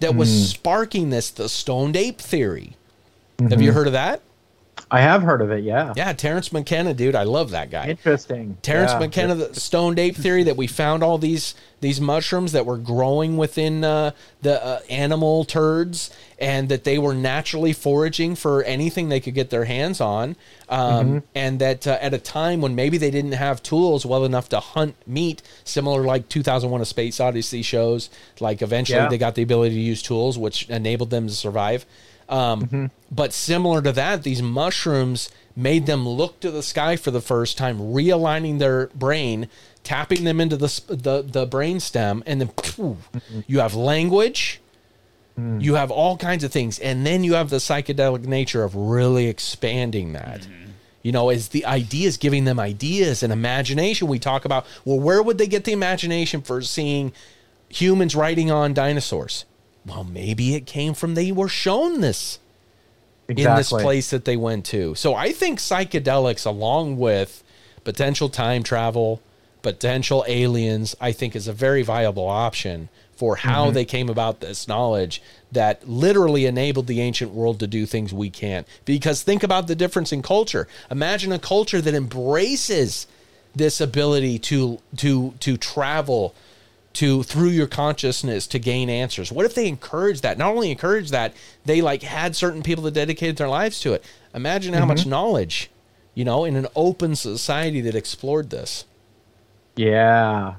that 0.00 0.14
was 0.14 0.30
hmm. 0.30 0.44
sparking 0.44 1.10
this, 1.10 1.30
the 1.30 1.48
stoned 1.48 1.96
ape 1.96 2.20
theory. 2.20 2.76
Have 3.38 3.50
mm-hmm. 3.50 3.60
you 3.60 3.72
heard 3.72 3.86
of 3.86 3.92
that? 3.92 4.22
I 4.94 5.00
have 5.00 5.22
heard 5.22 5.42
of 5.42 5.50
it. 5.50 5.64
Yeah. 5.64 5.92
Yeah, 5.96 6.12
Terence 6.12 6.52
McKenna, 6.52 6.94
dude. 6.94 7.16
I 7.16 7.24
love 7.24 7.50
that 7.50 7.68
guy. 7.68 7.88
Interesting. 7.88 8.56
Terence 8.62 8.92
yeah. 8.92 9.00
McKenna, 9.00 9.34
the 9.34 9.52
stoned 9.58 9.98
ape 9.98 10.14
theory 10.14 10.44
that 10.44 10.56
we 10.56 10.68
found 10.68 11.02
all 11.02 11.18
these 11.18 11.56
these 11.80 12.00
mushrooms 12.00 12.52
that 12.52 12.64
were 12.64 12.78
growing 12.78 13.36
within 13.36 13.82
uh, 13.82 14.12
the 14.40 14.64
uh, 14.64 14.78
animal 14.88 15.44
turds, 15.44 16.10
and 16.38 16.68
that 16.68 16.84
they 16.84 16.96
were 16.96 17.12
naturally 17.12 17.72
foraging 17.72 18.36
for 18.36 18.62
anything 18.62 19.08
they 19.08 19.18
could 19.18 19.34
get 19.34 19.50
their 19.50 19.64
hands 19.64 20.00
on, 20.00 20.36
um, 20.68 21.24
and 21.34 21.58
that 21.58 21.88
uh, 21.88 21.98
at 22.00 22.14
a 22.14 22.18
time 22.18 22.60
when 22.60 22.76
maybe 22.76 22.96
they 22.96 23.10
didn't 23.10 23.32
have 23.32 23.64
tools 23.64 24.06
well 24.06 24.24
enough 24.24 24.48
to 24.48 24.60
hunt 24.60 24.94
meat, 25.08 25.42
similar 25.64 26.02
like 26.04 26.28
2001: 26.28 26.80
A 26.80 26.84
Space 26.84 27.18
Odyssey 27.18 27.62
shows, 27.62 28.10
like 28.38 28.62
eventually 28.62 29.00
Yeah. 29.00 29.08
they 29.08 29.18
got 29.18 29.34
the 29.34 29.42
ability 29.42 29.74
to 29.74 29.80
use 29.80 30.02
tools, 30.02 30.38
which 30.38 30.70
enabled 30.70 31.10
them 31.10 31.26
to 31.26 31.34
survive. 31.34 31.84
Um, 32.28 32.62
mm-hmm. 32.62 32.86
But 33.10 33.32
similar 33.32 33.82
to 33.82 33.92
that, 33.92 34.22
these 34.22 34.42
mushrooms 34.42 35.30
made 35.56 35.86
them 35.86 36.08
look 36.08 36.40
to 36.40 36.50
the 36.50 36.62
sky 36.62 36.96
for 36.96 37.10
the 37.10 37.20
first 37.20 37.56
time, 37.56 37.78
realigning 37.78 38.58
their 38.58 38.88
brain, 38.88 39.48
tapping 39.82 40.24
them 40.24 40.40
into 40.40 40.56
the 40.56 40.82
the, 40.88 41.22
the 41.22 41.46
brain 41.46 41.80
stem, 41.80 42.22
and 42.26 42.40
then 42.40 42.48
phew, 42.62 42.98
mm-hmm. 43.12 43.40
you 43.46 43.60
have 43.60 43.74
language. 43.74 44.60
Mm. 45.38 45.60
You 45.60 45.74
have 45.74 45.90
all 45.90 46.16
kinds 46.16 46.44
of 46.44 46.52
things, 46.52 46.78
and 46.78 47.04
then 47.04 47.24
you 47.24 47.34
have 47.34 47.50
the 47.50 47.56
psychedelic 47.56 48.24
nature 48.24 48.62
of 48.62 48.76
really 48.76 49.26
expanding 49.26 50.12
that. 50.12 50.42
Mm-hmm. 50.42 50.70
You 51.02 51.12
know, 51.12 51.28
is 51.28 51.48
the 51.48 51.66
ideas 51.66 52.16
giving 52.16 52.44
them 52.44 52.60
ideas 52.60 53.22
and 53.22 53.32
imagination. 53.32 54.08
We 54.08 54.18
talk 54.18 54.44
about 54.44 54.64
well, 54.84 54.98
where 54.98 55.22
would 55.22 55.38
they 55.38 55.48
get 55.48 55.64
the 55.64 55.72
imagination 55.72 56.40
for 56.40 56.62
seeing 56.62 57.12
humans 57.68 58.14
riding 58.14 58.50
on 58.50 58.74
dinosaurs? 58.74 59.44
Well, 59.86 60.04
maybe 60.04 60.54
it 60.54 60.66
came 60.66 60.94
from 60.94 61.14
they 61.14 61.30
were 61.32 61.48
shown 61.48 62.00
this 62.00 62.38
in 63.28 63.36
this 63.36 63.70
place 63.70 64.10
that 64.10 64.24
they 64.24 64.36
went 64.36 64.64
to. 64.66 64.94
So 64.94 65.14
I 65.14 65.32
think 65.32 65.58
psychedelics, 65.58 66.46
along 66.46 66.98
with 66.98 67.42
potential 67.84 68.28
time 68.28 68.62
travel, 68.62 69.20
potential 69.62 70.24
aliens, 70.28 70.94
I 71.00 71.12
think 71.12 71.34
is 71.34 71.48
a 71.48 71.52
very 71.52 71.82
viable 71.82 72.26
option 72.28 72.88
for 73.16 73.36
how 73.36 73.66
Mm-hmm. 73.66 73.74
they 73.74 73.84
came 73.84 74.08
about 74.08 74.40
this 74.40 74.66
knowledge 74.66 75.22
that 75.52 75.88
literally 75.88 76.46
enabled 76.46 76.86
the 76.86 77.00
ancient 77.00 77.32
world 77.32 77.60
to 77.60 77.66
do 77.66 77.86
things 77.86 78.12
we 78.12 78.28
can't. 78.28 78.66
Because 78.84 79.22
think 79.22 79.42
about 79.42 79.68
the 79.68 79.76
difference 79.76 80.12
in 80.12 80.20
culture. 80.20 80.66
Imagine 80.90 81.30
a 81.32 81.38
culture 81.38 81.80
that 81.80 81.94
embraces 81.94 83.06
this 83.54 83.80
ability 83.80 84.38
to 84.40 84.80
to 84.96 85.32
to 85.40 85.56
travel 85.56 86.34
to 86.94 87.22
through 87.24 87.48
your 87.50 87.66
consciousness 87.66 88.46
to 88.46 88.58
gain 88.58 88.88
answers 88.90 89.30
what 89.32 89.44
if 89.46 89.54
they 89.54 89.68
encourage 89.68 90.20
that 90.22 90.38
not 90.38 90.50
only 90.52 90.70
encourage 90.70 91.10
that 91.10 91.34
they 91.64 91.80
like 91.82 92.02
had 92.02 92.34
certain 92.36 92.62
people 92.62 92.84
that 92.84 92.94
dedicated 92.94 93.36
their 93.36 93.48
lives 93.48 93.80
to 93.80 93.92
it 93.92 94.04
imagine 94.34 94.74
how 94.74 94.80
Mm-hmm. 94.80 94.88
much 94.88 95.06
knowledge 95.06 95.70
you 96.14 96.24
know 96.24 96.44
in 96.44 96.56
an 96.56 96.66
open 96.76 97.14
society 97.16 97.80
that 97.82 97.94
explored 97.94 98.50
this 98.50 98.84
Yeah. 99.76 100.54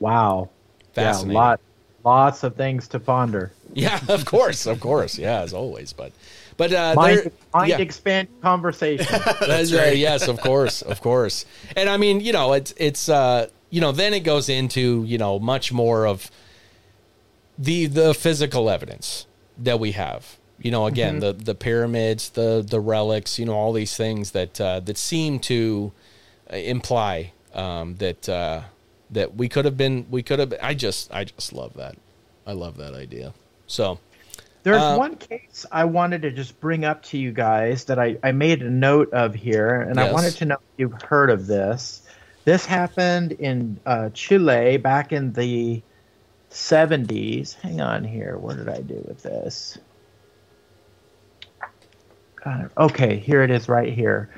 Wow. 0.00 0.48
Fascinating. 0.94 1.32
Yeah, 1.32 1.38
lot, 1.38 1.60
lots 2.04 2.42
of 2.44 2.54
things 2.56 2.88
to 2.88 3.00
ponder. 3.00 3.52
yeah 3.74 4.00
of 4.08 4.24
course 4.24 4.66
of 4.66 4.80
course 4.80 5.18
yeah 5.18 5.40
as 5.42 5.52
always 5.52 5.92
but 5.92 6.12
but 6.56 6.72
uh 6.72 6.94
Mind, 6.96 7.30
mind 7.54 7.68
yeah. 7.70 7.78
expand 7.78 8.28
conversation. 8.42 9.06
That's 9.40 9.72
right. 9.72 9.96
Yes, 9.96 10.26
of 10.26 10.40
course, 10.40 10.82
of 10.82 11.00
course. 11.00 11.44
And 11.76 11.88
I 11.88 11.96
mean, 11.98 12.18
you 12.20 12.32
know, 12.32 12.52
it's 12.54 12.74
it's 12.76 13.08
uh, 13.08 13.46
you 13.70 13.80
know, 13.80 13.92
then 13.92 14.14
it 14.14 14.20
goes 14.20 14.48
into 14.48 15.04
you 15.04 15.18
know 15.18 15.38
much 15.38 15.72
more 15.72 16.06
of 16.06 16.30
the 17.58 17.86
the 17.86 18.14
physical 18.14 18.70
evidence 18.70 19.26
that 19.58 19.78
we 19.80 19.92
have. 19.92 20.38
You 20.60 20.70
know, 20.72 20.86
again, 20.86 21.20
the 21.20 21.32
the 21.32 21.54
pyramids, 21.54 22.30
the 22.30 22.64
the 22.68 22.80
relics, 22.80 23.38
you 23.38 23.46
know, 23.46 23.54
all 23.54 23.72
these 23.72 23.96
things 23.96 24.32
that 24.32 24.60
uh, 24.60 24.80
that 24.80 24.98
seem 24.98 25.38
to 25.40 25.92
uh, 26.52 26.56
imply 26.56 27.32
um, 27.54 27.96
that 27.96 28.28
uh, 28.28 28.62
that 29.10 29.36
we 29.36 29.48
could 29.48 29.64
have 29.64 29.76
been, 29.76 30.06
we 30.10 30.22
could 30.22 30.38
have. 30.38 30.54
I 30.60 30.74
just, 30.74 31.12
I 31.12 31.24
just 31.24 31.52
love 31.52 31.74
that. 31.74 31.96
I 32.46 32.52
love 32.52 32.76
that 32.78 32.94
idea. 32.94 33.34
So, 33.66 33.98
There's 34.62 34.82
Uh, 34.82 34.96
one 34.96 35.16
case 35.16 35.64
I 35.70 35.84
wanted 35.84 36.22
to 36.22 36.30
just 36.30 36.58
bring 36.60 36.84
up 36.84 37.02
to 37.04 37.18
you 37.18 37.32
guys 37.32 37.84
that 37.84 37.98
I, 37.98 38.16
I 38.22 38.32
made 38.32 38.62
a 38.62 38.70
note 38.70 39.12
of 39.12 39.34
here, 39.34 39.82
and 39.82 40.00
I 40.00 40.12
wanted 40.12 40.34
to 40.36 40.44
know 40.44 40.54
if 40.54 40.78
you've 40.78 41.02
heard 41.02 41.30
of 41.30 41.46
this. 41.46 42.02
This 42.48 42.64
happened 42.64 43.32
in 43.32 43.78
uh, 43.84 44.08
Chile 44.14 44.78
back 44.78 45.12
in 45.12 45.34
the 45.34 45.82
70s. 46.50 47.52
Hang 47.56 47.82
on 47.82 48.04
here. 48.04 48.38
What 48.38 48.56
did 48.56 48.70
I 48.70 48.80
do 48.80 49.04
with 49.06 49.22
this? 49.22 49.76
Okay, 52.78 53.18
here 53.18 53.42
it 53.42 53.50
is 53.50 53.68
right 53.68 53.92
here. 53.92 54.30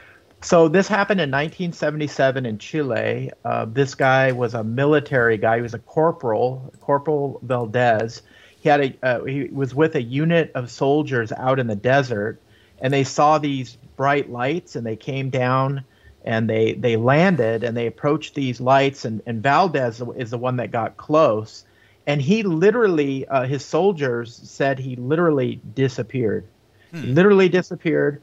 So 0.43 0.67
this 0.67 0.89
happened 0.89 1.21
in 1.21 1.31
1977 1.31 2.47
in 2.47 2.59
Chile. 2.59 3.31
Uh, 3.45 3.67
this 3.67 3.95
guy 3.95 4.33
was 4.33 4.55
a 4.55 4.65
military 4.65 5.39
guy. 5.39 5.59
He 5.59 5.63
was 5.63 5.75
a 5.75 5.79
corporal, 5.79 6.75
Corporal 6.81 7.39
Valdez. 7.45 8.23
He 8.59 8.69
had 8.69 8.81
a 8.81 9.07
uh, 9.07 9.23
he 9.23 9.45
was 9.45 9.73
with 9.73 9.95
a 9.95 10.03
unit 10.03 10.51
of 10.57 10.69
soldiers 10.69 11.31
out 11.31 11.61
in 11.61 11.69
the 11.69 11.77
desert, 11.77 12.41
and 12.81 12.93
they 12.93 13.05
saw 13.05 13.39
these 13.39 13.79
bright 13.95 14.29
lights, 14.33 14.75
and 14.75 14.85
they 14.85 14.97
came 14.97 15.31
down, 15.31 15.85
and 16.25 16.49
they 16.49 16.75
they 16.75 16.97
landed, 16.97 17.65
and 17.65 17.77
they 17.77 17.87
approached 17.87 18.35
these 18.35 18.61
lights, 18.61 19.05
and 19.05 19.23
and 19.27 19.43
Valdez 19.43 20.03
is 20.17 20.31
the 20.31 20.39
one 20.39 20.57
that 20.57 20.71
got 20.71 20.97
close, 20.97 21.65
and 22.07 22.21
he 22.21 22.43
literally 22.43 23.27
uh, 23.29 23.45
his 23.45 23.65
soldiers 23.65 24.35
said 24.35 24.79
he 24.79 24.97
literally 24.97 25.61
disappeared, 25.75 26.47
he 26.93 27.13
literally 27.13 27.49
disappeared, 27.49 28.23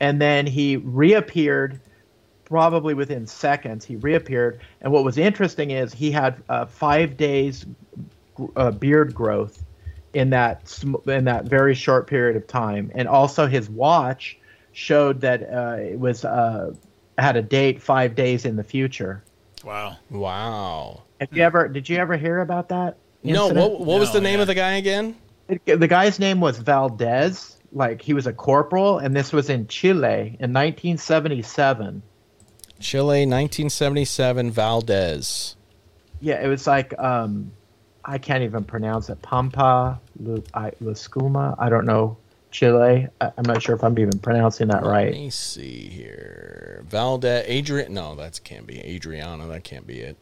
and 0.00 0.20
then 0.20 0.46
he 0.46 0.76
reappeared 0.76 1.80
probably 2.44 2.94
within 2.94 3.26
seconds. 3.26 3.84
He 3.84 3.96
reappeared 3.96 4.60
and 4.80 4.92
what 4.92 5.04
was 5.04 5.18
interesting 5.18 5.70
is 5.70 5.92
he 5.92 6.10
had 6.10 6.42
uh, 6.48 6.66
five 6.66 7.16
days 7.16 7.66
uh, 8.56 8.70
beard 8.70 9.14
growth 9.14 9.62
in 10.14 10.30
that 10.30 10.66
sm- 10.68 11.08
in 11.08 11.24
that 11.24 11.44
very 11.44 11.74
short 11.74 12.06
period 12.06 12.36
of 12.36 12.46
time. 12.46 12.90
And 12.94 13.06
also 13.06 13.46
his 13.46 13.68
watch 13.68 14.38
showed 14.72 15.20
that 15.20 15.42
uh, 15.42 15.76
it 15.80 15.98
was 15.98 16.24
uh, 16.24 16.72
had 17.18 17.36
a 17.36 17.42
date 17.42 17.82
five 17.82 18.14
days 18.14 18.44
in 18.44 18.56
the 18.56 18.64
future 18.64 19.22
Wow. 19.64 19.96
Wow. 20.10 21.02
have 21.20 21.28
you 21.32 21.42
ever 21.42 21.68
did 21.68 21.88
you 21.88 21.96
ever 21.98 22.16
hear 22.16 22.40
about 22.40 22.68
that 22.68 22.96
No, 23.24 23.44
incident? 23.46 23.72
what, 23.72 23.80
what 23.80 24.00
was 24.00 24.12
the 24.12 24.20
name 24.20 24.36
yeah. 24.36 24.42
of 24.42 24.46
the 24.46 24.54
guy 24.54 24.72
again? 24.74 25.16
It- 25.48 25.64
the 25.80 25.88
guy's 25.88 26.18
name 26.18 26.40
was 26.40 26.58
Valdez. 26.58 27.56
Like 27.72 28.00
he 28.00 28.14
was 28.14 28.26
a 28.26 28.32
corporal, 28.32 28.98
and 28.98 29.14
this 29.14 29.30
was 29.32 29.50
in 29.50 29.66
Chile 29.66 30.36
in 30.40 30.52
1977. 30.54 32.02
Chile, 32.80 33.26
1977, 33.26 34.50
Valdez. 34.50 35.56
Yeah, 36.20 36.40
it 36.42 36.48
was 36.48 36.66
like 36.66 36.98
um, 36.98 37.50
I 38.04 38.18
can't 38.18 38.42
even 38.42 38.64
pronounce 38.64 39.08
it. 39.10 39.20
Pampa 39.22 40.00
Lu- 40.18 40.42
I- 40.54 40.72
Luscuma. 40.82 41.56
I 41.58 41.68
don't 41.68 41.84
know 41.84 42.16
Chile. 42.50 43.08
I- 43.20 43.32
I'm 43.36 43.44
not 43.44 43.62
sure 43.62 43.74
if 43.74 43.82
I'm 43.84 43.98
even 43.98 44.18
pronouncing 44.18 44.68
that 44.68 44.82
Let 44.84 44.90
right. 44.90 45.12
me 45.12 45.30
see 45.30 45.88
here. 45.88 46.82
Valdez, 46.88 47.44
Adrian. 47.46 47.92
No, 47.94 48.14
that 48.16 48.40
can't 48.44 48.66
be 48.66 48.80
Adriana. 48.80 49.46
That 49.46 49.64
can't 49.64 49.86
be 49.86 50.00
it. 50.00 50.16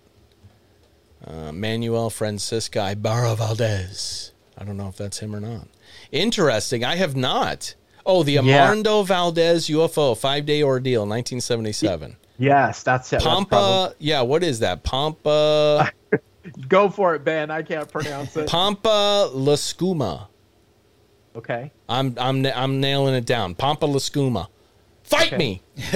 Uh, 1.24 1.52
Manuel 1.52 2.10
Francisco 2.10 2.84
Ibarra 2.84 3.34
Valdez. 3.36 4.32
I 4.58 4.64
don't 4.64 4.76
know 4.76 4.88
if 4.88 4.96
that's 4.96 5.18
him 5.18 5.34
or 5.34 5.40
not. 5.40 5.68
Interesting. 6.12 6.84
I 6.84 6.96
have 6.96 7.16
not. 7.16 7.74
Oh, 8.04 8.22
the 8.22 8.32
Yeah. 8.34 8.74
Valdez 9.02 9.68
UFO 9.68 10.16
five 10.16 10.46
day 10.46 10.62
ordeal, 10.62 11.02
1977. 11.02 12.16
Yes, 12.38 12.82
that's 12.82 13.12
it. 13.12 13.22
Pampa. 13.22 13.48
probably- 13.48 13.96
Yeah, 13.98 14.22
what 14.22 14.42
is 14.44 14.60
that? 14.60 14.82
Pampa. 14.82 15.90
Go 16.68 16.88
for 16.90 17.14
it, 17.16 17.24
Ben. 17.24 17.50
I 17.50 17.62
can't 17.62 17.90
pronounce 17.90 18.36
it. 18.36 18.48
Pampa 18.48 19.30
Lascuma. 19.34 20.28
Okay. 21.36 21.70
I'm 21.88 22.14
I'm 22.18 22.44
I'm 22.46 22.80
nailing 22.80 23.14
it 23.14 23.26
down. 23.26 23.54
Pampa 23.54 23.86
Lascuma. 23.86 24.48
Fight 25.04 25.28
Okay. 25.34 25.36
me. 25.36 25.62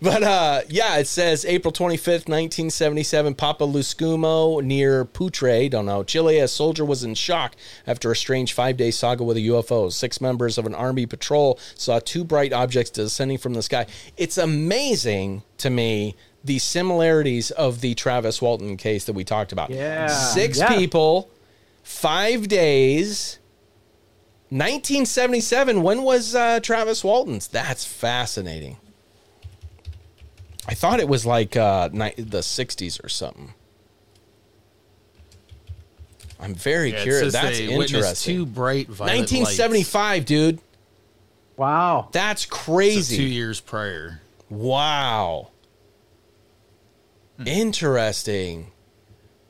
but 0.00 0.22
uh 0.22 0.60
yeah, 0.68 0.98
it 0.98 1.06
says 1.06 1.44
April 1.44 1.72
25th, 1.72 2.28
1977, 2.28 3.34
Papa 3.34 3.64
Luscumo 3.64 4.62
near 4.62 5.04
Putre, 5.04 5.68
don't 5.70 5.86
know, 5.86 6.02
Chile. 6.04 6.38
A 6.38 6.46
soldier 6.48 6.84
was 6.84 7.02
in 7.02 7.14
shock 7.14 7.56
after 7.86 8.12
a 8.12 8.16
strange 8.16 8.52
five-day 8.52 8.90
saga 8.90 9.24
with 9.24 9.36
a 9.36 9.40
UFO. 9.40 9.92
Six 9.92 10.20
members 10.20 10.58
of 10.58 10.66
an 10.66 10.74
army 10.74 11.06
patrol 11.06 11.58
saw 11.74 11.98
two 11.98 12.22
bright 12.24 12.52
objects 12.52 12.90
descending 12.90 13.38
from 13.38 13.54
the 13.54 13.62
sky. 13.62 13.86
It's 14.16 14.38
amazing 14.38 15.42
to 15.58 15.70
me 15.70 16.14
the 16.44 16.58
similarities 16.60 17.50
of 17.52 17.80
the 17.80 17.94
Travis 17.94 18.40
Walton 18.40 18.76
case 18.76 19.04
that 19.06 19.14
we 19.14 19.24
talked 19.24 19.50
about. 19.52 19.70
Yeah. 19.70 20.06
Six 20.06 20.58
Yeah. 20.58 20.76
people, 20.76 21.28
five 21.86 22.48
days. 22.48 23.38
1977. 24.50 25.82
When 25.82 26.02
was 26.02 26.34
uh, 26.34 26.60
Travis 26.60 27.02
Walton's? 27.02 27.48
That's 27.48 27.84
fascinating. 27.84 28.76
I 30.68 30.74
thought 30.74 31.00
it 31.00 31.08
was 31.08 31.24
like 31.24 31.56
uh, 31.56 31.88
ni- 31.92 32.14
the 32.16 32.40
60s 32.40 33.02
or 33.04 33.08
something. 33.08 33.54
I'm 36.38 36.54
very 36.54 36.92
Yeah, 36.92 37.02
curious. 37.02 37.32
That's 37.32 37.58
interesting. 37.58 38.36
Two 38.36 38.46
bright 38.46 38.88
violet 38.88 39.18
1975, 39.20 40.24
dude. 40.26 40.60
Wow. 41.56 42.08
That's 42.12 42.44
lights. 42.44 42.56
So 42.58 42.64
crazy. 42.74 43.16
two 43.16 43.22
years 43.24 43.60
prior. 43.60 44.20
Wow. 44.50 45.50
Interesting. 47.44 48.70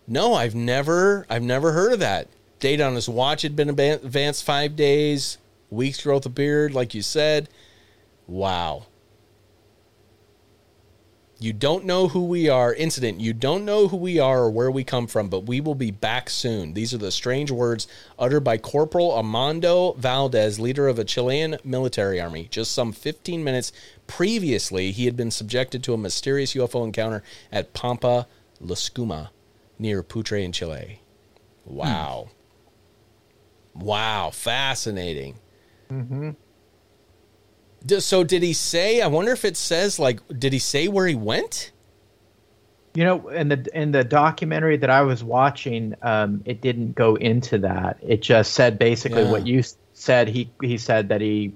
No, 0.07 0.35
I've 0.35 0.55
never 0.55 1.27
I've 1.29 1.43
never 1.43 1.73
heard 1.73 1.93
of 1.93 1.99
that. 2.01 2.29
Date 2.61 2.81
on 2.81 2.95
his 2.95 3.09
watch 3.09 3.43
had 3.43 3.57
been 3.57 3.69
advanced 3.69 4.45
5 4.45 4.77
days, 4.77 5.39
weeks 5.71 6.03
growth 6.03 6.27
of 6.27 6.35
beard 6.35 6.75
like 6.75 6.95
you 6.95 7.03
said. 7.03 7.49
Wow. 8.27 8.87
You 11.39 11.53
don't 11.53 11.85
know 11.85 12.09
who 12.09 12.25
we 12.25 12.49
are. 12.49 12.73
Incident. 12.73 13.21
You 13.21 13.35
don't 13.35 13.67
know 13.67 13.89
who 13.89 13.99
we 13.99 14.19
are 14.19 14.45
or 14.45 14.51
where 14.51 14.71
we 14.71 14.85
come 14.85 15.07
from, 15.07 15.29
but 15.29 15.41
we 15.41 15.61
will 15.61 15.75
be 15.75 15.91
back 15.91 16.31
soon. 16.31 16.73
These 16.73 16.95
are 16.95 16.99
the 16.99 17.11
strange 17.11 17.51
words 17.51 17.87
uttered 18.19 18.41
by 18.41 18.57
Corporal 18.57 19.13
Armando 19.13 19.93
Valdez, 19.99 20.59
leader 20.59 20.89
of 20.89 20.99
a 20.99 21.05
Chilean 21.05 21.59
military 21.63 22.19
army. 22.19 22.49
Just 22.51 22.73
some 22.73 22.91
15 22.91 23.45
minutes 23.45 23.71
previously, 24.07 24.93
he 24.93 25.05
had 25.05 25.15
been 25.15 25.31
subjected 25.31 25.83
to 25.83 25.93
a 25.93 25.99
mysterious 25.99 26.55
UFO 26.55 26.83
encounter 26.83 27.23
at 27.53 27.75
Pampa 27.75 28.27
Lascuma 28.63 29.29
near 29.79 30.03
Putre 30.03 30.43
in 30.45 30.53
Chile. 30.53 31.01
Wow. 31.65 32.29
Wow. 33.75 34.31
Fascinating. 34.33 35.37
D- 37.85 38.01
So 38.01 38.25
did 38.25 38.43
he 38.43 38.53
say? 38.53 39.01
I 39.01 39.07
wonder 39.07 39.33
if 39.33 39.45
it 39.45 39.57
says 39.57 39.99
like, 39.99 40.21
did 40.39 40.53
he 40.53 40.59
say 40.59 40.89
where 40.89 41.07
he 41.07 41.15
went? 41.15 41.73
You 42.95 43.05
know, 43.05 43.29
in 43.29 43.49
the 43.49 43.67
in 43.75 43.93
the 43.93 44.03
documentary 44.03 44.79
that 44.79 44.89
I 44.89 45.03
was 45.03 45.23
watching, 45.23 45.95
um, 46.01 46.43
it 46.47 46.63
didn't 46.63 46.95
go 46.95 47.17
into 47.17 47.59
that. 47.59 47.99
It 48.01 48.23
just 48.23 48.55
said 48.55 48.79
basically 48.79 49.23
Yeah. 49.23 49.31
what 49.31 49.47
you 49.47 49.63
said. 49.93 50.29
He 50.29 50.51
he 50.63 50.79
said 50.79 51.11
that 51.11 51.21
he 51.21 51.53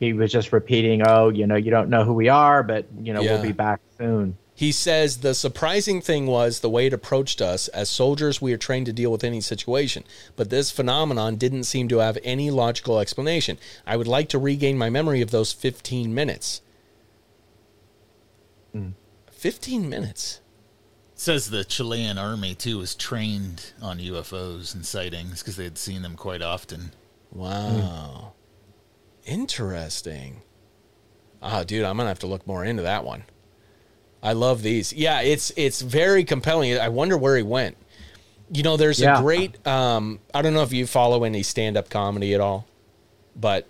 he 0.00 0.14
was 0.14 0.32
just 0.32 0.50
repeating, 0.50 1.02
"Oh, 1.06 1.28
you 1.28 1.46
know, 1.46 1.56
you 1.56 1.70
don't 1.70 1.90
know 1.90 2.04
who 2.04 2.14
we 2.14 2.30
are, 2.30 2.62
but 2.62 2.86
you 3.02 3.12
know, 3.12 3.20
Yeah. 3.20 3.34
we'll 3.34 3.42
be 3.42 3.52
back 3.52 3.80
soon." 3.98 4.34
He 4.58 4.72
says 4.72 5.18
the 5.18 5.36
surprising 5.36 6.00
thing 6.00 6.26
was 6.26 6.58
the 6.58 6.68
way 6.68 6.86
it 6.86 6.92
approached 6.92 7.40
us. 7.40 7.68
As 7.68 7.88
soldiers, 7.88 8.42
we 8.42 8.52
are 8.52 8.56
trained 8.56 8.86
to 8.86 8.92
deal 8.92 9.12
with 9.12 9.22
any 9.22 9.40
situation, 9.40 10.02
but 10.34 10.50
this 10.50 10.72
phenomenon 10.72 11.36
didn't 11.36 11.62
seem 11.62 11.86
to 11.86 11.98
have 11.98 12.18
any 12.24 12.50
logical 12.50 12.98
explanation. 12.98 13.56
I 13.86 13.96
would 13.96 14.08
like 14.08 14.28
to 14.30 14.38
regain 14.40 14.76
my 14.76 14.90
memory 14.90 15.20
of 15.20 15.30
those 15.30 15.52
15 15.52 16.12
minutes. 16.12 16.60
15 19.30 19.88
minutes. 19.88 20.40
It 21.12 21.20
says 21.20 21.50
the 21.50 21.62
Chilean 21.64 22.18
army 22.18 22.56
too 22.56 22.78
was 22.78 22.96
trained 22.96 23.74
on 23.80 24.00
UFOs 24.00 24.74
and 24.74 24.84
sightings 24.84 25.40
because 25.40 25.54
they 25.54 25.62
had 25.62 25.78
seen 25.78 26.02
them 26.02 26.16
quite 26.16 26.42
often. 26.42 26.94
Wow. 27.30 28.32
Interesting. 29.24 30.42
Ah, 31.40 31.62
dude, 31.62 31.84
I'm 31.84 31.96
gonna 31.96 32.08
have 32.08 32.18
to 32.18 32.26
look 32.26 32.44
more 32.44 32.64
into 32.64 32.82
that 32.82 33.04
one. 33.04 33.22
I 34.22 34.32
love 34.32 34.62
these. 34.62 34.92
Yeah, 34.92 35.20
it's 35.20 35.52
it's 35.56 35.80
very 35.80 36.24
compelling. 36.24 36.76
I 36.78 36.88
wonder 36.88 37.16
where 37.16 37.36
he 37.36 37.42
went. 37.42 37.76
You 38.52 38.62
know, 38.62 38.76
there's 38.76 38.98
Yeah. 39.00 39.18
a 39.18 39.22
great 39.22 39.64
um 39.66 40.20
I 40.34 40.42
don't 40.42 40.54
know 40.54 40.62
if 40.62 40.72
you 40.72 40.86
follow 40.86 41.24
any 41.24 41.42
stand 41.42 41.76
up 41.76 41.88
comedy 41.90 42.34
at 42.34 42.40
all, 42.40 42.66
but 43.36 43.66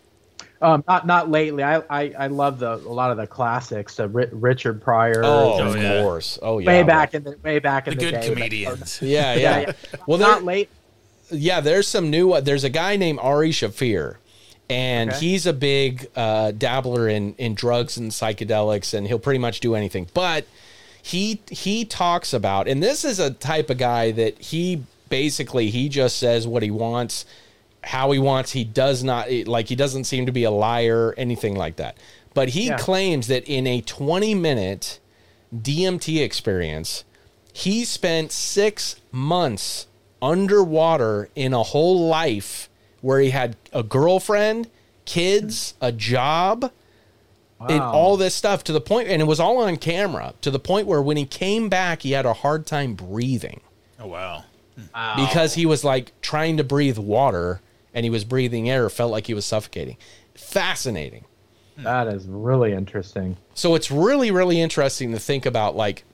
Um, 0.63 0.83
not 0.89 1.07
not 1.07 1.31
lately. 1.31 1.63
I, 1.63 1.83
I 1.91 2.13
I 2.19 2.27
love 2.29 2.59
the 2.61 2.75
a 2.75 2.93
lot 2.93 3.11
of 3.11 3.17
the 3.17 3.27
classics. 3.27 4.01
Uh, 4.01 4.09
Ri- 4.09 4.29
Richard 4.33 4.81
Pryor. 4.83 5.21
oh, 5.25 5.55
Oh, 5.61 5.69
of 5.69 5.77
yeah. 5.77 6.03
course. 6.03 6.39
Oh 6.43 6.59
yeah. 6.59 6.67
way 6.69 6.79
well, 6.79 6.87
back 6.87 7.15
in 7.15 7.25
the 7.25 7.37
way 7.45 7.59
back 7.59 7.87
in 7.89 7.95
the, 7.95 8.01
good 8.05 8.11
day. 8.13 8.29
but- 8.29 8.35
comedians. 8.35 9.01
Yeah, 9.03 9.35
Yeah, 9.35 9.41
yeah. 9.41 9.61
yeah. 9.61 9.99
Well, 10.07 10.19
not 10.19 10.37
there, 10.39 10.47
late. 10.47 10.69
yeah, 11.31 11.61
there's 11.61 11.87
some 11.87 12.09
new. 12.11 12.41
There's 12.41 12.65
a 12.65 12.71
guy 12.71 12.97
named 12.97 13.19
Ari 13.21 13.51
Shaffir, 13.51 14.17
and 14.71 15.11
Okay. 15.11 15.19
he's 15.21 15.47
a 15.47 15.53
big 15.53 16.09
uh, 16.17 16.51
dabbler 16.53 17.09
in 17.09 17.35
in 17.39 17.55
drugs 17.55 17.97
and 17.97 18.11
psychedelics, 18.11 18.93
and 18.95 19.07
he'll 19.07 19.19
pretty 19.19 19.39
much 19.39 19.61
do 19.61 19.75
anything. 19.75 20.09
But 20.15 20.47
he 21.03 21.41
he 21.51 21.85
talks 21.85 22.33
about, 22.33 22.69
and 22.69 22.83
this 22.83 23.05
is 23.05 23.19
a 23.19 23.31
type 23.31 23.71
of 23.71 23.79
guy 23.79 24.11
that 24.13 24.39
he 24.39 24.83
basically 25.09 25.71
he 25.71 25.89
just 25.89 26.19
says 26.19 26.47
what 26.47 26.63
he 26.63 26.71
wants, 26.71 27.25
how 27.85 28.11
he 28.11 28.19
wants. 28.19 28.53
He 28.53 28.65
does 28.65 29.03
not 29.03 29.31
like 29.47 29.69
he 29.69 29.77
doesn't 29.77 30.05
seem 30.05 30.27
to 30.27 30.33
be 30.33 30.45
a 30.45 30.51
liar, 30.51 31.15
anything 31.17 31.55
like 31.57 31.77
that. 31.77 31.97
But 32.35 32.51
he 32.51 32.67
Yeah. 32.67 32.77
claims 32.77 33.27
that 33.29 33.45
in 33.45 33.67
a 33.67 33.81
20 33.81 34.35
minute 34.35 34.99
DMT 35.57 36.21
experience, 36.23 37.05
he 37.55 37.85
spent 37.87 38.31
six 38.33 38.97
months 39.11 39.87
underwater 40.21 41.31
in 41.35 41.55
a 41.55 41.63
whole 41.63 42.07
life 42.09 42.69
where 43.01 43.21
he 43.21 43.31
had 43.31 43.57
a 43.73 43.83
girlfriend, 43.83 44.69
kids, 45.05 45.75
a 45.81 45.93
job, 45.93 46.71
and 47.61 47.81
all 47.81 48.17
this 48.17 48.35
stuff 48.35 48.63
to 48.65 48.73
the 48.73 48.81
point, 48.81 49.09
and 49.09 49.21
it 49.21 49.25
was 49.25 49.41
all 49.41 49.59
on 49.59 49.77
camera 49.77 50.35
to 50.43 50.51
the 50.51 50.61
point 50.61 50.87
where 50.87 51.03
when 51.03 51.17
he 51.17 51.25
came 51.25 51.69
back, 51.69 52.03
he 52.03 52.13
had 52.13 52.25
a 52.25 52.33
hard 52.33 52.67
time 52.67 52.95
breathing 52.95 53.61
Oh 53.99 54.07
wow. 54.07 54.45
Hmm. 54.77 55.27
because 55.27 55.55
he 55.55 55.67
was 55.67 55.83
like 55.83 56.13
trying 56.21 56.57
to 56.59 56.65
breathe 56.65 56.99
water 56.99 57.61
and 57.93 58.05
he 58.05 58.11
was 58.11 58.25
breathing 58.25 58.71
air, 58.71 58.89
felt 58.89 59.11
like 59.11 59.27
he 59.27 59.35
was 59.35 59.45
suffocating. 59.45 59.97
Fascinating. 60.35 61.25
Hmm. 61.77 61.83
That 61.83 62.07
is 62.07 62.27
really 62.29 62.73
interesting. 62.73 63.37
So 63.55 63.75
it's 63.75 63.91
really, 63.91 64.31
really 64.31 64.61
interesting 64.61 65.11
to 65.13 65.19
think 65.19 65.45
about 65.45 65.75
like, 65.75 66.05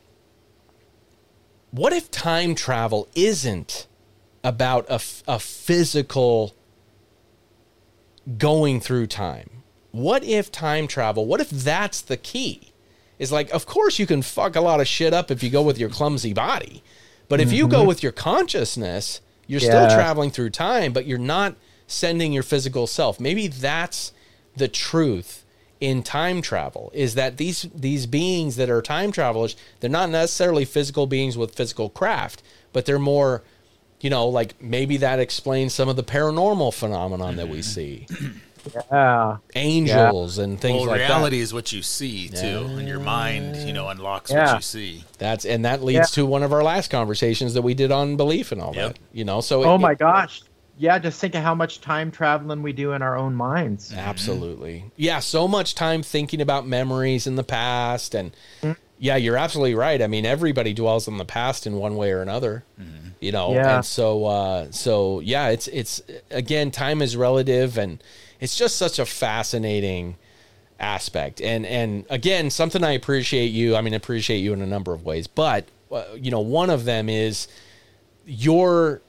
what 1.72 1.92
if 1.92 2.10
time 2.10 2.54
travel 2.54 3.08
isn't 3.14 3.86
about 4.42 4.86
a, 4.88 5.00
a 5.26 5.38
physical 5.38 6.54
going 8.38 8.80
through 8.80 9.06
time? 9.06 9.50
What 9.90 10.24
if 10.24 10.50
time 10.50 10.88
travel, 10.88 11.26
what 11.26 11.40
if 11.40 11.50
that's 11.50 12.00
the 12.00 12.16
key? 12.16 12.72
Is 13.18 13.30
like, 13.30 13.50
of 13.50 13.64
course, 13.64 13.98
you 13.98 14.06
can 14.06 14.22
fuck 14.22 14.56
a 14.56 14.60
lot 14.60 14.80
of 14.80 14.88
shit 14.88 15.14
up 15.14 15.30
if 15.30 15.42
you 15.42 15.50
go 15.50 15.62
with 15.62 15.78
your 15.78 15.88
clumsy 15.88 16.32
body. 16.32 16.82
But 17.28 17.40
if 17.40 17.52
you 17.52 17.68
go 17.68 17.78
mm-hmm. 17.78 17.88
with 17.88 18.02
your 18.02 18.12
consciousness, 18.12 19.20
you're 19.46 19.60
still 19.60 19.88
traveling 19.88 20.30
through 20.30 20.50
time, 20.50 20.92
but 20.92 21.06
you're 21.06 21.18
not 21.18 21.54
sending 21.86 22.32
your 22.32 22.42
physical 22.42 22.86
self. 22.86 23.20
Maybe 23.20 23.46
that's 23.46 24.12
the 24.56 24.68
truth 24.68 25.44
in 25.80 26.02
time 26.02 26.40
travel 26.40 26.90
is 26.94 27.14
that 27.14 27.36
these 27.36 27.68
these 27.74 28.06
beings 28.06 28.56
that 28.56 28.70
are 28.70 28.80
time 28.80 29.12
travelers, 29.12 29.56
they're 29.80 29.90
not 29.90 30.10
necessarily 30.10 30.64
physical 30.64 31.06
beings 31.06 31.36
with 31.36 31.54
physical 31.54 31.90
craft, 31.90 32.42
but 32.72 32.86
they're 32.86 32.98
more, 32.98 33.42
you 34.04 34.10
know, 34.10 34.28
like 34.28 34.62
maybe 34.62 34.98
that 34.98 35.18
explains 35.18 35.72
some 35.72 35.88
of 35.88 35.96
the 35.96 36.02
paranormal 36.04 36.74
phenomenon 36.74 37.36
that 37.36 37.48
we 37.48 37.60
mm-hmm. 37.60 37.62
see. 37.62 38.06
Yeah. 38.92 39.38
Angels 39.54 40.36
and 40.38 40.60
things 40.60 40.80
well, 40.80 40.90
like 40.90 41.00
reality 41.00 41.40
is 41.40 41.54
what 41.54 41.72
you 41.72 41.80
see 41.82 42.28
too, 42.28 42.66
and 42.68 42.86
your 42.86 42.98
mind, 43.00 43.56
you 43.56 43.72
know, 43.72 43.88
unlocks 43.88 44.30
Yeah. 44.30 44.46
what 44.46 44.56
you 44.56 44.62
see. 44.62 45.04
That's 45.18 45.46
and 45.46 45.64
that 45.64 45.82
leads 45.82 45.96
Yeah. 45.96 46.22
to 46.22 46.26
one 46.26 46.42
of 46.42 46.52
our 46.52 46.62
last 46.62 46.90
conversations 46.90 47.54
that 47.54 47.62
we 47.62 47.72
did 47.72 47.90
on 47.90 48.16
belief 48.16 48.52
and 48.52 48.60
all 48.60 48.74
Yep. 48.74 48.92
that. 48.94 48.98
You 49.12 49.24
know, 49.24 49.40
so 49.40 49.64
Oh 49.64 49.74
it- 49.76 49.78
my 49.78 49.94
gosh. 49.94 50.42
Yeah, 50.76 50.98
just 50.98 51.20
think 51.20 51.34
of 51.34 51.42
how 51.42 51.54
much 51.54 51.80
time 51.80 52.10
traveling 52.10 52.62
we 52.62 52.72
do 52.72 52.92
in 52.92 53.00
our 53.00 53.16
own 53.16 53.34
minds. 53.34 53.90
Mm-hmm. 53.90 54.00
Absolutely. 54.00 54.84
Yeah, 54.96 55.20
so 55.20 55.46
much 55.48 55.74
time 55.74 56.02
thinking 56.02 56.40
about 56.42 56.66
memories 56.66 57.26
in 57.26 57.36
the 57.36 57.44
past 57.44 58.14
and 58.14 58.32
Mm-hmm. 58.60 58.72
yeah, 58.98 59.16
you're 59.16 59.36
absolutely 59.38 59.74
right. 59.74 60.02
I 60.02 60.08
mean, 60.08 60.26
everybody 60.26 60.74
dwells 60.74 61.06
on 61.08 61.16
the 61.16 61.24
past 61.24 61.66
in 61.66 61.76
one 61.76 61.96
way 61.96 62.10
or 62.12 62.20
another. 62.22 62.64
Mm-hmm. 62.78 63.03
You 63.24 63.32
know, 63.32 63.54
Yeah. 63.54 63.76
and 63.76 63.84
so 63.84 64.26
uh 64.26 64.70
so 64.70 65.20
yeah, 65.20 65.48
it's 65.48 65.66
it's 65.68 66.02
again 66.30 66.70
time 66.70 67.00
is 67.00 67.16
relative 67.16 67.78
and 67.78 68.02
it's 68.40 68.56
just 68.56 68.76
such 68.76 68.98
a 68.98 69.06
fascinating 69.06 70.16
aspect. 70.78 71.40
And 71.40 71.64
and 71.64 72.04
again, 72.10 72.50
something 72.50 72.84
I 72.84 72.92
appreciate 72.92 73.46
you, 73.52 73.76
I 73.76 73.80
mean, 73.80 73.94
appreciate 73.94 74.38
you 74.38 74.52
in 74.52 74.60
a 74.60 74.66
number 74.66 74.92
of 74.92 75.04
ways, 75.04 75.26
but 75.26 75.64
uh, 75.90 76.04
you 76.16 76.30
know, 76.30 76.40
one 76.40 76.68
of 76.68 76.84
them 76.84 77.08
is 77.08 77.48
your 78.26 79.00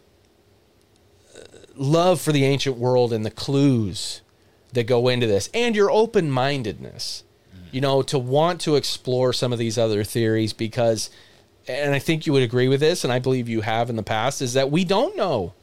love 1.76 2.22
for 2.22 2.32
the 2.32 2.46
ancient 2.46 2.78
world 2.78 3.12
and 3.12 3.26
the 3.26 3.32
clues 3.32 4.22
that 4.72 4.86
go 4.86 5.10
into 5.10 5.28
this 5.28 5.50
and 5.54 5.76
your 5.76 5.92
open-mindedness 5.92 7.24
you 7.72 7.82
know 7.82 8.02
to 8.02 8.18
want 8.18 8.62
to 8.62 8.76
explore 8.78 9.34
some 9.34 9.52
of 9.52 9.60
these 9.60 9.78
other 9.78 10.04
theories 10.04 10.54
because 10.54 11.10
and 11.68 11.94
i 11.94 12.00
think 12.00 12.26
you 12.26 12.34
would 12.34 12.44
agree 12.44 12.68
with 12.68 12.80
this 12.80 13.04
and 13.04 13.12
i 13.12 13.20
believe 13.20 13.48
you 13.50 13.62
have 13.62 13.90
in 13.90 13.96
the 13.96 14.04
past 14.04 14.42
is 14.42 14.54
that 14.54 14.72
we 14.72 14.84
don't 14.84 15.16
know 15.16 15.54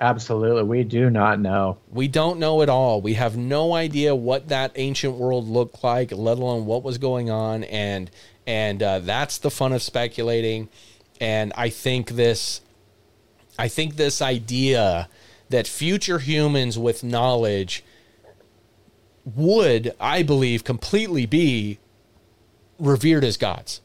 Absolutely. 0.00 0.64
We 0.64 0.82
do 0.82 1.10
not 1.10 1.38
know. 1.38 1.78
we 1.92 2.08
don't 2.08 2.40
know 2.40 2.60
at 2.62 2.68
all 2.68 3.00
we 3.00 3.14
have 3.14 3.36
no 3.36 3.72
idea 3.72 4.16
what 4.16 4.48
that 4.48 4.72
ancient 4.74 5.14
world 5.14 5.46
looked 5.46 5.84
like 5.84 6.10
let 6.10 6.38
alone 6.38 6.66
what 6.66 6.82
was 6.82 6.98
going 6.98 7.30
on 7.30 7.62
and 7.64 8.10
and 8.44 8.82
uh, 8.82 8.98
that's 8.98 9.38
the 9.38 9.50
fun 9.50 9.72
of 9.72 9.80
speculating 9.80 10.68
and 11.20 11.52
i 11.56 11.68
think 11.68 12.10
this 12.12 12.62
i 13.60 13.68
think 13.68 13.94
this 13.94 14.20
idea 14.20 15.08
that 15.50 15.68
future 15.68 16.18
humans 16.18 16.76
with 16.76 17.04
knowledge 17.04 17.84
would 19.36 19.94
i 20.00 20.20
believe 20.24 20.64
completely 20.64 21.26
be 21.26 21.78
revered 22.80 23.22
as 23.22 23.36
gods 23.36 23.81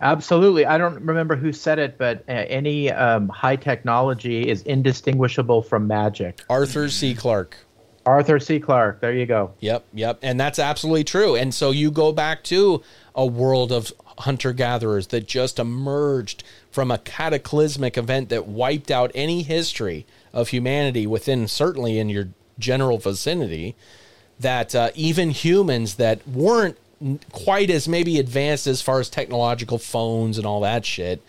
Absolutely. 0.00 0.64
I 0.64 0.78
don't 0.78 1.04
remember 1.04 1.36
who 1.36 1.52
said 1.52 1.78
it, 1.78 1.98
but 1.98 2.24
uh, 2.28 2.32
any 2.32 2.90
um, 2.92 3.28
high 3.28 3.56
technology 3.56 4.48
is 4.48 4.62
indistinguishable 4.62 5.62
from 5.62 5.86
magic. 5.86 6.44
arthur 6.48 6.88
c 6.88 7.14
clarke 7.14 7.58
Arthur 8.08 8.38
C. 8.40 8.58
Clarke. 8.58 9.00
There 9.00 9.12
you 9.12 9.26
go. 9.26 9.52
Yep, 9.60 9.84
yep. 9.92 10.18
And 10.22 10.40
that's 10.40 10.58
absolutely 10.58 11.04
true. 11.04 11.36
And 11.36 11.54
so 11.54 11.70
you 11.72 11.90
go 11.90 12.10
back 12.10 12.42
to 12.44 12.82
a 13.14 13.26
world 13.26 13.70
of 13.70 13.92
hunter 14.20 14.54
gatherers 14.54 15.08
that 15.08 15.26
just 15.26 15.58
emerged 15.58 16.42
from 16.70 16.90
a 16.90 16.96
cataclysmic 16.96 17.98
event 17.98 18.30
that 18.30 18.46
wiped 18.46 18.90
out 18.90 19.12
any 19.14 19.42
history 19.42 20.06
of 20.32 20.48
humanity 20.48 21.06
within, 21.06 21.46
certainly 21.48 21.98
in 21.98 22.08
your 22.08 22.28
general 22.58 22.96
vicinity. 22.96 23.76
That 24.40 24.74
uh, 24.74 24.90
even 24.94 25.30
humans 25.30 25.96
that 25.96 26.26
weren't 26.26 26.78
quite 27.32 27.70
as 27.70 27.86
maybe 27.86 28.18
advanced 28.18 28.66
as 28.66 28.82
far 28.82 28.98
as 28.98 29.08
technological 29.08 29.78
phones 29.78 30.36
and 30.36 30.46
all 30.46 30.60
that 30.60 30.84
shit 30.84 31.22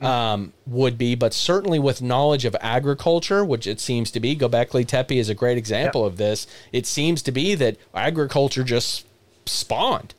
um, 0.00 0.52
would 0.66 0.96
be, 0.96 1.14
but 1.14 1.34
certainly 1.34 1.78
with 1.78 2.00
knowledge 2.00 2.44
of 2.44 2.56
agriculture, 2.60 3.44
which 3.44 3.66
it 3.66 3.80
seems 3.80 4.10
to 4.12 4.20
be. 4.20 4.36
Gobekli 4.36 4.86
Tepe 4.86 5.18
is 5.18 5.28
a 5.28 5.34
great 5.34 5.58
example 5.58 6.04
of 6.04 6.16
this. 6.16 6.46
It 6.72 6.86
seems 6.86 7.22
to 7.22 7.32
be 7.32 7.54
that 7.56 7.76
agriculture 7.94 8.62
just 8.62 9.04
spawned 9.46 10.14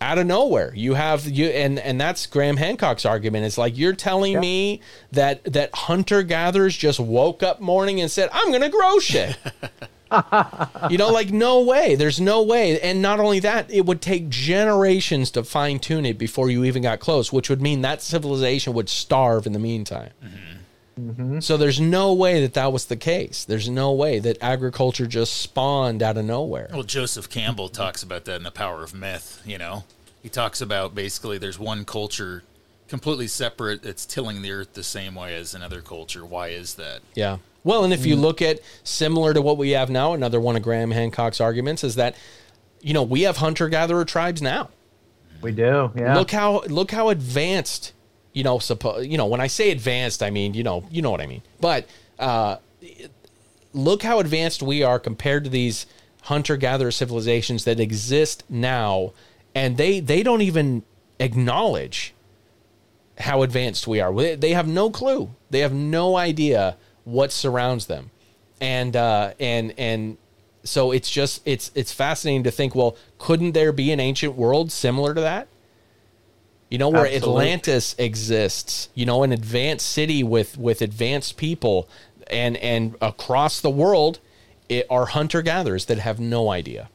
out 0.00 0.18
of 0.18 0.26
nowhere. 0.26 0.72
You 0.74 0.94
have 0.94 1.26
you 1.26 1.46
and 1.46 1.78
and 1.78 2.00
that's 2.00 2.26
Graham 2.26 2.56
Hancock's 2.56 3.04
argument. 3.04 3.44
It's 3.44 3.58
like 3.58 3.76
you're 3.76 3.92
telling 3.92 4.40
me 4.40 4.80
that 5.12 5.44
that 5.44 5.74
hunter 5.74 6.22
gatherers 6.22 6.76
just 6.76 6.98
woke 6.98 7.42
up 7.42 7.60
morning 7.60 8.00
and 8.00 8.10
said, 8.10 8.30
"I'm 8.32 8.48
going 8.48 8.62
to 8.62 8.70
grow 8.70 8.98
shit." 8.98 9.36
you 10.90 10.98
know, 10.98 11.08
like 11.08 11.30
no 11.30 11.60
way. 11.60 11.94
There's 11.94 12.20
no 12.20 12.42
way. 12.42 12.80
And 12.80 13.00
not 13.00 13.20
only 13.20 13.40
that, 13.40 13.70
it 13.70 13.86
would 13.86 14.00
take 14.00 14.28
generations 14.28 15.30
to 15.32 15.44
fine 15.44 15.78
tune 15.78 16.06
it 16.06 16.18
before 16.18 16.50
you 16.50 16.64
even 16.64 16.82
got 16.82 17.00
close, 17.00 17.32
which 17.32 17.48
would 17.48 17.62
mean 17.62 17.82
that 17.82 18.02
civilization 18.02 18.72
would 18.74 18.88
starve 18.88 19.46
in 19.46 19.52
the 19.52 19.58
meantime. 19.58 20.10
Mm-hmm. 21.00 21.40
So 21.40 21.56
there's 21.56 21.80
no 21.80 22.12
way 22.12 22.40
that 22.42 22.54
that 22.54 22.72
was 22.72 22.86
the 22.86 22.96
case. 22.96 23.44
There's 23.44 23.68
no 23.68 23.92
way 23.92 24.18
that 24.18 24.36
agriculture 24.42 25.06
just 25.06 25.36
spawned 25.36 26.02
out 26.02 26.16
of 26.16 26.24
nowhere. 26.24 26.68
Well, 26.72 26.82
Joseph 26.82 27.28
Campbell 27.30 27.68
talks 27.68 28.02
about 28.02 28.24
that 28.26 28.36
in 28.36 28.42
The 28.42 28.50
Power 28.50 28.82
of 28.82 28.94
Myth. 28.94 29.40
You 29.46 29.58
know, 29.58 29.84
he 30.22 30.28
talks 30.28 30.60
about 30.60 30.94
basically 30.94 31.38
there's 31.38 31.58
one 31.58 31.84
culture 31.84 32.42
completely 32.88 33.28
separate 33.28 33.82
that's 33.82 34.04
tilling 34.04 34.42
the 34.42 34.50
earth 34.50 34.74
the 34.74 34.82
same 34.82 35.14
way 35.14 35.34
as 35.36 35.54
another 35.54 35.80
culture. 35.80 36.26
Why 36.26 36.48
is 36.48 36.74
that? 36.74 37.00
Yeah. 37.14 37.38
Well, 37.62 37.84
and 37.84 37.92
if 37.92 38.06
you 38.06 38.16
look 38.16 38.40
at 38.40 38.60
similar 38.84 39.34
to 39.34 39.42
what 39.42 39.58
we 39.58 39.70
have 39.70 39.90
now, 39.90 40.12
another 40.14 40.40
one 40.40 40.56
of 40.56 40.62
Graham 40.62 40.90
Hancock's 40.92 41.40
arguments 41.40 41.84
is 41.84 41.94
that, 41.96 42.16
you 42.80 42.94
know, 42.94 43.02
we 43.02 43.22
have 43.22 43.36
hunter 43.36 43.68
gatherer 43.68 44.04
tribes 44.04 44.40
now. 44.40 44.70
We 45.42 45.52
do. 45.52 45.90
Yeah. 45.96 46.16
Look 46.16 46.30
how 46.30 46.60
look 46.68 46.90
how 46.90 47.08
advanced, 47.10 47.92
you 48.32 48.44
know, 48.44 48.58
suppo- 48.58 49.06
you 49.08 49.16
know, 49.18 49.26
when 49.26 49.40
I 49.40 49.46
say 49.46 49.70
advanced, 49.70 50.22
I 50.22 50.30
mean, 50.30 50.54
you 50.54 50.62
know, 50.62 50.84
you 50.90 51.02
know 51.02 51.10
what 51.10 51.20
I 51.20 51.26
mean. 51.26 51.42
But 51.60 51.86
uh 52.18 52.56
look 53.72 54.02
how 54.02 54.18
advanced 54.20 54.62
we 54.62 54.82
are 54.82 54.98
compared 54.98 55.44
to 55.44 55.50
these 55.50 55.86
hunter 56.22 56.56
gatherer 56.56 56.90
civilizations 56.90 57.64
that 57.64 57.78
exist 57.80 58.42
now 58.48 59.12
and 59.54 59.76
they 59.76 60.00
they 60.00 60.22
don't 60.22 60.42
even 60.42 60.82
acknowledge 61.18 62.14
how 63.18 63.42
advanced 63.42 63.86
we 63.86 64.00
are. 64.00 64.12
They- 64.14 64.34
They 64.34 64.52
have 64.52 64.66
no 64.68 64.90
clue. 64.90 65.30
They 65.50 65.60
have 65.60 65.72
no 65.74 66.16
idea 66.16 66.76
what 67.10 67.32
surrounds 67.32 67.86
them, 67.86 68.10
and 68.60 68.96
uh, 68.96 69.32
and 69.38 69.74
and 69.78 70.16
so 70.64 70.92
it's 70.92 71.10
just 71.10 71.42
it's 71.44 71.70
it's 71.74 71.92
fascinating 71.92 72.44
to 72.44 72.50
think. 72.50 72.74
Well, 72.74 72.96
couldn't 73.18 73.52
there 73.52 73.72
be 73.72 73.92
an 73.92 74.00
ancient 74.00 74.34
world 74.34 74.72
similar 74.72 75.14
to 75.14 75.20
that? 75.20 75.48
You 76.70 76.78
know, 76.78 76.88
where 76.88 77.06
Absolutely. 77.06 77.28
Atlantis 77.28 77.94
exists. 77.98 78.88
You 78.94 79.06
know, 79.06 79.22
an 79.22 79.32
advanced 79.32 79.88
city 79.88 80.22
with 80.22 80.56
with 80.56 80.82
advanced 80.82 81.36
people, 81.36 81.88
and 82.28 82.56
and 82.58 82.96
across 83.00 83.60
the 83.60 83.70
world, 83.70 84.20
it 84.68 84.86
are 84.88 85.06
hunter 85.06 85.42
gatherers 85.42 85.86
that 85.86 85.98
have 85.98 86.20
no 86.20 86.50
idea. 86.50 86.88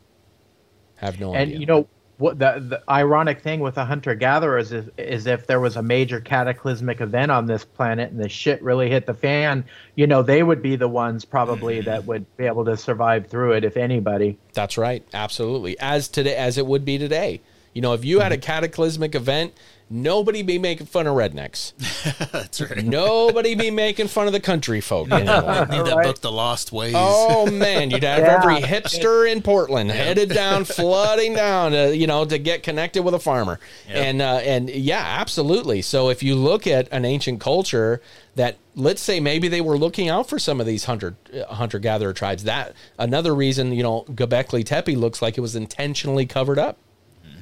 Have 0.97 1.19
no 1.19 1.33
and 1.33 1.37
idea. 1.37 1.53
And 1.53 1.61
you 1.61 1.65
know 1.67 1.87
what 2.17 2.39
the, 2.39 2.63
the 2.67 2.83
ironic 2.89 3.41
thing 3.41 3.59
with 3.59 3.75
the 3.75 3.85
hunter 3.85 4.15
gatherers 4.15 4.71
is, 4.71 4.89
is 4.97 5.27
if 5.27 5.47
there 5.47 5.59
was 5.59 5.75
a 5.75 5.81
major 5.83 6.21
cataclysmic 6.21 7.01
event 7.01 7.31
on 7.31 7.45
this 7.45 7.65
planet 7.65 8.11
and 8.11 8.19
the 8.23 8.29
shit 8.29 8.61
really 8.63 8.89
hit 8.89 9.05
the 9.05 9.13
fan 9.13 9.65
you 9.95 10.07
know 10.07 10.23
they 10.23 10.41
would 10.43 10.61
be 10.61 10.75
the 10.75 10.87
ones 10.87 11.25
probably 11.25 11.81
that 11.81 12.05
would 12.05 12.25
be 12.37 12.45
able 12.45 12.63
to 12.65 12.77
survive 12.77 13.27
through 13.27 13.51
it 13.53 13.63
if 13.63 13.75
anybody 13.77 14.37
That's 14.53 14.77
right. 14.77 15.03
Absolutely. 15.13 15.77
As 15.79 16.07
today 16.07 16.35
as 16.35 16.57
it 16.57 16.65
would 16.65 16.85
be 16.85 16.97
today. 16.97 17.41
You 17.73 17.81
know, 17.81 17.93
if 17.93 18.05
you 18.05 18.21
had 18.21 18.31
a 18.31 18.35
Mm-hmm. 18.35 18.41
cataclysmic 18.41 19.15
event, 19.15 19.53
nobody 19.89 20.41
be 20.41 20.57
making 20.57 20.87
fun 20.87 21.07
of 21.07 21.15
rednecks. 21.15 21.73
That's 22.31 22.59
right. 22.61 22.83
nobody 22.83 23.55
be 23.55 23.69
making 23.71 24.07
fun 24.07 24.27
of 24.27 24.33
the 24.33 24.39
country 24.39 24.81
folk 24.81 25.11
anymore. 25.11 25.65
Need 25.67 25.85
that 25.85 25.95
Right. 25.95 26.05
book, 26.07 26.21
The 26.21 26.31
Lost 26.31 26.71
Ways. 26.71 26.93
Oh 26.97 27.45
man, 27.51 27.91
you'd 27.91 28.03
have 28.03 28.19
Yeah. 28.19 28.39
every 28.41 28.55
hipster 28.61 29.31
in 29.31 29.41
Portland 29.41 29.91
headed 29.91 30.29
down, 30.29 30.65
flooding 30.65 31.33
down, 31.35 31.73
uh, 31.73 31.85
you 31.87 32.07
know, 32.07 32.25
to 32.25 32.37
get 32.37 32.63
connected 32.63 33.03
with 33.03 33.13
a 33.13 33.19
farmer, 33.19 33.59
Yep. 33.87 33.97
and 33.97 34.21
uh, 34.21 34.25
and 34.43 34.69
yeah, 34.69 35.03
absolutely. 35.19 35.81
So 35.81 36.09
if 36.09 36.23
you 36.23 36.35
look 36.35 36.65
at 36.67 36.87
an 36.91 37.05
ancient 37.05 37.39
culture 37.39 38.01
that, 38.35 38.57
let's 38.75 39.01
say, 39.01 39.19
maybe 39.19 39.47
they 39.47 39.61
were 39.61 39.77
looking 39.77 40.09
out 40.09 40.27
for 40.27 40.39
some 40.39 40.59
of 40.59 40.65
these 40.67 40.85
hunter 40.85 41.15
hunter 41.49 41.79
gatherer 41.79 42.11
tribes. 42.13 42.43
That 42.43 42.73
another 42.99 43.33
reason, 43.33 43.71
you 43.71 43.83
know, 43.83 44.05
Göbekli 44.11 44.65
Tepe 44.65 44.95
looks 44.97 45.21
like 45.21 45.37
it 45.37 45.41
was 45.41 45.55
intentionally 45.55 46.25
covered 46.25 46.59
up. 46.59 46.77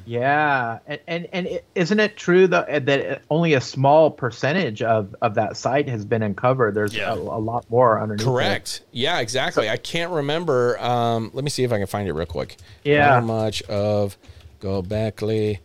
Yeah, 0.06 0.80
and 0.86 1.00
and, 1.08 1.28
and 1.32 1.48
it, 1.48 1.66
isn't 1.76 2.00
it 2.00 2.18
true 2.18 2.48
though 2.48 2.66
that 2.68 3.22
only 3.30 3.54
a 3.54 3.62
small 3.62 4.12
percentage 4.12 4.82
of 4.82 5.16
of 5.22 5.36
that 5.36 5.56
site 5.58 5.88
has 5.88 6.06
been 6.06 6.22
uncovered? 6.24 6.76
There's 6.76 6.94
Yeah. 6.94 7.14
a, 7.14 7.16
a 7.16 7.40
lot 7.40 7.70
more 7.70 8.00
underneath. 8.02 8.22
it. 8.22 8.26
Correct. 8.30 8.82
Yeah, 8.92 9.20
exactly. 9.20 9.70
I 9.70 9.78
can't 9.78 10.12
remember. 10.12 10.78
Um, 10.80 11.32
let 11.34 11.44
me 11.44 11.50
see 11.50 11.64
if 11.64 11.72
I 11.72 11.78
can 11.78 11.88
find 11.88 12.08
it 12.08 12.14
real 12.14 12.26
quick. 12.26 12.58
Yeah. 12.84 13.16
How 13.16 13.22
much 13.22 13.62
of 13.64 14.18
Gobekli 14.62 15.60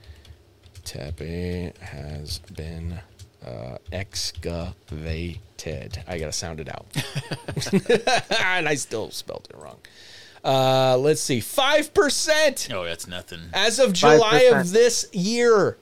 Tepe 0.84 1.72
has 1.80 2.38
been 2.54 3.00
uh, 3.44 3.78
excavated? 3.92 5.40
I 6.06 6.18
gotta 6.18 6.32
sound 6.32 6.60
it 6.60 6.68
out, 6.68 6.86
and 8.40 8.68
I 8.68 8.76
still 8.76 9.10
spelled 9.10 9.48
it 9.50 9.56
wrong. 9.56 9.78
Uh, 10.44 10.96
let's 10.98 11.20
see, 11.20 11.40
five 11.40 11.92
percent 11.94 12.68
Oh, 12.72 12.84
that's 12.84 13.06
nothing. 13.06 13.40
as 13.52 13.78
of 13.78 13.92
July 13.92 14.44
5%. 14.52 14.60
of 14.60 14.70
this 14.72 15.06
year. 15.12 15.78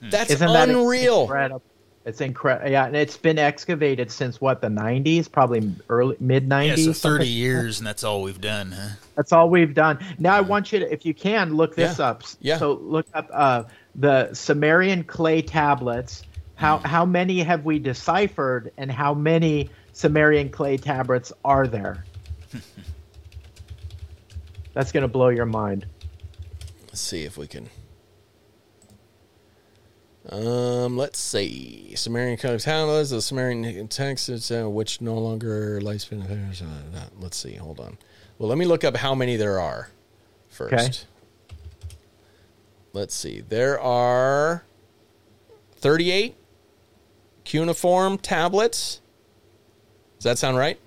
That's 0.00 0.30
Isn't 0.30 0.52
that 0.52 0.68
unreal. 0.68 1.22
incredible? 1.22 1.62
It's 2.06 2.22
incredible. 2.22 2.70
Yeah, 2.70 2.86
and 2.86 2.96
it's 2.96 3.18
been 3.18 3.38
excavated 3.38 4.10
since 4.10 4.40
what 4.40 4.62
the 4.62 4.68
'90s, 4.68 5.30
probably 5.30 5.70
early 5.90 6.16
mid 6.20 6.44
Yeah, 6.44 6.48
'90s. 6.74 6.84
so 6.86 6.92
30 7.10 7.28
years, 7.28 7.78
and 7.78 7.86
that's 7.86 8.02
all 8.02 8.22
we've 8.22 8.40
done, 8.40 8.72
huh? 8.72 8.88
That's 9.16 9.32
all 9.34 9.50
we've 9.50 9.74
done. 9.74 9.98
Now 10.18 10.34
I 10.34 10.40
want 10.40 10.72
you 10.72 10.78
to, 10.78 10.90
if 10.90 11.04
you 11.04 11.12
can, 11.12 11.54
look 11.54 11.76
this 11.76 11.98
Yeah. 11.98 12.06
up. 12.06 12.22
Yeah. 12.40 12.56
So 12.56 12.72
look 12.72 13.06
up 13.12 13.28
uh, 13.30 13.64
the 13.94 14.32
Sumerian 14.32 15.04
clay 15.04 15.42
tablets. 15.42 16.22
How 16.54 16.78
Mm. 16.78 16.86
how 16.86 17.04
many 17.04 17.40
have 17.42 17.66
we 17.66 17.78
deciphered, 17.78 18.72
and 18.78 18.90
how 18.90 19.12
many 19.12 19.68
Sumerian 19.92 20.48
clay 20.48 20.78
tablets 20.78 21.32
are 21.44 21.66
there? 21.66 22.06
That's 24.74 24.92
gonna 24.92 25.08
blow 25.08 25.28
your 25.28 25.46
mind. 25.46 25.86
Let's 26.86 27.00
see 27.00 27.24
if 27.24 27.36
we 27.36 27.46
can. 27.46 27.68
Um, 30.28 30.96
let's 30.96 31.18
see. 31.18 31.94
Sumerian 31.96 32.36
code 32.36 32.60
tablets, 32.60 33.10
the 33.10 33.22
Sumerian 33.22 33.88
texts, 33.88 34.50
uh, 34.50 34.68
which 34.68 35.00
no 35.00 35.18
longer 35.18 35.80
lifespan. 35.80 36.22
Uh, 36.22 37.04
let's 37.18 37.36
see. 37.36 37.54
Hold 37.54 37.80
on. 37.80 37.98
Well, 38.38 38.48
let 38.48 38.58
me 38.58 38.64
look 38.64 38.84
up 38.84 38.96
how 38.96 39.14
many 39.14 39.36
there 39.36 39.60
are 39.60 39.88
first. 40.48 40.72
Okay. 40.72 40.92
Let's 42.92 43.14
see. 43.14 43.40
There 43.40 43.80
are 43.80 44.64
38 45.76 46.36
cuneiform 47.44 48.18
tablets. 48.18 49.00
Does 50.18 50.24
that 50.24 50.38
sound 50.38 50.56
right? 50.56 50.78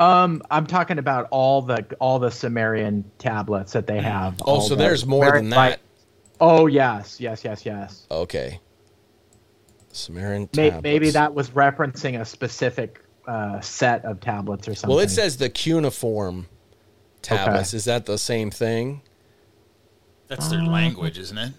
Um, 0.00 0.42
I'm 0.50 0.66
talking 0.66 0.98
about 0.98 1.28
all 1.30 1.62
the 1.62 1.86
all 2.00 2.18
the 2.18 2.30
Sumerian 2.30 3.04
tablets 3.18 3.72
that 3.72 3.86
they 3.86 4.00
have. 4.00 4.40
Oh, 4.44 4.60
so 4.60 4.70
the 4.70 4.82
there's 4.82 5.06
more 5.06 5.24
Sumerian- 5.24 5.50
than 5.50 5.56
like- 5.56 5.72
that. 5.74 5.80
oh 6.40 6.66
yes, 6.66 7.20
yes, 7.20 7.44
yes, 7.44 7.64
yes. 7.64 8.06
Okay. 8.10 8.60
Sumerian 9.92 10.48
tablets. 10.48 10.82
maybe 10.82 11.10
that 11.10 11.34
was 11.34 11.50
referencing 11.50 12.20
a 12.20 12.24
specific 12.24 13.00
uh, 13.28 13.60
set 13.60 14.04
of 14.04 14.18
tablets 14.20 14.66
or 14.66 14.74
something. 14.74 14.96
Well, 14.96 15.04
it 15.04 15.10
says 15.10 15.36
the 15.36 15.48
cuneiform 15.48 16.48
tablets. 17.22 17.72
Is 17.74 17.84
that 17.84 18.04
the 18.06 18.18
same 18.18 18.50
thing? 18.50 19.02
That's 20.26 20.48
their 20.48 20.62
language, 20.64 21.18
isn't 21.18 21.38
it? 21.38 21.52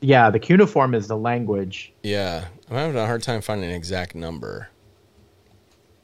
yeah, 0.00 0.30
the 0.30 0.38
cuneiform 0.38 0.94
is 0.94 1.08
the 1.08 1.16
language. 1.16 1.92
Yeah, 2.02 2.46
I'm 2.70 2.76
having 2.76 2.96
a 2.96 3.04
hard 3.06 3.22
time 3.22 3.40
finding 3.40 3.68
an 3.70 3.76
exact 3.76 4.14
number. 4.14 4.68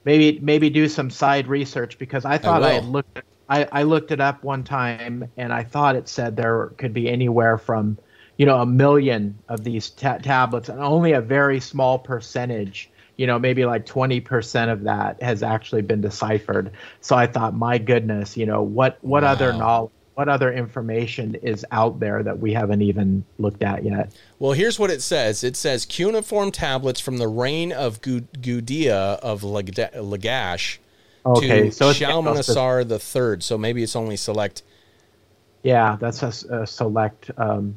Maybe 0.05 0.39
maybe 0.41 0.71
do 0.71 0.89
some 0.89 1.11
side 1.11 1.47
research 1.47 1.99
because 1.99 2.25
I 2.25 2.39
thought 2.39 2.63
I, 2.63 2.75
had 2.75 2.85
looked 2.85 3.19
I, 3.49 3.69
I 3.71 3.83
looked 3.85 4.11
it 4.11 4.21
up 4.21 4.43
one 4.45 4.65
time 4.65 5.31
and 5.37 5.53
I 5.53 5.65
thought 5.65 5.97
it 5.97 6.09
said 6.09 6.37
there 6.37 6.73
could 6.77 6.93
be 6.93 7.09
anywhere 7.09 7.59
from 7.59 7.99
you 8.37 8.47
know 8.47 8.61
a 8.61 8.67
million 8.67 9.39
of 9.49 9.65
these 9.65 9.91
ta- 9.91 10.19
tablets 10.19 10.69
and 10.69 10.81
only 10.81 11.13
a 11.13 11.21
very 11.21 11.61
small 11.61 11.99
percentage 11.99 12.91
you 13.17 13.27
know 13.27 13.39
maybe 13.39 13.65
like 13.65 13.87
20% 13.87 14.73
of 14.73 14.85
that 14.85 15.23
has 15.23 15.43
actually 15.43 15.83
been 15.83 16.01
deciphered. 16.01 16.73
So 17.01 17.17
i 17.17 17.27
thought 17.27 17.55
my 17.55 17.79
goodness 17.79 18.37
you 18.37 18.47
know 18.47 18.63
what 18.63 18.99
what 19.03 19.25
other 19.25 19.53
knowledge 19.53 19.94
what 20.15 20.29
other 20.29 20.53
information 20.53 21.35
is 21.37 21.65
out 21.73 21.99
there 21.99 22.23
that 22.23 22.39
we 22.39 22.53
haven't 22.53 22.83
even 22.83 23.25
looked 23.39 23.63
at 23.63 23.85
yet 23.85 24.13
Well, 24.39 24.53
here's 24.53 24.79
what 24.79 24.91
it 24.91 25.03
says. 25.03 25.43
It 25.45 25.57
says 25.57 25.85
cuneiform 25.87 26.53
tablets 26.53 27.01
from 27.01 27.19
the 27.19 27.29
reign 27.29 27.73
of 27.73 28.01
Gudea 28.01 29.19
of 29.21 29.43
Lag- 29.43 29.75
Lagash 29.75 30.79
okay 31.27 31.65
to 31.65 31.73
so 31.73 31.93
Shalmaneser 31.93 32.85
the 32.85 32.99
third. 32.99 33.43
So 33.43 33.57
maybe 33.59 33.83
it's 33.83 33.97
only 33.97 34.17
select. 34.17 34.63
yeah 35.63 35.97
that's 35.99 36.23
a 36.23 36.67
select 36.67 37.31
um, 37.39 37.77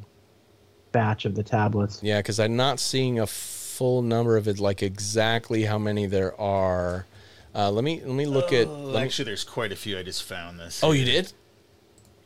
batch 0.92 1.24
of 1.24 1.34
the 1.34 1.42
tablets 1.42 2.00
Yeah, 2.02 2.18
because 2.18 2.40
I'm 2.40 2.56
not 2.56 2.80
seeing 2.80 3.18
a 3.18 3.26
full 3.26 4.02
number 4.02 4.36
of 4.36 4.48
it, 4.48 4.58
like 4.58 4.82
exactly 4.82 5.64
how 5.64 5.78
many 5.78 6.06
there 6.06 6.38
are. 6.40 7.06
Uh, 7.54 7.70
let 7.70 7.84
me 7.84 8.00
let 8.04 8.14
me 8.14 8.26
look 8.26 8.52
at. 8.52 8.66
Oh, 8.66 8.74
Let 8.84 9.00
me, 9.00 9.06
actually, 9.06 9.24
there's 9.26 9.44
quite 9.44 9.72
a 9.72 9.76
few. 9.76 9.98
I 9.98 10.02
just 10.02 10.22
found 10.22 10.60
this. 10.60 10.82
oh, 10.82 10.92
you 10.92 11.04
did? 11.04 11.32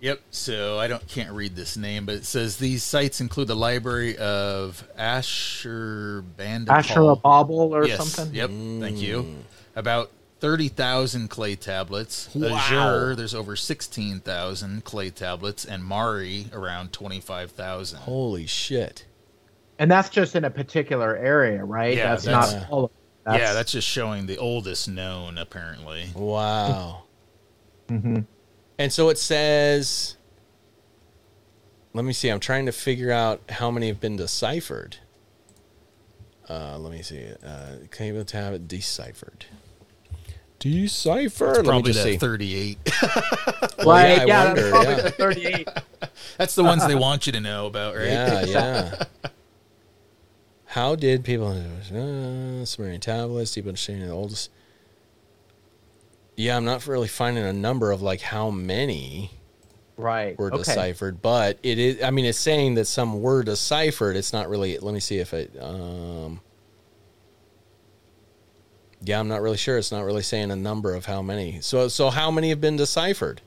Yep. 0.02 0.20
So 0.32 0.80
I 0.80 0.88
don't 0.88 1.06
can't 1.06 1.30
read 1.30 1.54
this 1.54 1.76
name, 1.76 2.06
but 2.06 2.16
it 2.16 2.24
says 2.24 2.56
these 2.56 2.82
sites 2.82 3.20
include 3.20 3.46
the 3.46 3.54
library 3.54 4.18
of 4.18 4.84
Ashurbanipal. 4.98 6.66
Ashurababble 6.66 7.70
or 7.70 7.86
yes. 7.86 8.04
something 8.04 8.34
Yep. 8.34 8.50
Thank 8.80 9.00
you. 9.00 9.36
About 9.76 10.10
thirty 10.40 10.66
thousand 10.66 11.28
clay 11.28 11.54
tablets. 11.54 12.28
Wow. 12.34 12.56
Assur, 12.56 13.14
there's 13.14 13.32
over 13.32 13.54
sixteen 13.54 14.18
thousand 14.18 14.82
clay 14.84 15.10
tablets, 15.10 15.64
and 15.64 15.84
Mari 15.84 16.46
around 16.52 16.92
twenty 16.92 17.20
five 17.20 17.52
thousand. 17.52 18.00
Holy 18.00 18.46
shit! 18.48 19.06
And 19.78 19.88
that's 19.88 20.10
just 20.10 20.34
in 20.34 20.44
a 20.44 20.50
particular 20.50 21.16
area, 21.16 21.64
right? 21.64 21.96
Yeah, 21.96 22.08
that's, 22.08 22.24
that's- 22.24 22.52
not 22.54 22.70
all 22.70 22.84
of 22.86 22.90
that's, 23.24 23.38
yeah, 23.38 23.52
that's 23.52 23.70
just 23.70 23.86
showing 23.86 24.26
the 24.26 24.36
oldest 24.38 24.88
known, 24.88 25.38
apparently. 25.38 26.06
Wow. 26.16 27.04
Mhm. 27.88 28.26
And 28.82 28.92
so 28.92 29.10
it 29.10 29.18
says, 29.18 30.16
let 31.92 32.04
me 32.04 32.12
see. 32.12 32.28
I'm 32.30 32.40
trying 32.40 32.66
to 32.66 32.72
figure 32.72 33.12
out 33.12 33.40
how 33.48 33.70
many 33.70 33.86
have 33.86 34.00
been 34.00 34.16
deciphered. 34.16 34.96
Uh, 36.50 36.78
let 36.78 36.92
me 36.92 37.00
see. 37.00 37.28
Uh, 37.46 37.86
Cable 37.92 38.24
tab 38.24 38.54
it 38.54 38.66
deciphered. 38.66 39.44
Decipher. 40.58 41.52
Let 41.52 41.58
me 41.58 41.68
Probably 41.68 41.92
just 41.92 42.04
that 42.04 42.10
see. 42.10 42.16
thirty-eight. 42.16 42.78
Right, 43.86 44.16
yeah, 44.16 44.22
I 44.22 44.24
yeah, 44.26 44.46
wonder, 44.46 44.70
that's 44.70 45.16
probably 45.16 45.42
yeah. 45.50 45.64
38. 45.64 45.68
That's 46.38 46.54
the 46.56 46.64
ones 46.64 46.86
they 46.86 46.94
want 46.94 47.26
you 47.26 47.32
to 47.32 47.40
know 47.40 47.66
about, 47.66 47.94
right? 47.96 48.06
Yeah, 48.06 48.44
yeah. 48.46 49.04
How 50.66 50.94
did 50.96 51.24
people 51.24 51.48
uh, 51.48 52.64
Sumerian 52.64 53.00
tablets, 53.00 53.52
deep 53.52 53.66
understanding 53.66 54.04
of 54.04 54.08
the 54.08 54.14
oldest? 54.14 54.50
Yeah, 56.42 56.56
I'm 56.56 56.64
not 56.64 56.88
really 56.88 57.06
finding 57.06 57.44
a 57.44 57.52
number 57.52 57.92
of 57.92 58.02
like 58.02 58.20
how 58.20 58.50
many. 58.50 59.30
right. 59.96 60.36
were 60.36 60.48
okay. 60.48 60.56
deciphered, 60.58 61.22
but 61.22 61.56
it 61.62 61.78
is. 61.78 62.02
I 62.02 62.10
mean, 62.10 62.24
it's 62.24 62.36
saying 62.38 62.74
that 62.74 62.86
some 62.86 63.22
were 63.22 63.44
deciphered. 63.44 64.16
It's 64.16 64.32
not 64.32 64.48
really. 64.48 64.76
Let 64.78 64.92
me 64.92 64.98
see 64.98 65.18
if 65.18 65.32
it. 65.34 65.56
Um, 65.60 66.40
yeah, 69.02 69.20
I'm 69.20 69.28
not 69.28 69.40
really 69.40 69.56
sure. 69.56 69.78
It's 69.78 69.92
not 69.92 70.02
really 70.02 70.24
saying 70.24 70.50
a 70.50 70.56
number 70.56 70.92
of 70.94 71.06
how 71.06 71.22
many. 71.22 71.60
So, 71.60 71.86
so 71.86 72.10
how 72.10 72.32
many 72.32 72.48
have 72.48 72.60
been 72.60 72.76
deciphered? 72.76 73.40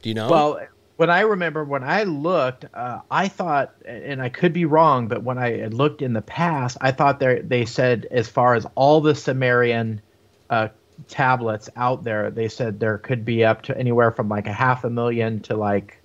Do 0.00 0.08
you 0.08 0.14
know? 0.14 0.30
Well, 0.30 0.66
when 0.96 1.10
I 1.10 1.20
remember 1.20 1.64
when 1.64 1.84
I 1.84 2.04
looked, 2.04 2.64
uh, 2.72 3.00
I 3.10 3.28
thought, 3.28 3.74
and 3.84 4.22
I 4.22 4.30
could 4.30 4.54
be 4.54 4.64
wrong, 4.64 5.06
but 5.06 5.22
when 5.22 5.36
I 5.36 5.58
had 5.58 5.74
looked 5.74 6.00
in 6.00 6.14
the 6.14 6.22
past, 6.22 6.78
I 6.80 6.92
thought 6.92 7.20
they 7.20 7.42
they 7.42 7.66
said 7.66 8.06
as 8.10 8.26
far 8.26 8.54
as 8.54 8.66
all 8.74 9.02
the 9.02 9.14
Sumerian 9.14 10.00
uh, 10.48 10.68
tablets 11.08 11.68
out 11.76 12.04
there, 12.04 12.30
they 12.30 12.48
said 12.48 12.80
there 12.80 12.98
could 12.98 13.24
be 13.24 13.44
up 13.44 13.62
to 13.62 13.76
anywhere 13.78 14.10
from 14.10 14.28
like 14.28 14.46
a 14.46 14.52
half 14.52 14.84
a 14.84 14.90
million 14.90 15.40
to 15.40 15.56
like 15.56 15.98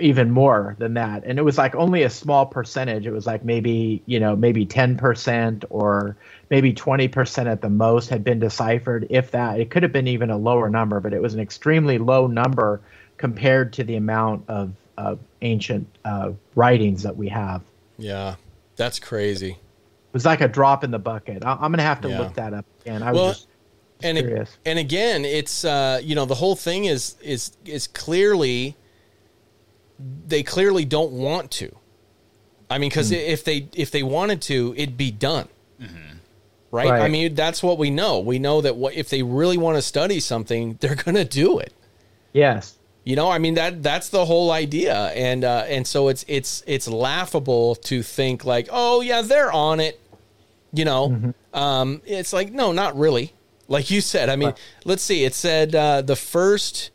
even 0.00 0.30
more 0.30 0.76
than 0.78 0.94
that. 0.94 1.24
And 1.24 1.38
it 1.38 1.42
was 1.42 1.58
like 1.58 1.74
only 1.74 2.04
a 2.04 2.10
small 2.10 2.46
percentage. 2.46 3.06
It 3.06 3.10
was 3.10 3.26
like 3.26 3.44
maybe, 3.44 4.02
you 4.06 4.20
know, 4.20 4.36
maybe 4.36 4.64
10% 4.64 5.64
or 5.70 6.16
maybe 6.50 6.72
20% 6.72 7.46
at 7.50 7.62
the 7.62 7.70
most 7.70 8.08
had 8.08 8.22
been 8.22 8.38
deciphered. 8.38 9.06
If 9.10 9.32
that, 9.32 9.58
it 9.60 9.70
could 9.70 9.82
have 9.82 9.92
been 9.92 10.06
even 10.06 10.30
a 10.30 10.36
lower 10.38 10.70
number, 10.70 11.00
but 11.00 11.12
it 11.12 11.20
was 11.20 11.34
an 11.34 11.40
extremely 11.40 11.98
low 11.98 12.26
number 12.26 12.80
compared 13.16 13.72
to 13.74 13.84
the 13.84 13.96
amount 13.96 14.44
of, 14.48 14.72
of 14.96 15.18
ancient 15.42 15.88
uh, 16.04 16.30
writings 16.54 17.02
that 17.02 17.16
we 17.16 17.28
have. 17.28 17.62
Yeah, 17.98 18.36
that's 18.76 19.00
crazy. 19.00 19.50
It 19.50 20.14
was 20.14 20.24
like 20.24 20.40
a 20.40 20.48
drop 20.48 20.84
in 20.84 20.92
the 20.92 20.98
bucket. 20.98 21.44
I- 21.44 21.58
I'm 21.60 21.72
gonna 21.72 21.82
have 21.82 22.00
to 22.02 22.08
Yeah. 22.08 22.20
look 22.20 22.34
that 22.34 22.54
up 22.54 22.64
again. 22.82 23.02
I 23.02 23.10
was 23.12 23.20
Well, 23.20 23.30
just 23.32 23.47
and 24.02 24.16
it- 24.18 24.24
and 24.64 24.78
again, 24.78 25.24
it's 25.24 25.64
uh, 25.64 26.00
you 26.02 26.14
know 26.14 26.24
the 26.24 26.34
whole 26.36 26.56
thing 26.56 26.84
is 26.84 27.16
is 27.22 27.52
is 27.64 27.86
clearly 27.86 28.76
they 30.26 30.42
clearly 30.42 30.84
don't 30.84 31.12
want 31.12 31.50
to. 31.52 31.74
I 32.70 32.78
mean, 32.78 32.90
because 32.90 33.10
if 33.12 33.44
they 33.44 33.68
if 33.74 33.90
they 33.90 34.02
wanted 34.02 34.42
to, 34.42 34.74
it'd 34.76 34.96
be 34.96 35.10
done. 35.10 35.48
Right? 36.70 36.90
Right. 36.90 37.00
I 37.00 37.08
mean, 37.08 37.34
that's 37.34 37.62
what 37.62 37.78
we 37.78 37.88
know. 37.88 38.18
We 38.20 38.38
know 38.38 38.60
that 38.60 38.76
what 38.76 38.92
if 38.94 39.08
they 39.08 39.22
really 39.22 39.56
want 39.56 39.76
to 39.76 39.82
study 39.82 40.20
something, 40.20 40.76
they're 40.80 40.94
going 41.04 41.14
to 41.14 41.24
do 41.24 41.58
it. 41.58 41.72
yes. 42.32 42.74
You 43.04 43.16
know, 43.16 43.30
I 43.30 43.38
mean 43.38 43.54
that 43.54 43.82
that's 43.82 44.10
the 44.10 44.26
whole 44.26 44.50
idea, 44.50 44.94
and 45.14 45.42
uh, 45.42 45.64
and 45.66 45.86
so 45.86 46.08
it's 46.08 46.26
it's 46.28 46.62
it's 46.66 46.86
laughable 46.86 47.74
to 47.76 48.02
think 48.02 48.44
like, 48.44 48.68
oh 48.70 49.00
yeah, 49.00 49.22
they're 49.22 49.50
on 49.50 49.80
it. 49.80 49.98
You 50.74 50.84
know, 50.84 51.32
um, 51.54 52.02
it's 52.04 52.34
like 52.34 52.52
no, 52.52 52.70
not 52.72 52.98
really. 52.98 53.32
Like 53.68 53.90
you 53.90 54.00
said, 54.00 54.30
I 54.30 54.36
mean, 54.36 54.54
let's 54.86 55.02
see. 55.02 55.24
It 55.24 55.34
said 55.34 55.74
uh, 55.74 56.00
the 56.00 56.16
first 56.16 56.90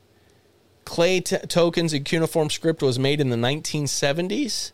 clay 0.85 1.21
t- 1.21 1.37
tokens 1.47 1.93
in 1.93 2.03
cuneiform 2.03 2.49
script 2.49 2.81
was 2.81 2.97
made 2.97 3.21
in 3.21 3.29
the 3.29 3.37
1970s, 3.37 4.71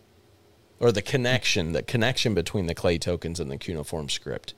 or 0.80 0.94
the 0.94 1.02
connection, 1.02 1.74
the 1.74 1.84
connection 1.84 2.34
between 2.34 2.68
the 2.68 2.74
clay 2.74 2.98
tokens 2.98 3.40
and 3.40 3.52
the 3.52 3.58
cuneiform 3.58 4.08
script. 4.08 4.54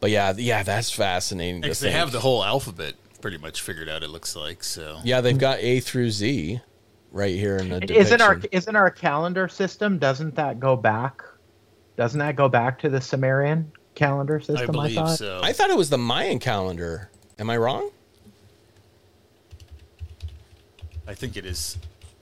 But 0.00 0.10
yeah, 0.10 0.32
yeah, 0.36 0.62
that's 0.62 0.92
fascinating. 0.92 1.60
Because 1.60 1.80
they 1.80 1.90
have 1.90 2.12
the 2.12 2.20
whole 2.20 2.44
alphabet 2.44 2.94
pretty 3.20 3.38
much 3.38 3.60
figured 3.60 3.88
out. 3.88 4.04
It 4.04 4.10
looks 4.10 4.36
like 4.36 4.62
so. 4.62 5.00
Yeah, 5.02 5.20
they've 5.20 5.36
got 5.36 5.58
A 5.58 5.80
through 5.80 6.10
Z 6.10 6.60
right 7.10 7.34
here 7.34 7.56
in 7.56 7.68
the 7.68 7.92
Isn't 7.92 8.20
our 8.20 8.40
isn't 8.52 8.76
our 8.76 8.90
calendar 8.92 9.48
system? 9.48 9.98
Doesn't 9.98 10.36
that 10.36 10.60
go 10.60 10.76
back? 10.76 11.22
Doesn't 11.96 12.20
that 12.20 12.36
go 12.36 12.48
back 12.48 12.78
to 12.80 12.88
the 12.88 13.00
Sumerian 13.00 13.72
calendar 13.98 14.40
system? 14.40 14.78
I 14.78 14.84
I, 14.84 14.94
thought. 14.94 15.18
so. 15.18 15.40
I 15.42 15.52
thought 15.52 15.70
it 15.70 15.76
was 15.76 15.90
the 15.90 15.98
Mayan 15.98 16.38
calendar. 16.38 17.10
Am 17.38 17.50
I 17.50 17.56
wrong? 17.56 17.90
I 21.06 21.14
think 21.14 21.36
it 21.36 21.44
is. 21.44 21.78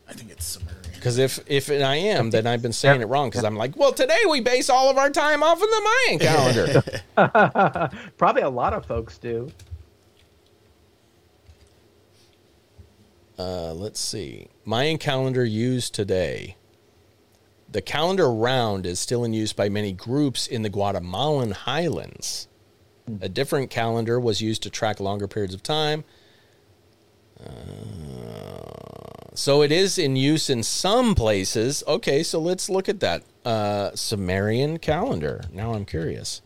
I 0.09 0.13
think 0.13 0.31
it's 0.31 0.45
Sumerian. 0.45 0.81
Because 0.95 1.19
if 1.19 1.41
if 1.47 1.71
I 1.71 1.97
am, 1.97 2.31
then 2.31 2.47
I've 2.47 2.63
been 2.63 2.73
saying 2.73 3.03
it 3.03 3.07
wrong. 3.07 3.29
Because 3.29 3.45
I'm 3.45 3.57
like, 3.57 3.77
well, 3.77 3.93
today 3.93 4.21
we 4.29 4.41
base 4.41 4.71
all 4.71 4.89
of 4.89 4.97
our 4.97 5.11
time 5.11 5.43
off 5.43 5.61
of 5.61 5.69
the 5.69 5.91
Mayan 6.09 6.19
calendar. 6.21 7.91
Probably 8.17 8.43
a 8.43 8.51
lot 8.51 8.73
of 8.73 8.87
folks 8.87 9.19
do. 9.19 9.51
uh, 13.39 13.75
let's 13.75 14.01
see, 14.01 14.49
Mayan 14.65 14.99
calendar 14.99 15.45
used 15.45 15.95
today. 15.95 16.57
The 17.77 17.83
calendar 17.83 18.33
round 18.33 18.87
is 18.87 18.99
still 18.99 19.23
in 19.23 19.35
use 19.35 19.53
by 19.53 19.69
many 19.69 19.93
groups 19.93 20.47
in 20.47 20.63
the 20.63 20.71
Guatemalan 20.71 21.51
highlands. 21.51 22.49
A 23.21 23.29
different 23.29 23.69
calendar 23.69 24.19
was 24.19 24.41
used 24.41 24.63
to 24.63 24.71
track 24.71 24.99
longer 24.99 25.29
periods 25.29 25.53
of 25.53 25.63
time. 25.63 26.05
Uh, 27.39 29.29
so 29.35 29.61
it 29.61 29.71
is 29.71 29.99
in 29.99 30.17
use 30.17 30.49
in 30.49 30.63
some 30.63 31.15
places. 31.15 31.85
Okay, 31.87 32.23
so 32.23 32.41
let's 32.41 32.71
look 32.71 32.89
at 32.89 33.01
that 33.01 33.25
uh, 33.45 33.91
Sumerian 33.95 34.79
calendar. 34.79 35.43
Now 35.53 35.75
I'm 35.75 35.85
curious. 35.85 36.41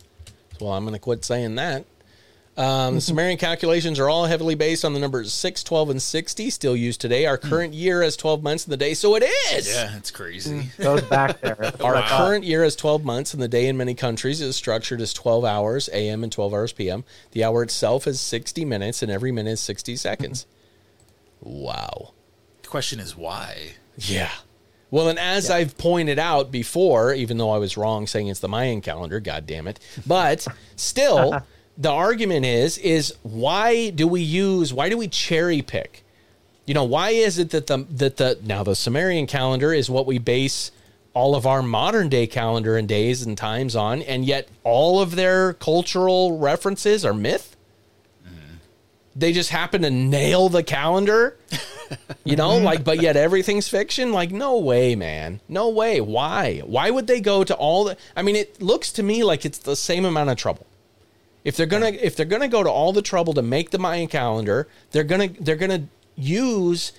Well, 0.61 0.73
I'm 0.73 0.82
going 0.82 0.94
to 0.94 0.98
quit 0.98 1.24
saying 1.24 1.55
that. 1.55 1.85
Um, 2.56 2.97
the 2.97 3.01
Sumerian 3.01 3.39
calculations 3.39 3.98
are 3.98 4.09
all 4.10 4.27
heavily 4.27 4.55
based 4.55 4.85
on 4.85 4.93
the 4.93 4.98
numbers 4.98 5.32
6, 5.32 5.62
12, 5.62 5.90
and 5.90 6.02
60, 6.02 6.51
still 6.51 6.77
used 6.77 7.01
today. 7.01 7.24
Our 7.24 7.39
mm. 7.39 7.48
current 7.48 7.74
year 7.74 8.02
has 8.02 8.16
12 8.16 8.43
months 8.43 8.66
in 8.66 8.70
the 8.70 8.77
day, 8.77 8.93
so 8.94 9.14
it 9.14 9.22
is. 9.52 9.72
Yeah, 9.72 9.97
it's 9.97 10.10
crazy. 10.10 10.62
Mm. 10.62 10.78
Goes 10.82 11.02
back 11.02 11.40
there. 11.40 11.56
Our 11.81 11.94
what 11.94 11.97
I 11.97 12.09
thought. 12.09 12.27
current 12.27 12.44
year 12.44 12.64
has 12.64 12.77
12 12.77 13.05
months, 13.05 13.32
and 13.32 13.43
the 13.43 13.48
day 13.48 13.66
in 13.66 13.77
many 13.77 13.94
countries 13.94 14.40
is 14.40 14.56
structured 14.56 15.01
as 15.01 15.14
12 15.14 15.44
hours 15.44 15.89
AM 15.93 16.22
and 16.22 16.32
12 16.32 16.52
hours 16.52 16.72
PM. 16.72 17.05
The 17.31 17.44
hour 17.44 17.62
itself 17.62 18.06
is 18.06 18.20
60 18.20 18.64
minutes, 18.64 19.02
and 19.02 19.10
every 19.10 19.32
minute 19.32 19.52
is 19.52 19.60
60 19.60 19.97
seconds. 19.97 20.47
Mm-hmm. 21.43 21.60
Wow. 21.62 22.12
The 22.62 22.68
question 22.68 23.01
is 23.01 23.16
why. 23.16 23.74
Yeah. 23.97 24.32
Well, 24.90 25.09
and 25.09 25.18
as 25.18 25.51
I've 25.51 25.78
pointed 25.78 26.18
out 26.18 26.51
before, 26.51 27.14
even 27.14 27.39
though 27.39 27.51
I 27.51 27.59
was 27.59 27.77
wrong 27.77 28.06
saying 28.06 28.27
it's 28.27 28.40
the 28.40 28.48
Mayan 28.48 28.81
calendar, 28.81 29.20
god 29.20 29.47
damn 29.47 29.68
it, 29.68 29.78
but 30.06 30.47
still, 30.77 31.43
the 31.81 31.90
argument 31.90 32.44
is 32.44 32.78
is 32.78 33.15
why 33.23 33.90
do 33.90 34.07
we 34.07 34.20
use 34.20 34.73
why 34.73 34.89
do 34.89 34.97
we 34.97 35.09
cherry 35.09 35.62
pick? 35.62 36.05
You 36.66 36.74
know, 36.74 36.85
why 36.85 37.11
is 37.11 37.39
it 37.39 37.51
that 37.51 37.66
the 37.66 37.86
that 37.90 38.19
the 38.19 38.39
now 38.43 38.62
the 38.62 38.77
Sumerian 38.77 39.27
calendar 39.27 39.73
is 39.73 39.90
what 39.90 40.07
we 40.07 40.19
base 40.19 40.70
all 41.15 41.35
of 41.35 41.47
our 41.47 41.62
modern 41.62 42.09
day 42.09 42.27
calendar 42.27 42.77
and 42.77 42.86
days 42.86 43.23
and 43.23 43.36
times 43.36 43.74
on, 43.74 44.02
and 44.02 44.24
yet 44.24 44.48
all 44.62 45.01
of 45.01 45.16
their 45.16 45.55
cultural 45.55 46.39
references 46.39 47.05
are 47.05 47.15
myth? 47.15 47.57
They 49.16 49.32
just 49.32 49.51
happen 49.51 49.82
to 49.82 49.90
nail 49.90 50.48
the 50.48 50.62
calendar 50.62 51.36
you 52.24 52.36
know, 52.36 52.57
like, 52.59 52.85
but 52.85 53.01
yet 53.01 53.16
everything's 53.16 53.69
fiction. 53.69 54.12
Like, 54.12 54.31
no 54.31 54.59
way, 54.59 54.94
man. 54.94 55.40
No 55.48 55.69
way. 55.69 56.01
Why? 56.01 56.61
Why 56.65 56.90
would 56.90 57.07
they 57.07 57.20
go 57.20 57.44
to 57.44 57.55
all 57.55 57.85
the? 57.85 57.97
I 58.16 58.23
mean, 58.23 58.36
it 58.36 58.61
looks 58.62 58.93
to 58.93 59.02
me 59.02 59.24
like 59.24 59.44
it's 59.44 59.59
the 59.59 59.77
same 59.77 60.05
amount 60.05 60.31
of 60.31 60.36
trouble. 60.36 60.66
If 61.51 61.56
they're 61.56 61.66
gonna, 61.66 61.89
if 61.89 62.14
they're 62.14 62.27
gonna 62.27 62.47
go 62.47 62.62
to 62.62 62.70
all 62.70 62.93
the 62.93 63.02
trouble 63.02 63.32
to 63.32 63.43
make 63.43 63.70
the 63.70 63.78
Mayan 63.78 64.06
calendar, 64.06 64.68
they're 64.93 65.02
gonna, 65.02 65.31
they're 65.40 65.56
gonna 65.56 65.89
use 66.14 66.93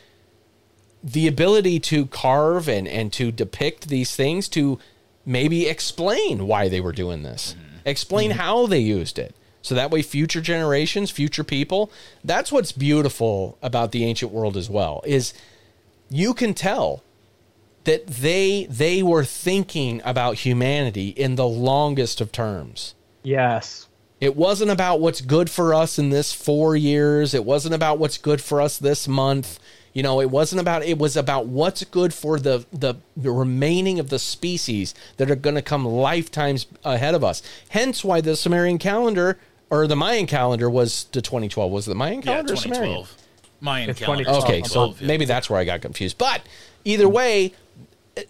the 1.02 1.26
ability 1.26 1.80
to 1.80 2.06
carve 2.08 2.68
and 2.68 2.86
and 2.86 3.14
to 3.14 3.32
depict 3.32 3.88
these 3.88 4.14
things 4.14 4.50
to 4.50 4.78
maybe 5.26 5.68
explain 5.68 6.48
why 6.48 6.68
they 6.68 6.82
were 6.82 6.92
doing 6.92 7.24
this, 7.24 7.56
mm-hmm. 7.56 7.78
explain 7.86 8.32
mm-hmm. 8.32 8.40
how 8.40 8.68
they 8.68 8.80
used 8.80 9.18
it. 9.18 9.34
So 9.62 9.74
that 9.76 9.90
way, 9.90 10.02
future 10.02 10.42
generations, 10.42 11.12
future 11.12 11.46
people, 11.46 11.90
that's 12.22 12.52
what's 12.52 12.74
beautiful 12.74 13.58
about 13.62 13.94
the 13.94 14.04
ancient 14.04 14.34
world 14.34 14.58
as 14.58 14.70
well, 14.70 15.02
is 15.06 15.34
you 16.10 16.34
can 16.34 16.54
tell 16.54 17.04
that 17.86 18.06
they 18.06 18.66
they 18.66 19.02
were 19.02 19.24
thinking 19.24 20.02
about 20.04 20.40
humanity 20.40 21.08
in 21.08 21.38
the 21.38 21.48
longest 21.48 22.20
of 22.20 22.34
terms. 22.34 22.96
Yes. 23.24 23.88
It 24.22 24.36
wasn't 24.36 24.70
about 24.70 25.00
what's 25.02 25.20
good 25.20 25.50
for 25.50 25.74
us 25.74 25.98
in 25.98 26.12
this 26.12 26.32
four 26.32 26.76
years. 26.76 27.34
It 27.34 27.44
wasn't 27.44 27.74
about 27.74 27.98
what's 27.98 28.20
good 28.20 28.40
for 28.40 28.62
us 28.62 28.78
this 28.78 29.08
month. 29.08 29.60
You 29.94 30.04
know, 30.04 30.22
it 30.22 30.30
wasn't 30.30 30.62
about 30.62 30.84
it 30.84 31.00
was 31.00 31.18
about 31.18 31.48
what's 31.48 31.84
good 31.84 32.14
for 32.14 32.40
the 32.40 32.66
the, 32.72 32.96
the 33.18 33.32
remaining 33.32 34.00
of 34.00 34.10
the 34.10 34.20
species 34.20 34.94
that 35.18 35.30
are 35.30 35.36
going 35.36 35.56
to 35.56 35.62
come 35.62 35.86
lifetimes 35.86 36.68
ahead 36.86 37.16
of 37.16 37.24
us. 37.24 37.42
Hence 37.70 38.04
why 38.04 38.22
the 38.22 38.36
Sumerian 38.36 38.78
calendar 38.78 39.40
or 39.72 39.88
the 39.88 39.96
Mayan 39.96 40.28
calendar 40.28 40.70
was 40.70 41.06
to 41.06 41.22
2012. 41.22 41.72
Was 41.72 41.88
it 41.88 41.90
the 41.90 41.96
Mayan 41.96 42.18
Yeah, 42.18 42.22
calendar 42.22 42.54
or 42.54 42.58
Sumerian? 42.58 42.94
2012. 43.00 43.18
Mayan 43.62 43.90
It's 43.90 44.00
calendar. 44.00 44.30
Okay, 44.30 44.64
so 44.64 44.96
yeah. 45.00 45.08
maybe 45.08 45.26
that's 45.26 45.50
where 45.50 45.60
I 45.60 45.66
got 45.66 45.82
confused. 45.82 46.18
But 46.18 46.42
either 46.86 47.10
way, 47.10 47.54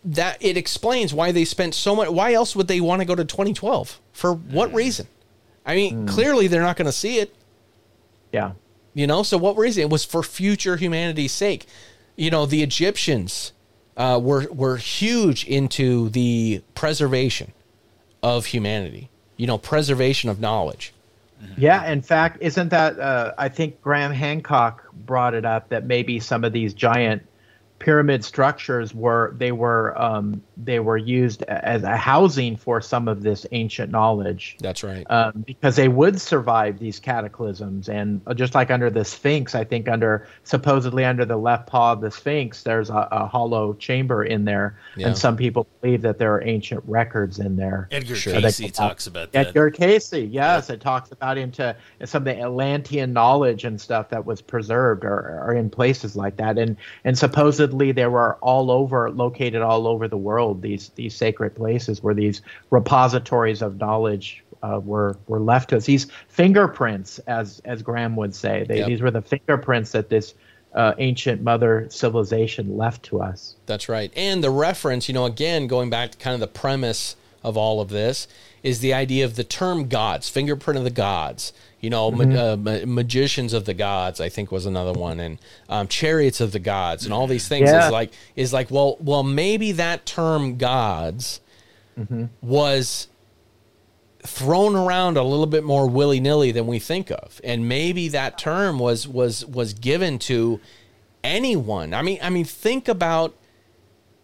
that 0.06 0.38
it 0.40 0.58
explains 0.58 1.14
why 1.14 1.32
they 1.32 1.46
spent 1.46 1.74
so 1.74 1.96
much. 1.96 2.10
Why 2.10 2.34
else 2.34 2.56
would 2.56 2.68
they 2.68 2.80
want 2.80 3.02
to 3.02 3.06
go 3.06 3.16
to 3.16 3.26
2012? 3.26 4.00
For 4.14 4.34
what 4.34 4.72
mm. 4.72 4.76
reason? 4.76 5.08
I 5.66 5.76
mean, 5.76 6.08
clearly 6.08 6.48
they're 6.48 6.62
not 6.62 6.76
going 6.76 6.88
to 6.88 6.92
see 6.92 7.20
it. 7.20 7.34
Yeah. 8.32 8.54
You 8.94 9.08
know, 9.08 9.24
so 9.24 9.38
what 9.38 9.58
reason? 9.58 9.82
It 9.82 9.90
was 9.90 10.04
for 10.04 10.24
future 10.24 10.76
humanity's 10.76 11.32
sake. 11.32 11.66
You 12.16 12.30
know, 12.30 12.46
the 12.46 12.62
Egyptians 12.62 13.54
uh, 13.96 14.20
were 14.22 14.48
were 14.52 14.78
huge 14.78 15.46
into 15.46 16.10
the 16.10 16.62
preservation 16.76 17.54
of 18.22 18.48
humanity. 18.48 19.10
You 19.38 19.48
know, 19.48 19.58
preservation 19.58 20.30
of 20.30 20.40
knowledge. 20.40 20.94
Yeah, 21.58 21.90
in 21.92 22.02
fact, 22.02 22.38
isn't 22.42 22.70
that 22.70 23.00
uh, 23.00 23.34
I 23.38 23.50
think 23.50 23.82
Graham 23.82 24.12
Hancock 24.12 24.84
brought 24.94 25.34
it 25.34 25.46
up 25.46 25.70
that 25.70 25.86
maybe 25.86 26.20
some 26.20 26.44
of 26.44 26.54
these 26.54 26.74
giant 26.74 27.26
pyramid 27.82 28.24
structures 28.24 28.94
were 28.94 29.34
they 29.38 29.52
were 29.52 30.00
um, 30.00 30.40
they 30.56 30.80
were 30.80 30.98
used 30.98 31.42
as 31.44 31.82
a 31.82 31.98
housing 31.98 32.56
for 32.56 32.80
some 32.80 33.08
of 33.08 33.24
this 33.24 33.46
ancient 33.52 33.92
knowledge 33.92 34.56
That's 34.60 34.84
right. 34.84 35.04
um, 35.10 35.44
because 35.48 35.76
they 35.76 35.88
would 35.88 36.22
survive 36.22 36.78
these 36.78 37.00
cataclysms 37.00 37.90
and 37.90 38.22
uh, 38.28 38.36
just 38.36 38.54
like 38.54 38.70
under 38.70 38.92
the 38.92 39.04
Sphinx, 39.04 39.56
I 39.56 39.64
think 39.64 39.90
under 39.90 40.28
supposedly 40.44 41.04
under 41.04 41.26
the 41.26 41.38
left 41.38 41.66
paw 41.68 41.94
of 41.94 42.02
the 42.02 42.12
Sphinx, 42.12 42.62
there's 42.62 42.92
a, 42.92 43.08
a 43.12 43.26
hollow 43.26 43.74
chamber 43.74 44.24
in 44.24 44.46
there, 44.46 44.78
Yeah. 44.96 45.08
and 45.08 45.18
some 45.18 45.36
people 45.36 45.66
believe 45.82 46.04
that 46.04 46.20
there 46.20 46.32
are 46.36 46.44
ancient 46.44 46.84
records 46.86 47.40
in 47.40 47.56
there. 47.56 47.88
Edgar 47.90 48.16
Sure. 48.16 48.40
Cayce 48.40 48.62
Like- 48.62 48.74
talks 48.74 49.08
about 49.08 49.32
that. 49.32 49.48
Edgar 49.48 49.72
Cayce, 49.72 50.14
yes, 50.14 50.70
it 50.70 50.82
talks 50.82 51.12
about 51.12 51.40
into 51.40 51.76
some 52.06 52.22
of 52.22 52.26
the 52.26 52.40
Atlantean 52.40 53.12
knowledge 53.12 53.66
and 53.66 53.82
stuff 53.82 54.10
that 54.10 54.24
was 54.24 54.40
preserved 54.40 55.04
or, 55.04 55.42
or 55.48 55.54
in 55.56 55.70
places 55.72 56.16
like 56.16 56.38
that, 56.38 56.60
and 56.60 56.78
and 57.04 57.18
supposedly 57.18 57.71
they 57.72 58.08
were 58.08 58.36
all 58.36 58.72
over, 58.72 59.10
located 59.12 59.62
all 59.62 59.88
over 59.88 60.08
the 60.08 60.18
world. 60.18 60.62
These 60.62 60.90
these 60.96 61.16
sacred 61.16 61.56
places 61.56 62.04
where 62.04 62.14
these 62.14 62.42
repositories 62.70 63.62
of 63.62 63.78
knowledge 63.78 64.44
uh, 64.64 64.80
were 64.84 65.18
were 65.28 65.40
left 65.40 65.70
to 65.70 65.78
us. 65.78 65.86
These 65.86 66.08
fingerprints, 66.28 67.20
as 67.20 67.62
as 67.66 67.82
Graham 67.82 68.16
would 68.16 68.36
say, 68.36 68.66
they, 68.68 68.80
Yep. 68.80 68.88
these 68.88 69.02
were 69.02 69.12
the 69.12 69.22
fingerprints 69.22 69.92
that 69.92 70.10
this 70.10 70.34
uh, 70.74 70.94
ancient 71.00 71.42
mother 71.42 71.88
civilization 71.90 72.78
left 72.78 73.04
to 73.04 73.22
us. 73.22 73.56
That's 73.66 73.90
right. 73.90 74.12
And 74.16 74.44
the 74.44 74.50
reference, 74.50 75.08
you 75.08 75.14
know, 75.14 75.26
again, 75.26 75.68
going 75.68 75.90
back 75.90 76.12
to 76.12 76.18
kind 76.18 76.34
of 76.34 76.40
the 76.40 76.48
premise 76.48 77.16
of 77.44 77.58
all 77.58 77.82
of 77.82 77.90
this, 77.90 78.28
is 78.64 78.80
the 78.80 78.94
idea 78.94 79.26
of 79.26 79.36
the 79.36 79.44
term 79.44 79.90
gods, 79.90 80.30
fingerprint 80.30 80.78
of 80.78 80.84
the 80.84 80.92
gods. 80.92 81.52
You 81.82 81.90
know, 81.90 82.12
ma- 82.12 82.24
uh, 82.24 82.56
ma- 82.58 82.86
magicians 82.86 83.54
of 83.54 83.66
the 83.66 83.74
gods, 83.74 84.22
I 84.22 84.30
think 84.30 84.52
was 84.52 84.66
another 84.68 84.94
one, 84.94 85.20
and 85.20 85.40
um, 85.68 85.88
chariots 85.88 86.40
of 86.40 86.52
the 86.52 86.60
gods, 86.60 87.06
and 87.06 87.14
all 87.14 87.26
these 87.28 87.48
things 87.48 87.70
Yeah. 87.70 87.88
is 87.88 87.92
like 87.92 88.14
is 88.36 88.54
like 88.54 88.70
well, 88.72 88.98
well, 89.00 89.24
maybe 89.24 89.72
that 89.74 90.06
term 90.06 90.58
gods 90.58 91.42
was 92.42 93.08
thrown 94.24 94.76
around 94.76 95.18
a 95.18 95.24
little 95.24 95.48
bit 95.48 95.64
more 95.64 95.88
willy 95.90 96.20
nilly 96.20 96.52
than 96.52 96.68
we 96.68 96.80
think 96.80 97.10
of, 97.12 97.42
and 97.44 97.68
maybe 97.68 98.08
that 98.10 98.38
term 98.38 98.78
was 98.80 99.08
was 99.08 99.46
was 99.46 99.74
given 99.74 100.20
to 100.20 100.60
anyone. 101.24 101.94
I 101.94 102.02
mean, 102.02 102.20
I 102.22 102.30
mean, 102.30 102.46
think 102.46 102.88
about 102.88 103.36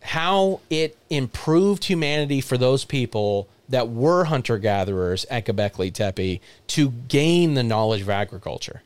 how 0.01 0.61
it 0.69 0.95
improved 1.09 1.85
humanity 1.85 2.39
for 2.41 2.57
those 2.57 2.85
people 2.85 3.47
that 3.69 3.89
were 3.89 4.26
hunter 4.26 4.57
gatherers 4.57 5.26
at 5.30 5.45
Göbekli 5.45 5.94
Tepe 5.94 6.41
to 6.68 6.89
gain 7.07 7.53
the 7.53 7.64
knowledge 7.64 8.02
of 8.02 8.10
agriculture. 8.10 8.81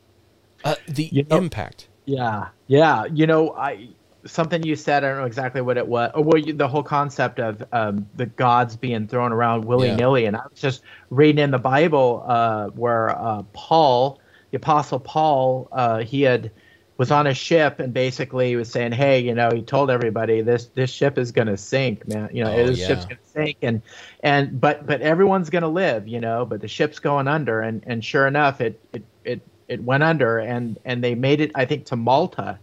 Uh, 0.64 0.76
the 0.88 1.06
You 1.06 1.26
know- 1.30 1.38
impact. 1.38 1.88
Yeah, 2.06 2.48
yeah. 2.68 3.06
You 3.06 3.28
know, 3.28 3.52
I 3.56 3.90
something 4.26 4.64
you 4.64 4.76
said. 4.76 5.04
I 5.04 5.10
don't 5.10 5.20
know 5.20 5.26
exactly 5.26 5.62
what 5.62 5.78
it 5.78 5.88
was. 5.88 6.12
Or 6.14 6.24
well, 6.24 6.38
you, 6.38 6.54
the 6.54 6.68
whole 6.68 6.84
concept 6.84 7.40
of 7.40 7.64
um, 7.72 8.08
the 8.16 8.26
gods 8.26 8.76
being 8.76 9.08
thrown 9.08 9.32
around 9.32 9.66
willy 9.66 9.96
nilly. 9.96 10.26
And 10.26 10.36
I 10.36 10.42
was 10.50 10.60
just 10.60 10.82
reading 11.10 11.44
in 11.44 11.52
the 11.52 11.60
Bible 11.60 12.24
uh, 12.28 12.68
where 12.70 13.10
uh, 13.10 13.44
Paul, 13.54 14.20
the 14.52 14.58
Apostle 14.58 15.00
Paul, 15.00 15.68
uh, 15.72 16.00
he 16.00 16.22
had 16.24 16.52
was 17.02 17.10
on 17.10 17.26
a 17.26 17.34
ship 17.34 17.80
and 17.80 17.96
basically 17.96 18.50
he 18.50 18.56
was 18.56 18.70
saying, 18.70 18.92
"Hey, 18.92 19.20
you 19.22 19.34
know," 19.34 19.50
he 19.52 19.64
told 19.64 19.90
everybody 19.90 20.42
this 20.42 20.68
this 20.68 20.92
ship 20.92 21.18
is 21.18 21.32
going 21.32 21.48
to 21.48 21.58
sink, 21.58 22.08
man. 22.08 22.30
You 22.32 22.44
know, 22.44 22.54
Oh, 22.54 22.68
this 22.68 22.78
yeah. 22.78 22.88
ship's 22.90 23.06
going 23.06 23.18
to 23.18 23.32
sink, 23.32 23.58
and 23.64 23.82
and 24.22 24.62
but 24.62 24.86
but 24.86 25.02
everyone's 25.02 25.50
going 25.50 25.64
to 25.64 25.68
live, 25.68 26.08
you 26.08 26.20
know. 26.20 26.46
But 26.46 26.62
the 26.62 26.68
ship's 26.68 27.00
going 27.00 27.28
under, 27.28 27.60
and 27.60 27.84
and 27.88 28.06
sure 28.06 28.28
enough, 28.28 28.62
it 28.62 28.80
it 28.94 29.04
it 29.26 29.42
it 29.68 29.84
went 29.84 30.04
under, 30.04 30.38
and 30.38 30.78
and 30.86 31.04
they 31.04 31.16
made 31.16 31.42
it, 31.42 31.52
I 31.56 31.66
think, 31.66 31.86
to 31.86 31.96
Malta, 31.96 32.60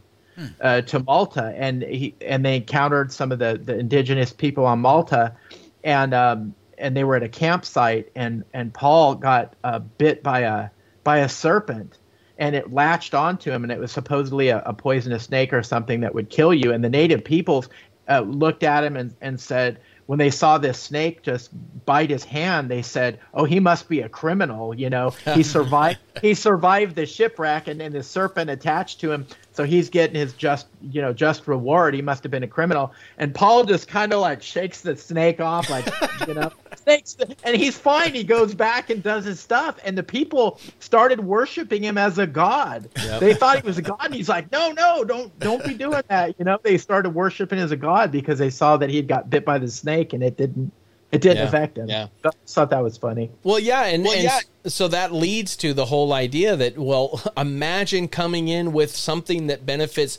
uh, 0.60 0.82
to 0.82 1.00
Malta, 1.00 1.52
and 1.56 1.82
he 1.82 2.14
and 2.20 2.44
they 2.44 2.54
encountered 2.54 3.12
some 3.12 3.32
of 3.32 3.40
the 3.40 3.60
the 3.62 3.76
indigenous 3.76 4.32
people 4.32 4.64
on 4.66 4.78
Malta, 4.78 5.34
and 5.82 6.14
um 6.14 6.54
and 6.78 6.96
they 6.96 7.02
were 7.02 7.16
at 7.16 7.24
a 7.24 7.28
campsite, 7.28 8.12
and 8.14 8.44
and 8.54 8.72
Paul 8.72 9.16
got 9.16 9.56
uh, 9.64 9.80
bit 9.80 10.22
by 10.22 10.42
a 10.42 10.68
by 11.02 11.18
a 11.18 11.28
serpent. 11.28 11.98
And 12.38 12.54
it 12.54 12.72
latched 12.72 13.14
onto 13.14 13.50
him, 13.50 13.64
and 13.64 13.72
it 13.72 13.80
was 13.80 13.90
supposedly 13.90 14.48
a, 14.48 14.62
a 14.64 14.72
poisonous 14.72 15.24
snake 15.24 15.52
or 15.52 15.62
something 15.62 16.00
that 16.00 16.14
would 16.14 16.30
kill 16.30 16.54
you. 16.54 16.72
And 16.72 16.84
the 16.84 16.88
native 16.88 17.24
peoples 17.24 17.68
uh, 18.08 18.20
looked 18.20 18.62
at 18.62 18.84
him 18.84 18.96
and, 18.96 19.14
and 19.20 19.40
said, 19.40 19.80
when 20.08 20.18
they 20.18 20.30
saw 20.30 20.56
this 20.56 20.78
snake 20.78 21.20
just 21.22 21.50
bite 21.84 22.08
his 22.08 22.24
hand, 22.24 22.70
they 22.70 22.80
said, 22.80 23.20
"Oh, 23.34 23.44
he 23.44 23.60
must 23.60 23.90
be 23.90 24.00
a 24.00 24.08
criminal." 24.08 24.74
You 24.74 24.88
know, 24.88 25.10
he 25.34 25.42
survived. 25.56 25.98
he 26.22 26.32
survived 26.32 26.96
the 26.96 27.04
shipwreck, 27.04 27.68
and 27.68 27.78
then 27.78 27.92
the 27.92 28.02
serpent 28.02 28.48
attached 28.48 29.00
to 29.00 29.12
him, 29.12 29.26
so 29.58 29.64
he's 29.64 29.90
getting 29.90 30.14
his 30.14 30.34
just, 30.34 30.68
you 30.80 31.02
know, 31.02 31.12
just 31.12 31.48
reward. 31.48 31.92
He 31.92 32.00
must 32.00 32.22
have 32.22 32.30
been 32.30 32.44
a 32.44 32.46
criminal. 32.46 32.92
And 33.16 33.34
Paul 33.34 33.64
just 33.64 33.88
kind 33.88 34.12
of 34.12 34.20
like 34.20 34.40
shakes 34.40 34.82
the 34.82 34.96
snake 34.96 35.40
off, 35.40 35.68
like, 35.68 35.84
you 36.28 36.34
know, 36.34 36.52
snakes, 36.76 37.16
and 37.42 37.56
he's 37.56 37.76
fine. 37.76 38.14
He 38.14 38.22
goes 38.22 38.54
back 38.54 38.88
and 38.88 39.02
does 39.02 39.24
his 39.24 39.40
stuff, 39.40 39.76
and 39.82 39.98
the 39.98 40.04
people 40.04 40.60
started 40.78 41.24
worshiping 41.24 41.82
him 41.82 41.98
as 41.98 42.18
a 42.18 42.26
god. 42.28 42.88
Yep. 43.02 43.18
They 43.18 43.34
thought 43.34 43.60
he 43.60 43.66
was 43.66 43.78
a 43.78 43.82
god, 43.82 44.04
and 44.04 44.14
he's 44.14 44.28
like, 44.28 44.52
"No, 44.52 44.70
no, 44.70 45.02
don't, 45.02 45.36
don't 45.40 45.64
be 45.64 45.74
doing 45.74 46.02
that." 46.06 46.38
You 46.38 46.44
know, 46.44 46.60
they 46.62 46.78
started 46.78 47.10
worshiping 47.10 47.58
as 47.58 47.72
a 47.72 47.76
god 47.76 48.12
because 48.12 48.38
they 48.38 48.50
saw 48.50 48.76
that 48.76 48.90
he 48.90 48.96
had 48.96 49.08
got 49.08 49.28
bit 49.28 49.44
by 49.44 49.58
the 49.58 49.66
snake, 49.66 50.12
and 50.12 50.22
it 50.22 50.36
didn't, 50.36 50.70
it 51.12 51.20
didn't 51.20 51.38
Yeah, 51.38 51.44
affect 51.44 51.78
him. 51.78 51.88
yeah. 51.88 52.08
I 52.24 52.30
thought 52.46 52.70
that 52.70 52.82
was 52.82 52.96
funny. 52.96 53.30
Well, 53.42 53.58
yeah, 53.58 53.84
and, 53.86 54.04
Well, 54.04 54.12
and 54.14 54.22
yeah. 54.24 54.40
so 54.66 54.88
that 54.88 55.12
leads 55.12 55.56
to 55.58 55.72
the 55.72 55.86
whole 55.86 56.12
idea 56.12 56.56
that 56.56 56.76
well, 56.78 57.22
imagine 57.36 58.08
coming 58.08 58.48
in 58.48 58.72
with 58.72 58.94
something 58.94 59.46
that 59.46 59.64
benefits 59.64 60.18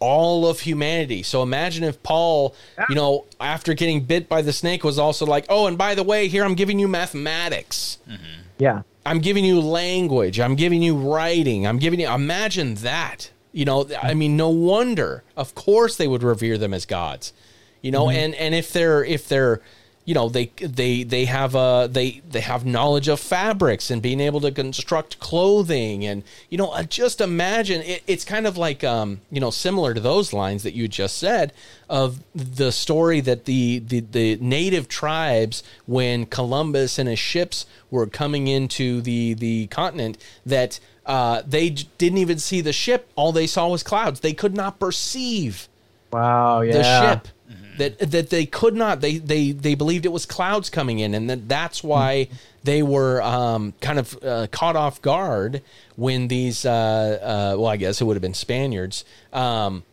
all 0.00 0.48
of 0.48 0.60
humanity. 0.60 1.22
So 1.22 1.42
imagine 1.42 1.84
if 1.84 2.02
Paul, 2.02 2.56
you 2.88 2.94
know, 2.96 3.24
after 3.40 3.72
getting 3.72 4.00
bit 4.00 4.28
by 4.28 4.42
the 4.42 4.52
snake 4.52 4.82
was 4.82 4.98
also 4.98 5.24
like, 5.24 5.46
"Oh, 5.48 5.66
and 5.66 5.78
by 5.78 5.94
the 5.94 6.02
way, 6.02 6.26
here 6.26 6.44
I'm 6.44 6.54
giving 6.54 6.80
you 6.80 6.88
mathematics. 6.88 7.98
Mm-hmm. 8.10 8.40
Yeah, 8.58 8.82
I'm 9.06 9.20
giving 9.20 9.44
you 9.44 9.60
language. 9.60 10.40
I'm 10.40 10.56
giving 10.56 10.82
you 10.82 10.96
writing. 10.96 11.66
I'm 11.68 11.78
giving 11.78 12.00
you 12.00 12.08
imagine 12.08 12.74
that. 12.76 13.30
You 13.52 13.64
know, 13.64 13.86
I 14.02 14.14
mean, 14.14 14.36
no 14.36 14.48
wonder. 14.48 15.22
Of 15.36 15.54
course 15.54 15.96
they 15.96 16.08
would 16.08 16.22
revere 16.24 16.58
them 16.58 16.74
as 16.74 16.84
gods. 16.84 17.32
You 17.80 17.90
know, 17.92 18.06
mm-hmm. 18.06 18.18
and 18.18 18.34
and 18.34 18.54
if 18.56 18.72
they're 18.72 19.04
if 19.04 19.28
they're 19.28 19.60
you 20.04 20.14
know 20.14 20.28
they 20.28 20.46
they 20.60 21.04
they 21.04 21.24
have 21.26 21.54
uh 21.54 21.86
they 21.86 22.20
they 22.28 22.40
have 22.40 22.66
knowledge 22.66 23.08
of 23.08 23.20
fabrics 23.20 23.90
and 23.90 24.02
being 24.02 24.20
able 24.20 24.40
to 24.40 24.50
construct 24.50 25.18
clothing 25.20 26.04
and 26.04 26.24
you 26.48 26.58
know 26.58 26.76
just 26.88 27.20
imagine 27.20 27.80
it, 27.82 28.02
it's 28.06 28.24
kind 28.24 28.46
of 28.46 28.56
like 28.56 28.82
um 28.82 29.20
you 29.30 29.40
know 29.40 29.50
similar 29.50 29.94
to 29.94 30.00
those 30.00 30.32
lines 30.32 30.64
that 30.64 30.74
you 30.74 30.88
just 30.88 31.18
said 31.18 31.52
of 31.88 32.22
the 32.34 32.72
story 32.72 33.20
that 33.20 33.44
the 33.44 33.78
the, 33.80 34.00
the 34.00 34.36
native 34.36 34.88
tribes 34.88 35.62
when 35.86 36.26
Columbus 36.26 36.98
and 36.98 37.08
his 37.08 37.18
ships 37.18 37.66
were 37.90 38.06
coming 38.06 38.48
into 38.48 39.00
the 39.02 39.34
the 39.34 39.66
continent 39.68 40.18
that 40.44 40.80
uh, 41.04 41.42
they 41.46 41.68
didn't 41.68 42.18
even 42.18 42.38
see 42.38 42.60
the 42.60 42.72
ship. 42.72 43.10
All 43.16 43.32
they 43.32 43.46
saw 43.48 43.68
was 43.68 43.82
clouds. 43.82 44.20
They 44.20 44.32
could 44.32 44.54
not 44.54 44.78
perceive 44.78 45.68
wow, 46.12 46.60
yeah, 46.60 46.72
the 46.72 46.82
ship 46.82 47.28
that 47.78 47.98
that 47.98 48.30
they 48.30 48.46
could 48.46 48.74
not 48.74 49.00
they 49.00 49.18
they 49.18 49.52
they 49.52 49.74
believed 49.74 50.04
it 50.04 50.12
was 50.12 50.26
clouds 50.26 50.68
coming 50.70 50.98
in 50.98 51.14
and 51.14 51.30
that 51.30 51.48
that's 51.48 51.82
why 51.82 52.28
they 52.64 52.82
were 52.82 53.20
um, 53.22 53.72
kind 53.80 53.98
of 53.98 54.22
uh, 54.22 54.46
caught 54.50 54.76
off 54.76 55.00
guard 55.02 55.62
when 55.96 56.28
these 56.28 56.64
uh, 56.64 56.70
uh, 56.70 57.58
well 57.58 57.68
I 57.68 57.76
guess 57.76 58.00
it 58.00 58.04
would 58.04 58.16
have 58.16 58.22
been 58.22 58.34
Spaniards 58.34 59.04
um, 59.32 59.84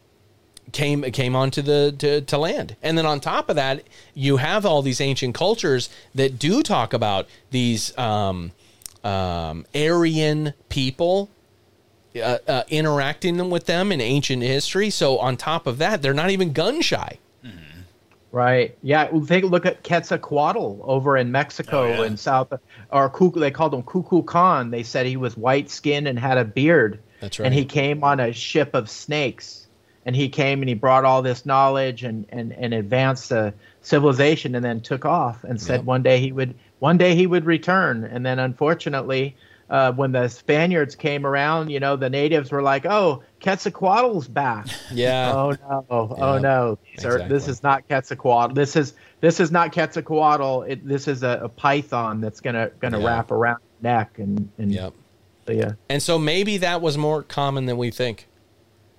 came 0.71 1.03
came 1.03 1.35
onto 1.35 1.61
the 1.61 1.95
to, 1.99 2.21
to 2.21 2.37
land 2.37 2.75
and 2.83 2.97
then 2.97 3.05
on 3.05 3.19
top 3.19 3.49
of 3.49 3.55
that 3.55 3.83
you 4.13 4.37
have 4.37 4.65
all 4.65 4.81
these 4.81 5.01
ancient 5.01 5.33
cultures 5.35 5.89
that 6.13 6.37
do 6.37 6.61
talk 6.61 6.93
about 6.93 7.27
these 7.51 7.97
um, 7.97 8.51
um, 9.03 9.65
Aryan 9.73 10.53
people 10.67 11.29
uh, 12.15 12.39
uh, 12.47 12.63
interacting 12.69 13.49
with 13.49 13.65
them 13.65 13.91
in 13.91 14.01
ancient 14.01 14.41
history. 14.41 14.89
So 14.89 15.19
on 15.19 15.37
top 15.37 15.67
of 15.67 15.77
that, 15.77 16.01
they're 16.01 16.13
not 16.13 16.31
even 16.31 16.53
gun 16.53 16.81
shy. 16.81 17.19
Right. 18.31 18.77
Yeah. 18.83 19.09
Well, 19.11 19.25
take 19.25 19.43
a 19.43 19.47
look 19.47 19.65
at 19.65 19.83
Quetzalcoatl 19.83 20.81
over 20.83 21.17
in 21.17 21.31
Mexico 21.31 21.81
Oh, 21.83 21.87
yeah. 21.87 22.03
and 22.03 22.19
South, 22.19 22.53
or 22.91 23.09
Cuckoo. 23.09 23.39
They 23.39 23.51
called 23.51 23.73
him 23.73 23.83
Kukulkan. 23.83 24.69
They 24.71 24.83
said 24.83 25.05
he 25.07 25.17
was 25.17 25.35
white 25.35 25.69
skinned 25.69 26.07
and 26.07 26.19
had 26.19 26.37
a 26.37 26.45
beard. 26.45 26.99
That's 27.21 27.39
right. 27.39 27.45
And 27.47 27.55
he 27.55 27.65
came 27.65 28.03
on 28.03 28.19
a 28.19 28.31
ship 28.31 28.75
of 28.75 28.89
snakes. 28.89 29.65
And 30.05 30.15
he 30.15 30.29
came 30.29 30.61
and 30.61 30.69
he 30.69 30.75
brought 30.75 31.05
all 31.05 31.21
this 31.21 31.45
knowledge 31.45 32.03
and, 32.03 32.25
and, 32.29 32.53
and 32.53 32.73
advanced 32.73 33.29
the 33.29 33.53
civilization 33.81 34.55
and 34.55 34.63
then 34.63 34.79
took 34.81 35.05
off 35.05 35.43
and 35.43 35.61
said 35.61 35.77
Yep. 35.79 35.85
one 35.85 36.03
day 36.03 36.19
he 36.19 36.31
would 36.31 36.55
one 36.79 36.97
day 36.97 37.15
he 37.15 37.27
would 37.27 37.45
return. 37.45 38.03
And 38.05 38.25
then 38.25 38.39
unfortunately, 38.39 39.35
uh, 39.69 39.91
when 39.93 40.11
the 40.11 40.27
Spaniards 40.27 40.95
came 40.95 41.25
around, 41.25 41.69
you 41.69 41.79
know, 41.79 41.95
the 41.95 42.09
natives 42.09 42.51
were 42.51 42.61
like, 42.61 42.85
"Oh, 42.85 43.23
Quetzalcoatl's 43.41 44.27
back." 44.27 44.67
Yeah. 44.91 45.33
oh 45.35 45.51
no 45.51 45.85
oh 45.89 46.33
Yeah, 46.35 46.39
no 46.41 46.77
sir 46.97 47.27
this 47.27 47.47
is 47.47 47.61
not 47.63 47.87
quetzalcoatl 47.87 48.53
this 48.55 48.75
is 48.75 48.93
this 49.21 49.39
is 49.39 49.51
not 49.51 49.71
quetzalcoatl 49.71 50.63
it, 50.67 50.85
this 50.87 51.07
is 51.07 51.23
a, 51.23 51.39
a 51.43 51.49
python 51.49 52.19
that's 52.21 52.41
gonna 52.41 52.71
gonna 52.79 52.99
Yeah. 52.99 53.05
wrap 53.07 53.31
around 53.31 53.59
the 53.81 53.87
neck 53.89 54.17
and 54.19 54.49
and 54.57 54.71
Yep. 54.71 54.93
so, 55.47 55.53
yeah 55.53 55.71
And 55.89 56.01
so 56.01 56.17
maybe 56.19 56.57
that 56.57 56.81
was 56.81 56.97
more 56.97 57.21
common 57.23 57.65
than 57.67 57.77
we 57.77 57.91
think. 57.91 58.25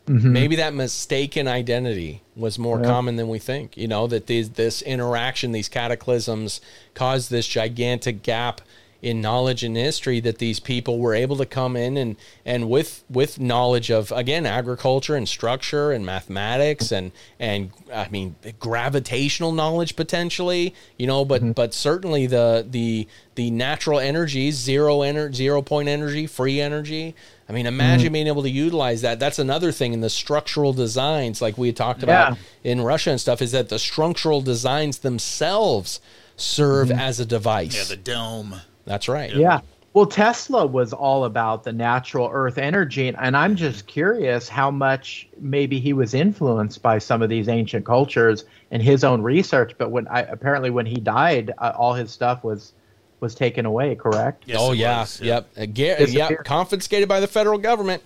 Mm-hmm. 0.07 0.33
Maybe 0.33 0.57
that 0.57 0.75
mistaken 0.75 1.47
identity 1.47 2.23
was 2.35 2.59
more 2.59 2.79
Yeah. 2.81 2.87
common 2.87 3.17
than 3.17 3.29
we 3.29 3.39
think. 3.39 3.77
You 3.77 3.87
know 3.89 4.07
that 4.07 4.27
these 4.27 4.51
this 4.51 4.83
interaction, 4.83 5.53
these 5.53 5.69
cataclysms, 5.69 6.61
caused 6.95 7.31
this 7.31 7.47
gigantic 7.47 8.23
gap 8.23 8.61
in 9.03 9.21
knowledge 9.21 9.65
and 9.65 9.77
history 9.77 10.21
that 10.21 10.39
these 10.39 10.61
people 10.61 10.99
were 10.99 11.15
able 11.15 11.37
to 11.37 11.47
come 11.47 11.77
in 11.77 11.97
and 11.97 12.17
and 12.45 12.69
with 12.69 13.03
with 13.09 13.41
knowledge 13.41 13.91
of 13.91 14.13
again 14.13 14.45
agriculture 14.45 15.17
and 15.17 15.29
structure 15.29 15.91
and 15.91 16.05
mathematics 16.05 16.93
and 16.93 17.13
and 17.39 17.71
I 17.93 18.09
mean 18.09 18.37
gravitational 18.59 19.53
knowledge 19.53 19.97
potentially 19.97 20.75
you 20.99 21.07
know 21.07 21.25
but 21.25 21.41
mm-hmm. 21.41 21.53
but 21.53 21.73
certainly 21.73 22.27
the 22.27 22.67
the 22.69 23.09
the 23.37 23.51
natural 23.51 23.99
energies 23.99 24.57
zero 24.57 25.03
energy 25.03 25.37
zero 25.37 25.63
point 25.63 25.89
energy 25.89 26.27
free 26.27 26.61
energy. 26.61 27.15
I 27.49 27.53
mean 27.53 27.67
imagine 27.67 28.09
mm-hmm. 28.09 28.13
being 28.13 28.27
able 28.27 28.43
to 28.43 28.51
utilize 28.51 29.01
that. 29.01 29.19
That's 29.19 29.39
another 29.39 29.73
thing 29.73 29.93
in 29.95 30.01
the 30.01 30.11
structural 30.11 30.73
designs 30.73 31.41
like 31.41 31.57
we 31.57 31.69
had 31.69 31.77
talked 31.77 32.03
about 32.03 32.37
in 32.63 32.83
Russia 32.83 33.11
and 33.11 33.21
stuff 33.21 33.41
is 33.41 33.53
that 33.53 33.71
the 33.71 33.79
structural 33.79 34.43
designs 34.43 34.99
themselves 34.99 36.01
serve 36.37 36.89
mm-hmm. 36.89 36.99
as 36.99 37.19
a 37.21 37.27
device. 37.27 37.77
Yeah, 37.77 37.85
the 37.85 37.97
dome. 37.97 38.61
That's 38.91 39.09
right. 39.09 39.35
yeah 39.35 39.61
Well, 39.93 40.07
Tesla 40.07 40.67
was 40.67 40.93
all 40.93 41.25
about 41.25 41.65
the 41.65 41.73
natural 41.73 42.29
earth 42.33 42.59
energy, 42.59 43.09
and, 43.09 43.17
and 43.21 43.37
I'm 43.37 43.57
just 43.57 43.87
curious 43.89 44.49
how 44.49 44.71
much 44.71 45.27
maybe 45.41 45.81
he 45.81 45.93
was 45.93 46.15
influenced 46.15 46.81
by 46.81 46.99
some 46.99 47.23
of 47.23 47.29
these 47.29 47.49
ancient 47.49 47.85
cultures 47.85 48.45
and 48.71 48.81
his 48.83 49.03
own 49.03 49.21
research. 49.23 49.73
But 49.79 49.91
when 49.91 50.07
I 50.07 50.21
apparently 50.21 50.71
when 50.71 50.87
he 50.87 50.95
died, 51.01 51.51
uh, 51.59 51.73
all 51.77 51.95
his 51.95 52.11
stuff 52.13 52.45
was 52.45 52.73
was 53.19 53.35
taken 53.35 53.67
away. 53.67 53.97
Correct? 53.97 54.45
Yes, 54.47 54.59
oh 54.61 54.71
it 54.73 54.79
yeah, 54.79 55.01
was, 55.01 55.21
yep, 55.21 55.49
Uh, 55.59 55.67
Ga- 55.67 56.07
yep, 56.07 56.45
confiscated 56.45 57.09
by 57.09 57.19
the 57.21 57.27
federal 57.27 57.59
government. 57.59 58.03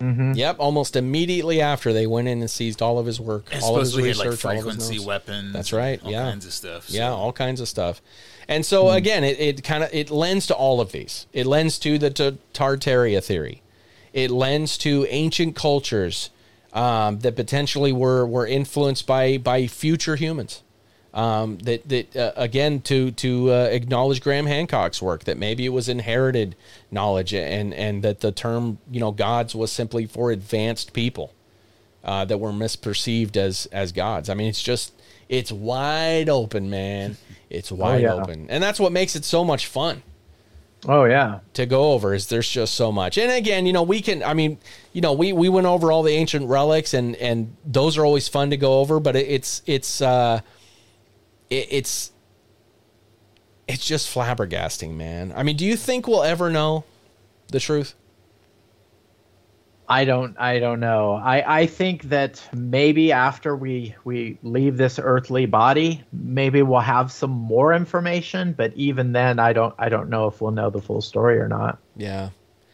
Mm-hmm. 0.00 0.32
Yep, 0.32 0.56
almost 0.58 0.96
immediately 0.96 1.60
after 1.60 1.92
they 1.92 2.08
went 2.08 2.26
in 2.26 2.40
and 2.40 2.50
seized 2.50 2.82
all 2.82 2.98
of 2.98 3.06
his 3.06 3.20
work, 3.20 3.44
And 3.52 3.62
all 3.62 3.76
of 3.76 3.82
his 3.82 3.90
supposedly 3.92 4.08
had 4.08 4.16
research, 4.26 4.44
like 4.44 4.56
all 4.58 4.68
of 4.68 4.74
his 4.74 4.74
frequency 4.74 4.96
notes. 4.96 5.06
weapons. 5.06 5.52
That's 5.52 5.72
right, 5.72 6.02
All 6.04 6.10
yeah. 6.10 6.24
kinds 6.24 6.44
of 6.46 6.52
stuff. 6.52 6.90
Yeah, 6.90 7.10
all 7.12 7.32
kinds 7.32 7.60
of 7.60 7.68
stuff. 7.68 8.02
And 8.48 8.66
so 8.66 8.90
again, 8.90 9.24
it, 9.24 9.38
it 9.38 9.64
kind 9.64 9.84
of 9.84 9.90
it 9.92 10.10
lends 10.10 10.46
to 10.48 10.54
all 10.54 10.80
of 10.80 10.92
these. 10.92 11.26
It 11.32 11.46
lends 11.46 11.78
to 11.80 11.98
the 11.98 12.10
Tartaria 12.54 13.22
theory. 13.22 13.62
It 14.12 14.30
lends 14.30 14.76
to 14.78 15.06
ancient 15.08 15.56
cultures 15.56 16.30
um, 16.72 17.20
that 17.20 17.36
potentially 17.36 17.92
were 17.92 18.26
were 18.26 18.46
influenced 18.46 19.06
by 19.06 19.38
by 19.38 19.66
future 19.66 20.16
humans. 20.16 20.62
Um, 21.14 21.58
that 21.58 21.88
that 21.90 22.16
uh, 22.16 22.32
again 22.36 22.80
to 22.82 23.10
to 23.12 23.52
uh, 23.52 23.68
acknowledge 23.70 24.22
Graham 24.22 24.46
Hancock's 24.46 25.02
work 25.02 25.24
that 25.24 25.36
maybe 25.36 25.66
it 25.66 25.70
was 25.70 25.88
inherited 25.88 26.56
knowledge 26.90 27.34
and 27.34 27.74
and 27.74 28.02
that 28.02 28.20
the 28.20 28.32
term 28.32 28.78
you 28.90 28.98
know 28.98 29.12
gods 29.12 29.54
was 29.54 29.70
simply 29.70 30.06
for 30.06 30.30
advanced 30.30 30.94
people 30.94 31.34
uh, 32.04 32.24
that 32.24 32.38
were 32.38 32.50
misperceived 32.52 33.36
as 33.36 33.66
as 33.66 33.92
gods. 33.92 34.28
I 34.30 34.34
mean, 34.34 34.48
it's 34.48 34.62
just 34.62 34.92
it's 35.28 35.52
wide 35.52 36.28
open, 36.28 36.70
man. 36.70 37.16
It's 37.52 37.70
wide 37.70 38.02
yeah. 38.02 38.14
open, 38.14 38.48
and 38.48 38.62
that's 38.62 38.80
what 38.80 38.92
makes 38.92 39.14
it 39.14 39.24
so 39.24 39.44
much 39.44 39.66
fun 39.66 40.02
Oh 40.88 41.04
yeah. 41.04 41.40
to 41.54 41.66
go 41.66 41.92
over. 41.92 42.12
Is 42.12 42.26
there's 42.26 42.48
just 42.48 42.74
so 42.74 42.90
much, 42.90 43.16
and 43.18 43.30
again, 43.30 43.66
you 43.66 43.72
know, 43.72 43.82
we 43.82 44.00
can. 44.00 44.22
I 44.22 44.34
mean, 44.34 44.58
you 44.92 45.00
know, 45.00 45.12
we 45.12 45.32
we 45.32 45.48
went 45.48 45.66
over 45.66 45.92
all 45.92 46.02
the 46.02 46.12
ancient 46.12 46.48
relics, 46.48 46.92
and 46.92 47.14
and 47.16 47.56
those 47.64 47.96
are 47.96 48.04
always 48.04 48.26
fun 48.26 48.50
to 48.50 48.56
go 48.56 48.80
over. 48.80 48.98
But 48.98 49.14
it's 49.14 49.62
it's 49.66 50.00
uh, 50.00 50.40
it, 51.50 51.68
it's 51.70 52.12
it's 53.68 53.86
just 53.86 54.12
flabbergasting, 54.12 54.94
man. 54.94 55.32
I 55.36 55.44
mean, 55.44 55.56
do 55.56 55.64
you 55.64 55.76
think 55.76 56.08
we'll 56.08 56.24
ever 56.24 56.50
know 56.50 56.84
the 57.48 57.60
truth? 57.60 57.94
I 59.92 60.06
don't 60.06 60.40
I 60.40 60.58
don't 60.58 60.80
know. 60.80 61.12
I, 61.12 61.60
I 61.60 61.66
think 61.66 62.04
that 62.04 62.42
maybe 62.54 63.12
after 63.12 63.54
we 63.54 63.94
we 64.04 64.38
leave 64.42 64.78
this 64.78 64.98
earthly 64.98 65.44
body, 65.44 66.02
maybe 66.14 66.62
we'll 66.62 66.80
have 66.80 67.12
some 67.12 67.30
more 67.30 67.74
information, 67.74 68.54
but 68.54 68.72
even 68.74 69.12
then 69.12 69.38
I 69.38 69.52
don't 69.52 69.74
I 69.78 69.90
don't 69.90 70.08
know 70.08 70.28
if 70.28 70.40
we'll 70.40 70.52
know 70.52 70.70
the 70.70 70.80
full 70.80 71.02
story 71.02 71.38
or 71.38 71.46
not. 71.46 71.78
Yeah. 71.94 72.30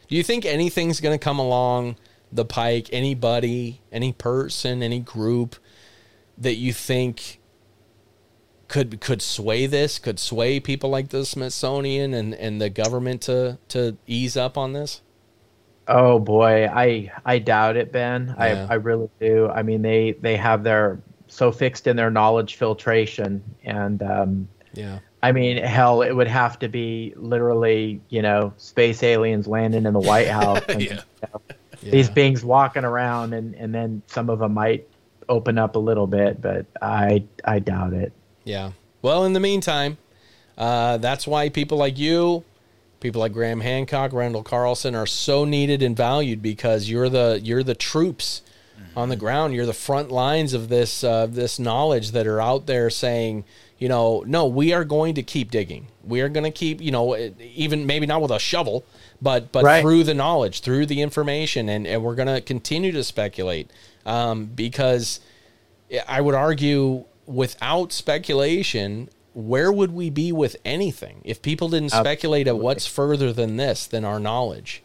Do 0.07 0.15
you 0.15 0.23
think 0.23 0.45
anything's 0.45 1.01
going 1.01 1.13
to 1.13 1.21
come 1.21 1.39
along 1.39 1.97
the 2.31 2.45
pike? 2.45 2.87
Anybody, 2.93 3.81
any 3.91 4.13
person, 4.13 4.81
any 4.81 4.99
group 5.01 5.57
that 6.37 6.55
you 6.55 6.71
think 6.71 7.41
could 8.69 9.01
could 9.01 9.21
sway 9.21 9.65
this? 9.65 9.99
Could 9.99 10.19
sway 10.19 10.61
people 10.61 10.89
like 10.89 11.09
the 11.09 11.25
Smithsonian 11.25 12.13
and, 12.13 12.33
and 12.33 12.61
the 12.61 12.69
government 12.69 13.21
to 13.23 13.57
to 13.67 13.97
ease 14.07 14.37
up 14.37 14.57
on 14.57 14.71
this? 14.71 15.01
Oh 15.91 16.19
boy, 16.19 16.67
I 16.67 17.11
I 17.25 17.39
doubt 17.39 17.75
it, 17.75 17.91
Ben. 17.91 18.27
Yeah. 18.37 18.67
I 18.69 18.73
I 18.73 18.75
really 18.75 19.09
do. 19.19 19.49
I 19.49 19.63
mean 19.63 19.81
they 19.81 20.11
they 20.21 20.37
have 20.37 20.63
their 20.63 20.99
so 21.27 21.51
fixed 21.51 21.87
in 21.87 21.95
their 21.95 22.09
knowledge 22.11 22.55
filtration 22.55 23.43
and 23.63 24.01
um 24.03 24.47
Yeah. 24.73 24.99
I 25.21 25.33
mean, 25.33 25.57
hell, 25.57 26.01
it 26.01 26.13
would 26.13 26.29
have 26.29 26.57
to 26.59 26.69
be 26.69 27.13
literally, 27.17 27.99
you 28.07 28.21
know, 28.21 28.53
space 28.55 29.03
aliens 29.03 29.47
landing 29.47 29.85
in 29.85 29.91
the 29.93 29.99
White 29.99 30.27
House. 30.39 30.61
and, 30.69 30.81
Yeah. 30.81 30.91
you 30.93 30.95
know, 31.33 31.41
yeah. 31.81 31.91
These 31.91 32.09
beings 32.09 32.43
walking 32.45 32.85
around, 32.85 33.33
and, 33.33 33.53
and 33.55 33.73
then 33.75 34.01
some 34.07 34.29
of 34.29 34.39
them 34.39 34.53
might 34.53 34.87
open 35.27 35.57
up 35.57 35.75
a 35.75 35.79
little 35.79 36.07
bit, 36.07 36.41
but 36.41 36.65
I 36.81 37.23
I 37.43 37.59
doubt 37.59 37.93
it. 37.93 38.13
Yeah. 38.45 38.71
Well, 39.01 39.25
in 39.25 39.33
the 39.33 39.39
meantime, 39.41 39.97
uh, 40.57 40.97
that's 40.97 41.25
why 41.27 41.49
people 41.49 41.77
like 41.77 41.97
you, 41.97 42.43
people 42.99 43.21
like 43.21 43.33
Graham 43.33 43.61
Hancock, 43.61 44.13
Randall 44.13 44.43
Carlson 44.43 44.95
are 44.95 45.07
so 45.07 45.45
needed 45.45 45.81
and 45.81 45.95
valued 45.95 46.41
because 46.41 46.89
you're 46.89 47.09
the 47.09 47.39
you're 47.43 47.63
the 47.63 47.75
troops 47.75 48.41
on 48.95 49.09
the 49.09 49.15
ground. 49.15 49.53
You're 49.53 49.65
the 49.65 49.73
front 49.73 50.11
lines 50.11 50.53
of 50.53 50.69
this 50.69 51.03
uh, 51.03 51.27
this 51.27 51.59
knowledge 51.59 52.11
that 52.11 52.27
are 52.27 52.41
out 52.41 52.65
there 52.65 52.89
saying, 52.89 53.43
you 53.77 53.87
know, 53.87 54.23
no, 54.27 54.45
we 54.47 54.73
are 54.73 54.83
going 54.83 55.15
to 55.15 55.23
keep 55.23 55.51
digging. 55.51 55.87
We 56.03 56.21
are 56.21 56.29
going 56.29 56.43
to 56.43 56.51
keep, 56.51 56.81
you 56.81 56.91
know, 56.91 57.15
even 57.39 57.85
maybe 57.85 58.05
not 58.07 58.21
with 58.21 58.31
a 58.31 58.39
shovel, 58.39 58.83
but 59.21 59.51
but 59.51 59.63
Right. 59.63 59.81
through 59.81 60.03
the 60.05 60.13
knowledge, 60.13 60.61
through 60.61 60.85
the 60.87 61.01
information, 61.01 61.69
and 61.69 61.85
and 61.87 62.03
we're 62.03 62.15
going 62.15 62.33
to 62.33 62.41
continue 62.41 62.91
to 62.93 63.03
speculate 63.03 63.69
um, 64.05 64.45
because 64.47 65.19
I 66.07 66.21
would 66.21 66.35
argue 66.35 67.05
without 67.25 67.91
speculation, 67.91 69.09
where 69.47 69.71
would 69.71 69.91
we 69.91 70.09
be 70.09 70.31
with 70.31 70.55
anything 70.65 71.21
if 71.23 71.41
people 71.41 71.69
didn't 71.69 71.89
speculate 71.89 72.47
at 72.47 72.57
what's 72.57 72.85
further 72.85 73.31
than 73.33 73.57
this 73.57 73.87
than 73.87 74.05
our 74.05 74.19
knowledge? 74.19 74.83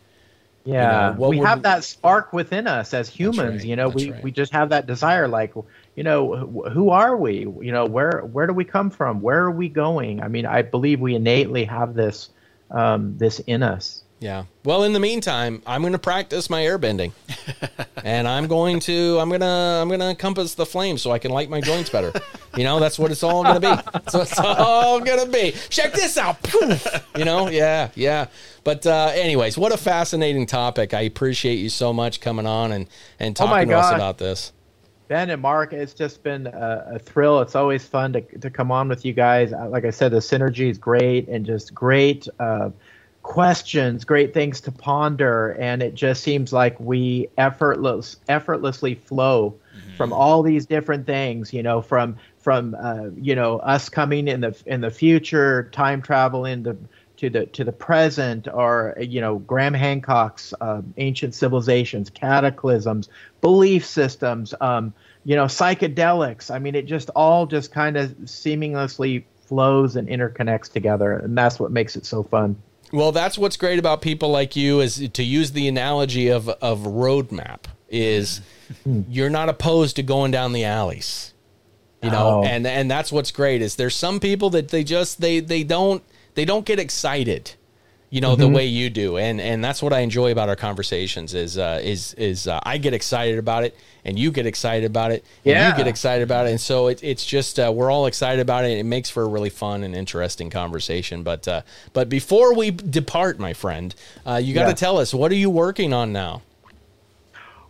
Yeah, 0.64 1.14
know, 1.18 1.28
we 1.28 1.39
have 1.39 1.59
we- 1.59 1.62
that 1.62 1.85
spark 1.85 2.32
within 2.32 2.66
us 2.66 2.94
as 2.94 3.09
humans. 3.09 3.56
right, 3.56 3.64
You 3.64 3.76
know, 3.76 3.90
that's 3.90 4.05
we, 4.05 4.10
right. 4.12 4.22
we 4.24 4.31
just 4.31 4.52
have 4.52 4.70
that 4.70 4.86
desire. 4.86 5.28
Like, 5.28 5.52
you 5.94 6.02
know, 6.02 6.36
who 6.72 6.89
are 6.89 7.16
we? 7.16 7.40
You 7.40 7.72
know, 7.72 7.85
where 7.85 8.20
where 8.32 8.47
do 8.47 8.55
we 8.55 8.64
come 8.64 8.89
from? 8.89 9.20
Where 9.20 9.40
are 9.40 9.51
we 9.51 9.68
going? 9.68 10.22
I 10.22 10.28
mean, 10.28 10.47
I 10.47 10.62
believe 10.62 11.01
we 11.01 11.14
innately 11.16 11.64
have 11.64 11.94
this 11.94 12.31
um, 12.70 13.18
this 13.18 13.40
in 13.40 13.62
us. 13.62 14.03
Yeah. 14.25 14.45
Well, 14.65 14.85
in 14.85 14.95
the 14.95 15.01
meantime, 15.01 15.61
I'm 15.67 15.83
going 15.83 15.93
to 15.93 15.99
practice 15.99 16.49
my 16.49 16.63
airbending, 16.63 17.13
and 18.05 18.27
I'm 18.27 18.47
going 18.47 18.81
to 18.81 19.19
I'm 19.21 19.29
gonna 19.29 19.81
I'm 19.83 19.91
gonna 19.91 20.15
compass 20.15 20.55
the 20.55 20.65
flame 20.65 20.97
so 20.97 21.11
I 21.11 21.19
can 21.19 21.31
light 21.31 21.51
my 21.51 21.61
joints 21.61 21.91
better. 21.91 22.11
You 22.57 22.65
know, 22.65 22.81
that's 22.81 22.99
what 22.99 23.11
it's 23.11 23.23
all 23.23 23.43
going 23.43 23.61
to 23.61 23.61
be. 23.61 23.83
That's 23.93 24.15
what 24.15 24.31
it's 24.31 24.39
all 24.39 25.01
going 25.01 25.23
to 25.27 25.31
be. 25.31 25.53
Check 25.69 25.93
this 25.93 26.17
out. 26.17 26.43
Poof. 26.43 26.87
You 27.19 27.27
know, 27.27 27.51
yeah, 27.51 27.91
yeah. 27.97 28.29
But 28.65 28.87
uh, 28.87 29.11
anyways, 29.13 29.59
what 29.59 29.73
a 29.73 29.77
fascinating 29.77 30.47
topic. 30.47 30.95
I 30.95 31.03
appreciate 31.03 31.57
you 31.57 31.69
so 31.69 31.93
much 31.93 32.23
coming 32.23 32.47
on 32.47 32.73
and 32.73 32.87
and 33.21 33.39
Oh 33.39 33.45
talking 33.45 33.69
to 33.69 33.75
us 33.77 33.93
about 33.93 34.17
this. 34.17 34.55
Ben 35.09 35.29
and 35.29 35.43
Mark, 35.43 35.75
it's 35.75 35.93
just 35.93 36.23
been 36.23 36.47
a, 36.47 36.93
a 36.95 36.99
thrill. 36.99 37.43
It's 37.43 37.55
always 37.55 37.85
fun 37.85 38.15
to, 38.15 38.23
to 38.39 38.49
come 38.49 38.73
on 38.73 38.89
with 38.89 39.05
you 39.05 39.13
guys. 39.13 39.53
Uh, 39.53 39.69
Like 39.69 39.85
I 39.85 39.91
said, 39.91 40.13
the 40.13 40.21
synergy 40.21 40.71
is 40.71 40.79
great 40.79 41.29
and 41.29 41.45
just 41.45 41.75
great 41.75 42.27
uh, 42.41 42.71
questions, 43.25 44.05
great 44.05 44.33
things 44.33 44.61
to 44.61 44.71
ponder, 44.71 45.57
and 45.59 45.83
it 45.83 45.95
just 45.95 46.23
seems 46.23 46.53
like 46.53 46.79
we 46.79 47.29
effortless 47.37 48.17
effortlessly 48.29 48.95
flow 48.95 49.57
from 49.97 50.13
all 50.13 50.43
these 50.43 50.67
different 50.67 51.07
things. 51.07 51.53
You 51.53 51.65
know, 51.65 51.83
from 51.83 52.19
from 52.39 52.77
uh, 52.79 53.09
you 53.17 53.35
know 53.35 53.59
us 53.59 53.89
coming 53.89 54.29
in 54.29 54.43
the 54.43 54.57
in 54.67 54.81
the 54.83 54.91
future, 54.91 55.69
time 55.73 56.03
travel 56.03 56.45
in 56.45 56.63
the 56.63 56.77
to 57.17 57.31
the 57.31 57.47
to 57.47 57.65
the 57.65 57.73
present 57.73 58.47
or 58.47 58.95
you 59.01 59.21
know 59.21 59.39
Graham 59.39 59.75
Hancock's 59.75 60.55
uh, 60.61 60.83
ancient 60.99 61.35
civilizations, 61.35 62.11
cataclysms, 62.11 63.09
belief 63.41 63.87
systems, 63.87 64.55
um, 64.61 64.93
you 65.25 65.35
know 65.35 65.47
psychedelics. 65.47 66.55
I 66.55 66.59
mean, 66.59 66.75
it 66.75 66.87
just 66.87 67.11
all 67.17 67.47
just 67.47 67.73
kind 67.73 67.97
of 67.97 68.11
seamlessly 68.25 69.25
flows 69.47 69.97
and 69.97 70.09
interconnects 70.09 70.71
together, 70.71 71.15
and 71.15 71.37
that's 71.37 71.59
what 71.59 71.73
makes 71.73 71.97
it 71.97 72.05
so 72.05 72.23
fun. 72.23 72.57
Well, 72.93 73.12
that's 73.12 73.36
what's 73.36 73.56
great 73.56 73.78
about 73.78 74.02
people 74.02 74.31
like 74.31 74.56
you 74.56 74.81
is 74.81 75.09
to 75.09 75.23
use 75.23 75.52
the 75.52 75.69
analogy 75.69 76.28
of 76.28 76.48
of 76.48 76.81
roadmap 76.81 77.65
is 77.89 78.40
hmm. 78.85 79.02
you're 79.09 79.31
not 79.31 79.48
opposed 79.48 79.97
to 79.97 80.02
going 80.02 80.31
down 80.31 80.52
the 80.52 80.65
alleys. 80.65 81.32
You 82.02 82.11
know, 82.11 82.43
No. 82.43 82.44
and 82.44 82.66
and 82.66 82.90
that's 82.90 83.11
what's 83.11 83.31
great 83.31 83.62
is 83.62 83.77
there's 83.77 83.97
some 83.97 84.20
people 84.20 84.51
that 84.51 84.69
they 84.69 84.85
just 84.85 85.20
they 85.20 85.40
they 85.40 85.65
don't 85.65 86.02
they 86.35 86.44
don't 86.44 86.66
get 86.66 86.78
excited. 86.78 87.55
You 88.10 88.20
know 88.20 88.36
the 88.36 88.48
way 88.48 88.66
you 88.66 88.90
do, 88.90 89.16
and 89.18 89.40
and 89.40 89.64
that's 89.64 89.82
what 89.82 89.93
I 89.93 90.01
enjoy 90.01 90.31
about 90.31 90.48
our 90.48 90.55
conversations 90.55 91.35
is 91.35 91.59
uh, 91.59 91.81
is 91.82 92.14
is 92.14 92.47
uh, 92.47 92.60
I 92.62 92.78
get 92.78 92.94
excited 92.94 93.39
about 93.40 93.64
it, 93.64 93.76
and 94.05 94.16
you 94.16 94.31
get 94.31 94.47
excited 94.47 94.86
about 94.86 95.10
it, 95.10 95.24
and 95.44 95.52
Yeah. 95.52 95.70
you 95.70 95.76
get 95.76 95.89
excited 95.89 96.22
about 96.22 96.47
it, 96.47 96.51
and 96.51 96.60
so 96.60 96.86
it, 96.86 97.02
it's 97.02 97.24
just 97.26 97.59
uh, 97.59 97.72
we're 97.74 97.90
all 97.90 98.06
excited 98.06 98.40
about 98.40 98.66
it. 98.66 98.78
It 98.78 98.85
makes 98.85 99.10
for 99.10 99.24
a 99.24 99.26
really 99.26 99.51
fun 99.51 99.82
and 99.82 99.97
interesting 99.97 100.48
conversation. 100.48 101.24
But 101.24 101.48
uh, 101.48 101.62
but 101.93 102.09
before 102.09 102.55
we 102.55 102.70
depart, 102.70 103.40
my 103.40 103.52
friend, 103.52 103.93
uh, 104.24 104.40
you 104.40 104.55
got 104.55 104.64
to 104.64 104.68
Yeah. 104.68 104.74
tell 104.74 104.98
us 104.98 105.12
what 105.12 105.32
are 105.32 105.36
you 105.36 105.51
working 105.51 105.93
on 105.93 106.12
now? 106.12 106.43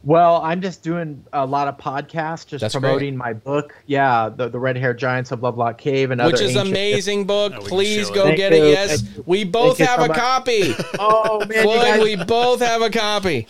Well, 0.04 0.42
I'm 0.42 0.60
just 0.60 0.82
doing 0.82 1.24
a 1.32 1.46
lot 1.46 1.66
of 1.66 1.78
podcasts, 1.78 2.46
just 2.46 2.60
That's 2.60 2.74
promoting 2.74 3.16
my 3.16 3.32
book. 3.32 3.74
Yeah, 3.86 4.28
the 4.28 4.48
the 4.50 4.58
Red 4.58 4.76
Hair 4.76 4.92
Giants 4.94 5.32
of 5.32 5.42
Lovelock 5.42 5.78
Cave 5.78 6.10
and 6.10 6.20
other. 6.20 6.30
Which 6.32 6.40
other 6.42 6.44
is 6.50 6.56
ancient- 6.56 6.68
amazing 6.76 7.24
book. 7.26 7.54
Oh, 7.56 7.60
Please 7.62 8.08
show 8.08 8.12
it. 8.12 8.14
go 8.14 8.24
Thank 8.24 8.36
get 8.36 8.52
you. 8.52 8.64
it. 8.64 8.68
Yes, 8.68 9.00
Thank 9.00 9.26
we 9.26 9.44
both 9.44 9.78
have 9.78 9.98
so 10.00 10.04
a 10.04 10.08
much. 10.08 10.16
copy. 10.18 10.74
Oh 10.98 11.38
man, 11.46 11.62
Floyd, 11.62 11.80
guys, 11.82 12.02
we 12.02 12.16
both 12.16 12.60
have 12.60 12.82
a 12.82 12.90
copy. 12.90 13.46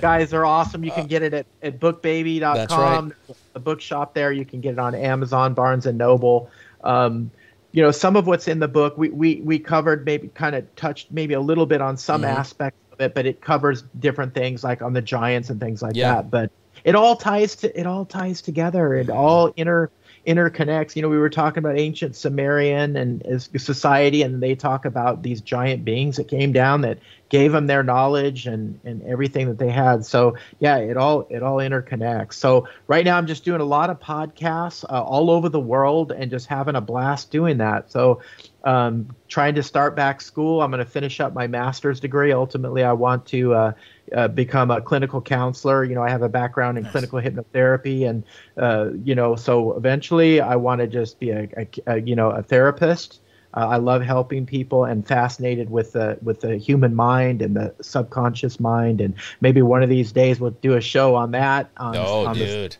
guys 0.00 0.32
are 0.32 0.46
awesome. 0.46 0.82
You 0.82 0.92
can 0.92 1.06
get 1.06 1.22
it 1.22 1.34
at, 1.34 1.46
at 1.62 1.78
bookbaby.com. 1.78 2.54
That's 2.56 2.72
right. 2.74 3.36
The 3.52 3.60
bookshop 3.60 4.14
there. 4.14 4.32
You 4.32 4.44
can 4.46 4.60
get 4.62 4.72
it 4.72 4.78
on 4.78 4.94
Amazon, 4.94 5.52
Barnes 5.54 5.84
and 5.86 5.98
Noble. 5.98 6.50
Um, 6.84 7.30
you 7.72 7.82
know 7.82 7.90
some 7.90 8.16
of 8.16 8.26
what's 8.26 8.48
in 8.48 8.60
the 8.60 8.66
book 8.68 8.96
we 8.96 9.10
we 9.10 9.42
we 9.42 9.58
covered 9.58 10.06
maybe 10.06 10.28
kind 10.28 10.56
of 10.56 10.74
touched 10.74 11.10
maybe 11.12 11.34
a 11.34 11.40
little 11.40 11.66
bit 11.66 11.82
on 11.82 11.98
some 11.98 12.22
Mm-hmm. 12.22 12.38
aspects 12.38 12.80
of 12.98 13.04
it 13.04 13.14
but 13.14 13.26
it 13.26 13.40
covers 13.40 13.82
different 13.98 14.34
things 14.34 14.64
like 14.64 14.82
on 14.82 14.92
the 14.92 15.02
giants 15.02 15.50
and 15.50 15.60
things 15.60 15.82
like 15.82 15.94
Yeah. 15.96 16.14
that. 16.14 16.30
But 16.30 16.50
it 16.84 16.94
all 16.94 17.16
ties 17.16 17.56
to 17.56 17.78
it 17.78 17.86
all 17.86 18.04
ties 18.04 18.40
together. 18.42 18.94
It 18.94 19.10
all 19.10 19.52
inter 19.56 19.90
interconnects. 20.26 20.94
You 20.94 21.02
know 21.02 21.08
we 21.08 21.18
were 21.18 21.30
talking 21.30 21.58
about 21.58 21.78
ancient 21.78 22.14
sumerian 22.14 22.96
and 22.96 23.42
society 23.56 24.22
and 24.22 24.42
they 24.42 24.54
talk 24.54 24.84
about 24.84 25.22
these 25.22 25.40
giant 25.40 25.84
beings 25.84 26.16
that 26.16 26.28
came 26.28 26.52
down 26.52 26.82
that 26.82 26.98
gave 27.30 27.52
them 27.52 27.66
their 27.66 27.82
knowledge 27.82 28.46
and 28.46 28.78
and 28.84 29.02
everything 29.04 29.48
that 29.48 29.58
they 29.58 29.70
had. 29.70 30.04
So 30.04 30.36
yeah 30.60 30.76
it 30.76 30.96
all 30.96 31.26
it 31.30 31.42
all 31.42 31.56
interconnects. 31.56 32.34
So 32.34 32.68
right 32.86 33.04
now 33.04 33.16
i'm 33.16 33.26
just 33.26 33.44
doing 33.44 33.60
a 33.60 33.64
lot 33.64 33.90
of 33.90 34.00
podcasts 34.00 34.84
uh, 34.84 35.02
all 35.02 35.30
over 35.30 35.48
the 35.48 35.60
world 35.60 36.12
and 36.12 36.30
just 36.30 36.46
having 36.46 36.76
a 36.76 36.80
blast 36.80 37.30
doing 37.30 37.58
that. 37.58 37.90
So 37.90 38.20
um, 38.64 39.14
trying 39.28 39.54
to 39.54 39.62
start 39.62 39.94
back 39.94 40.20
school 40.20 40.60
i'm 40.62 40.70
going 40.70 40.84
to 40.84 40.90
finish 40.90 41.20
up 41.20 41.32
my 41.34 41.46
master's 41.46 42.00
degree 42.00 42.32
ultimately 42.32 42.82
i 42.82 42.92
want 42.92 43.24
to 43.26 43.54
uh, 43.54 43.72
uh, 44.14 44.28
become 44.28 44.70
a 44.70 44.80
clinical 44.80 45.20
counselor 45.20 45.84
you 45.84 45.94
know 45.94 46.02
i 46.02 46.10
have 46.10 46.22
a 46.22 46.28
background 46.28 46.76
in 46.78 46.84
clinical 46.84 47.20
hypnotherapy 47.20 48.08
and 48.08 48.24
uh, 48.56 48.90
you 49.04 49.14
know 49.14 49.36
so 49.36 49.76
eventually 49.76 50.40
i 50.40 50.56
want 50.56 50.80
to 50.80 50.86
just 50.86 51.18
be 51.20 51.30
a, 51.30 51.48
a, 51.56 51.68
a 51.86 52.00
you 52.00 52.16
know 52.16 52.30
a 52.30 52.42
therapist 52.42 53.20
uh, 53.54 53.66
I 53.66 53.76
love 53.78 54.02
helping 54.02 54.44
people 54.44 54.84
and 54.84 55.06
fascinated 55.08 55.70
with 55.70 55.92
the 55.92 56.18
with 56.20 56.42
the 56.42 56.58
human 56.58 56.94
mind 56.94 57.40
and 57.40 57.56
the 57.56 57.74
subconscious 57.80 58.60
mind. 58.60 59.00
And 59.00 59.14
maybe 59.40 59.62
one 59.62 59.82
of 59.82 59.88
these 59.88 60.12
days 60.12 60.38
we'll 60.38 60.50
do 60.50 60.74
a 60.74 60.82
show 60.82 61.14
on 61.14 61.30
that. 61.30 61.70
On, 61.78 61.96
Oh, 61.96 62.26
on, 62.26 62.38
the- 62.38 62.44
dude. 62.44 62.76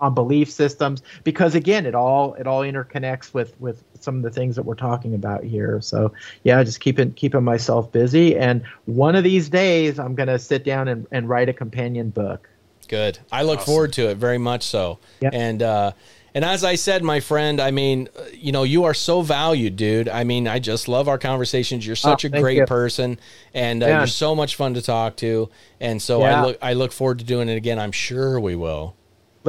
On 0.00 0.14
belief 0.14 0.50
systems, 0.50 1.02
because 1.24 1.54
again, 1.54 1.86
it 1.86 1.94
all 1.94 2.34
it 2.34 2.46
all 2.46 2.62
interconnects 2.62 3.34
with 3.34 3.58
with 3.60 3.82
some 4.00 4.16
of 4.16 4.22
the 4.22 4.30
things 4.30 4.56
that 4.56 4.62
we're 4.62 4.74
talking 4.74 5.14
about 5.14 5.44
here. 5.44 5.80
So 5.80 6.12
yeah, 6.44 6.62
just 6.62 6.80
keeping 6.80 7.12
keeping 7.12 7.44
myself 7.44 7.90
busy. 7.92 8.36
And 8.36 8.62
one 8.86 9.14
of 9.16 9.24
these 9.24 9.48
days, 9.48 9.98
I'm 9.98 10.14
gonna 10.14 10.38
sit 10.38 10.64
down 10.64 10.88
and, 10.88 11.06
and 11.10 11.28
write 11.28 11.48
a 11.48 11.52
companion 11.52 12.10
book. 12.10 12.48
Good. 12.88 13.18
I 13.30 13.42
look 13.42 13.60
forward 13.60 13.92
to 13.94 14.08
it 14.08 14.16
very 14.16 14.38
much 14.38 14.62
so. 14.62 14.98
Yep. 15.20 15.34
And 15.34 15.62
uh 15.62 15.92
and 16.34 16.44
as 16.44 16.62
I 16.62 16.76
said, 16.76 17.02
my 17.02 17.20
friend, 17.20 17.58
I 17.60 17.70
mean, 17.70 18.08
uh, 18.16 18.24
you 18.32 18.52
know, 18.52 18.62
you 18.62 18.84
are 18.84 18.94
so 18.94 19.22
valued, 19.22 19.76
dude. 19.76 20.08
I 20.08 20.24
mean, 20.24 20.46
I 20.46 20.58
just 20.58 20.86
love 20.86 21.08
our 21.08 21.18
conversations. 21.18 21.86
You're 21.86 21.96
such 21.96 22.24
a 22.24 22.28
Oh, 22.28 22.30
thank 22.30 22.42
great 22.42 22.56
you. 22.58 22.66
person, 22.66 23.18
and 23.54 23.82
uh, 23.82 23.86
Yeah. 23.86 23.98
you're 23.98 24.06
so 24.06 24.34
much 24.34 24.54
fun 24.54 24.74
to 24.74 24.82
talk 24.82 25.16
to. 25.16 25.48
And 25.80 26.00
so 26.00 26.22
I 26.22 26.40
look, 26.40 26.58
I 26.62 26.74
look 26.74 26.92
forward 26.92 27.18
to 27.20 27.24
doing 27.24 27.48
it 27.48 27.56
again. 27.56 27.78
I'm 27.78 27.92
sure 27.92 28.38
we 28.38 28.54
will. 28.54 28.94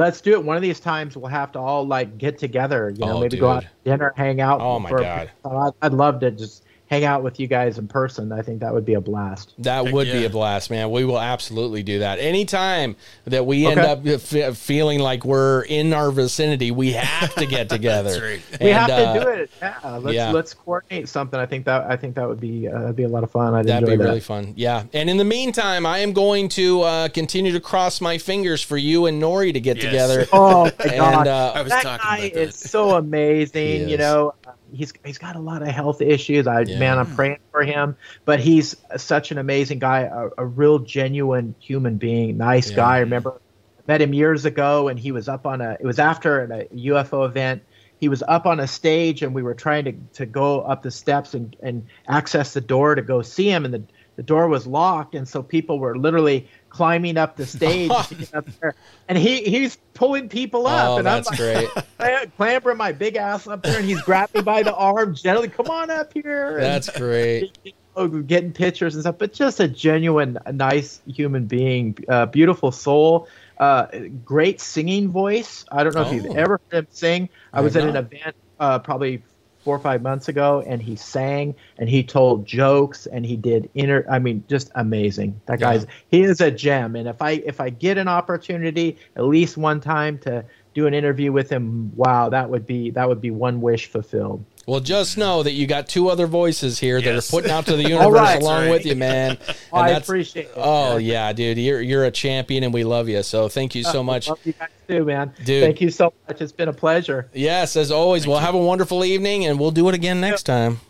Let's 0.00 0.22
do 0.22 0.32
it. 0.32 0.42
One 0.42 0.56
of 0.56 0.62
these 0.62 0.80
times, 0.80 1.14
we'll 1.14 1.30
have 1.30 1.52
to 1.52 1.58
all 1.58 1.86
like 1.86 2.16
get 2.16 2.38
together. 2.38 2.88
You 2.88 3.04
know, 3.04 3.18
Oh, 3.18 3.20
maybe 3.20 3.36
go 3.36 3.50
out 3.50 3.62
to 3.64 3.68
dinner, 3.84 4.14
hang 4.16 4.40
out. 4.40 4.62
Oh, 4.62 4.78
my 4.78 4.88
for 4.88 5.00
God. 5.00 5.30
I'd, 5.44 5.72
I'd 5.82 5.92
love 5.92 6.20
to 6.20 6.30
just 6.30 6.64
hang 6.90 7.04
out 7.04 7.22
with 7.22 7.38
you 7.38 7.46
guys 7.46 7.78
in 7.78 7.86
person. 7.86 8.32
I 8.32 8.42
think 8.42 8.58
that 8.60 8.74
would 8.74 8.84
be 8.84 8.94
a 8.94 9.00
blast. 9.00 9.54
That 9.58 9.84
Heck 9.84 9.94
would 9.94 10.08
be 10.10 10.24
a 10.24 10.28
blast, 10.30 10.70
man. 10.72 10.90
We 10.90 11.04
will 11.04 11.20
absolutely 11.20 11.84
do 11.84 12.00
that. 12.00 12.18
Anytime 12.18 12.96
that 13.26 13.46
we 13.46 13.64
end 13.64 13.78
up 13.78 14.04
f- 14.04 14.56
feeling 14.56 14.98
like 14.98 15.24
we're 15.24 15.62
in 15.62 15.92
our 15.92 16.10
vicinity, 16.10 16.72
we 16.72 16.90
have 16.92 17.32
to 17.36 17.46
get 17.46 17.68
together. 17.70 18.10
That's 18.10 18.50
right. 18.50 18.60
We 18.60 18.70
have 18.70 18.90
uh, 18.90 19.14
to 19.14 19.20
do 19.20 19.28
it. 19.28 19.50
Yeah, 19.62 19.96
let's 20.02 20.14
yeah. 20.16 20.30
let's 20.32 20.52
coordinate 20.52 21.08
something. 21.08 21.38
I 21.38 21.46
think 21.46 21.64
that 21.66 21.84
I 21.88 21.96
think 21.96 22.16
that 22.16 22.28
would 22.28 22.40
be 22.40 22.66
uh, 22.66 22.76
that'd 22.80 22.96
be 22.96 23.04
a 23.04 23.08
lot 23.08 23.22
of 23.22 23.30
fun. 23.30 23.54
I'd 23.54 23.66
That'd 23.66 23.84
enjoy 23.88 23.92
be 23.92 24.02
that. 24.02 24.08
really 24.08 24.20
fun. 24.20 24.52
Yeah. 24.56 24.82
And 24.92 25.08
in 25.08 25.16
the 25.16 25.24
meantime, 25.24 25.86
I 25.86 26.00
am 26.00 26.12
going 26.12 26.48
to 26.50 26.82
uh, 26.82 27.08
continue 27.08 27.52
to 27.52 27.60
cross 27.60 28.00
my 28.00 28.18
fingers 28.18 28.62
for 28.62 28.76
you 28.76 29.06
and 29.06 29.22
Noory 29.22 29.52
to 29.52 29.60
get 29.60 29.76
Yes. 29.76 29.84
together. 29.86 30.26
Oh 30.32 30.64
my 30.64 30.70
And 30.90 30.96
god, 30.98 31.28
uh, 31.28 31.52
I 31.54 31.62
was 31.62 31.70
that 31.70 31.82
talking 31.84 32.04
guy 32.04 32.18
about 32.26 32.36
is 32.42 32.56
so 32.56 32.96
amazing. 32.96 33.88
You 33.88 33.96
know, 33.96 34.34
he's 34.72 34.92
he's 35.04 35.18
got 35.18 35.36
a 35.36 35.40
lot 35.40 35.62
of 35.62 35.68
health 35.68 36.00
issues. 36.00 36.46
I 36.46 36.62
Yeah. 36.62 36.78
man, 36.78 36.98
I'm 36.98 37.06
hmm. 37.06 37.14
praying 37.16 37.38
for 37.50 37.62
him. 37.62 37.96
But 38.24 38.40
he's 38.40 38.76
such 38.96 39.30
an 39.30 39.38
amazing 39.38 39.78
guy, 39.78 40.00
a, 40.00 40.28
a 40.38 40.46
real 40.46 40.78
genuine 40.78 41.54
human 41.60 41.96
being, 41.96 42.36
nice 42.36 42.70
Yeah. 42.70 42.76
guy. 42.76 42.96
I 42.96 43.00
remember 43.00 43.40
met 43.86 44.00
him 44.00 44.14
years 44.14 44.44
ago, 44.44 44.88
and 44.88 44.98
he 44.98 45.12
was 45.12 45.28
up 45.28 45.46
on 45.46 45.60
a. 45.60 45.76
It 45.80 45.86
was 45.86 45.98
after 45.98 46.42
a 46.42 46.64
UFO 46.66 47.26
event. 47.26 47.62
He 47.98 48.08
was 48.08 48.22
up 48.26 48.46
on 48.46 48.60
a 48.60 48.66
stage, 48.66 49.22
and 49.22 49.34
we 49.34 49.42
were 49.42 49.54
trying 49.54 49.84
to, 49.84 49.92
to 50.14 50.26
go 50.26 50.62
up 50.62 50.82
the 50.82 50.90
steps 50.90 51.34
and, 51.34 51.54
and 51.62 51.86
access 52.08 52.54
the 52.54 52.62
door 52.62 52.94
to 52.94 53.02
go 53.02 53.20
see 53.20 53.50
him, 53.50 53.64
and 53.64 53.74
the 53.74 53.82
the 54.16 54.22
door 54.24 54.48
was 54.48 54.66
locked, 54.66 55.14
and 55.14 55.26
so 55.26 55.42
people 55.42 55.78
were 55.78 55.96
literally 55.96 56.46
climbing 56.80 57.18
up 57.18 57.36
the 57.36 57.44
stage, 57.44 57.90
up 58.32 58.46
there. 58.62 58.74
and 59.06 59.18
he 59.18 59.42
he's 59.44 59.76
pulling 59.92 60.30
people 60.30 60.66
up, 60.66 60.88
oh, 60.88 60.96
and 60.96 61.06
that's 61.06 61.28
I'm 61.30 61.54
like, 61.56 61.68
great. 61.98 62.36
clambering 62.38 62.78
my 62.78 62.92
big 62.92 63.16
ass 63.16 63.46
up 63.46 63.62
there, 63.62 63.76
and 63.78 63.84
he's 63.86 64.00
grabbing 64.00 64.40
me 64.40 64.44
by 64.44 64.62
the 64.62 64.74
arm 64.74 65.14
gently. 65.14 65.48
Come 65.48 65.66
on 65.68 65.90
up 65.90 66.10
here. 66.14 66.54
and- 66.56 66.62
That's 66.62 66.88
great. 66.96 67.58
Oh, 67.96 68.06
getting 68.06 68.52
pictures 68.52 68.94
and 68.94 69.02
stuff, 69.02 69.16
but 69.18 69.32
just 69.32 69.58
a 69.58 69.66
genuine, 69.66 70.38
nice 70.52 71.02
human 71.08 71.46
being, 71.46 71.98
uh, 72.08 72.24
beautiful 72.26 72.70
soul, 72.70 73.26
uh, 73.58 73.86
great 74.24 74.60
singing 74.60 75.08
voice. 75.10 75.64
I 75.72 75.82
don't 75.82 75.96
know 75.96 76.02
if 76.02 76.06
Oh. 76.08 76.12
you've 76.12 76.36
ever 76.36 76.60
heard 76.70 76.84
him 76.84 76.86
sing. 76.90 77.28
I, 77.52 77.58
I 77.58 77.60
was 77.62 77.74
at 77.76 77.82
an 77.84 77.96
event 77.96 78.36
uh, 78.60 78.78
probably 78.78 79.24
four 79.60 79.76
or 79.76 79.80
five 79.80 80.02
months 80.02 80.28
ago, 80.28 80.62
and 80.66 80.82
he 80.82 80.96
sang 80.96 81.54
and 81.78 81.88
he 81.88 82.02
told 82.02 82.46
jokes 82.46 83.06
and 83.06 83.24
he 83.26 83.36
did 83.36 83.68
inner. 83.74 84.04
I 84.10 84.18
mean, 84.18 84.44
just 84.48 84.70
amazing. 84.74 85.40
That 85.46 85.60
Yeah. 85.60 85.72
guy's 85.72 85.86
he 86.08 86.22
is 86.22 86.40
a 86.40 86.50
gem. 86.50 86.96
And 86.96 87.08
if 87.08 87.20
I 87.22 87.32
if 87.32 87.60
I 87.60 87.70
get 87.70 87.98
an 87.98 88.08
opportunity 88.08 88.98
at 89.16 89.24
least 89.24 89.56
one 89.56 89.80
time 89.80 90.18
to 90.20 90.44
do 90.74 90.86
an 90.86 90.94
interview 90.94 91.32
with 91.32 91.50
him, 91.50 91.92
wow, 91.96 92.28
that 92.30 92.50
would 92.50 92.66
be 92.66 92.90
that 92.90 93.08
would 93.08 93.20
be 93.20 93.30
one 93.30 93.60
wish 93.60 93.86
fulfilled. 93.86 94.44
Well, 94.66 94.80
just 94.80 95.16
know 95.18 95.42
that 95.42 95.52
you 95.52 95.66
got 95.66 95.88
two 95.88 96.08
other 96.10 96.26
voices 96.26 96.78
here 96.78 97.00
that 97.00 97.14
are 97.14 97.22
putting 97.22 97.50
out 97.50 97.66
to 97.66 97.76
the 97.76 97.82
universe 97.88 98.12
right. 98.12 98.40
along 98.40 98.62
Right. 98.64 98.70
with 98.70 98.86
you, 98.86 98.94
man. 98.94 99.38
Oh, 99.40 99.54
And 99.80 99.84
I 99.86 99.88
appreciate 99.90 100.46
it. 100.46 100.52
Oh 100.56 100.96
yeah, 100.98 101.32
dude, 101.32 101.58
you're 101.58 101.80
you're 101.80 102.04
a 102.04 102.10
champion, 102.10 102.62
and 102.64 102.72
we 102.72 102.84
love 102.84 103.08
you. 103.08 103.22
So 103.22 103.48
thank 103.48 103.74
you 103.74 103.82
oh, 103.86 103.92
so 103.92 104.02
much. 104.02 104.28
Love 104.28 104.38
you 104.44 104.52
guys 104.52 104.68
too, 104.86 105.04
man. 105.04 105.32
Dude. 105.44 105.64
Thank 105.64 105.80
you 105.80 105.90
so 105.90 106.12
much. 106.28 106.40
It's 106.40 106.52
been 106.52 106.68
a 106.68 106.72
pleasure. 106.72 107.28
Yes, 107.32 107.74
as 107.76 107.90
always. 107.90 108.26
We'll 108.26 108.38
have 108.38 108.54
a 108.54 108.58
wonderful 108.58 109.04
evening, 109.04 109.46
and 109.46 109.58
we'll 109.58 109.70
do 109.72 109.88
it 109.88 109.94
again 109.94 110.20
next 110.20 110.44
time. 110.44 110.80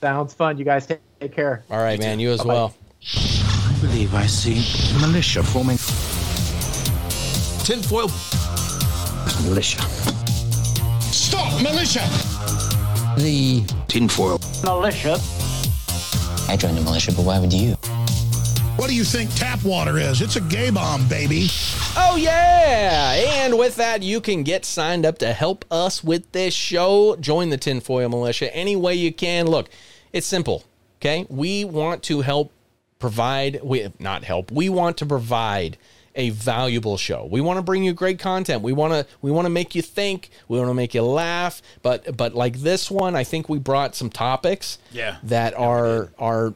Sounds 0.00 0.34
fun. 0.34 0.58
You 0.58 0.64
guys 0.64 0.86
take, 0.86 1.00
take 1.18 1.32
care. 1.34 1.64
All 1.70 1.78
right, 1.82 1.98
man. 1.98 2.20
You 2.20 2.30
as 2.30 2.44
well. 2.44 2.74
I 3.02 3.78
believe 3.80 4.14
I 4.14 4.26
see 4.26 4.54
militia 5.00 5.42
forming. 5.42 5.78
Tinfoil. 7.64 8.10
Militia. 9.48 9.80
Stop, 11.00 11.62
militia! 11.62 12.00
The 13.16 13.64
tinfoil. 13.88 14.40
militia. 14.64 15.18
I 16.48 16.56
joined 16.58 16.76
the 16.76 16.82
militia, 16.82 17.12
but 17.12 17.24
why 17.24 17.38
would 17.38 17.52
you? 17.52 17.74
What 18.76 18.88
do 18.88 18.94
you 18.94 19.04
think 19.04 19.32
tap 19.34 19.62
water 19.64 19.98
is? 19.98 20.20
It's 20.20 20.34
a 20.36 20.40
gay 20.40 20.70
bomb, 20.70 21.08
baby. 21.08 21.46
Oh 21.96 22.16
yeah! 22.16 23.12
And 23.44 23.56
with 23.56 23.76
that, 23.76 24.02
you 24.02 24.20
can 24.20 24.42
get 24.42 24.64
signed 24.64 25.06
up 25.06 25.18
to 25.18 25.32
help 25.32 25.64
us 25.70 26.02
with 26.02 26.30
this 26.32 26.54
show. 26.54 27.14
Join 27.16 27.50
the 27.50 27.56
Tinfoil 27.56 28.10
Mulisha 28.10 28.50
any 28.52 28.74
way 28.74 28.94
you 28.94 29.12
can. 29.12 29.46
Look, 29.46 29.68
it's 30.12 30.26
simple. 30.26 30.64
Okay, 31.00 31.24
we 31.28 31.64
want 31.64 32.02
to 32.04 32.22
help 32.22 32.52
provide. 32.98 33.60
We 33.62 33.92
not 34.00 34.24
help. 34.24 34.50
We 34.50 34.68
want 34.68 34.96
to 34.98 35.06
provide 35.06 35.78
a 36.14 36.30
valuable 36.30 36.96
show. 36.96 37.28
We 37.30 37.40
want 37.40 37.58
to 37.58 37.62
bring 37.62 37.84
you 37.84 37.92
great 37.92 38.18
content. 38.18 38.62
We 38.62 38.72
want 38.72 38.92
to 38.92 39.06
we 39.20 39.30
want 39.30 39.46
to 39.46 39.50
make 39.50 39.74
you 39.74 39.82
think. 39.82 40.30
We 40.48 40.58
want 40.58 40.70
to 40.70 40.74
make 40.74 40.94
you 40.94 41.02
laugh. 41.02 41.62
But 41.82 42.16
but 42.16 42.34
like 42.34 42.58
this 42.58 42.90
one, 42.90 43.16
I 43.16 43.24
think 43.24 43.48
we 43.48 43.58
brought 43.58 43.94
some 43.94 44.10
topics. 44.10 44.78
Yeah. 44.92 45.16
That 45.22 45.54
are 45.54 46.10
are 46.18 46.54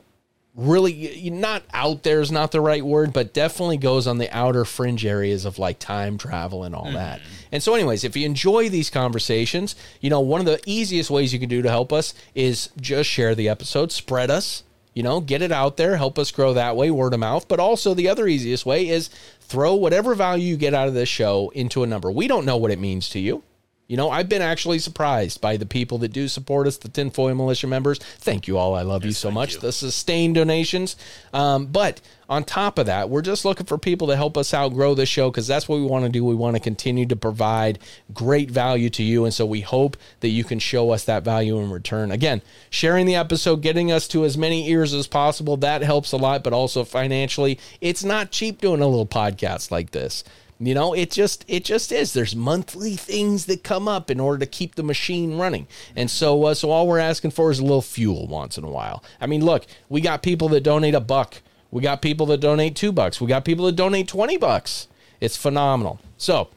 really 0.58 1.30
not 1.30 1.62
out 1.72 2.02
there 2.02 2.20
is 2.20 2.32
not 2.32 2.50
the 2.50 2.60
right 2.60 2.84
word, 2.84 3.12
but 3.12 3.32
definitely 3.32 3.76
goes 3.76 4.08
on 4.08 4.18
the 4.18 4.28
outer 4.36 4.64
fringe 4.64 5.06
areas 5.06 5.44
of 5.44 5.58
like 5.58 5.78
time 5.78 6.18
travel 6.18 6.64
and 6.64 6.74
all 6.74 6.90
that. 6.90 7.20
Mm-hmm. 7.20 7.32
And 7.52 7.62
so, 7.62 7.74
anyways, 7.74 8.02
if 8.04 8.16
you 8.16 8.26
enjoy 8.26 8.68
these 8.68 8.90
conversations, 8.90 9.76
you 10.00 10.10
know, 10.10 10.20
one 10.20 10.40
of 10.40 10.46
the 10.46 10.60
easiest 10.66 11.10
ways 11.10 11.32
you 11.32 11.38
can 11.38 11.48
do 11.48 11.62
to 11.62 11.70
help 11.70 11.92
us 11.92 12.12
is 12.34 12.70
just 12.80 13.08
share 13.08 13.36
the 13.36 13.48
episode, 13.48 13.92
spread 13.92 14.30
us, 14.30 14.64
you 14.94 15.04
know, 15.04 15.20
get 15.20 15.42
it 15.42 15.52
out 15.52 15.76
there, 15.76 15.96
help 15.96 16.18
us 16.18 16.32
grow 16.32 16.52
that 16.54 16.74
way, 16.74 16.90
word 16.90 17.14
of 17.14 17.20
mouth. 17.20 17.46
But 17.46 17.60
also, 17.60 17.94
the 17.94 18.08
other 18.08 18.26
easiest 18.26 18.66
way 18.66 18.88
is 18.88 19.10
throw 19.48 19.74
whatever 19.74 20.14
value 20.14 20.46
you 20.46 20.56
get 20.56 20.74
out 20.74 20.88
of 20.88 20.94
this 20.94 21.08
show 21.08 21.50
into 21.54 21.82
a 21.82 21.86
number. 21.86 22.10
We 22.10 22.28
don't 22.28 22.44
know 22.44 22.58
what 22.58 22.70
it 22.70 22.78
means 22.78 23.08
to 23.10 23.18
you. 23.18 23.42
You 23.88 23.96
know, 23.96 24.10
I've 24.10 24.28
been 24.28 24.42
actually 24.42 24.80
surprised 24.80 25.40
by 25.40 25.56
the 25.56 25.64
people 25.64 25.96
that 25.98 26.12
do 26.12 26.28
support 26.28 26.66
us, 26.66 26.76
the 26.76 26.90
Tinfoil 26.90 27.34
Mulisha 27.34 27.66
members. 27.66 27.98
Thank 27.98 28.46
you 28.46 28.58
all. 28.58 28.74
I 28.74 28.82
love 28.82 29.02
you 29.02 29.12
so 29.12 29.30
much. 29.30 29.54
you. 29.54 29.60
The 29.60 29.72
sustained 29.72 30.34
donations. 30.34 30.94
Um, 31.32 31.64
but 31.64 32.02
on 32.28 32.44
top 32.44 32.78
of 32.78 32.84
that, 32.84 33.08
we're 33.08 33.22
just 33.22 33.46
looking 33.46 33.64
for 33.64 33.78
people 33.78 34.08
to 34.08 34.16
help 34.16 34.36
us 34.36 34.52
out 34.52 34.74
grow 34.74 34.94
this 34.94 35.08
show 35.08 35.30
because 35.30 35.46
that's 35.46 35.70
what 35.70 35.76
we 35.76 35.86
want 35.86 36.04
to 36.04 36.10
do. 36.10 36.22
We 36.22 36.34
want 36.34 36.54
to 36.54 36.60
continue 36.60 37.06
to 37.06 37.16
provide 37.16 37.78
great 38.12 38.50
value 38.50 38.90
to 38.90 39.02
you. 39.02 39.24
And 39.24 39.32
so 39.32 39.46
we 39.46 39.62
hope 39.62 39.96
that 40.20 40.28
you 40.28 40.44
can 40.44 40.58
show 40.58 40.90
us 40.90 41.06
that 41.06 41.22
value 41.24 41.58
in 41.58 41.70
return. 41.70 42.12
Again, 42.12 42.42
sharing 42.68 43.06
the 43.06 43.16
episode, 43.16 43.62
getting 43.62 43.90
us 43.90 44.06
to 44.08 44.26
as 44.26 44.36
many 44.36 44.68
ears 44.68 44.92
as 44.92 45.06
possible, 45.06 45.56
that 45.56 45.80
helps 45.80 46.12
a 46.12 46.18
lot. 46.18 46.44
But 46.44 46.52
also 46.52 46.84
financially, 46.84 47.58
it's 47.80 48.04
not 48.04 48.32
cheap 48.32 48.60
doing 48.60 48.82
a 48.82 48.86
little 48.86 49.06
podcast 49.06 49.70
like 49.70 49.92
this 49.92 50.24
You 50.60 50.74
know, 50.74 50.92
it 50.92 51.12
just 51.12 51.44
it 51.46 51.64
just 51.64 51.92
is. 51.92 52.12
There's 52.12 52.34
monthly 52.34 52.96
things 52.96 53.46
that 53.46 53.62
come 53.62 53.86
up 53.86 54.10
in 54.10 54.18
order 54.18 54.40
to 54.40 54.46
keep 54.46 54.74
the 54.74 54.82
machine 54.82 55.38
running, 55.38 55.68
and 55.94 56.10
so 56.10 56.46
uh, 56.46 56.54
so 56.54 56.70
all 56.70 56.88
we're 56.88 56.98
asking 56.98 57.30
for 57.30 57.52
is 57.52 57.60
a 57.60 57.62
little 57.62 57.80
fuel 57.80 58.26
once 58.26 58.58
in 58.58 58.64
a 58.64 58.70
while. 58.70 59.04
I 59.20 59.26
mean, 59.26 59.44
look, 59.44 59.66
we 59.88 60.00
got 60.00 60.20
people 60.22 60.48
that 60.48 60.62
donate 60.64 60.96
a 60.96 61.00
buck, 61.00 61.42
we 61.70 61.80
got 61.80 62.02
people 62.02 62.26
that 62.26 62.40
donate 62.40 62.74
two 62.74 62.90
bucks, 62.90 63.20
we 63.20 63.28
got 63.28 63.44
people 63.44 63.66
that 63.66 63.76
donate 63.76 64.08
twenty 64.08 64.36
bucks. 64.36 64.88
It's 65.20 65.36
phenomenal. 65.36 66.00
So, 66.16 66.48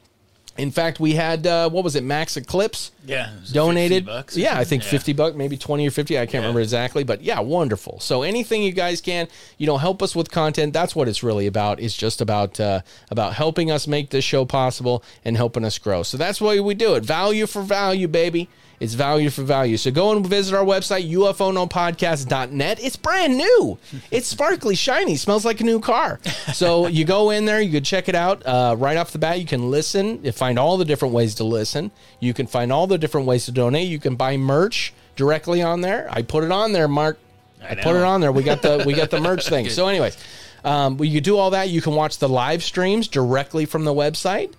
in 0.57 0.72
fact, 0.72 0.99
we 0.99 1.14
had 1.14 1.45
uh, 1.45 1.69
what 1.69 1.84
was 1.84 1.95
it, 1.95 2.03
Max 2.03 2.36
Eclipse? 2.36 2.91
Yeah, 3.06 3.32
donated. 3.52 4.06
50 4.06 4.06
bucks 4.06 4.38
yeah, 4.38 4.57
I 4.57 4.64
think. 4.64 4.84
Yeah. 4.84 4.90
fifty 4.90 5.14
bucks, 5.14 5.36
maybe 5.36 5.57
twenty 5.57 5.88
or 5.88 5.91
fifty. 5.91 6.19
I 6.19 6.26
can't 6.26 6.41
remember 6.44 6.61
exactly, 6.61 7.03
but 7.03 7.22
yeah, 7.22 7.40
wonderful. 7.40 7.99
So 7.99 8.22
anything 8.22 8.64
you 8.64 8.72
guys 8.72 9.02
can, 9.02 9.28
you 9.57 9.68
know, 9.68 9.78
help 9.78 10.03
us 10.03 10.15
with 10.15 10.30
content. 10.32 10.73
That's 10.73 10.95
what 10.95 11.07
it's 11.07 11.23
really 11.23 11.48
about. 11.48 11.80
It's 11.80 11.95
just 11.95 12.22
about 12.22 12.60
uh, 12.60 12.82
about 13.10 13.34
helping 13.34 13.72
us 13.72 13.88
make 13.88 14.10
this 14.11 14.23
show 14.23 14.45
possible 14.45 15.03
and 15.26 15.36
helping 15.36 15.65
us 15.65 15.78
grow. 15.78 16.03
So 16.03 16.18
that's 16.18 16.40
why 16.40 16.60
we 16.60 16.76
do 16.76 16.95
it. 16.95 17.03
Value 17.03 17.48
for 17.48 17.61
value, 17.61 18.07
baby. 18.07 18.49
It's 18.80 18.95
value 18.95 19.30
for 19.30 19.44
value. 19.44 19.78
So 19.78 19.91
go 19.91 20.11
and 20.11 20.26
visit 20.26 20.56
our 20.56 20.65
website, 20.65 21.07
ufonopodcast.net. 21.07 22.84
It's 22.84 22.95
brand 22.95 23.38
new. 23.38 23.78
It's 24.10 24.28
sparkly, 24.28 24.73
shiny, 24.73 25.15
smells 25.18 25.45
like 25.45 25.61
a 25.61 25.64
new 25.64 25.80
car. 25.80 26.19
So 26.53 26.88
you 26.88 27.06
go 27.06 27.30
in 27.30 27.45
there, 27.45 27.61
you 27.61 27.72
can 27.72 27.84
check 27.84 28.10
it 28.10 28.15
out 28.15 28.44
uh, 28.44 28.76
right 28.78 28.98
off 28.98 29.11
the 29.11 29.19
bat. 29.19 29.40
You 29.40 29.45
can 29.45 29.69
listen, 29.69 30.23
you 30.26 30.32
find 30.32 30.57
all 30.57 30.78
the 30.78 30.86
different 30.86 31.14
ways 31.14 31.36
to 31.36 31.44
listen. 31.44 31.91
You 32.19 32.34
can 32.34 32.48
find 32.48 32.72
all 32.72 32.88
the 32.91 32.97
different 32.97 33.27
ways 33.27 33.45
to 33.45 33.51
donate. 33.51 33.88
You 33.88 33.99
can 33.99 34.15
buy 34.15 34.38
merch 34.38 34.93
directly 35.15 35.61
on 35.61 35.81
there. 35.81 36.07
I 36.09 36.22
put 36.22 36.43
it 36.43 36.51
on 36.51 36.72
there, 36.72 36.88
Mark. 36.88 37.18
I, 37.63 37.76
put 37.76 37.95
it 37.95 38.03
on 38.03 38.22
there. 38.22 38.31
We 38.31 38.43
got 38.43 38.61
the 38.61 38.84
we 38.85 38.93
got 38.93 39.09
the 39.09 39.19
merch 39.19 39.47
thing. 39.49 39.69
So, 39.69 39.88
anyways, 39.88 40.18
um, 40.63 40.97
you 41.03 41.22
do 41.22 41.38
all 41.38 41.51
that. 41.51 41.69
You 41.69 41.81
can 41.81 41.93
watch 41.95 42.18
the 42.18 42.30
live 42.30 42.63
streams 42.63 43.07
directly 43.07 43.65
from 43.65 43.85
the 43.85 43.93
website. 43.93 44.53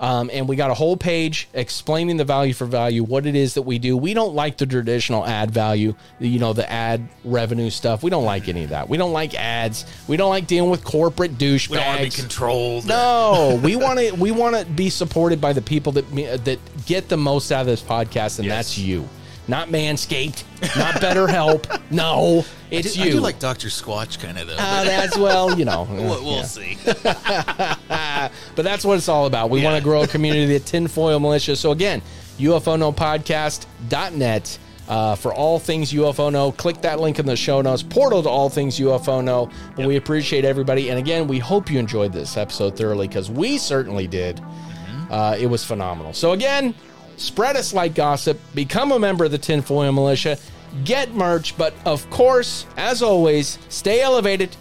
Um, 0.00 0.30
and 0.32 0.48
we 0.48 0.54
got 0.54 0.70
a 0.70 0.74
whole 0.74 0.96
page 0.96 1.48
explaining 1.54 2.18
the 2.18 2.24
value 2.24 2.54
for 2.54 2.66
value, 2.66 3.02
what 3.02 3.26
it 3.26 3.34
is 3.34 3.54
that 3.54 3.62
we 3.62 3.78
do. 3.80 3.96
We 3.96 4.14
don't 4.14 4.34
like 4.34 4.56
the 4.56 4.66
traditional 4.66 5.26
ad 5.26 5.50
value, 5.50 5.94
you 6.20 6.38
know, 6.38 6.52
the 6.52 6.70
ad 6.70 7.08
revenue 7.24 7.68
stuff. 7.70 8.02
We 8.04 8.10
don't 8.10 8.24
like 8.24 8.48
any 8.48 8.62
of 8.64 8.70
that. 8.70 8.88
We 8.88 8.96
don't 8.96 9.12
like 9.12 9.34
ads. 9.34 9.84
We 10.06 10.16
don't 10.16 10.30
like 10.30 10.46
dealing 10.46 10.70
with 10.70 10.84
corporate 10.84 11.36
douchebags. 11.38 11.70
We 11.70 11.76
don't 11.78 11.86
want 11.86 11.98
to 11.98 12.04
be 12.16 12.22
controlled. 12.22 12.86
No, 12.86 13.60
we 13.64 13.74
want 13.76 13.98
to 13.98 14.12
we 14.12 14.30
want 14.30 14.56
to 14.56 14.64
be 14.66 14.88
supported 14.88 15.40
by 15.40 15.52
the 15.52 15.62
people 15.62 15.92
that 15.92 16.44
that 16.44 16.58
get 16.86 17.08
the 17.08 17.16
most 17.16 17.50
out 17.50 17.62
of 17.62 17.66
this 17.66 17.82
podcast, 17.82 18.38
and 18.38 18.46
Yes. 18.46 18.56
that's 18.56 18.78
you. 18.78 19.08
Not 19.48 19.68
Manscaped, 19.68 20.44
not 20.76 20.96
BetterHelp. 20.96 21.80
No, 21.90 22.44
it's 22.70 22.88
I 22.88 22.92
do, 22.92 22.98
you. 23.04 23.06
I 23.06 23.10
do 23.16 23.20
like 23.20 23.38
Doctor 23.40 23.68
Squatch 23.68 24.20
kind 24.20 24.36
of 24.38 24.46
though. 24.46 24.56
Uh, 24.58 24.84
that's 24.84 25.16
well, 25.16 25.58
you 25.58 25.64
know. 25.64 25.84
we'll, 25.90 26.22
we'll 26.22 26.44
see. 26.44 26.76
But 28.54 28.62
that's 28.64 28.84
what 28.84 28.98
it's 28.98 29.08
all 29.08 29.24
about. 29.26 29.48
We 29.50 29.60
Yeah. 29.62 29.70
want 29.70 29.76
to 29.78 29.82
grow 29.82 30.02
a 30.02 30.06
community 30.08 30.54
of 30.56 30.64
tinfoil 30.66 31.18
mulisha. 31.18 31.56
So 31.56 31.72
again, 31.72 32.02
UFONoPodcast.net 32.38 34.58
uh, 34.88 35.14
for 35.14 35.32
all 35.34 35.58
things 35.58 35.92
UFO 35.92 36.32
No. 36.32 36.52
Click 36.52 36.80
that 36.82 37.00
link 37.00 37.18
in 37.18 37.26
the 37.26 37.36
show 37.36 37.60
notes. 37.60 37.82
Portal 37.82 38.22
to 38.22 38.28
all 38.28 38.48
things 38.50 38.78
UFO 38.78 39.22
No. 39.22 39.50
But 39.76 39.86
we 39.86 39.96
appreciate 39.96 40.44
everybody. 40.44 40.90
And 40.90 40.98
again, 40.98 41.26
we 41.28 41.38
hope 41.38 41.70
you 41.70 41.78
enjoyed 41.78 42.12
this 42.12 42.36
episode 42.36 42.76
thoroughly 42.76 43.08
because 43.08 43.30
we 43.30 43.58
certainly 43.58 44.06
did. 44.06 44.40
Uh, 45.10 45.36
it 45.38 45.46
was 45.46 45.64
phenomenal. 45.64 46.12
So 46.12 46.32
again, 46.32 46.74
spread 47.20 47.56
us 47.56 47.72
like 47.72 47.94
gossip. 47.94 48.38
Become 48.54 48.92
a 48.92 48.98
member 48.98 49.24
of 49.24 49.30
the 49.30 49.38
tinfoil 49.38 49.92
mulisha. 49.92 50.40
Get 50.84 51.14
merch. 51.14 51.56
But 51.56 51.74
of 51.84 52.08
course, 52.10 52.66
as 52.76 53.02
always, 53.02 53.58
stay 53.68 54.00
elevated. 54.00 54.56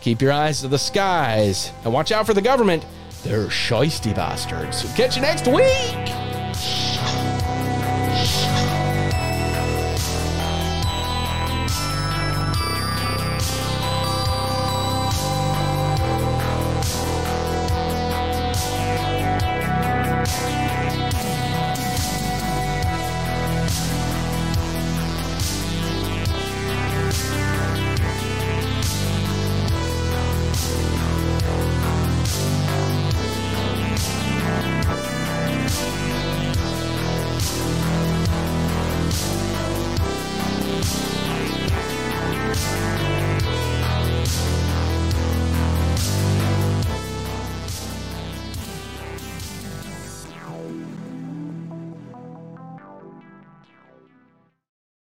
Keep 0.00 0.22
your 0.22 0.32
eyes 0.32 0.60
to 0.62 0.68
the 0.68 0.78
skies 0.78 1.72
and 1.84 1.92
watch 1.92 2.12
out 2.12 2.26
for 2.26 2.34
the 2.34 2.42
government. 2.42 2.84
They're 3.22 3.48
shisty 3.48 4.14
bastards. 4.14 4.82
Catch 4.94 5.16
you 5.16 5.22
next 5.22 5.46
week. 5.46 6.29